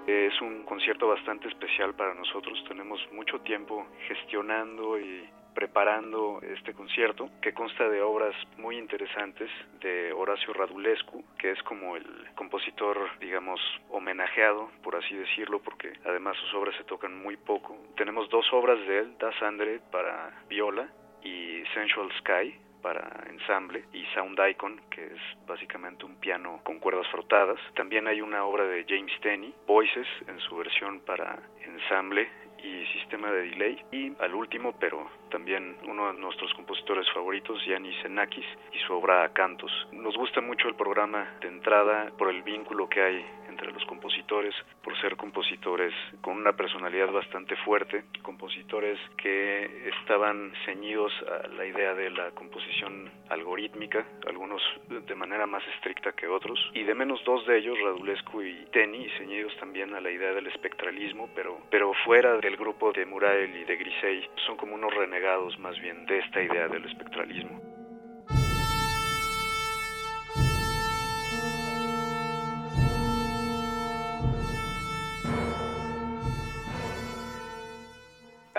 Es 0.09 0.41
un 0.41 0.63
concierto 0.63 1.07
bastante 1.07 1.47
especial 1.49 1.93
para 1.93 2.15
nosotros. 2.15 2.63
Tenemos 2.67 2.99
mucho 3.11 3.41
tiempo 3.41 3.85
gestionando 4.07 4.99
y 4.99 5.29
preparando 5.53 6.41
este 6.41 6.73
concierto 6.73 7.29
que 7.43 7.53
consta 7.53 7.87
de 7.87 8.01
obras 8.01 8.33
muy 8.57 8.79
interesantes 8.79 9.51
de 9.81 10.11
Horacio 10.11 10.51
Radulescu, 10.51 11.23
que 11.37 11.51
es 11.51 11.61
como 11.61 11.95
el 11.95 12.07
compositor, 12.33 12.97
digamos, 13.19 13.61
homenajeado, 13.89 14.71
por 14.81 14.95
así 14.95 15.13
decirlo, 15.13 15.59
porque 15.59 15.93
además 16.03 16.35
sus 16.37 16.55
obras 16.55 16.75
se 16.77 16.85
tocan 16.85 17.15
muy 17.21 17.37
poco. 17.37 17.77
Tenemos 17.95 18.27
dos 18.31 18.51
obras 18.51 18.79
de 18.87 18.97
él, 19.01 19.17
Das 19.19 19.39
Andre 19.43 19.79
para 19.91 20.41
viola 20.49 20.89
y 21.23 21.61
Sensual 21.75 22.09
Sky 22.17 22.57
para 22.81 23.25
ensamble 23.29 23.85
y 23.93 24.05
Sound 24.13 24.39
Icon, 24.51 24.81
que 24.89 25.05
es 25.05 25.21
básicamente 25.47 26.05
un 26.05 26.15
piano 26.15 26.61
con 26.63 26.79
cuerdas 26.79 27.07
frotadas. 27.07 27.59
También 27.75 28.07
hay 28.07 28.21
una 28.21 28.45
obra 28.45 28.65
de 28.65 28.85
James 28.87 29.13
Tenney, 29.21 29.53
Voices, 29.67 30.07
en 30.27 30.39
su 30.39 30.55
versión 30.57 30.99
para 31.01 31.39
ensamble 31.63 32.29
y 32.63 32.85
sistema 32.87 33.31
de 33.31 33.49
delay. 33.49 33.85
Y 33.91 34.13
al 34.19 34.33
último, 34.33 34.73
pero 34.79 35.09
también 35.29 35.77
uno 35.87 36.11
de 36.11 36.19
nuestros 36.19 36.53
compositores 36.53 37.09
favoritos, 37.13 37.63
Yanis 37.65 37.95
Xenakis, 38.01 38.45
y 38.73 38.79
su 38.79 38.93
obra 38.93 39.29
Cantos. 39.33 39.71
Nos 39.91 40.15
gusta 40.17 40.41
mucho 40.41 40.67
el 40.67 40.75
programa 40.75 41.37
de 41.41 41.47
entrada 41.47 42.11
por 42.17 42.29
el 42.29 42.43
vínculo 42.43 42.89
que 42.89 43.01
hay 43.01 43.25
entre 43.59 43.73
los 43.73 43.83
compositores, 43.85 44.55
por 44.81 44.97
ser 45.01 45.17
compositores 45.17 45.93
con 46.21 46.37
una 46.37 46.53
personalidad 46.53 47.11
bastante 47.11 47.57
fuerte, 47.57 48.05
compositores 48.21 48.97
que 49.17 49.89
estaban 49.99 50.53
ceñidos 50.65 51.11
a 51.27 51.47
la 51.47 51.65
idea 51.65 51.93
de 51.93 52.09
la 52.09 52.31
composición 52.31 53.11
algorítmica, 53.27 54.05
algunos 54.27 54.61
de 54.87 55.15
manera 55.15 55.45
más 55.45 55.63
estricta 55.75 56.13
que 56.13 56.27
otros, 56.27 56.57
y 56.73 56.83
de 56.83 56.95
menos 56.95 57.21
dos 57.25 57.45
de 57.47 57.57
ellos, 57.57 57.77
Radulescu 57.83 58.41
y 58.43 58.65
Teni, 58.71 59.09
ceñidos 59.17 59.55
también 59.57 59.93
a 59.93 59.99
la 59.99 60.09
idea 60.09 60.31
del 60.31 60.47
espectralismo, 60.47 61.29
pero, 61.35 61.59
pero 61.69 61.91
fuera 62.05 62.37
del 62.37 62.55
grupo 62.55 62.93
de 62.93 63.05
Murael 63.05 63.53
y 63.57 63.65
de 63.65 63.75
Grisey, 63.75 64.29
son 64.45 64.55
como 64.55 64.75
unos 64.75 64.93
renegados 64.93 65.59
más 65.59 65.77
bien 65.81 66.05
de 66.05 66.19
esta 66.19 66.41
idea 66.41 66.69
del 66.69 66.85
espectralismo. 66.85 67.78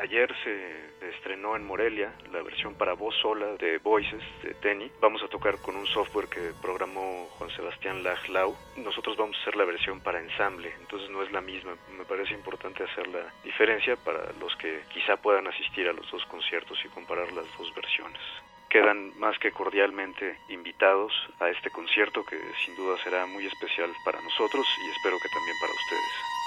Ayer 0.01 0.35
se 0.43 1.11
estrenó 1.11 1.57
en 1.57 1.67
Morelia 1.67 2.15
la 2.33 2.41
versión 2.41 2.75
para 2.75 2.95
voz 2.95 3.15
sola 3.17 3.47
de 3.59 3.77
Voices 3.77 4.23
de 4.43 4.55
Teni. 4.55 4.91
Vamos 4.99 5.23
a 5.23 5.29
tocar 5.29 5.61
con 5.61 5.77
un 5.77 5.87
software 5.87 6.27
que 6.27 6.53
programó 6.63 7.29
Juan 7.37 7.51
Sebastián 7.51 8.03
Lajlau. 8.03 8.57
Nosotros 8.79 9.19
vamos 9.19 9.37
a 9.37 9.41
hacer 9.43 9.57
la 9.57 9.67
versión 9.67 10.01
para 10.01 10.19
ensamble, 10.19 10.73
entonces 10.81 11.11
no 11.11 11.23
es 11.23 11.31
la 11.33 11.43
misma. 11.43 11.77
Me 11.99 12.07
parece 12.07 12.33
importante 12.33 12.83
hacer 12.83 13.09
la 13.09 13.31
diferencia 13.45 13.95
para 13.97 14.33
los 14.41 14.57
que 14.57 14.81
quizá 14.89 15.19
puedan 15.19 15.47
asistir 15.49 15.87
a 15.87 15.93
los 15.93 16.11
dos 16.11 16.25
conciertos 16.27 16.79
y 16.83 16.89
comparar 16.89 17.31
las 17.33 17.45
dos 17.59 17.75
versiones. 17.75 18.23
Quedan 18.71 19.13
más 19.19 19.39
que 19.39 19.53
cordialmente 19.53 20.39
invitados 20.49 21.13
a 21.41 21.51
este 21.51 21.69
concierto 21.69 22.25
que 22.25 22.39
sin 22.65 22.75
duda 22.75 22.97
será 23.05 23.27
muy 23.27 23.45
especial 23.45 23.91
para 24.07 24.19
nosotros 24.23 24.67
y 24.83 24.91
espero 24.97 25.19
que 25.21 25.29
también 25.29 25.57
para 25.61 25.73
ustedes. 25.75 26.40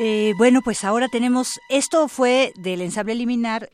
Eh, 0.00 0.32
bueno, 0.38 0.60
pues 0.62 0.84
ahora 0.84 1.08
tenemos, 1.08 1.58
esto 1.68 2.06
fue 2.08 2.52
del 2.56 2.82
ensamble 2.82 3.14
Liminar, 3.14 3.70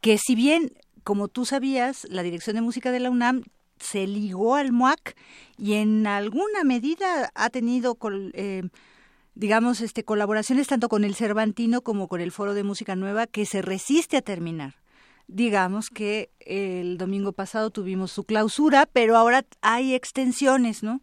que 0.00 0.18
si 0.18 0.34
bien, 0.34 0.72
como 1.02 1.28
tú 1.28 1.46
sabías, 1.46 2.06
la 2.10 2.22
Dirección 2.22 2.56
de 2.56 2.62
Música 2.62 2.90
de 2.92 3.00
la 3.00 3.10
UNAM 3.10 3.44
se 3.78 4.06
ligó 4.06 4.54
al 4.56 4.72
MUAC 4.72 5.16
y 5.56 5.74
en 5.74 6.06
alguna 6.06 6.62
medida 6.64 7.30
ha 7.34 7.50
tenido, 7.50 7.94
col- 7.94 8.32
eh, 8.34 8.62
digamos, 9.34 9.80
este, 9.80 10.04
colaboraciones 10.04 10.66
tanto 10.68 10.88
con 10.88 11.04
el 11.04 11.14
Cervantino 11.14 11.80
como 11.80 12.06
con 12.06 12.20
el 12.20 12.32
Foro 12.32 12.52
de 12.54 12.64
Música 12.64 12.94
Nueva 12.94 13.26
que 13.26 13.46
se 13.46 13.62
resiste 13.62 14.18
a 14.18 14.22
terminar. 14.22 14.74
Digamos 15.34 15.88
que 15.88 16.30
el 16.40 16.98
domingo 16.98 17.32
pasado 17.32 17.70
tuvimos 17.70 18.12
su 18.12 18.24
clausura, 18.24 18.84
pero 18.84 19.16
ahora 19.16 19.46
hay 19.62 19.94
extensiones, 19.94 20.82
¿no? 20.82 21.00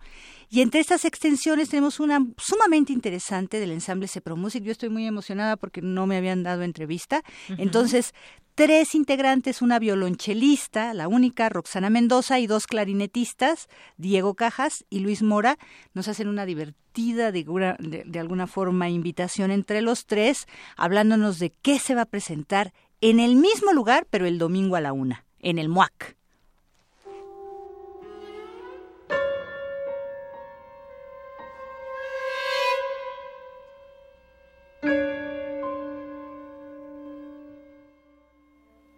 Y 0.50 0.62
entre 0.62 0.82
estas 0.82 1.04
extensiones 1.04 1.70
tenemos 1.70 2.00
una 2.00 2.24
sumamente 2.38 2.94
interesante 2.94 3.60
del 3.60 3.72
ensamble 3.72 4.08
Cepro 4.08 4.36
Music. 4.36 4.64
Yo 4.64 4.72
estoy 4.72 4.90
muy 4.90 5.06
emocionada 5.08 5.58
porque 5.58 5.82
no 5.82 6.06
me 6.06 6.18
habían 6.18 6.44
dado 6.44 6.62
entrevista. 6.62 7.24
Entonces, 7.58 8.14
tres 8.54 8.94
integrantes, 8.94 9.62
una 9.64 9.80
violonchelista, 9.80 10.94
la 10.94 11.08
única, 11.08 11.50
Roxana 11.50 11.90
Mendoza, 11.90 12.40
y 12.40 12.46
dos 12.46 12.68
clarinetistas, 12.68 13.68
Diego 13.98 14.36
Cajas 14.36 14.86
y 14.90 15.00
Luis 15.00 15.24
Mora, 15.24 15.58
nos 15.94 16.08
hacen 16.08 16.28
una 16.28 16.46
divertida, 16.46 17.32
de- 17.32 18.04
de 18.06 18.20
alguna 18.20 18.46
forma, 18.48 18.90
invitación 18.90 19.50
entre 19.52 19.82
los 19.82 20.06
tres, 20.06 20.46
hablándonos 20.78 21.40
de 21.40 21.52
qué 21.62 21.80
se 21.80 21.96
va 21.96 22.02
a 22.02 22.06
presentar 22.06 22.74
en 23.02 23.20
el 23.20 23.36
mismo 23.36 23.72
lugar, 23.74 24.06
pero 24.10 24.26
el 24.26 24.38
domingo 24.38 24.76
a 24.76 24.82
la 24.82 24.94
una, 24.94 25.26
en 25.40 25.58
el 25.58 25.70
MUAC. 25.70 26.16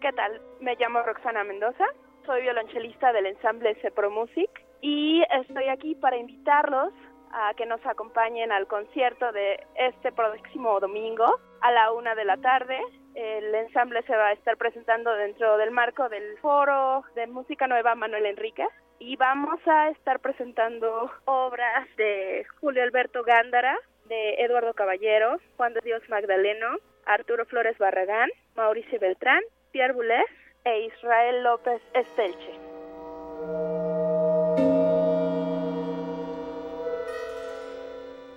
¿Qué 0.01 0.11
tal? 0.13 0.41
Me 0.59 0.75
llamo 0.75 1.03
Roxana 1.03 1.43
Mendoza, 1.43 1.85
soy 2.25 2.41
violonchelista 2.41 3.13
del 3.13 3.27
ensamble 3.27 3.75
Cepro 3.81 4.09
Music 4.09 4.49
y 4.81 5.21
estoy 5.41 5.69
aquí 5.69 5.95
para 5.95 6.17
invitarlos 6.17 6.91
a 7.31 7.53
que 7.55 7.65
nos 7.65 7.85
acompañen 7.85 8.51
al 8.51 8.67
concierto 8.67 9.31
de 9.31 9.63
este 9.75 10.11
próximo 10.11 10.79
domingo 10.79 11.39
a 11.61 11.71
la 11.71 11.91
una 11.93 12.15
de 12.15 12.25
la 12.25 12.37
tarde. 12.37 12.79
El 13.15 13.53
ensamble 13.53 14.01
se 14.03 14.15
va 14.15 14.27
a 14.27 14.33
estar 14.33 14.57
presentando 14.57 15.13
dentro 15.15 15.57
del 15.57 15.71
marco 15.71 16.07
del 16.09 16.37
foro 16.39 17.03
de 17.15 17.27
música 17.27 17.67
nueva 17.67 17.95
Manuel 17.95 18.25
Enrique 18.25 18.65
y 18.99 19.15
vamos 19.17 19.59
a 19.67 19.89
estar 19.89 20.19
presentando 20.19 21.11
obras 21.25 21.87
de 21.97 22.45
Julio 22.59 22.83
Alberto 22.83 23.23
Gándara, 23.23 23.77
de 24.05 24.35
Eduardo 24.35 24.73
Caballero, 24.73 25.39
Juan 25.57 25.73
de 25.73 25.81
Dios 25.83 26.01
Magdaleno, 26.09 26.77
Arturo 27.05 27.45
Flores 27.45 27.77
Barragán, 27.77 28.29
Mauricio 28.55 28.99
Beltrán, 28.99 29.41
Pierre 29.71 29.93
Boulez 29.93 30.29
e 30.63 30.85
Israel 30.85 31.43
López 31.43 31.81
Estelche. 31.93 32.59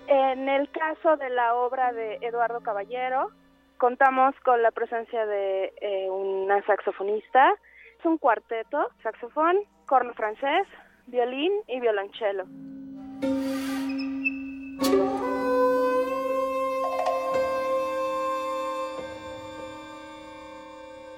En 0.07 0.49
el 0.49 0.71
caso 0.71 1.17
de 1.17 1.31
la 1.31 1.55
obra 1.55 1.93
de 1.93 2.19
Eduardo 2.23 2.61
Caballero, 2.61 3.31
contamos 3.79 4.35
con 4.45 4.63
la 4.63 4.71
presencia 4.71 5.27
de 5.27 5.73
eh, 5.81 6.11
una 6.11 6.65
saxofonista, 6.67 7.53
es 7.99 8.05
un 8.05 8.19
cuarteto, 8.19 8.89
saxofón, 9.03 9.59
corno 9.87 10.15
francés, 10.15 10.67
violín 11.07 11.53
y 11.69 11.81
violonchelo. 11.81 12.45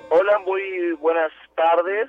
Hola, 0.09 0.39
muy 0.41 0.93
buenas 0.93 1.33
tardes 1.55 2.09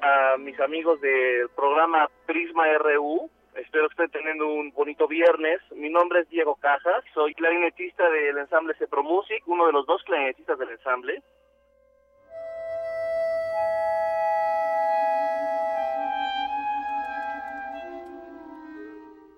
a 0.00 0.36
mis 0.38 0.58
amigos 0.60 1.00
del 1.00 1.48
programa 1.56 2.08
Prisma 2.26 2.66
RU. 2.78 3.30
Espero 3.56 3.88
que 3.88 3.94
estén 3.94 4.10
teniendo 4.10 4.48
un 4.48 4.70
bonito 4.72 5.08
viernes. 5.08 5.60
Mi 5.72 5.88
nombre 5.88 6.20
es 6.20 6.28
Diego 6.28 6.56
Cajas, 6.56 7.02
soy 7.14 7.32
clarinetista 7.34 8.08
del 8.10 8.36
ensamble 8.36 8.74
Cepro 8.74 9.02
Music, 9.02 9.42
uno 9.46 9.66
de 9.66 9.72
los 9.72 9.86
dos 9.86 10.02
clarinetistas 10.02 10.58
del 10.58 10.70
ensamble. 10.70 11.22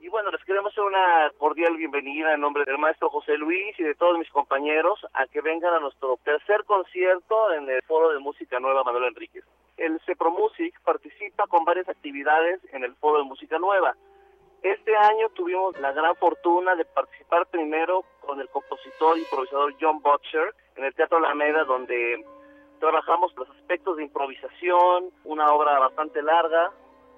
Y 0.01 0.09
bueno, 0.09 0.33
les 0.33 0.43
queremos 0.45 0.73
hacer 0.73 0.83
una 0.83 1.31
cordial 1.39 1.77
bienvenida 1.77 2.35
en 2.35 2.41
nombre 2.41 2.65
del 2.65 2.79
maestro 2.79 3.11
José 3.11 3.37
Luis 3.37 3.79
y 3.79 3.85
de 3.85 3.95
todos 3.95 4.19
mis 4.19 4.31
compañeros 4.31 4.99
a 5.13 5.29
que 5.29 5.43
vengan 5.43 5.75
a 5.75 5.81
nuestro 5.81 6.19
tercer 6.25 6.65
concierto 6.65 7.53
en 7.53 7.71
el 7.71 7.83
Foro 7.83 8.11
de 8.11 8.19
Música 8.19 8.59
Nueva 8.59 8.83
Manuel 8.83 9.05
Enríquez. 9.05 9.45
El 9.77 10.01
Cepro 10.01 10.33
Music 10.33 10.75
participa 10.85 11.47
con 11.47 11.65
varias 11.65 11.89
actividades 11.89 12.61
en 12.73 12.83
el 12.83 12.97
Foro 12.97 13.19
de 13.19 13.25
Música 13.25 13.61
Nueva. 13.61 13.95
Este 14.63 14.97
año 14.97 15.29
tuvimos 15.31 15.79
la 15.79 15.93
gran 15.93 16.17
fortuna 16.17 16.75
de 16.75 16.85
participar 16.85 17.47
primero 17.47 18.05
con 18.21 18.41
el 18.41 18.49
compositor 18.49 19.17
y 19.17 19.21
improvisador 19.21 19.75
John 19.81 20.03
Butcher 20.03 20.53
en 20.77 20.85
el 20.85 20.95
Teatro 20.95 21.19
Alameda, 21.19 21.65
donde 21.65 22.25
trabajamos 22.81 23.33
los 23.37 23.49
aspectos 23.51 23.97
de 23.97 24.05
improvisación, 24.05 25.11
una 25.25 25.53
obra 25.53 25.79
bastante 25.79 26.23
larga, 26.23 26.73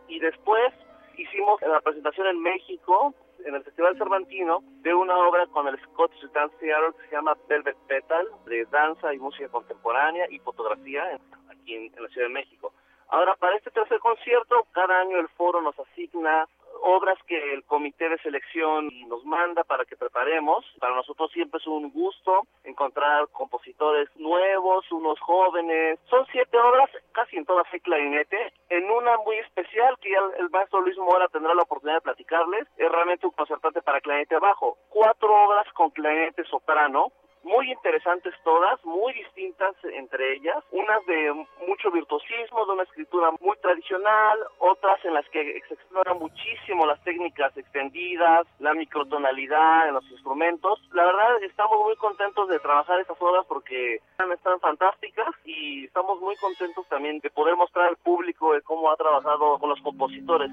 y 0.08 0.18
después 0.20 0.72
hicimos 1.16 1.60
la 1.62 1.80
presentación 1.80 2.26
en 2.26 2.42
México, 2.42 3.14
en 3.44 3.54
el 3.54 3.64
Festival 3.64 3.96
Cervantino, 3.96 4.62
de 4.82 4.92
una 4.92 5.16
obra 5.18 5.46
con 5.46 5.66
el 5.66 5.80
Scottish 5.80 6.30
Dance 6.32 6.54
Theatre 6.58 6.92
que 6.98 7.08
se 7.08 7.16
llama 7.16 7.36
Velvet 7.48 7.76
Petal, 7.86 8.26
de 8.44 8.66
danza 8.66 9.14
y 9.14 9.18
música 9.18 9.48
contemporánea 9.48 10.26
y 10.30 10.38
fotografía 10.40 11.18
aquí 11.50 11.74
en, 11.74 11.94
en 11.94 12.02
la 12.02 12.08
Ciudad 12.10 12.28
de 12.28 12.34
México. 12.34 12.72
Ahora, 13.08 13.34
para 13.36 13.56
este 13.56 13.70
tercer 13.70 13.98
concierto, 13.98 14.66
cada 14.72 15.00
año 15.00 15.18
el 15.18 15.28
foro 15.30 15.60
nos 15.62 15.78
asigna 15.78 16.46
obras 16.82 17.18
que 17.26 17.54
el 17.54 17.64
comité 17.64 18.08
de 18.08 18.18
selección 18.18 18.88
nos 19.08 19.24
manda 19.24 19.64
para 19.64 19.84
que 19.84 19.96
preparemos. 19.96 20.64
Para 20.78 20.94
nosotros 20.94 21.30
siempre 21.32 21.58
es 21.58 21.66
un 21.66 21.90
gusto 21.90 22.46
encontrar 22.64 23.28
compositores 23.28 24.08
nuevos, 24.16 24.90
unos 24.92 25.18
jóvenes. 25.20 25.98
Son 26.08 26.26
siete 26.32 26.58
obras, 26.58 26.90
casi 27.12 27.36
en 27.36 27.44
todas 27.44 27.66
hay 27.72 27.80
clarinete. 27.80 28.52
En 28.68 28.90
una 28.90 29.16
muy 29.18 29.36
especial 29.36 29.96
que 30.00 30.10
ya 30.10 30.20
el 30.38 30.50
maestro 30.50 30.80
Luis 30.80 30.96
Mora 30.98 31.28
tendrá 31.28 31.54
la 31.54 31.62
oportunidad 31.62 31.98
de 31.98 32.02
platicarles, 32.02 32.66
es 32.76 32.90
realmente 32.90 33.26
un 33.26 33.32
concertante 33.32 33.82
para 33.82 34.00
clarinete 34.00 34.38
bajo. 34.38 34.78
Cuatro 34.88 35.28
obras 35.46 35.70
con 35.72 35.90
clarinete 35.90 36.44
soprano, 36.44 37.12
muy 37.42 37.70
interesantes 37.70 38.34
todas, 38.44 38.84
muy 38.84 39.12
distintas 39.12 39.74
entre 39.84 40.34
ellas, 40.34 40.62
unas 40.70 41.04
de 41.06 41.32
mucho 41.66 41.90
virtuosismo, 41.90 42.66
de 42.66 42.72
una 42.72 42.82
escritura 42.82 43.30
muy 43.40 43.56
tradicional, 43.58 44.38
otras 44.58 45.04
en 45.04 45.14
las 45.14 45.28
que 45.30 45.60
se 45.68 45.74
exploran 45.74 46.18
muchísimo 46.18 46.86
las 46.86 47.02
técnicas 47.02 47.56
extendidas, 47.56 48.46
la 48.58 48.74
microtonalidad 48.74 49.88
en 49.88 49.94
los 49.94 50.04
instrumentos. 50.10 50.80
La 50.92 51.04
verdad 51.04 51.42
estamos 51.42 51.78
muy 51.80 51.96
contentos 51.96 52.48
de 52.48 52.58
trabajar 52.58 53.00
estas 53.00 53.20
obras 53.20 53.44
porque 53.46 54.00
están 54.18 54.60
fantásticas 54.60 55.28
y 55.44 55.84
estamos 55.84 56.20
muy 56.20 56.36
contentos 56.36 56.86
también 56.88 57.20
de 57.20 57.30
poder 57.30 57.56
mostrar 57.56 57.88
al 57.88 57.96
público 57.96 58.52
cómo 58.64 58.90
ha 58.90 58.96
trabajado 58.96 59.58
con 59.58 59.70
los 59.70 59.80
compositores. 59.80 60.50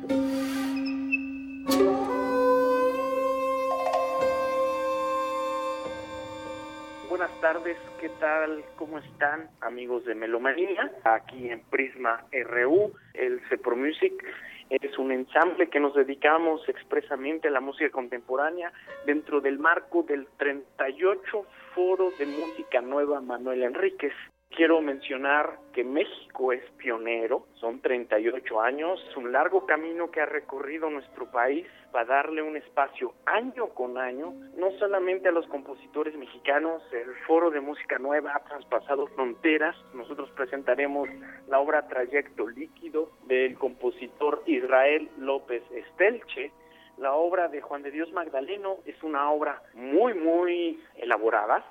Buenas 7.10 7.32
tardes, 7.40 7.78
¿qué 8.02 8.10
tal? 8.20 8.66
¿Cómo 8.76 9.00
están 9.00 9.50
amigos 9.62 10.04
de 10.04 10.14
Melomanía? 10.14 10.92
Aquí 11.06 11.50
en 11.50 11.62
Prisma 11.62 12.26
RU, 12.34 12.92
el 13.14 13.40
Cepro 13.48 13.78
Music 13.78 14.26
es 14.70 14.98
un 14.98 15.14
ensamble 15.14 15.70
que 15.70 15.80
nos 15.80 15.96
dedicamos 15.96 16.68
expresamente 16.68 17.48
a 17.48 17.52
la 17.52 17.62
música 17.62 17.90
contemporánea 17.92 18.74
dentro 19.06 19.40
del 19.40 19.58
marco 19.58 20.04
del 20.04 20.28
38 20.38 21.46
Foro 21.74 22.12
de 22.20 22.26
Música 22.26 22.82
Nueva 22.82 23.22
Manuel 23.22 23.64
Enríquez. 23.64 24.14
Quiero 24.50 24.82
mencionar 24.82 25.60
que 25.72 25.84
México 25.84 26.52
es 26.52 26.64
pionero, 26.78 27.46
son 27.56 27.80
38 27.80 28.60
años, 28.62 29.00
es 29.08 29.16
un 29.16 29.32
largo 29.32 29.68
camino 29.68 30.10
que 30.10 30.22
ha 30.22 30.26
recorrido 30.26 30.90
nuestro 30.90 31.30
país 31.30 31.68
para 31.92 32.06
darle 32.06 32.42
un 32.42 32.58
espacio 32.58 33.14
año 33.26 33.70
con 33.70 33.98
año, 33.98 34.34
no 34.56 34.72
solamente 34.80 35.30
a 35.30 35.32
los 35.32 35.46
compositores 35.48 36.16
mexicanos, 36.16 36.82
el 36.92 37.14
Foro 37.28 37.52
de 37.52 37.60
Música 37.60 38.00
Nueva 38.00 38.32
ha 38.36 38.44
traspasado 38.46 39.06
fronteras, 39.08 39.76
nosotros 39.94 40.32
presentaremos 40.32 41.08
la 41.48 41.60
obra 41.60 41.88
Trayecto 41.88 42.48
Líquido 42.48 43.12
del 43.28 43.60
compositor 43.60 44.42
Israel 44.48 45.10
López 45.20 45.62
Estelche, 45.72 46.52
la 46.98 47.14
obra 47.14 47.48
de 47.48 47.62
Juan 47.62 47.84
de 47.84 47.92
Dios 47.92 48.12
Magdaleno 48.12 48.78
es 48.86 49.04
una 49.04 49.30
obra 49.30 49.62
muy, 49.76 50.16
muy 50.16 50.82
elaborada, 50.96 51.64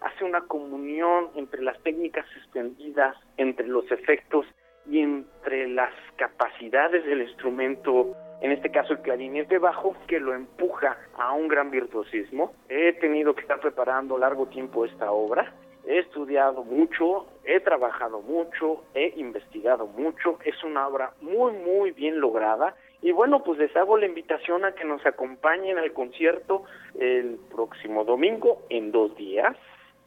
hace 0.00 0.24
una 0.24 0.42
comunión 0.42 1.28
entre 1.34 1.62
las 1.62 1.78
técnicas 1.82 2.26
extendidas, 2.36 3.16
entre 3.36 3.66
los 3.66 3.90
efectos 3.90 4.46
y 4.86 5.00
entre 5.00 5.68
las 5.68 5.92
capacidades 6.16 7.04
del 7.04 7.22
instrumento, 7.22 8.14
en 8.40 8.52
este 8.52 8.70
caso 8.70 8.94
el 8.94 9.00
clarinete 9.00 9.58
bajo, 9.58 9.94
que 10.06 10.18
lo 10.18 10.34
empuja 10.34 10.96
a 11.18 11.32
un 11.32 11.48
gran 11.48 11.70
virtuosismo. 11.70 12.52
He 12.68 12.94
tenido 12.94 13.34
que 13.34 13.42
estar 13.42 13.60
preparando 13.60 14.18
largo 14.18 14.46
tiempo 14.46 14.84
esta 14.84 15.12
obra, 15.12 15.52
he 15.86 15.98
estudiado 15.98 16.64
mucho, 16.64 17.26
he 17.44 17.60
trabajado 17.60 18.20
mucho, 18.20 18.84
he 18.94 19.12
investigado 19.16 19.86
mucho, 19.86 20.38
es 20.44 20.62
una 20.64 20.86
obra 20.86 21.12
muy, 21.20 21.52
muy 21.52 21.90
bien 21.92 22.20
lograda. 22.20 22.74
Y 23.02 23.12
bueno, 23.12 23.42
pues 23.42 23.58
les 23.58 23.74
hago 23.76 23.96
la 23.96 24.04
invitación 24.04 24.64
a 24.64 24.72
que 24.72 24.84
nos 24.84 25.04
acompañen 25.06 25.78
al 25.78 25.92
concierto 25.92 26.64
el 26.98 27.38
próximo 27.50 28.04
domingo 28.04 28.62
en 28.68 28.92
dos 28.92 29.16
días 29.16 29.56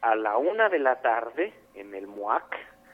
a 0.04 0.14
la 0.14 0.36
una 0.36 0.68
de 0.68 0.78
la 0.78 1.00
tarde 1.00 1.54
en 1.74 1.94
el 1.94 2.06
MUAC 2.06 2.44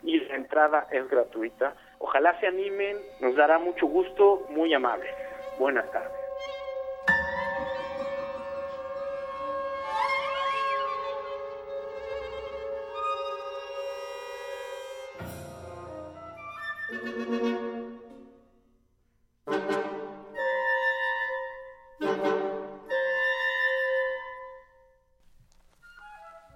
y 0.05 0.21
la 0.21 0.37
entrada 0.37 0.87
es 0.93 1.09
gratuita. 1.11 1.75
Ojalá 1.99 2.39
se 2.39 2.47
animen, 2.47 2.97
nos 3.21 3.35
dará 3.35 3.59
mucho 3.59 3.87
gusto, 3.87 4.47
muy 4.51 4.73
amable. 4.73 5.11
Buenas 5.59 5.91
tardes. 5.91 6.20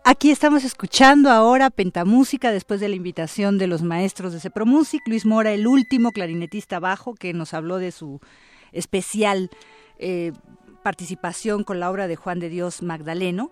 Aquí 0.07 0.31
estamos 0.31 0.65
escuchando 0.65 1.31
ahora 1.31 1.71
Pentamúsica 1.71 2.53
después 2.53 2.79
de 2.79 2.91
la 2.91 2.95
invitación 2.95 3.57
de 3.57 3.67
los 3.67 3.81
maestros 3.81 4.35
de 4.35 4.41
Cepromusic, 4.41 5.01
Luis 5.07 5.25
Mora, 5.25 5.53
el 5.53 5.67
último 5.67 6.13
clarinetista 6.13 6.79
bajo 6.79 7.15
que 7.15 7.33
nos 7.33 7.55
habló 7.55 7.79
de 7.79 7.91
su 7.91 8.21
especial 8.73 9.49
eh, 9.99 10.33
participación 10.83 11.65
con 11.65 11.81
la 11.81 11.91
obra 11.91 12.07
de 12.07 12.17
Juan 12.17 12.39
de 12.39 12.51
Dios 12.51 12.83
Magdaleno. 12.83 13.51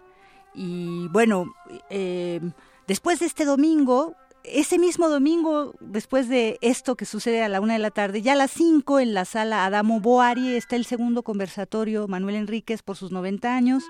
Y 0.54 1.08
bueno, 1.08 1.54
eh, 1.88 2.42
después 2.86 3.20
de 3.20 3.26
este 3.26 3.46
domingo, 3.46 4.14
ese 4.44 4.78
mismo 4.78 5.08
domingo, 5.08 5.72
después 5.80 6.28
de 6.28 6.58
esto 6.60 6.96
que 6.96 7.06
sucede 7.06 7.42
a 7.42 7.48
la 7.48 7.62
una 7.62 7.72
de 7.72 7.78
la 7.78 7.90
tarde, 7.90 8.20
ya 8.20 8.34
a 8.34 8.36
las 8.36 8.50
cinco 8.50 9.00
en 9.00 9.14
la 9.14 9.24
sala 9.24 9.64
Adamo 9.64 10.00
Boari 10.00 10.54
está 10.54 10.76
el 10.76 10.84
segundo 10.84 11.22
conversatorio 11.22 12.08
Manuel 12.08 12.34
Enríquez 12.34 12.82
por 12.82 12.98
sus 12.98 13.10
90 13.10 13.56
años 13.56 13.84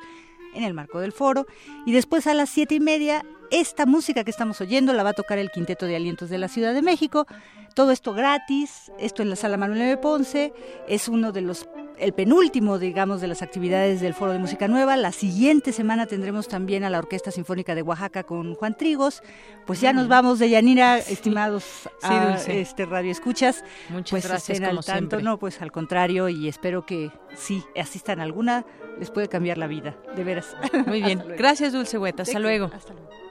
en 0.54 0.64
el 0.64 0.74
marco 0.74 1.00
del 1.00 1.12
foro. 1.12 1.46
Y 1.86 1.92
después 1.92 2.26
a 2.26 2.34
las 2.34 2.50
siete 2.50 2.74
y 2.74 2.80
media, 2.80 3.24
esta 3.52 3.86
música 3.86 4.24
que 4.24 4.30
estamos 4.30 4.60
oyendo 4.60 4.92
la 4.94 5.02
va 5.02 5.10
a 5.10 5.14
tocar 5.14 5.38
el 5.38 5.50
Quinteto 5.50 5.86
de 5.86 5.94
Alientos 5.94 6.30
de 6.30 6.38
la 6.38 6.48
Ciudad 6.48 6.72
de 6.74 6.82
México. 6.82 7.26
Todo 7.74 7.90
esto 7.92 8.12
gratis, 8.14 8.90
esto 8.98 9.22
en 9.22 9.30
la 9.30 9.36
sala 9.36 9.56
Manuel 9.56 9.82
M. 9.82 9.96
Ponce, 9.98 10.52
es 10.88 11.06
uno 11.08 11.32
de 11.32 11.42
los 11.42 11.68
el 11.98 12.12
penúltimo, 12.14 12.78
digamos, 12.78 13.20
de 13.20 13.28
las 13.28 13.42
actividades 13.42 14.00
del 14.00 14.14
Foro 14.14 14.32
de 14.32 14.38
Música 14.38 14.66
Nueva. 14.66 14.96
La 14.96 15.12
siguiente 15.12 15.72
semana 15.72 16.06
tendremos 16.06 16.48
también 16.48 16.82
a 16.82 16.90
la 16.90 16.98
Orquesta 16.98 17.30
Sinfónica 17.30 17.74
de 17.74 17.82
Oaxaca 17.82 18.24
con 18.24 18.54
Juan 18.54 18.76
Trigos. 18.76 19.22
Pues 19.66 19.80
ya 19.80 19.92
nos 19.92 20.08
vamos 20.08 20.38
de 20.38 20.50
Yanira, 20.50 20.98
estimados 20.98 21.64
sí, 22.00 22.52
este 22.52 22.86
Radio 22.86 23.12
Escuchas. 23.12 23.62
Muchas 23.90 24.10
pues 24.10 24.26
gracias, 24.26 24.60
al 24.60 24.66
tanto, 24.76 24.82
siempre. 24.82 25.22
no, 25.22 25.38
pues 25.38 25.60
al 25.62 25.70
contrario, 25.70 26.28
y 26.28 26.48
espero 26.48 26.84
que 26.84 27.10
sí 27.36 27.62
asistan 27.80 28.18
a 28.18 28.24
alguna, 28.24 28.64
les 28.98 29.10
puede 29.10 29.28
cambiar 29.28 29.58
la 29.58 29.66
vida, 29.66 29.96
de 30.16 30.24
veras. 30.24 30.56
Muy 30.86 31.02
bien. 31.04 31.22
gracias, 31.36 31.72
Dulce 31.72 31.98
Hueta. 31.98 32.22
Hasta 32.22 32.38
luego. 32.38 32.70
Hasta 32.74 32.94
luego. 32.94 33.21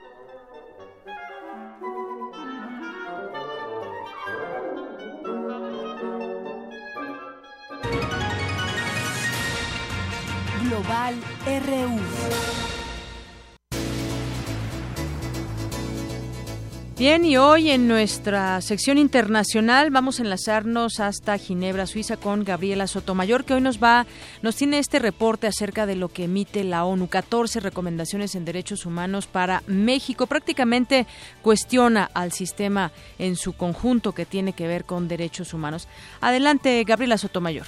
Global. 10.82 11.16
Bien, 16.98 17.26
y 17.26 17.36
hoy 17.36 17.72
en 17.72 17.88
nuestra 17.88 18.62
sección 18.62 19.00
internacional 19.00 19.90
vamos 19.90 20.20
a 20.20 20.24
enlazarnos 20.24 21.00
hasta 21.00 21.38
Ginebra, 21.38 21.88
Suiza, 21.88 22.18
con 22.18 22.44
Gabriela 22.44 22.86
Sotomayor, 22.86 23.44
que 23.44 23.56
hoy 23.56 23.62
nos 23.62 23.82
va, 23.82 24.06
nos 24.44 24.56
tiene 24.56 24.78
este 24.78 25.00
reporte 25.00 25.48
acerca 25.48 25.88
de 25.88 25.96
lo 25.96 26.10
que 26.10 26.26
emite 26.26 26.64
la 26.64 26.86
ONU, 26.86 27.08
14 27.08 27.60
recomendaciones 27.60 28.36
en 28.36 28.46
derechos 28.46 28.86
humanos 28.86 29.26
para 29.26 29.64
México. 29.66 30.28
Prácticamente 30.28 31.08
cuestiona 31.42 32.10
al 32.14 32.32
sistema 32.32 32.92
en 33.18 33.36
su 33.36 33.54
conjunto 33.54 34.14
que 34.14 34.26
tiene 34.26 34.54
que 34.54 34.68
ver 34.68 34.86
con 34.86 35.08
derechos 35.08 35.54
humanos. 35.54 35.88
Adelante, 36.22 36.84
Gabriela 36.86 37.18
Sotomayor. 37.18 37.66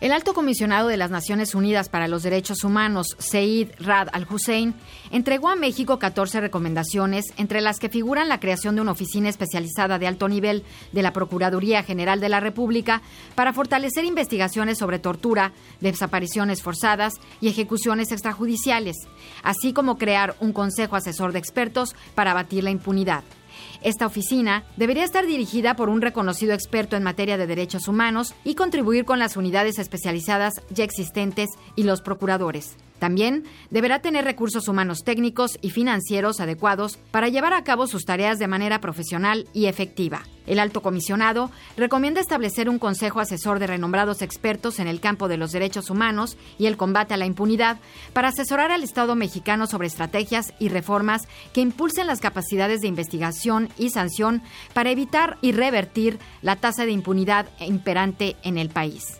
El 0.00 0.12
alto 0.12 0.32
comisionado 0.32 0.88
de 0.88 0.96
las 0.96 1.10
Naciones 1.10 1.54
Unidas 1.54 1.90
para 1.90 2.08
los 2.08 2.22
Derechos 2.22 2.64
Humanos, 2.64 3.16
Seid 3.18 3.68
Rad 3.80 4.08
al-Hussein, 4.12 4.74
entregó 5.10 5.50
a 5.50 5.56
México 5.56 5.98
14 5.98 6.40
recomendaciones, 6.40 7.26
entre 7.36 7.60
las 7.60 7.78
que 7.78 7.90
figuran 7.90 8.30
la 8.30 8.40
creación 8.40 8.74
de 8.74 8.80
una 8.80 8.92
oficina 8.92 9.28
especializada 9.28 9.98
de 9.98 10.06
alto 10.06 10.26
nivel 10.26 10.64
de 10.92 11.02
la 11.02 11.12
Procuraduría 11.12 11.82
General 11.82 12.18
de 12.18 12.30
la 12.30 12.40
República 12.40 13.02
para 13.34 13.52
fortalecer 13.52 14.06
investigaciones 14.06 14.78
sobre 14.78 15.00
tortura, 15.00 15.52
desapariciones 15.80 16.62
forzadas 16.62 17.12
y 17.42 17.48
ejecuciones 17.48 18.10
extrajudiciales, 18.10 18.96
así 19.42 19.74
como 19.74 19.98
crear 19.98 20.34
un 20.40 20.54
consejo 20.54 20.96
asesor 20.96 21.32
de 21.32 21.40
expertos 21.40 21.94
para 22.14 22.30
abatir 22.30 22.64
la 22.64 22.70
impunidad. 22.70 23.22
Esta 23.82 24.06
oficina 24.06 24.64
debería 24.76 25.04
estar 25.04 25.26
dirigida 25.26 25.74
por 25.74 25.88
un 25.88 26.02
reconocido 26.02 26.52
experto 26.52 26.96
en 26.96 27.02
materia 27.02 27.38
de 27.38 27.46
derechos 27.46 27.88
humanos 27.88 28.34
y 28.44 28.54
contribuir 28.54 29.04
con 29.04 29.18
las 29.18 29.36
unidades 29.36 29.78
especializadas 29.78 30.62
ya 30.70 30.84
existentes 30.84 31.48
y 31.76 31.84
los 31.84 32.02
procuradores. 32.02 32.76
También 33.00 33.44
deberá 33.70 34.00
tener 34.00 34.24
recursos 34.24 34.68
humanos 34.68 35.02
técnicos 35.04 35.58
y 35.62 35.70
financieros 35.70 36.38
adecuados 36.38 36.98
para 37.10 37.28
llevar 37.28 37.54
a 37.54 37.64
cabo 37.64 37.86
sus 37.86 38.04
tareas 38.04 38.38
de 38.38 38.46
manera 38.46 38.80
profesional 38.80 39.48
y 39.54 39.66
efectiva. 39.66 40.22
El 40.46 40.58
alto 40.58 40.82
comisionado 40.82 41.50
recomienda 41.76 42.20
establecer 42.20 42.68
un 42.68 42.78
consejo 42.78 43.20
asesor 43.20 43.58
de 43.58 43.68
renombrados 43.68 44.20
expertos 44.20 44.80
en 44.80 44.86
el 44.86 45.00
campo 45.00 45.28
de 45.28 45.38
los 45.38 45.52
derechos 45.52 45.88
humanos 45.88 46.36
y 46.58 46.66
el 46.66 46.76
combate 46.76 47.14
a 47.14 47.16
la 47.16 47.26
impunidad 47.26 47.78
para 48.12 48.28
asesorar 48.28 48.70
al 48.70 48.82
Estado 48.82 49.14
mexicano 49.14 49.66
sobre 49.66 49.86
estrategias 49.86 50.52
y 50.58 50.68
reformas 50.68 51.22
que 51.54 51.62
impulsen 51.62 52.06
las 52.06 52.20
capacidades 52.20 52.80
de 52.80 52.88
investigación 52.88 53.70
y 53.78 53.90
sanción 53.90 54.42
para 54.74 54.90
evitar 54.90 55.38
y 55.40 55.52
revertir 55.52 56.18
la 56.42 56.56
tasa 56.56 56.84
de 56.84 56.92
impunidad 56.92 57.46
imperante 57.60 58.36
en 58.42 58.58
el 58.58 58.68
país. 58.68 59.19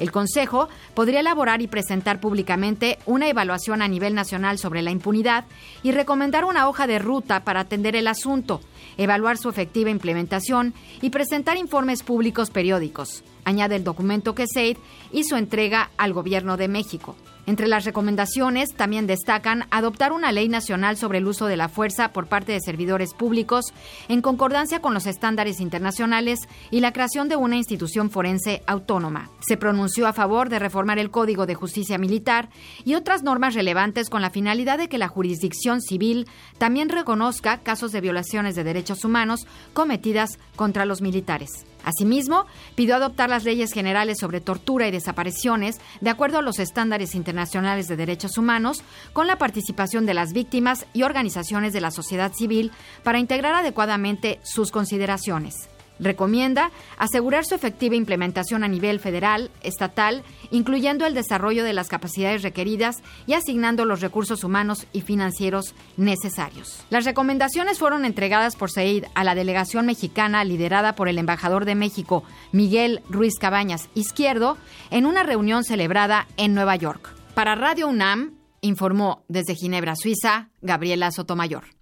El 0.00 0.10
Consejo 0.10 0.70
podría 0.94 1.20
elaborar 1.20 1.60
y 1.60 1.66
presentar 1.66 2.20
públicamente 2.20 2.98
una 3.04 3.28
evaluación 3.28 3.82
a 3.82 3.88
nivel 3.88 4.14
nacional 4.14 4.58
sobre 4.58 4.80
la 4.80 4.90
impunidad 4.90 5.44
y 5.82 5.92
recomendar 5.92 6.46
una 6.46 6.68
hoja 6.68 6.86
de 6.86 6.98
ruta 6.98 7.44
para 7.44 7.60
atender 7.60 7.94
el 7.94 8.08
asunto, 8.08 8.62
evaluar 8.96 9.36
su 9.36 9.50
efectiva 9.50 9.90
implementación 9.90 10.72
y 11.02 11.10
presentar 11.10 11.58
informes 11.58 12.02
públicos 12.02 12.50
periódicos. 12.50 13.22
Añade 13.44 13.76
el 13.76 13.84
documento 13.84 14.34
que 14.34 14.46
SAID 14.46 14.78
hizo 15.12 15.36
entrega 15.36 15.90
al 15.98 16.14
Gobierno 16.14 16.56
de 16.56 16.68
México. 16.68 17.14
Entre 17.46 17.68
las 17.68 17.84
recomendaciones 17.84 18.74
también 18.74 19.06
destacan 19.06 19.64
adoptar 19.70 20.12
una 20.12 20.32
ley 20.32 20.48
nacional 20.48 20.96
sobre 20.96 21.18
el 21.18 21.26
uso 21.26 21.46
de 21.46 21.56
la 21.56 21.68
fuerza 21.68 22.12
por 22.12 22.26
parte 22.26 22.52
de 22.52 22.60
servidores 22.60 23.14
públicos 23.14 23.66
en 24.08 24.22
concordancia 24.22 24.80
con 24.80 24.94
los 24.94 25.06
estándares 25.06 25.60
internacionales 25.60 26.40
y 26.70 26.80
la 26.80 26.92
creación 26.92 27.28
de 27.28 27.36
una 27.36 27.56
institución 27.56 28.10
forense 28.10 28.62
autónoma. 28.66 29.30
Se 29.40 29.56
pronunció 29.56 30.06
a 30.06 30.12
favor 30.12 30.48
de 30.48 30.58
reformar 30.58 30.98
el 30.98 31.10
Código 31.10 31.46
de 31.46 31.54
Justicia 31.54 31.98
Militar 31.98 32.48
y 32.84 32.94
otras 32.94 33.22
normas 33.22 33.54
relevantes 33.54 34.10
con 34.10 34.22
la 34.22 34.30
finalidad 34.30 34.78
de 34.78 34.88
que 34.88 34.98
la 34.98 35.08
jurisdicción 35.08 35.80
civil 35.80 36.26
también 36.58 36.88
reconozca 36.88 37.58
casos 37.58 37.92
de 37.92 38.00
violaciones 38.00 38.54
de 38.54 38.64
derechos 38.64 39.04
humanos 39.04 39.46
cometidas 39.72 40.38
contra 40.56 40.84
los 40.84 41.02
militares. 41.02 41.64
Asimismo, 41.84 42.46
pidió 42.74 42.96
adoptar 42.96 43.30
las 43.30 43.44
leyes 43.44 43.72
generales 43.72 44.18
sobre 44.20 44.40
tortura 44.40 44.88
y 44.88 44.90
desapariciones 44.90 45.80
de 46.00 46.10
acuerdo 46.10 46.38
a 46.38 46.42
los 46.42 46.58
estándares 46.58 47.14
internacionales 47.14 47.88
de 47.88 47.96
derechos 47.96 48.38
humanos, 48.38 48.82
con 49.12 49.26
la 49.26 49.36
participación 49.36 50.06
de 50.06 50.14
las 50.14 50.32
víctimas 50.32 50.86
y 50.92 51.02
organizaciones 51.02 51.72
de 51.72 51.80
la 51.80 51.90
sociedad 51.90 52.32
civil 52.32 52.72
para 53.02 53.18
integrar 53.18 53.54
adecuadamente 53.54 54.40
sus 54.42 54.70
consideraciones. 54.70 55.68
Recomienda 56.00 56.70
asegurar 56.96 57.44
su 57.44 57.54
efectiva 57.54 57.94
implementación 57.94 58.64
a 58.64 58.68
nivel 58.68 59.00
federal, 59.00 59.50
estatal, 59.62 60.22
incluyendo 60.50 61.06
el 61.06 61.14
desarrollo 61.14 61.62
de 61.62 61.74
las 61.74 61.88
capacidades 61.88 62.42
requeridas 62.42 63.02
y 63.26 63.34
asignando 63.34 63.84
los 63.84 64.00
recursos 64.00 64.42
humanos 64.42 64.86
y 64.92 65.02
financieros 65.02 65.74
necesarios. 65.96 66.84
Las 66.90 67.04
recomendaciones 67.04 67.78
fueron 67.78 68.04
entregadas 68.04 68.56
por 68.56 68.70
SEID 68.70 69.04
a 69.14 69.24
la 69.24 69.34
delegación 69.34 69.86
mexicana 69.86 70.44
liderada 70.44 70.94
por 70.94 71.08
el 71.08 71.18
embajador 71.18 71.64
de 71.64 71.74
México, 71.74 72.24
Miguel 72.52 73.02
Ruiz 73.08 73.34
Cabañas 73.38 73.88
Izquierdo, 73.94 74.56
en 74.90 75.06
una 75.06 75.22
reunión 75.22 75.64
celebrada 75.64 76.26
en 76.36 76.54
Nueva 76.54 76.76
York. 76.76 77.14
Para 77.34 77.54
Radio 77.54 77.88
UNAM, 77.88 78.34
informó 78.60 79.24
desde 79.28 79.54
Ginebra, 79.54 79.96
Suiza, 79.96 80.50
Gabriela 80.60 81.10
Sotomayor. 81.10 81.79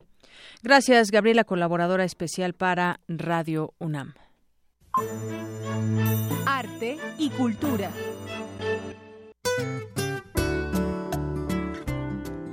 Gracias, 0.62 1.10
Gabriela, 1.10 1.44
colaboradora 1.44 2.04
especial 2.04 2.52
para 2.52 3.00
Radio 3.06 3.74
UNAM. 3.78 4.14
Arte 6.46 6.98
y 7.18 7.30
cultura. 7.30 7.90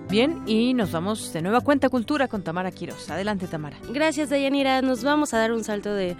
Bien, 0.09 0.43
y 0.45 0.75
nos 0.75 0.91
vamos 0.91 1.33
de 1.33 1.41
nueva 1.41 1.61
cuenta 1.61 1.89
cultura 1.89 2.27
con 2.27 2.43
Tamara 2.43 2.71
Quiroz. 2.71 3.09
Adelante, 3.09 3.47
Tamara. 3.47 3.77
Gracias, 3.89 4.29
Dayanira. 4.29 4.81
Nos 4.83 5.03
vamos 5.03 5.33
a 5.33 5.39
dar 5.39 5.51
un 5.51 5.63
salto 5.63 5.93
de, 5.93 6.15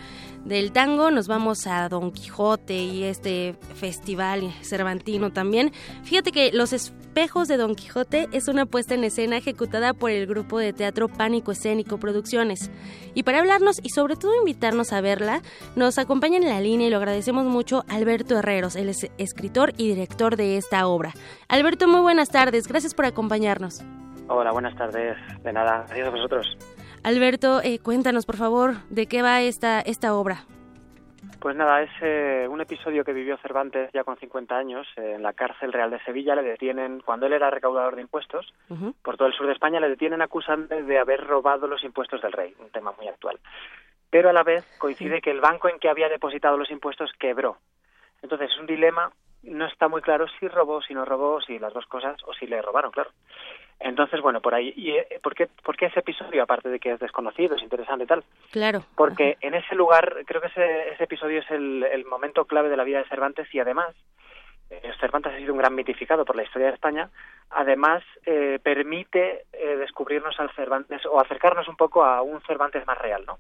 del 0.45 0.71
tango, 0.71 1.11
nos 1.11 1.27
vamos 1.27 1.67
a 1.67 1.87
Don 1.87 2.11
Quijote 2.11 2.75
y 2.75 3.03
este 3.03 3.55
festival 3.75 4.53
cervantino 4.61 5.31
también. 5.31 5.71
Fíjate 6.03 6.31
que 6.31 6.51
Los 6.51 6.73
Espejos 6.73 7.47
de 7.47 7.57
Don 7.57 7.75
Quijote 7.75 8.27
es 8.31 8.47
una 8.47 8.65
puesta 8.65 8.93
en 8.93 9.03
escena 9.03 9.37
ejecutada 9.37 9.93
por 9.93 10.11
el 10.11 10.27
grupo 10.27 10.59
de 10.59 10.73
teatro 10.73 11.07
Pánico 11.07 11.51
Escénico 11.51 11.97
Producciones. 11.97 12.69
Y 13.13 13.23
para 13.23 13.39
hablarnos 13.39 13.79
y 13.81 13.89
sobre 13.89 14.15
todo 14.17 14.35
invitarnos 14.35 14.93
a 14.93 15.01
verla, 15.01 15.41
nos 15.75 15.97
acompaña 15.97 16.37
en 16.37 16.45
la 16.45 16.59
línea 16.59 16.87
y 16.87 16.89
lo 16.91 16.97
agradecemos 16.97 17.45
mucho 17.45 17.85
Alberto 17.87 18.37
Herreros, 18.37 18.75
es 18.75 19.09
escritor 19.17 19.73
y 19.77 19.87
director 19.87 20.35
de 20.35 20.57
esta 20.57 20.87
obra. 20.87 21.13
Alberto, 21.47 21.87
muy 21.87 22.01
buenas 22.01 22.29
tardes, 22.29 22.67
gracias 22.67 22.93
por 22.93 23.05
acompañarnos. 23.05 23.84
Hola, 24.27 24.51
buenas 24.51 24.75
tardes. 24.75 25.15
De 25.43 25.53
nada, 25.53 25.85
adiós 25.89 26.07
a 26.07 26.11
vosotros. 26.11 26.57
Alberto, 27.03 27.61
eh, 27.63 27.77
cuéntanos 27.77 28.25
por 28.25 28.37
favor 28.37 28.73
de 28.89 29.05
qué 29.05 29.21
va 29.21 29.41
esta, 29.41 29.81
esta 29.81 30.15
obra. 30.15 30.45
Pues 31.39 31.55
nada, 31.55 31.83
es 31.83 31.91
eh, 32.01 32.47
un 32.49 32.59
episodio 32.59 33.03
que 33.03 33.13
vivió 33.13 33.37
Cervantes 33.37 33.91
ya 33.93 34.03
con 34.03 34.17
50 34.17 34.57
años 34.57 34.87
en 34.95 35.21
la 35.21 35.33
cárcel 35.33 35.71
real 35.71 35.91
de 35.91 36.03
Sevilla. 36.03 36.33
Le 36.33 36.41
detienen, 36.41 37.01
cuando 37.01 37.27
él 37.27 37.33
era 37.33 37.51
recaudador 37.51 37.95
de 37.95 38.01
impuestos, 38.01 38.51
por 39.03 39.15
todo 39.15 39.27
el 39.27 39.35
sur 39.35 39.45
de 39.45 39.53
España, 39.53 39.79
le 39.79 39.89
detienen 39.89 40.23
acusándole 40.23 40.81
de 40.81 40.97
haber 40.97 41.23
robado 41.23 41.67
los 41.67 41.83
impuestos 41.83 42.19
del 42.23 42.31
rey, 42.31 42.55
un 42.57 42.71
tema 42.71 42.93
muy 42.97 43.07
actual. 43.07 43.39
Pero 44.09 44.29
a 44.29 44.33
la 44.33 44.41
vez 44.41 44.65
coincide 44.79 45.21
que 45.21 45.29
el 45.29 45.41
banco 45.41 45.69
en 45.69 45.77
que 45.77 45.89
había 45.89 46.09
depositado 46.09 46.57
los 46.57 46.71
impuestos 46.71 47.11
quebró. 47.19 47.57
Entonces 48.23 48.49
es 48.51 48.59
un 48.59 48.65
dilema, 48.65 49.11
no 49.43 49.67
está 49.67 49.87
muy 49.87 50.01
claro 50.01 50.25
si 50.39 50.47
robó, 50.47 50.81
si 50.81 50.95
no 50.95 51.05
robó, 51.05 51.41
si 51.41 51.59
las 51.59 51.73
dos 51.73 51.85
cosas, 51.85 52.17
o 52.25 52.33
si 52.33 52.47
le 52.47 52.61
robaron, 52.61 52.91
claro. 52.91 53.11
Entonces, 53.79 54.21
bueno, 54.21 54.41
por 54.41 54.55
ahí. 54.55 54.73
¿Y 54.75 54.91
eh, 54.91 55.19
por 55.21 55.35
qué, 55.35 55.47
por 55.63 55.75
qué 55.75 55.87
ese 55.87 55.99
episodio, 55.99 56.43
aparte 56.43 56.69
de 56.69 56.79
que 56.79 56.93
es 56.93 56.99
desconocido, 56.99 57.55
es 57.55 57.63
interesante 57.63 58.05
y 58.05 58.07
tal? 58.07 58.23
Claro. 58.51 58.83
Porque 58.95 59.37
en 59.41 59.53
ese 59.53 59.75
lugar, 59.75 60.23
creo 60.25 60.41
que 60.41 60.47
ese, 60.47 60.89
ese 60.89 61.03
episodio 61.03 61.39
es 61.39 61.51
el, 61.51 61.83
el 61.83 62.05
momento 62.05 62.45
clave 62.45 62.69
de 62.69 62.77
la 62.77 62.83
vida 62.83 62.99
de 62.99 63.09
Cervantes 63.09 63.53
y 63.53 63.59
además, 63.59 63.93
eh, 64.69 64.91
Cervantes 64.99 65.33
ha 65.33 65.37
sido 65.37 65.53
un 65.53 65.59
gran 65.59 65.75
mitificado 65.75 66.25
por 66.25 66.35
la 66.35 66.43
historia 66.43 66.67
de 66.67 66.73
España, 66.73 67.09
además 67.51 68.03
eh, 68.25 68.59
permite 68.63 69.45
eh, 69.53 69.75
descubrirnos 69.77 70.39
al 70.39 70.51
Cervantes 70.55 71.05
o 71.05 71.19
acercarnos 71.19 71.67
un 71.67 71.75
poco 71.75 72.03
a 72.03 72.21
un 72.21 72.41
Cervantes 72.41 72.85
más 72.87 72.97
real, 72.97 73.23
¿no? 73.25 73.39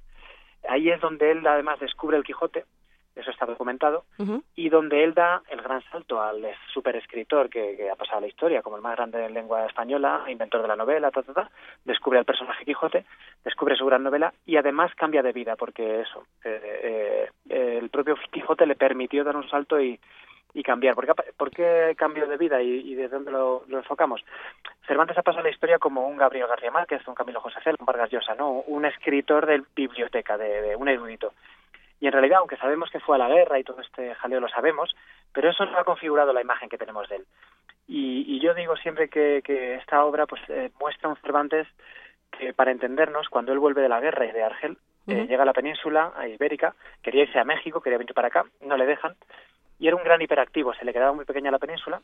Ahí 0.67 0.89
es 0.89 0.99
donde 0.99 1.31
él 1.31 1.45
además 1.45 1.79
descubre 1.79 2.17
el 2.17 2.23
Quijote, 2.23 2.65
eso 3.15 3.31
está 3.31 3.45
documentado, 3.45 4.03
y 4.55 4.69
donde 4.69 5.03
él 5.03 5.13
da 5.13 5.41
el 5.49 5.61
gran 5.61 5.81
salto 5.89 6.21
al 6.21 6.45
superescritor 6.73 7.49
que, 7.49 7.77
que 7.77 7.89
ha 7.89 7.95
pasado 7.95 8.17
a 8.17 8.21
la 8.21 8.27
historia, 8.27 8.61
como 8.61 8.75
el 8.75 8.81
más 8.81 8.95
grande 8.95 9.25
en 9.25 9.33
lengua 9.33 9.65
española, 9.65 10.25
inventor 10.27 10.61
de 10.61 10.67
la 10.67 10.75
novela, 10.75 11.11
ta, 11.11 11.23
ta, 11.23 11.33
ta, 11.33 11.49
descubre 11.85 12.19
al 12.19 12.25
personaje 12.25 12.65
Quijote, 12.65 13.05
descubre 13.43 13.75
su 13.75 13.85
gran 13.85 14.03
novela 14.03 14.33
y 14.45 14.57
además 14.57 14.93
cambia 14.95 15.23
de 15.23 15.31
vida, 15.31 15.55
porque 15.55 16.01
eso, 16.01 16.25
eh, 16.43 17.29
eh, 17.49 17.77
el 17.81 17.89
propio 17.89 18.15
Quijote 18.31 18.65
le 18.65 18.75
permitió 18.75 19.23
dar 19.23 19.37
un 19.37 19.47
salto 19.49 19.79
y, 19.79 19.97
y 20.53 20.63
cambiar. 20.63 20.95
¿Por 20.95 21.05
qué, 21.05 21.13
por 21.37 21.51
qué 21.51 21.95
cambio 21.97 22.27
de 22.27 22.37
vida 22.37 22.61
y, 22.61 22.91
y 22.91 22.95
desde 22.95 23.15
dónde 23.15 23.31
lo, 23.31 23.63
lo, 23.67 23.77
enfocamos? 23.77 24.23
Cervantes 24.87 25.17
ha 25.17 25.23
pasado 25.23 25.41
a 25.41 25.43
la 25.43 25.51
historia 25.51 25.79
como 25.79 26.07
un 26.07 26.17
Gabriel 26.17 26.47
García 26.47 26.71
Márquez, 26.71 27.07
un 27.07 27.15
Camilo 27.15 27.41
José 27.41 27.59
Cel, 27.63 27.77
un 27.79 27.85
Vargas 27.85 28.09
Llosa, 28.09 28.35
¿no? 28.35 28.51
un 28.51 28.85
escritor 28.85 29.45
de 29.45 29.63
biblioteca, 29.75 30.37
de, 30.37 30.61
de 30.61 30.75
un 30.75 30.87
erudito. 30.87 31.33
Y 31.99 32.07
en 32.07 32.13
realidad, 32.13 32.39
aunque 32.39 32.57
sabemos 32.57 32.89
que 32.89 32.99
fue 32.99 33.15
a 33.15 33.19
la 33.19 33.29
guerra 33.29 33.57
y 33.57 33.63
todo 33.63 33.81
este 33.81 34.13
jaleo 34.15 34.39
lo 34.39 34.49
sabemos, 34.49 34.95
pero 35.33 35.49
eso 35.49 35.65
no 35.65 35.77
ha 35.77 35.83
configurado 35.83 36.33
la 36.33 36.41
imagen 36.41 36.69
que 36.69 36.77
tenemos 36.77 37.07
de 37.09 37.17
él. 37.17 37.25
Y, 37.87 38.25
y 38.27 38.39
yo 38.39 38.53
digo 38.53 38.75
siempre 38.77 39.09
que, 39.09 39.41
que 39.43 39.75
esta 39.75 40.03
obra 40.03 40.25
pues 40.25 40.41
eh, 40.49 40.71
muestra 40.79 41.09
un 41.09 41.17
Cervantes 41.17 41.67
que, 42.31 42.53
para 42.53 42.71
entendernos, 42.71 43.29
cuando 43.29 43.53
él 43.53 43.59
vuelve 43.59 43.81
de 43.81 43.89
la 43.89 44.01
guerra 44.01 44.25
y 44.25 44.31
de 44.31 44.43
Argel, 44.43 44.71
uh 44.71 44.75
-huh. 45.11 45.23
eh, 45.23 45.27
llega 45.27 45.43
a 45.43 45.45
la 45.45 45.53
península, 45.53 46.11
a 46.15 46.27
Ibérica, 46.27 46.75
quería 47.01 47.23
irse 47.23 47.39
a 47.39 47.43
México, 47.45 47.81
quería 47.81 47.97
venir 47.99 48.13
para 48.13 48.27
acá, 48.27 48.45
no 48.61 48.75
le 48.75 48.85
dejan, 48.85 49.15
y 49.79 49.87
era 49.87 49.95
un 49.95 50.03
gran 50.03 50.21
hiperactivo, 50.21 50.73
se 50.73 50.85
le 50.85 50.93
quedaba 50.93 51.13
muy 51.13 51.25
pequeña 51.25 51.51
la 51.51 51.59
península, 51.59 52.01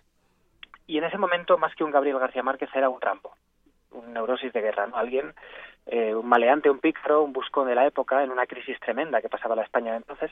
y 0.87 0.97
en 0.97 1.03
ese 1.03 1.17
momento, 1.17 1.57
más 1.57 1.73
que 1.75 1.83
un 1.83 1.91
Gabriel 1.91 2.19
García 2.19 2.43
Márquez, 2.43 2.69
era 2.75 2.89
un 2.89 3.01
Rambo, 3.01 3.33
un 3.91 4.13
neurosis 4.13 4.53
de 4.53 4.61
guerra, 4.61 4.87
¿no? 4.87 4.97
Alguien 4.97 5.33
eh, 5.87 6.13
un 6.13 6.27
maleante, 6.27 6.69
un 6.69 6.79
pícaro, 6.79 7.23
un 7.23 7.33
buscón 7.33 7.67
de 7.67 7.75
la 7.75 7.85
época, 7.85 8.23
en 8.23 8.31
una 8.31 8.45
crisis 8.45 8.79
tremenda 8.79 9.21
que 9.21 9.29
pasaba 9.29 9.55
la 9.55 9.63
España 9.63 9.91
de 9.91 9.97
entonces. 9.97 10.31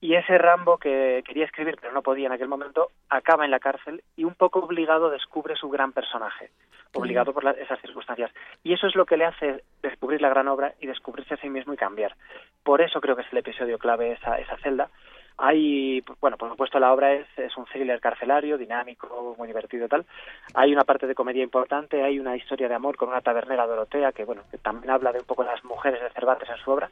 Y 0.00 0.14
ese 0.14 0.36
Rambo 0.36 0.76
que 0.76 1.22
quería 1.26 1.46
escribir 1.46 1.78
pero 1.80 1.92
no 1.92 2.02
podía 2.02 2.26
en 2.26 2.32
aquel 2.32 2.48
momento, 2.48 2.90
acaba 3.08 3.44
en 3.44 3.50
la 3.50 3.58
cárcel 3.58 4.02
y 4.14 4.24
un 4.24 4.34
poco 4.34 4.60
obligado 4.60 5.08
descubre 5.08 5.56
su 5.56 5.70
gran 5.70 5.92
personaje, 5.92 6.50
obligado 6.94 7.32
por 7.32 7.44
la, 7.44 7.52
esas 7.52 7.80
circunstancias. 7.80 8.30
Y 8.62 8.74
eso 8.74 8.86
es 8.86 8.94
lo 8.94 9.06
que 9.06 9.16
le 9.16 9.24
hace 9.24 9.62
descubrir 9.82 10.20
la 10.20 10.28
gran 10.28 10.48
obra 10.48 10.74
y 10.80 10.86
descubrirse 10.86 11.34
a 11.34 11.38
sí 11.38 11.48
mismo 11.48 11.72
y 11.72 11.78
cambiar. 11.78 12.14
Por 12.62 12.82
eso 12.82 13.00
creo 13.00 13.16
que 13.16 13.22
es 13.22 13.32
el 13.32 13.38
episodio 13.38 13.78
clave 13.78 14.12
esa, 14.12 14.38
esa 14.38 14.58
celda. 14.58 14.90
Hay, 15.38 16.02
bueno, 16.20 16.38
por 16.38 16.48
supuesto 16.50 16.78
la 16.78 16.92
obra 16.92 17.12
es, 17.12 17.26
es 17.36 17.56
un 17.56 17.66
thriller 17.66 18.00
carcelario, 18.00 18.56
dinámico, 18.56 19.34
muy 19.36 19.46
divertido 19.46 19.86
y 19.86 19.88
tal. 19.88 20.06
Hay 20.54 20.72
una 20.72 20.84
parte 20.84 21.06
de 21.06 21.14
comedia 21.14 21.42
importante, 21.42 22.02
hay 22.02 22.18
una 22.18 22.36
historia 22.36 22.68
de 22.68 22.74
amor 22.74 22.96
con 22.96 23.10
una 23.10 23.20
tabernera 23.20 23.66
Dorotea 23.66 24.12
que, 24.12 24.24
bueno, 24.24 24.42
que 24.50 24.58
también 24.58 24.90
habla 24.90 25.12
de 25.12 25.18
un 25.18 25.26
poco 25.26 25.44
de 25.44 25.50
las 25.50 25.64
mujeres 25.64 26.00
de 26.00 26.10
Cervantes 26.10 26.48
en 26.48 26.56
su 26.56 26.70
obra. 26.70 26.90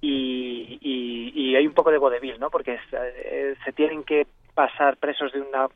Y, 0.00 0.78
y, 0.82 1.32
y 1.34 1.56
hay 1.56 1.66
un 1.66 1.72
poco 1.72 1.90
de 1.90 1.98
vodevil, 1.98 2.38
¿no? 2.38 2.50
Porque 2.50 2.78
eh, 2.92 3.54
se 3.64 3.72
tienen 3.72 4.04
que 4.04 4.26
pasar 4.54 4.96
presos 4.98 5.32
de 5.32 5.40
una 5.40 5.68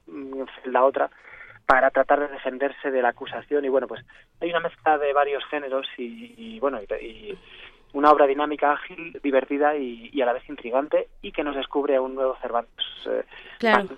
celda 0.62 0.78
a 0.80 0.84
otra 0.84 1.10
para 1.66 1.90
tratar 1.90 2.20
de 2.20 2.28
defenderse 2.28 2.90
de 2.90 3.02
la 3.02 3.10
acusación 3.10 3.62
y 3.62 3.68
bueno, 3.68 3.86
pues 3.86 4.02
hay 4.40 4.48
una 4.48 4.60
mezcla 4.60 4.96
de 4.96 5.12
varios 5.12 5.44
géneros 5.46 5.86
y, 5.98 6.34
y 6.38 6.60
bueno, 6.60 6.78
y, 6.80 6.94
y 7.04 7.38
una 7.93 8.12
obra 8.12 8.27
dinámica, 8.27 8.73
ágil, 8.73 9.19
divertida 9.23 9.77
y, 9.77 10.10
y, 10.12 10.20
a 10.23 10.27
la 10.27 10.32
vez 10.32 10.48
intrigante 10.48 11.09
y 11.23 11.32
que 11.32 11.44
nos 11.44 11.56
descubre 11.56 11.97
a 11.97 12.01
un 12.01 12.15
nuevo 12.15 12.36
Cervantes. 12.40 12.86
Eh, 13.06 13.24
claro. 13.59 13.89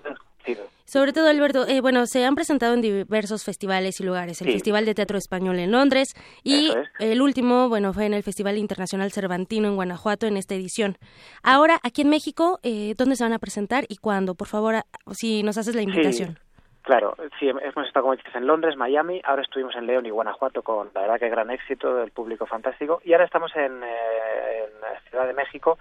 Sobre 0.85 1.13
todo, 1.13 1.29
Alberto, 1.29 1.65
eh, 1.67 1.79
bueno, 1.79 2.05
se 2.05 2.25
han 2.25 2.35
presentado 2.35 2.73
en 2.73 2.81
diversos 2.81 3.45
festivales 3.45 3.99
y 3.99 4.03
lugares. 4.03 4.41
El 4.41 4.47
sí. 4.47 4.53
Festival 4.53 4.85
de 4.85 4.93
Teatro 4.93 5.17
Español 5.17 5.57
en 5.59 5.71
Londres 5.71 6.09
y 6.43 6.69
es. 6.69 6.75
el 6.99 7.21
último, 7.21 7.69
bueno, 7.69 7.93
fue 7.93 8.05
en 8.05 8.13
el 8.13 8.23
Festival 8.23 8.57
Internacional 8.57 9.11
Cervantino 9.11 9.69
en 9.69 9.75
Guanajuato 9.75 10.27
en 10.27 10.35
esta 10.35 10.55
edición. 10.55 10.97
Ahora, 11.43 11.79
aquí 11.83 12.01
en 12.01 12.09
México, 12.09 12.59
eh, 12.63 12.93
¿dónde 12.97 13.15
se 13.15 13.23
van 13.23 13.33
a 13.33 13.39
presentar 13.39 13.85
y 13.87 13.97
cuándo? 13.97 14.35
Por 14.35 14.47
favor, 14.47 14.83
si 15.11 15.43
nos 15.43 15.57
haces 15.57 15.75
la 15.75 15.81
invitación. 15.81 16.33
Sí. 16.33 16.50
Claro, 16.81 17.15
sí, 17.39 17.47
hemos 17.47 17.87
estado, 17.87 18.03
como 18.03 18.15
dices, 18.15 18.33
en 18.33 18.47
Londres, 18.47 18.75
Miami, 18.75 19.21
ahora 19.23 19.43
estuvimos 19.43 19.75
en 19.75 19.85
León 19.85 20.05
y 20.07 20.09
Guanajuato 20.09 20.63
con, 20.63 20.89
la 20.95 21.01
verdad, 21.01 21.19
que 21.19 21.29
gran 21.29 21.51
éxito 21.51 21.95
del 21.95 22.11
público 22.11 22.47
fantástico, 22.47 23.01
y 23.05 23.13
ahora 23.13 23.25
estamos 23.25 23.55
en, 23.55 23.83
eh, 23.83 24.69
Ciudad 25.09 25.27
de 25.27 25.33
México, 25.33 25.77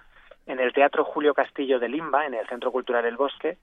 en 0.46 0.60
el 0.60 0.72
Teatro 0.72 1.04
Julio 1.04 1.32
Castillo 1.32 1.78
de 1.78 1.88
Limba, 1.88 2.26
en 2.26 2.34
el 2.34 2.46
Centro 2.48 2.70
Cultural 2.70 3.04
El 3.06 3.16
Bosque, 3.16 3.56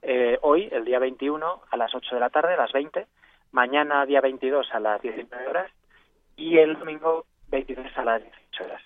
eh, 0.00 0.38
hoy, 0.42 0.68
el 0.70 0.84
día 0.84 0.98
21, 0.98 1.62
a 1.70 1.76
las 1.76 1.94
8 1.94 2.14
de 2.14 2.20
la 2.20 2.30
tarde, 2.30 2.54
a 2.54 2.56
las 2.56 2.72
20, 2.72 3.06
mañana, 3.52 4.06
día 4.06 4.20
22, 4.20 4.72
a 4.72 4.80
las 4.80 5.02
19 5.02 5.46
horas, 5.48 5.70
y 6.36 6.56
el 6.58 6.78
domingo 6.78 7.26
23 7.50 7.86
a 7.96 8.04
las 8.04 8.22
18 8.22 8.64
horas. 8.64 8.82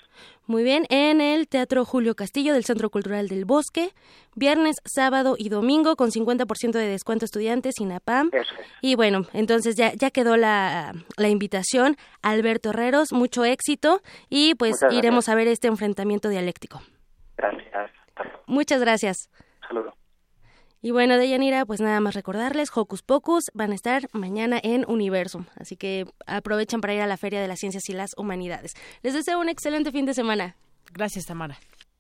Muy 0.46 0.64
bien, 0.64 0.84
en 0.90 1.20
el 1.20 1.48
Teatro 1.48 1.84
Julio 1.84 2.14
Castillo 2.14 2.52
del 2.52 2.64
Centro 2.64 2.90
Cultural 2.90 3.28
del 3.28 3.44
Bosque, 3.44 3.90
viernes, 4.34 4.76
sábado 4.84 5.36
y 5.38 5.48
domingo 5.48 5.96
con 5.96 6.10
50% 6.10 6.72
de 6.72 6.86
descuento 6.86 7.24
estudiantes 7.24 7.80
INAPAM. 7.80 8.30
Eso 8.32 8.54
es. 8.60 8.66
Y 8.80 8.96
bueno, 8.96 9.26
entonces 9.32 9.76
ya, 9.76 9.92
ya 9.94 10.10
quedó 10.10 10.36
la, 10.36 10.92
la 11.16 11.28
invitación. 11.28 11.96
Alberto 12.22 12.70
Herreros, 12.70 13.12
mucho 13.12 13.44
éxito 13.44 14.00
y 14.28 14.54
pues 14.56 14.84
iremos 14.90 15.28
a 15.28 15.34
ver 15.34 15.48
este 15.48 15.68
enfrentamiento 15.68 16.28
dialéctico. 16.28 16.82
Gracias. 17.36 17.90
Muchas 18.46 18.80
gracias. 18.80 19.30
Saludos. 19.66 19.94
Y 20.84 20.90
bueno, 20.90 21.16
Deyanira, 21.16 21.64
pues 21.64 21.80
nada 21.80 22.00
más 22.00 22.14
recordarles, 22.14 22.70
Hocus 22.74 23.02
Pocus 23.02 23.52
van 23.54 23.70
a 23.70 23.74
estar 23.76 24.08
mañana 24.12 24.58
en 24.60 24.84
Universum, 24.88 25.44
así 25.56 25.76
que 25.76 26.06
aprovechen 26.26 26.80
para 26.80 26.92
ir 26.92 27.00
a 27.00 27.06
la 27.06 27.16
Feria 27.16 27.40
de 27.40 27.46
las 27.46 27.60
Ciencias 27.60 27.88
y 27.88 27.92
las 27.92 28.14
Humanidades. 28.16 28.74
Les 29.02 29.14
deseo 29.14 29.40
un 29.40 29.48
excelente 29.48 29.92
fin 29.92 30.06
de 30.06 30.14
semana. 30.14 30.56
Gracias, 30.92 31.26
Tamara. 31.26 31.56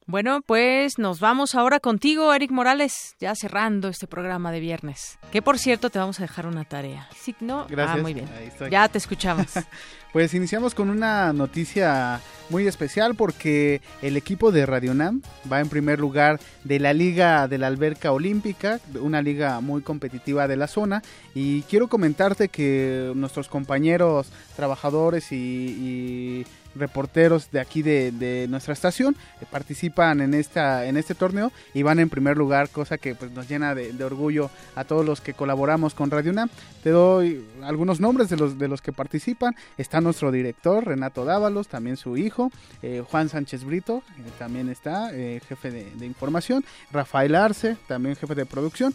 Bueno, 0.06 0.42
pues 0.44 0.98
nos 0.98 1.20
vamos 1.20 1.54
ahora 1.54 1.78
contigo, 1.78 2.34
Eric 2.34 2.50
Morales, 2.50 3.14
ya 3.20 3.34
cerrando 3.36 3.88
este 3.88 4.08
programa 4.08 4.50
de 4.50 4.58
viernes. 4.58 5.18
Que 5.30 5.42
por 5.42 5.58
cierto 5.58 5.90
te 5.90 5.98
vamos 6.00 6.18
a 6.18 6.24
dejar 6.24 6.46
una 6.46 6.64
tarea. 6.64 7.08
Sí, 7.16 7.36
no, 7.40 7.66
Gracias. 7.68 7.98
Ah, 7.98 8.02
muy 8.02 8.12
bien. 8.12 8.28
Ya 8.68 8.88
te 8.88 8.98
escuchamos. 8.98 9.46
pues 10.12 10.34
iniciamos 10.34 10.74
con 10.74 10.90
una 10.90 11.32
noticia 11.32 12.20
muy 12.50 12.66
especial 12.66 13.14
porque 13.14 13.80
el 14.02 14.16
equipo 14.16 14.50
de 14.50 14.66
Radionam 14.66 15.22
va 15.50 15.60
en 15.60 15.68
primer 15.68 16.00
lugar 16.00 16.40
de 16.64 16.80
la 16.80 16.92
Liga 16.92 17.46
de 17.46 17.58
la 17.58 17.68
Alberca 17.68 18.10
Olímpica, 18.10 18.80
una 19.00 19.22
liga 19.22 19.60
muy 19.60 19.82
competitiva 19.82 20.48
de 20.48 20.56
la 20.56 20.66
zona. 20.66 21.02
Y 21.32 21.62
quiero 21.62 21.86
comentarte 21.86 22.48
que 22.48 23.12
nuestros 23.14 23.48
compañeros 23.48 24.32
trabajadores 24.56 25.30
y, 25.30 25.36
y 25.36 26.46
reporteros 26.74 27.50
de 27.50 27.60
aquí 27.60 27.82
de, 27.82 28.46
nuestra 28.48 28.72
estación 28.72 29.16
eh, 29.40 29.46
participan 29.50 30.20
en 30.20 30.34
esta 30.34 30.86
en 30.86 30.96
este 30.96 31.14
torneo 31.14 31.52
y 31.74 31.82
van 31.82 31.98
en 31.98 32.08
primer 32.08 32.36
lugar 32.36 32.68
cosa 32.70 32.98
que 32.98 33.14
pues 33.14 33.30
nos 33.32 33.48
llena 33.48 33.74
de, 33.74 34.02
orgullo 34.02 34.50
a 34.74 34.84
todos 34.84 35.04
los 35.04 35.20
que 35.20 35.34
colaboramos 35.34 35.94
con 35.94 36.10
Radio 36.10 36.32
UNAM 36.32 36.48
te 36.82 36.90
doy 36.90 37.44
algunos 37.62 38.00
nombres 38.00 38.28
de 38.28 38.36
los 38.36 38.58
de 38.58 38.68
los 38.68 38.82
que 38.82 38.92
participan. 38.92 39.54
Está 39.78 40.00
nuestro 40.00 40.32
director 40.32 40.84
Renato 40.84 41.24
Dávalos 41.24 41.68
también 41.68 41.96
su 41.96 42.16
hijo 42.16 42.50
eh, 42.82 43.02
Juan 43.08 43.28
Sánchez 43.28 43.64
Brito 43.64 44.02
eh, 44.18 44.22
también 44.38 44.68
está 44.68 45.10
jefe 45.10 45.70
de, 45.70 46.06
información. 46.06 46.64
Rafael 46.90 47.34
Arce 47.34 47.76
también 47.86 48.16
jefe 48.16 48.34
de 48.34 48.46
producción. 48.46 48.94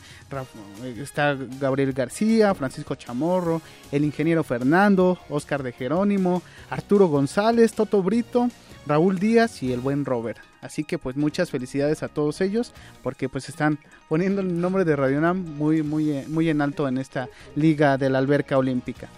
Está 0.98 1.38
Gabriel 1.60 1.94
García 1.94 2.54
Francisco 2.54 2.96
Chamorro 2.96 3.62
el 3.92 4.04
ingeniero 4.04 4.44
Fernando 4.44 5.18
Oscar 5.30 5.64
de 5.64 5.72
Jerónimo 5.72 6.42
Arturo 6.70 7.08
González 7.08 7.67
Toto 7.74 8.04
Brito, 8.04 8.50
Raúl 8.86 9.20
Díaz 9.20 9.62
y 9.64 9.74
el 9.74 9.80
buen 9.80 10.06
Robert. 10.06 10.40
Así 10.62 10.84
que 10.84 10.98
pues 10.98 11.16
muchas 11.16 11.52
felicidades 11.52 12.04
a 12.04 12.08
todos 12.08 12.42
ellos 12.42 12.74
porque 13.04 13.30
pues 13.30 13.50
están 13.50 13.80
poniendo 14.10 14.42
el 14.42 14.60
nombre 14.60 14.86
de 14.86 14.96
Radionam 14.96 15.38
muy 15.38 15.84
muy 15.84 16.26
muy 16.28 16.50
en 16.50 16.62
alto 16.62 16.88
en 16.88 16.98
esta 16.98 17.30
liga 17.56 17.98
de 17.98 18.10
la 18.10 18.20
alberca 18.20 18.58
olímpica. 18.58 19.10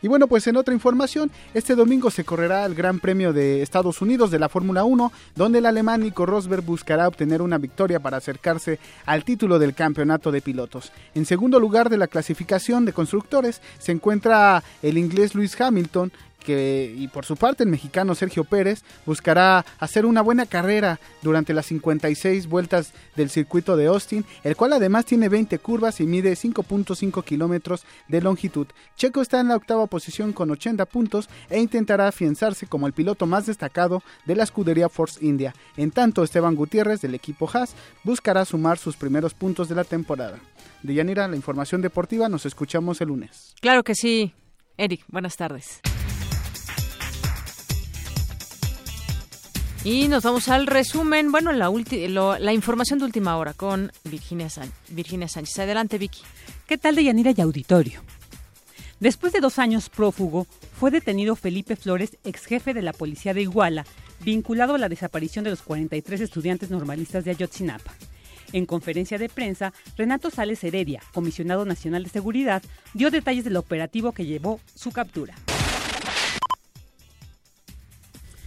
Y 0.00 0.06
bueno, 0.06 0.28
pues 0.28 0.46
en 0.46 0.56
otra 0.56 0.72
información, 0.72 1.28
este 1.54 1.74
domingo 1.74 2.10
se 2.10 2.22
correrá 2.22 2.64
el 2.64 2.76
Gran 2.76 3.00
Premio 3.00 3.32
de 3.32 3.62
Estados 3.62 4.00
Unidos 4.00 4.30
de 4.30 4.38
la 4.38 4.48
Fórmula 4.48 4.84
1, 4.84 5.12
donde 5.34 5.58
el 5.58 5.66
alemán 5.66 6.02
Nico 6.02 6.24
Rosberg 6.24 6.62
buscará 6.62 7.08
obtener 7.08 7.42
una 7.42 7.58
victoria 7.58 7.98
para 7.98 8.18
acercarse 8.18 8.78
al 9.06 9.24
título 9.24 9.58
del 9.58 9.74
campeonato 9.74 10.30
de 10.30 10.40
pilotos. 10.40 10.92
En 11.16 11.26
segundo 11.26 11.58
lugar 11.58 11.90
de 11.90 11.96
la 11.96 12.06
clasificación 12.06 12.84
de 12.84 12.92
constructores 12.92 13.60
se 13.80 13.90
encuentra 13.90 14.62
el 14.82 14.98
inglés 14.98 15.34
Lewis 15.34 15.60
Hamilton, 15.60 16.12
y 16.48 17.08
por 17.08 17.24
su 17.24 17.36
parte 17.36 17.64
el 17.64 17.70
mexicano 17.70 18.14
Sergio 18.14 18.44
Pérez 18.44 18.82
buscará 19.06 19.64
hacer 19.78 20.06
una 20.06 20.22
buena 20.22 20.46
carrera 20.46 20.98
durante 21.22 21.54
las 21.54 21.66
56 21.66 22.48
vueltas 22.48 22.92
del 23.16 23.30
circuito 23.30 23.76
de 23.76 23.86
Austin, 23.86 24.24
el 24.44 24.56
cual 24.56 24.72
además 24.72 25.04
tiene 25.04 25.28
20 25.28 25.58
curvas 25.58 26.00
y 26.00 26.06
mide 26.06 26.32
5.5 26.32 27.24
kilómetros 27.24 27.84
de 28.08 28.20
longitud. 28.20 28.66
Checo 28.96 29.22
está 29.22 29.40
en 29.40 29.48
la 29.48 29.56
octava 29.56 29.86
posición 29.86 30.32
con 30.32 30.50
80 30.50 30.84
puntos 30.86 31.28
e 31.50 31.60
intentará 31.60 32.08
afianzarse 32.08 32.66
como 32.66 32.86
el 32.86 32.92
piloto 32.92 33.26
más 33.26 33.46
destacado 33.46 34.02
de 34.26 34.36
la 34.36 34.44
escudería 34.44 34.88
Force 34.88 35.24
India. 35.24 35.54
En 35.76 35.90
tanto, 35.90 36.22
Esteban 36.22 36.54
Gutiérrez 36.54 37.00
del 37.00 37.14
equipo 37.14 37.48
Haas 37.52 37.74
buscará 38.04 38.44
sumar 38.44 38.78
sus 38.78 38.96
primeros 38.96 39.34
puntos 39.34 39.68
de 39.68 39.74
la 39.74 39.84
temporada. 39.84 40.38
De 40.82 40.94
Yanira, 40.94 41.26
la 41.28 41.36
información 41.36 41.82
deportiva, 41.82 42.28
nos 42.28 42.46
escuchamos 42.46 43.00
el 43.00 43.08
lunes. 43.08 43.54
Claro 43.60 43.82
que 43.82 43.94
sí. 43.94 44.32
Eric, 44.76 45.04
buenas 45.08 45.36
tardes. 45.36 45.80
Y 49.84 50.08
nos 50.08 50.24
vamos 50.24 50.48
al 50.48 50.66
resumen, 50.66 51.30
bueno, 51.30 51.52
la, 51.52 51.70
la 52.40 52.52
información 52.52 52.98
de 52.98 53.04
última 53.04 53.36
hora 53.36 53.54
con 53.54 53.92
Virginia, 54.04 54.48
Virginia 54.88 55.28
Sánchez. 55.28 55.60
Adelante, 55.60 55.98
Vicky. 55.98 56.20
¿Qué 56.66 56.76
tal 56.78 56.96
de 56.96 57.04
Yanira 57.04 57.32
y 57.34 57.40
Auditorio? 57.40 58.02
Después 59.00 59.32
de 59.32 59.40
dos 59.40 59.60
años 59.60 59.88
prófugo, 59.88 60.48
fue 60.78 60.90
detenido 60.90 61.36
Felipe 61.36 61.76
Flores, 61.76 62.18
ex 62.24 62.46
jefe 62.46 62.74
de 62.74 62.82
la 62.82 62.92
policía 62.92 63.32
de 63.32 63.42
Iguala, 63.42 63.86
vinculado 64.20 64.74
a 64.74 64.78
la 64.78 64.88
desaparición 64.88 65.44
de 65.44 65.50
los 65.50 65.62
43 65.62 66.20
estudiantes 66.20 66.70
normalistas 66.70 67.24
de 67.24 67.30
Ayotzinapa. 67.30 67.94
En 68.52 68.66
conferencia 68.66 69.18
de 69.18 69.28
prensa, 69.28 69.72
Renato 69.96 70.30
Sales 70.30 70.64
Heredia, 70.64 71.00
comisionado 71.14 71.64
nacional 71.64 72.02
de 72.02 72.10
seguridad, 72.10 72.62
dio 72.94 73.10
detalles 73.10 73.44
del 73.44 73.56
operativo 73.56 74.10
que 74.10 74.26
llevó 74.26 74.58
su 74.74 74.90
captura. 74.90 75.36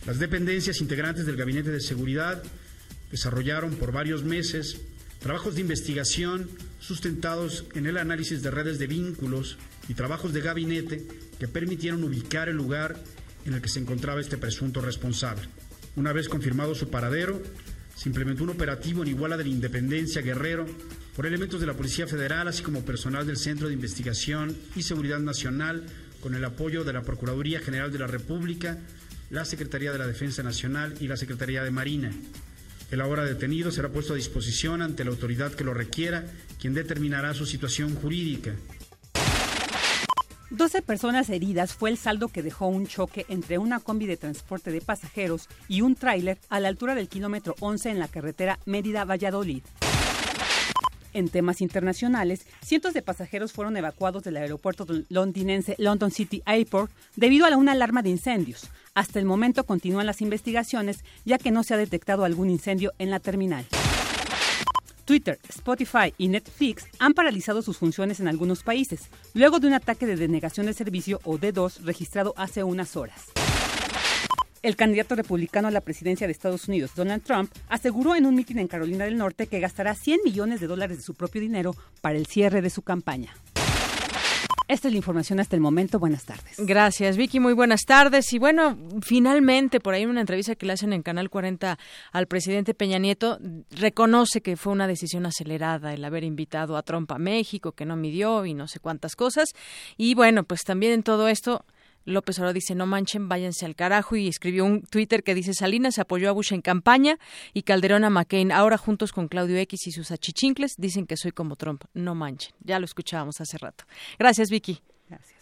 Las 0.06 0.18
dependencias 0.18 0.82
integrantes 0.82 1.28
del 1.28 1.38
Gabinete 1.38 1.69
de 1.69 1.80
Seguridad 1.80 2.41
desarrollaron 3.11 3.76
por 3.76 3.91
varios 3.91 4.23
meses 4.23 4.78
trabajos 5.19 5.53
de 5.53 5.61
investigación 5.61 6.49
sustentados 6.80 7.65
en 7.76 7.86
el 7.86 7.98
análisis 7.98 8.41
de 8.41 8.49
redes 8.49 8.80
de 8.80 8.88
vínculos 8.88 9.60
y 9.88 9.94
trabajos 9.94 10.34
de 10.34 10.41
gabinete 10.41 11.06
que 11.38 11.48
permitieron 11.48 12.03
ubicar 12.03 12.49
el 12.49 12.56
lugar 12.56 12.98
en 13.45 13.53
el 13.53 13.61
que 13.61 13.69
se 13.69 13.80
encontraba 13.80 14.19
este 14.19 14.40
presunto 14.40 14.82
responsable. 14.82 15.48
Una 15.95 16.14
vez 16.14 16.28
confirmado 16.28 16.73
su 16.73 16.90
paradero, 16.90 17.40
se 17.95 18.10
implementó 18.10 18.44
un 18.44 18.49
operativo 18.49 19.03
en 19.03 19.10
Iguala 19.10 19.38
de 19.38 19.44
la 19.44 19.49
Independencia 19.49 20.23
Guerrero 20.23 20.65
por 21.15 21.28
elementos 21.28 21.60
de 21.60 21.68
la 21.68 21.76
Policía 21.76 22.07
Federal, 22.07 22.48
así 22.48 22.64
como 22.64 22.84
personal 22.84 23.28
del 23.28 23.38
Centro 23.38 23.68
de 23.68 23.76
Investigación 23.76 24.57
y 24.76 24.82
Seguridad 24.82 25.19
Nacional, 25.19 25.86
con 26.22 26.34
el 26.34 26.44
apoyo 26.44 26.84
de 26.84 26.94
la 26.94 27.03
Procuraduría 27.03 27.60
General 27.60 27.91
de 27.91 27.99
la 27.99 28.07
República, 28.07 28.80
la 29.32 29.45
Secretaría 29.45 29.91
de 29.91 29.98
la 29.98 30.08
Defensa 30.08 30.44
Nacional 30.44 30.95
y 30.99 31.08
la 31.08 31.18
Secretaría 31.18 31.64
de 31.64 31.72
Marina. 31.72 32.12
El 32.91 32.99
ahora 32.99 33.24
detenido 33.24 33.72
será 33.72 33.88
puesto 33.88 34.14
a 34.14 34.18
disposición 34.18 34.82
ante 34.82 35.06
la 35.06 35.12
autoridad 35.12 35.53
que 35.53 35.64
lo 35.64 35.74
requiera, 35.74 36.26
quien 36.60 36.74
determinará 36.74 37.34
su 37.34 37.45
situación 37.45 37.95
jurídica. 37.95 38.53
12 40.49 40.82
personas 40.82 41.30
heridas 41.30 41.74
fue 41.74 41.90
el 41.90 41.98
saldo 41.98 42.28
que 42.28 42.44
dejó 42.44 42.68
un 42.68 42.86
choque 42.86 43.26
entre 43.30 43.58
una 43.58 43.80
combi 43.80 44.06
de 44.06 44.18
transporte 44.18 44.70
de 44.70 44.82
pasajeros 44.82 45.48
y 45.70 45.80
un 45.80 45.95
tráiler 45.95 46.38
a 46.49 46.60
la 46.60 46.68
altura 46.68 46.94
del 46.94 47.08
kilómetro 47.08 47.56
11 47.62 47.90
en 47.90 47.99
la 47.99 48.10
carretera 48.10 48.60
Mérida-Valladolid. 48.66 49.64
En 51.14 51.30
temas 51.30 51.62
internacionales, 51.62 52.46
cientos 52.62 52.94
de 52.94 53.02
pasajeros 53.02 53.52
fueron 53.52 53.76
evacuados 53.78 54.24
del 54.24 54.38
aeropuerto 54.38 54.86
londinense 55.10 55.76
London 55.78 56.12
City 56.12 56.42
Airport 56.46 56.92
debido 57.16 57.46
a 57.46 57.58
una 57.58 57.74
alarma 57.74 58.02
de 58.02 58.10
incendios. 58.10 58.70
Hasta 58.94 59.20
el 59.20 59.26
momento 59.26 59.66
continúan 59.66 60.06
las 60.06 60.22
investigaciones 60.22 61.04
ya 61.26 61.38
que 61.38 61.52
no 61.52 61.64
se 61.64 61.74
ha 61.74 61.78
detectado 61.78 62.24
algún 62.24 62.50
incendio 62.50 62.94
en 63.00 63.10
la 63.10 63.20
terminal. 63.20 63.66
Twitter, 65.06 65.40
Spotify 65.50 66.14
y 66.18 66.30
Netflix 66.30 66.86
han 67.00 67.14
paralizado 67.14 67.62
sus 67.62 67.78
funciones 67.78 68.22
en 68.22 68.30
algunos 68.30 68.64
países, 68.64 69.10
luego 69.34 69.60
de 69.60 69.68
un 69.68 69.74
ataque 69.74 70.06
de 70.06 70.16
denegación 70.16 70.66
de 70.68 70.74
servicio 70.74 71.20
o 71.26 71.38
D2 71.38 71.82
registrado 71.82 72.34
hace 72.38 72.64
unas 72.64 72.96
horas. 72.96 73.26
El 74.64 74.76
candidato 74.76 75.16
republicano 75.16 75.70
a 75.70 75.72
la 75.72 75.82
presidencia 75.82 76.28
de 76.28 76.34
Estados 76.34 76.68
Unidos, 76.68 76.92
Donald 76.96 77.24
Trump, 77.24 77.52
aseguró 77.68 78.16
en 78.16 78.28
un 78.28 78.36
mitin 78.36 78.60
en 78.60 78.68
Carolina 78.68 79.06
del 79.06 79.18
Norte 79.18 79.48
que 79.48 79.60
gastará 79.60 79.96
100 79.96 80.20
millones 80.24 80.60
de 80.60 80.68
dólares 80.68 80.98
de 80.98 81.04
su 81.04 81.16
propio 81.16 81.42
dinero 81.42 81.76
para 82.02 82.20
el 82.20 82.28
cierre 82.28 82.62
de 82.62 82.70
su 82.70 82.84
campaña. 82.84 83.34
Esta 84.68 84.88
es 84.88 84.94
la 84.94 84.98
información 84.98 85.40
hasta 85.40 85.56
el 85.56 85.62
momento. 85.62 85.98
Buenas 85.98 86.26
tardes. 86.26 86.56
Gracias, 86.60 87.18
Vicky. 87.18 87.40
Muy 87.40 87.54
buenas 87.54 87.82
tardes. 87.86 88.32
Y 88.34 88.38
bueno, 88.38 88.78
finalmente, 89.02 89.80
por 89.80 89.96
ahí 89.96 90.04
en 90.04 90.10
una 90.10 90.22
entrevista 90.22 90.54
que 90.54 90.68
le 90.68 90.74
hacen 90.74 90.94
en 90.94 91.02
Canal 91.02 91.32
40 91.32 91.80
al 92.12 92.28
presidente 92.28 92.76
Peña 92.76 93.00
Nieto, 93.00 93.40
reconoce 93.72 94.42
que 94.42 94.58
fue 94.58 94.72
una 94.74 94.88
decisión 94.88 95.26
acelerada 95.26 95.92
el 95.92 96.06
haber 96.06 96.24
invitado 96.24 96.78
a 96.78 96.84
Trump 96.84 97.12
a 97.12 97.18
México, 97.18 97.72
que 97.72 97.86
no 97.86 97.96
midió 97.96 98.46
y 98.46 98.54
no 98.54 98.68
sé 98.68 98.80
cuántas 98.80 99.16
cosas. 99.16 99.50
Y 99.98 100.14
bueno, 100.14 100.44
pues 100.44 100.62
también 100.62 100.94
en 100.94 101.04
todo 101.04 101.28
esto 101.28 101.66
López 102.06 102.40
ahora 102.40 102.53
dice 102.53 102.76
no 102.76 102.86
manchen, 102.86 103.30
váyanse 103.30 103.65
al 103.65 103.76
carajo 103.76 104.15
y 104.15 104.28
escribió 104.28 104.65
un 104.65 104.82
Twitter 104.84 105.23
que 105.23 105.36
dice 105.36 105.53
Salinas 105.53 105.99
apoyó 105.99 106.30
a 106.30 106.32
Bush 106.32 106.53
en 106.53 106.61
campaña 106.61 107.18
y 107.53 107.64
Calderón 107.64 108.03
a 108.03 108.10
McCain. 108.10 108.52
Ahora 108.52 108.78
juntos 108.78 109.11
con 109.11 109.28
Claudio 109.28 109.57
X 109.57 109.88
y 109.88 109.91
sus 109.91 110.11
achichincles 110.11 110.73
dicen 110.78 111.06
que 111.06 111.18
soy 111.18 111.32
como 111.32 111.56
Trump. 111.56 111.84
No 111.94 112.15
manchen. 112.15 112.53
Ya 112.60 112.80
lo 112.80 112.86
escuchábamos 112.86 113.40
hace 113.41 113.57
rato. 113.57 113.86
Gracias, 114.18 114.49
Vicky. 114.49 114.82
Gracias. 115.10 115.41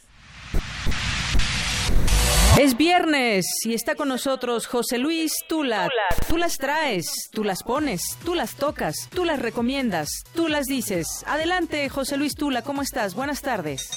Es 2.60 2.76
viernes 2.76 3.46
y 3.64 3.74
está 3.74 3.96
con 3.96 4.10
nosotros 4.10 4.68
José 4.68 4.98
Luis 4.98 5.32
Tula. 5.48 5.88
Tú 6.28 6.36
las 6.36 6.58
traes, 6.58 7.30
tú 7.32 7.46
las 7.46 7.64
pones, 7.64 8.02
tú 8.26 8.36
las 8.36 8.56
tocas, 8.56 9.08
tú 9.12 9.24
las 9.24 9.40
recomiendas, 9.40 10.10
tú 10.36 10.50
las 10.50 10.66
dices. 10.66 11.08
Adelante, 11.26 11.88
José 11.88 12.18
Luis 12.18 12.36
Tula, 12.36 12.62
¿cómo 12.62 12.82
estás? 12.82 13.16
Buenas 13.16 13.42
tardes. 13.42 13.90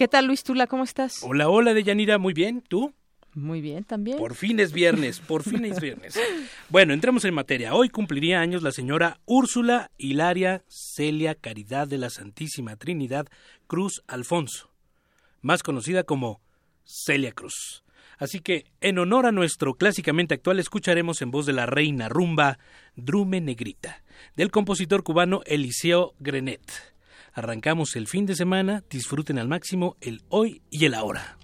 ¿Qué 0.00 0.08
tal, 0.08 0.24
Luis 0.24 0.44
Tula? 0.44 0.66
¿Cómo 0.66 0.84
estás? 0.84 1.22
Hola, 1.24 1.50
hola, 1.50 1.74
Deyanira. 1.74 2.16
Muy 2.16 2.32
bien. 2.32 2.64
¿Tú? 2.66 2.94
Muy 3.34 3.60
bien, 3.60 3.84
también. 3.84 4.16
Por 4.16 4.34
fin 4.34 4.58
es 4.58 4.72
viernes, 4.72 5.20
por 5.20 5.42
fin 5.42 5.62
es 5.66 5.78
viernes. 5.78 6.18
bueno, 6.70 6.94
entremos 6.94 7.26
en 7.26 7.34
materia. 7.34 7.74
Hoy 7.74 7.90
cumpliría 7.90 8.40
años 8.40 8.62
la 8.62 8.72
señora 8.72 9.20
Úrsula 9.26 9.90
Hilaria 9.98 10.64
Celia 10.68 11.34
Caridad 11.34 11.86
de 11.86 11.98
la 11.98 12.08
Santísima 12.08 12.76
Trinidad 12.76 13.26
Cruz 13.66 14.02
Alfonso, 14.06 14.72
más 15.42 15.62
conocida 15.62 16.04
como 16.04 16.40
Celia 16.82 17.32
Cruz. 17.32 17.84
Así 18.16 18.40
que, 18.40 18.72
en 18.80 18.98
honor 18.98 19.26
a 19.26 19.32
nuestro 19.32 19.74
clásicamente 19.74 20.32
actual, 20.32 20.60
escucharemos 20.60 21.20
en 21.20 21.30
voz 21.30 21.44
de 21.44 21.52
la 21.52 21.66
reina 21.66 22.08
rumba 22.08 22.58
Drume 22.96 23.42
Negrita, 23.42 24.02
del 24.34 24.50
compositor 24.50 25.02
cubano 25.02 25.42
Eliseo 25.44 26.14
Grenet. 26.20 26.89
Arrancamos 27.32 27.96
el 27.96 28.06
fin 28.06 28.26
de 28.26 28.34
semana, 28.34 28.82
disfruten 28.90 29.38
al 29.38 29.48
máximo 29.48 29.96
el 30.00 30.22
hoy 30.28 30.62
y 30.70 30.84
el 30.84 30.94
ahora. 30.94 31.38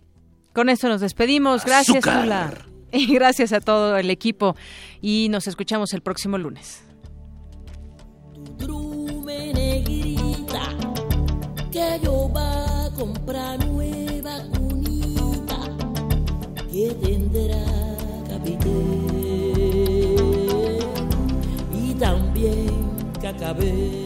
Con 0.52 0.68
esto 0.68 0.88
nos 0.88 1.00
despedimos. 1.00 1.64
Gracias, 1.64 2.02
Tula. 2.02 2.52
Y 2.92 3.12
gracias 3.12 3.52
a 3.52 3.60
todo 3.60 3.96
el 3.98 4.10
equipo. 4.10 4.54
Y 5.02 5.26
nos 5.28 5.48
escuchamos 5.48 5.92
el 5.92 6.02
próximo 6.02 6.38
lunes. 6.38 6.86
que 11.76 12.00
yo 12.02 12.32
va 12.34 12.86
a 12.86 12.90
comprar 12.92 13.62
nueva 13.66 14.38
cunita 14.56 15.58
que 16.70 16.88
tendrá 17.02 17.66
capité 18.26 18.78
y 21.74 21.94
también 21.98 22.96
cacabé. 23.20 24.05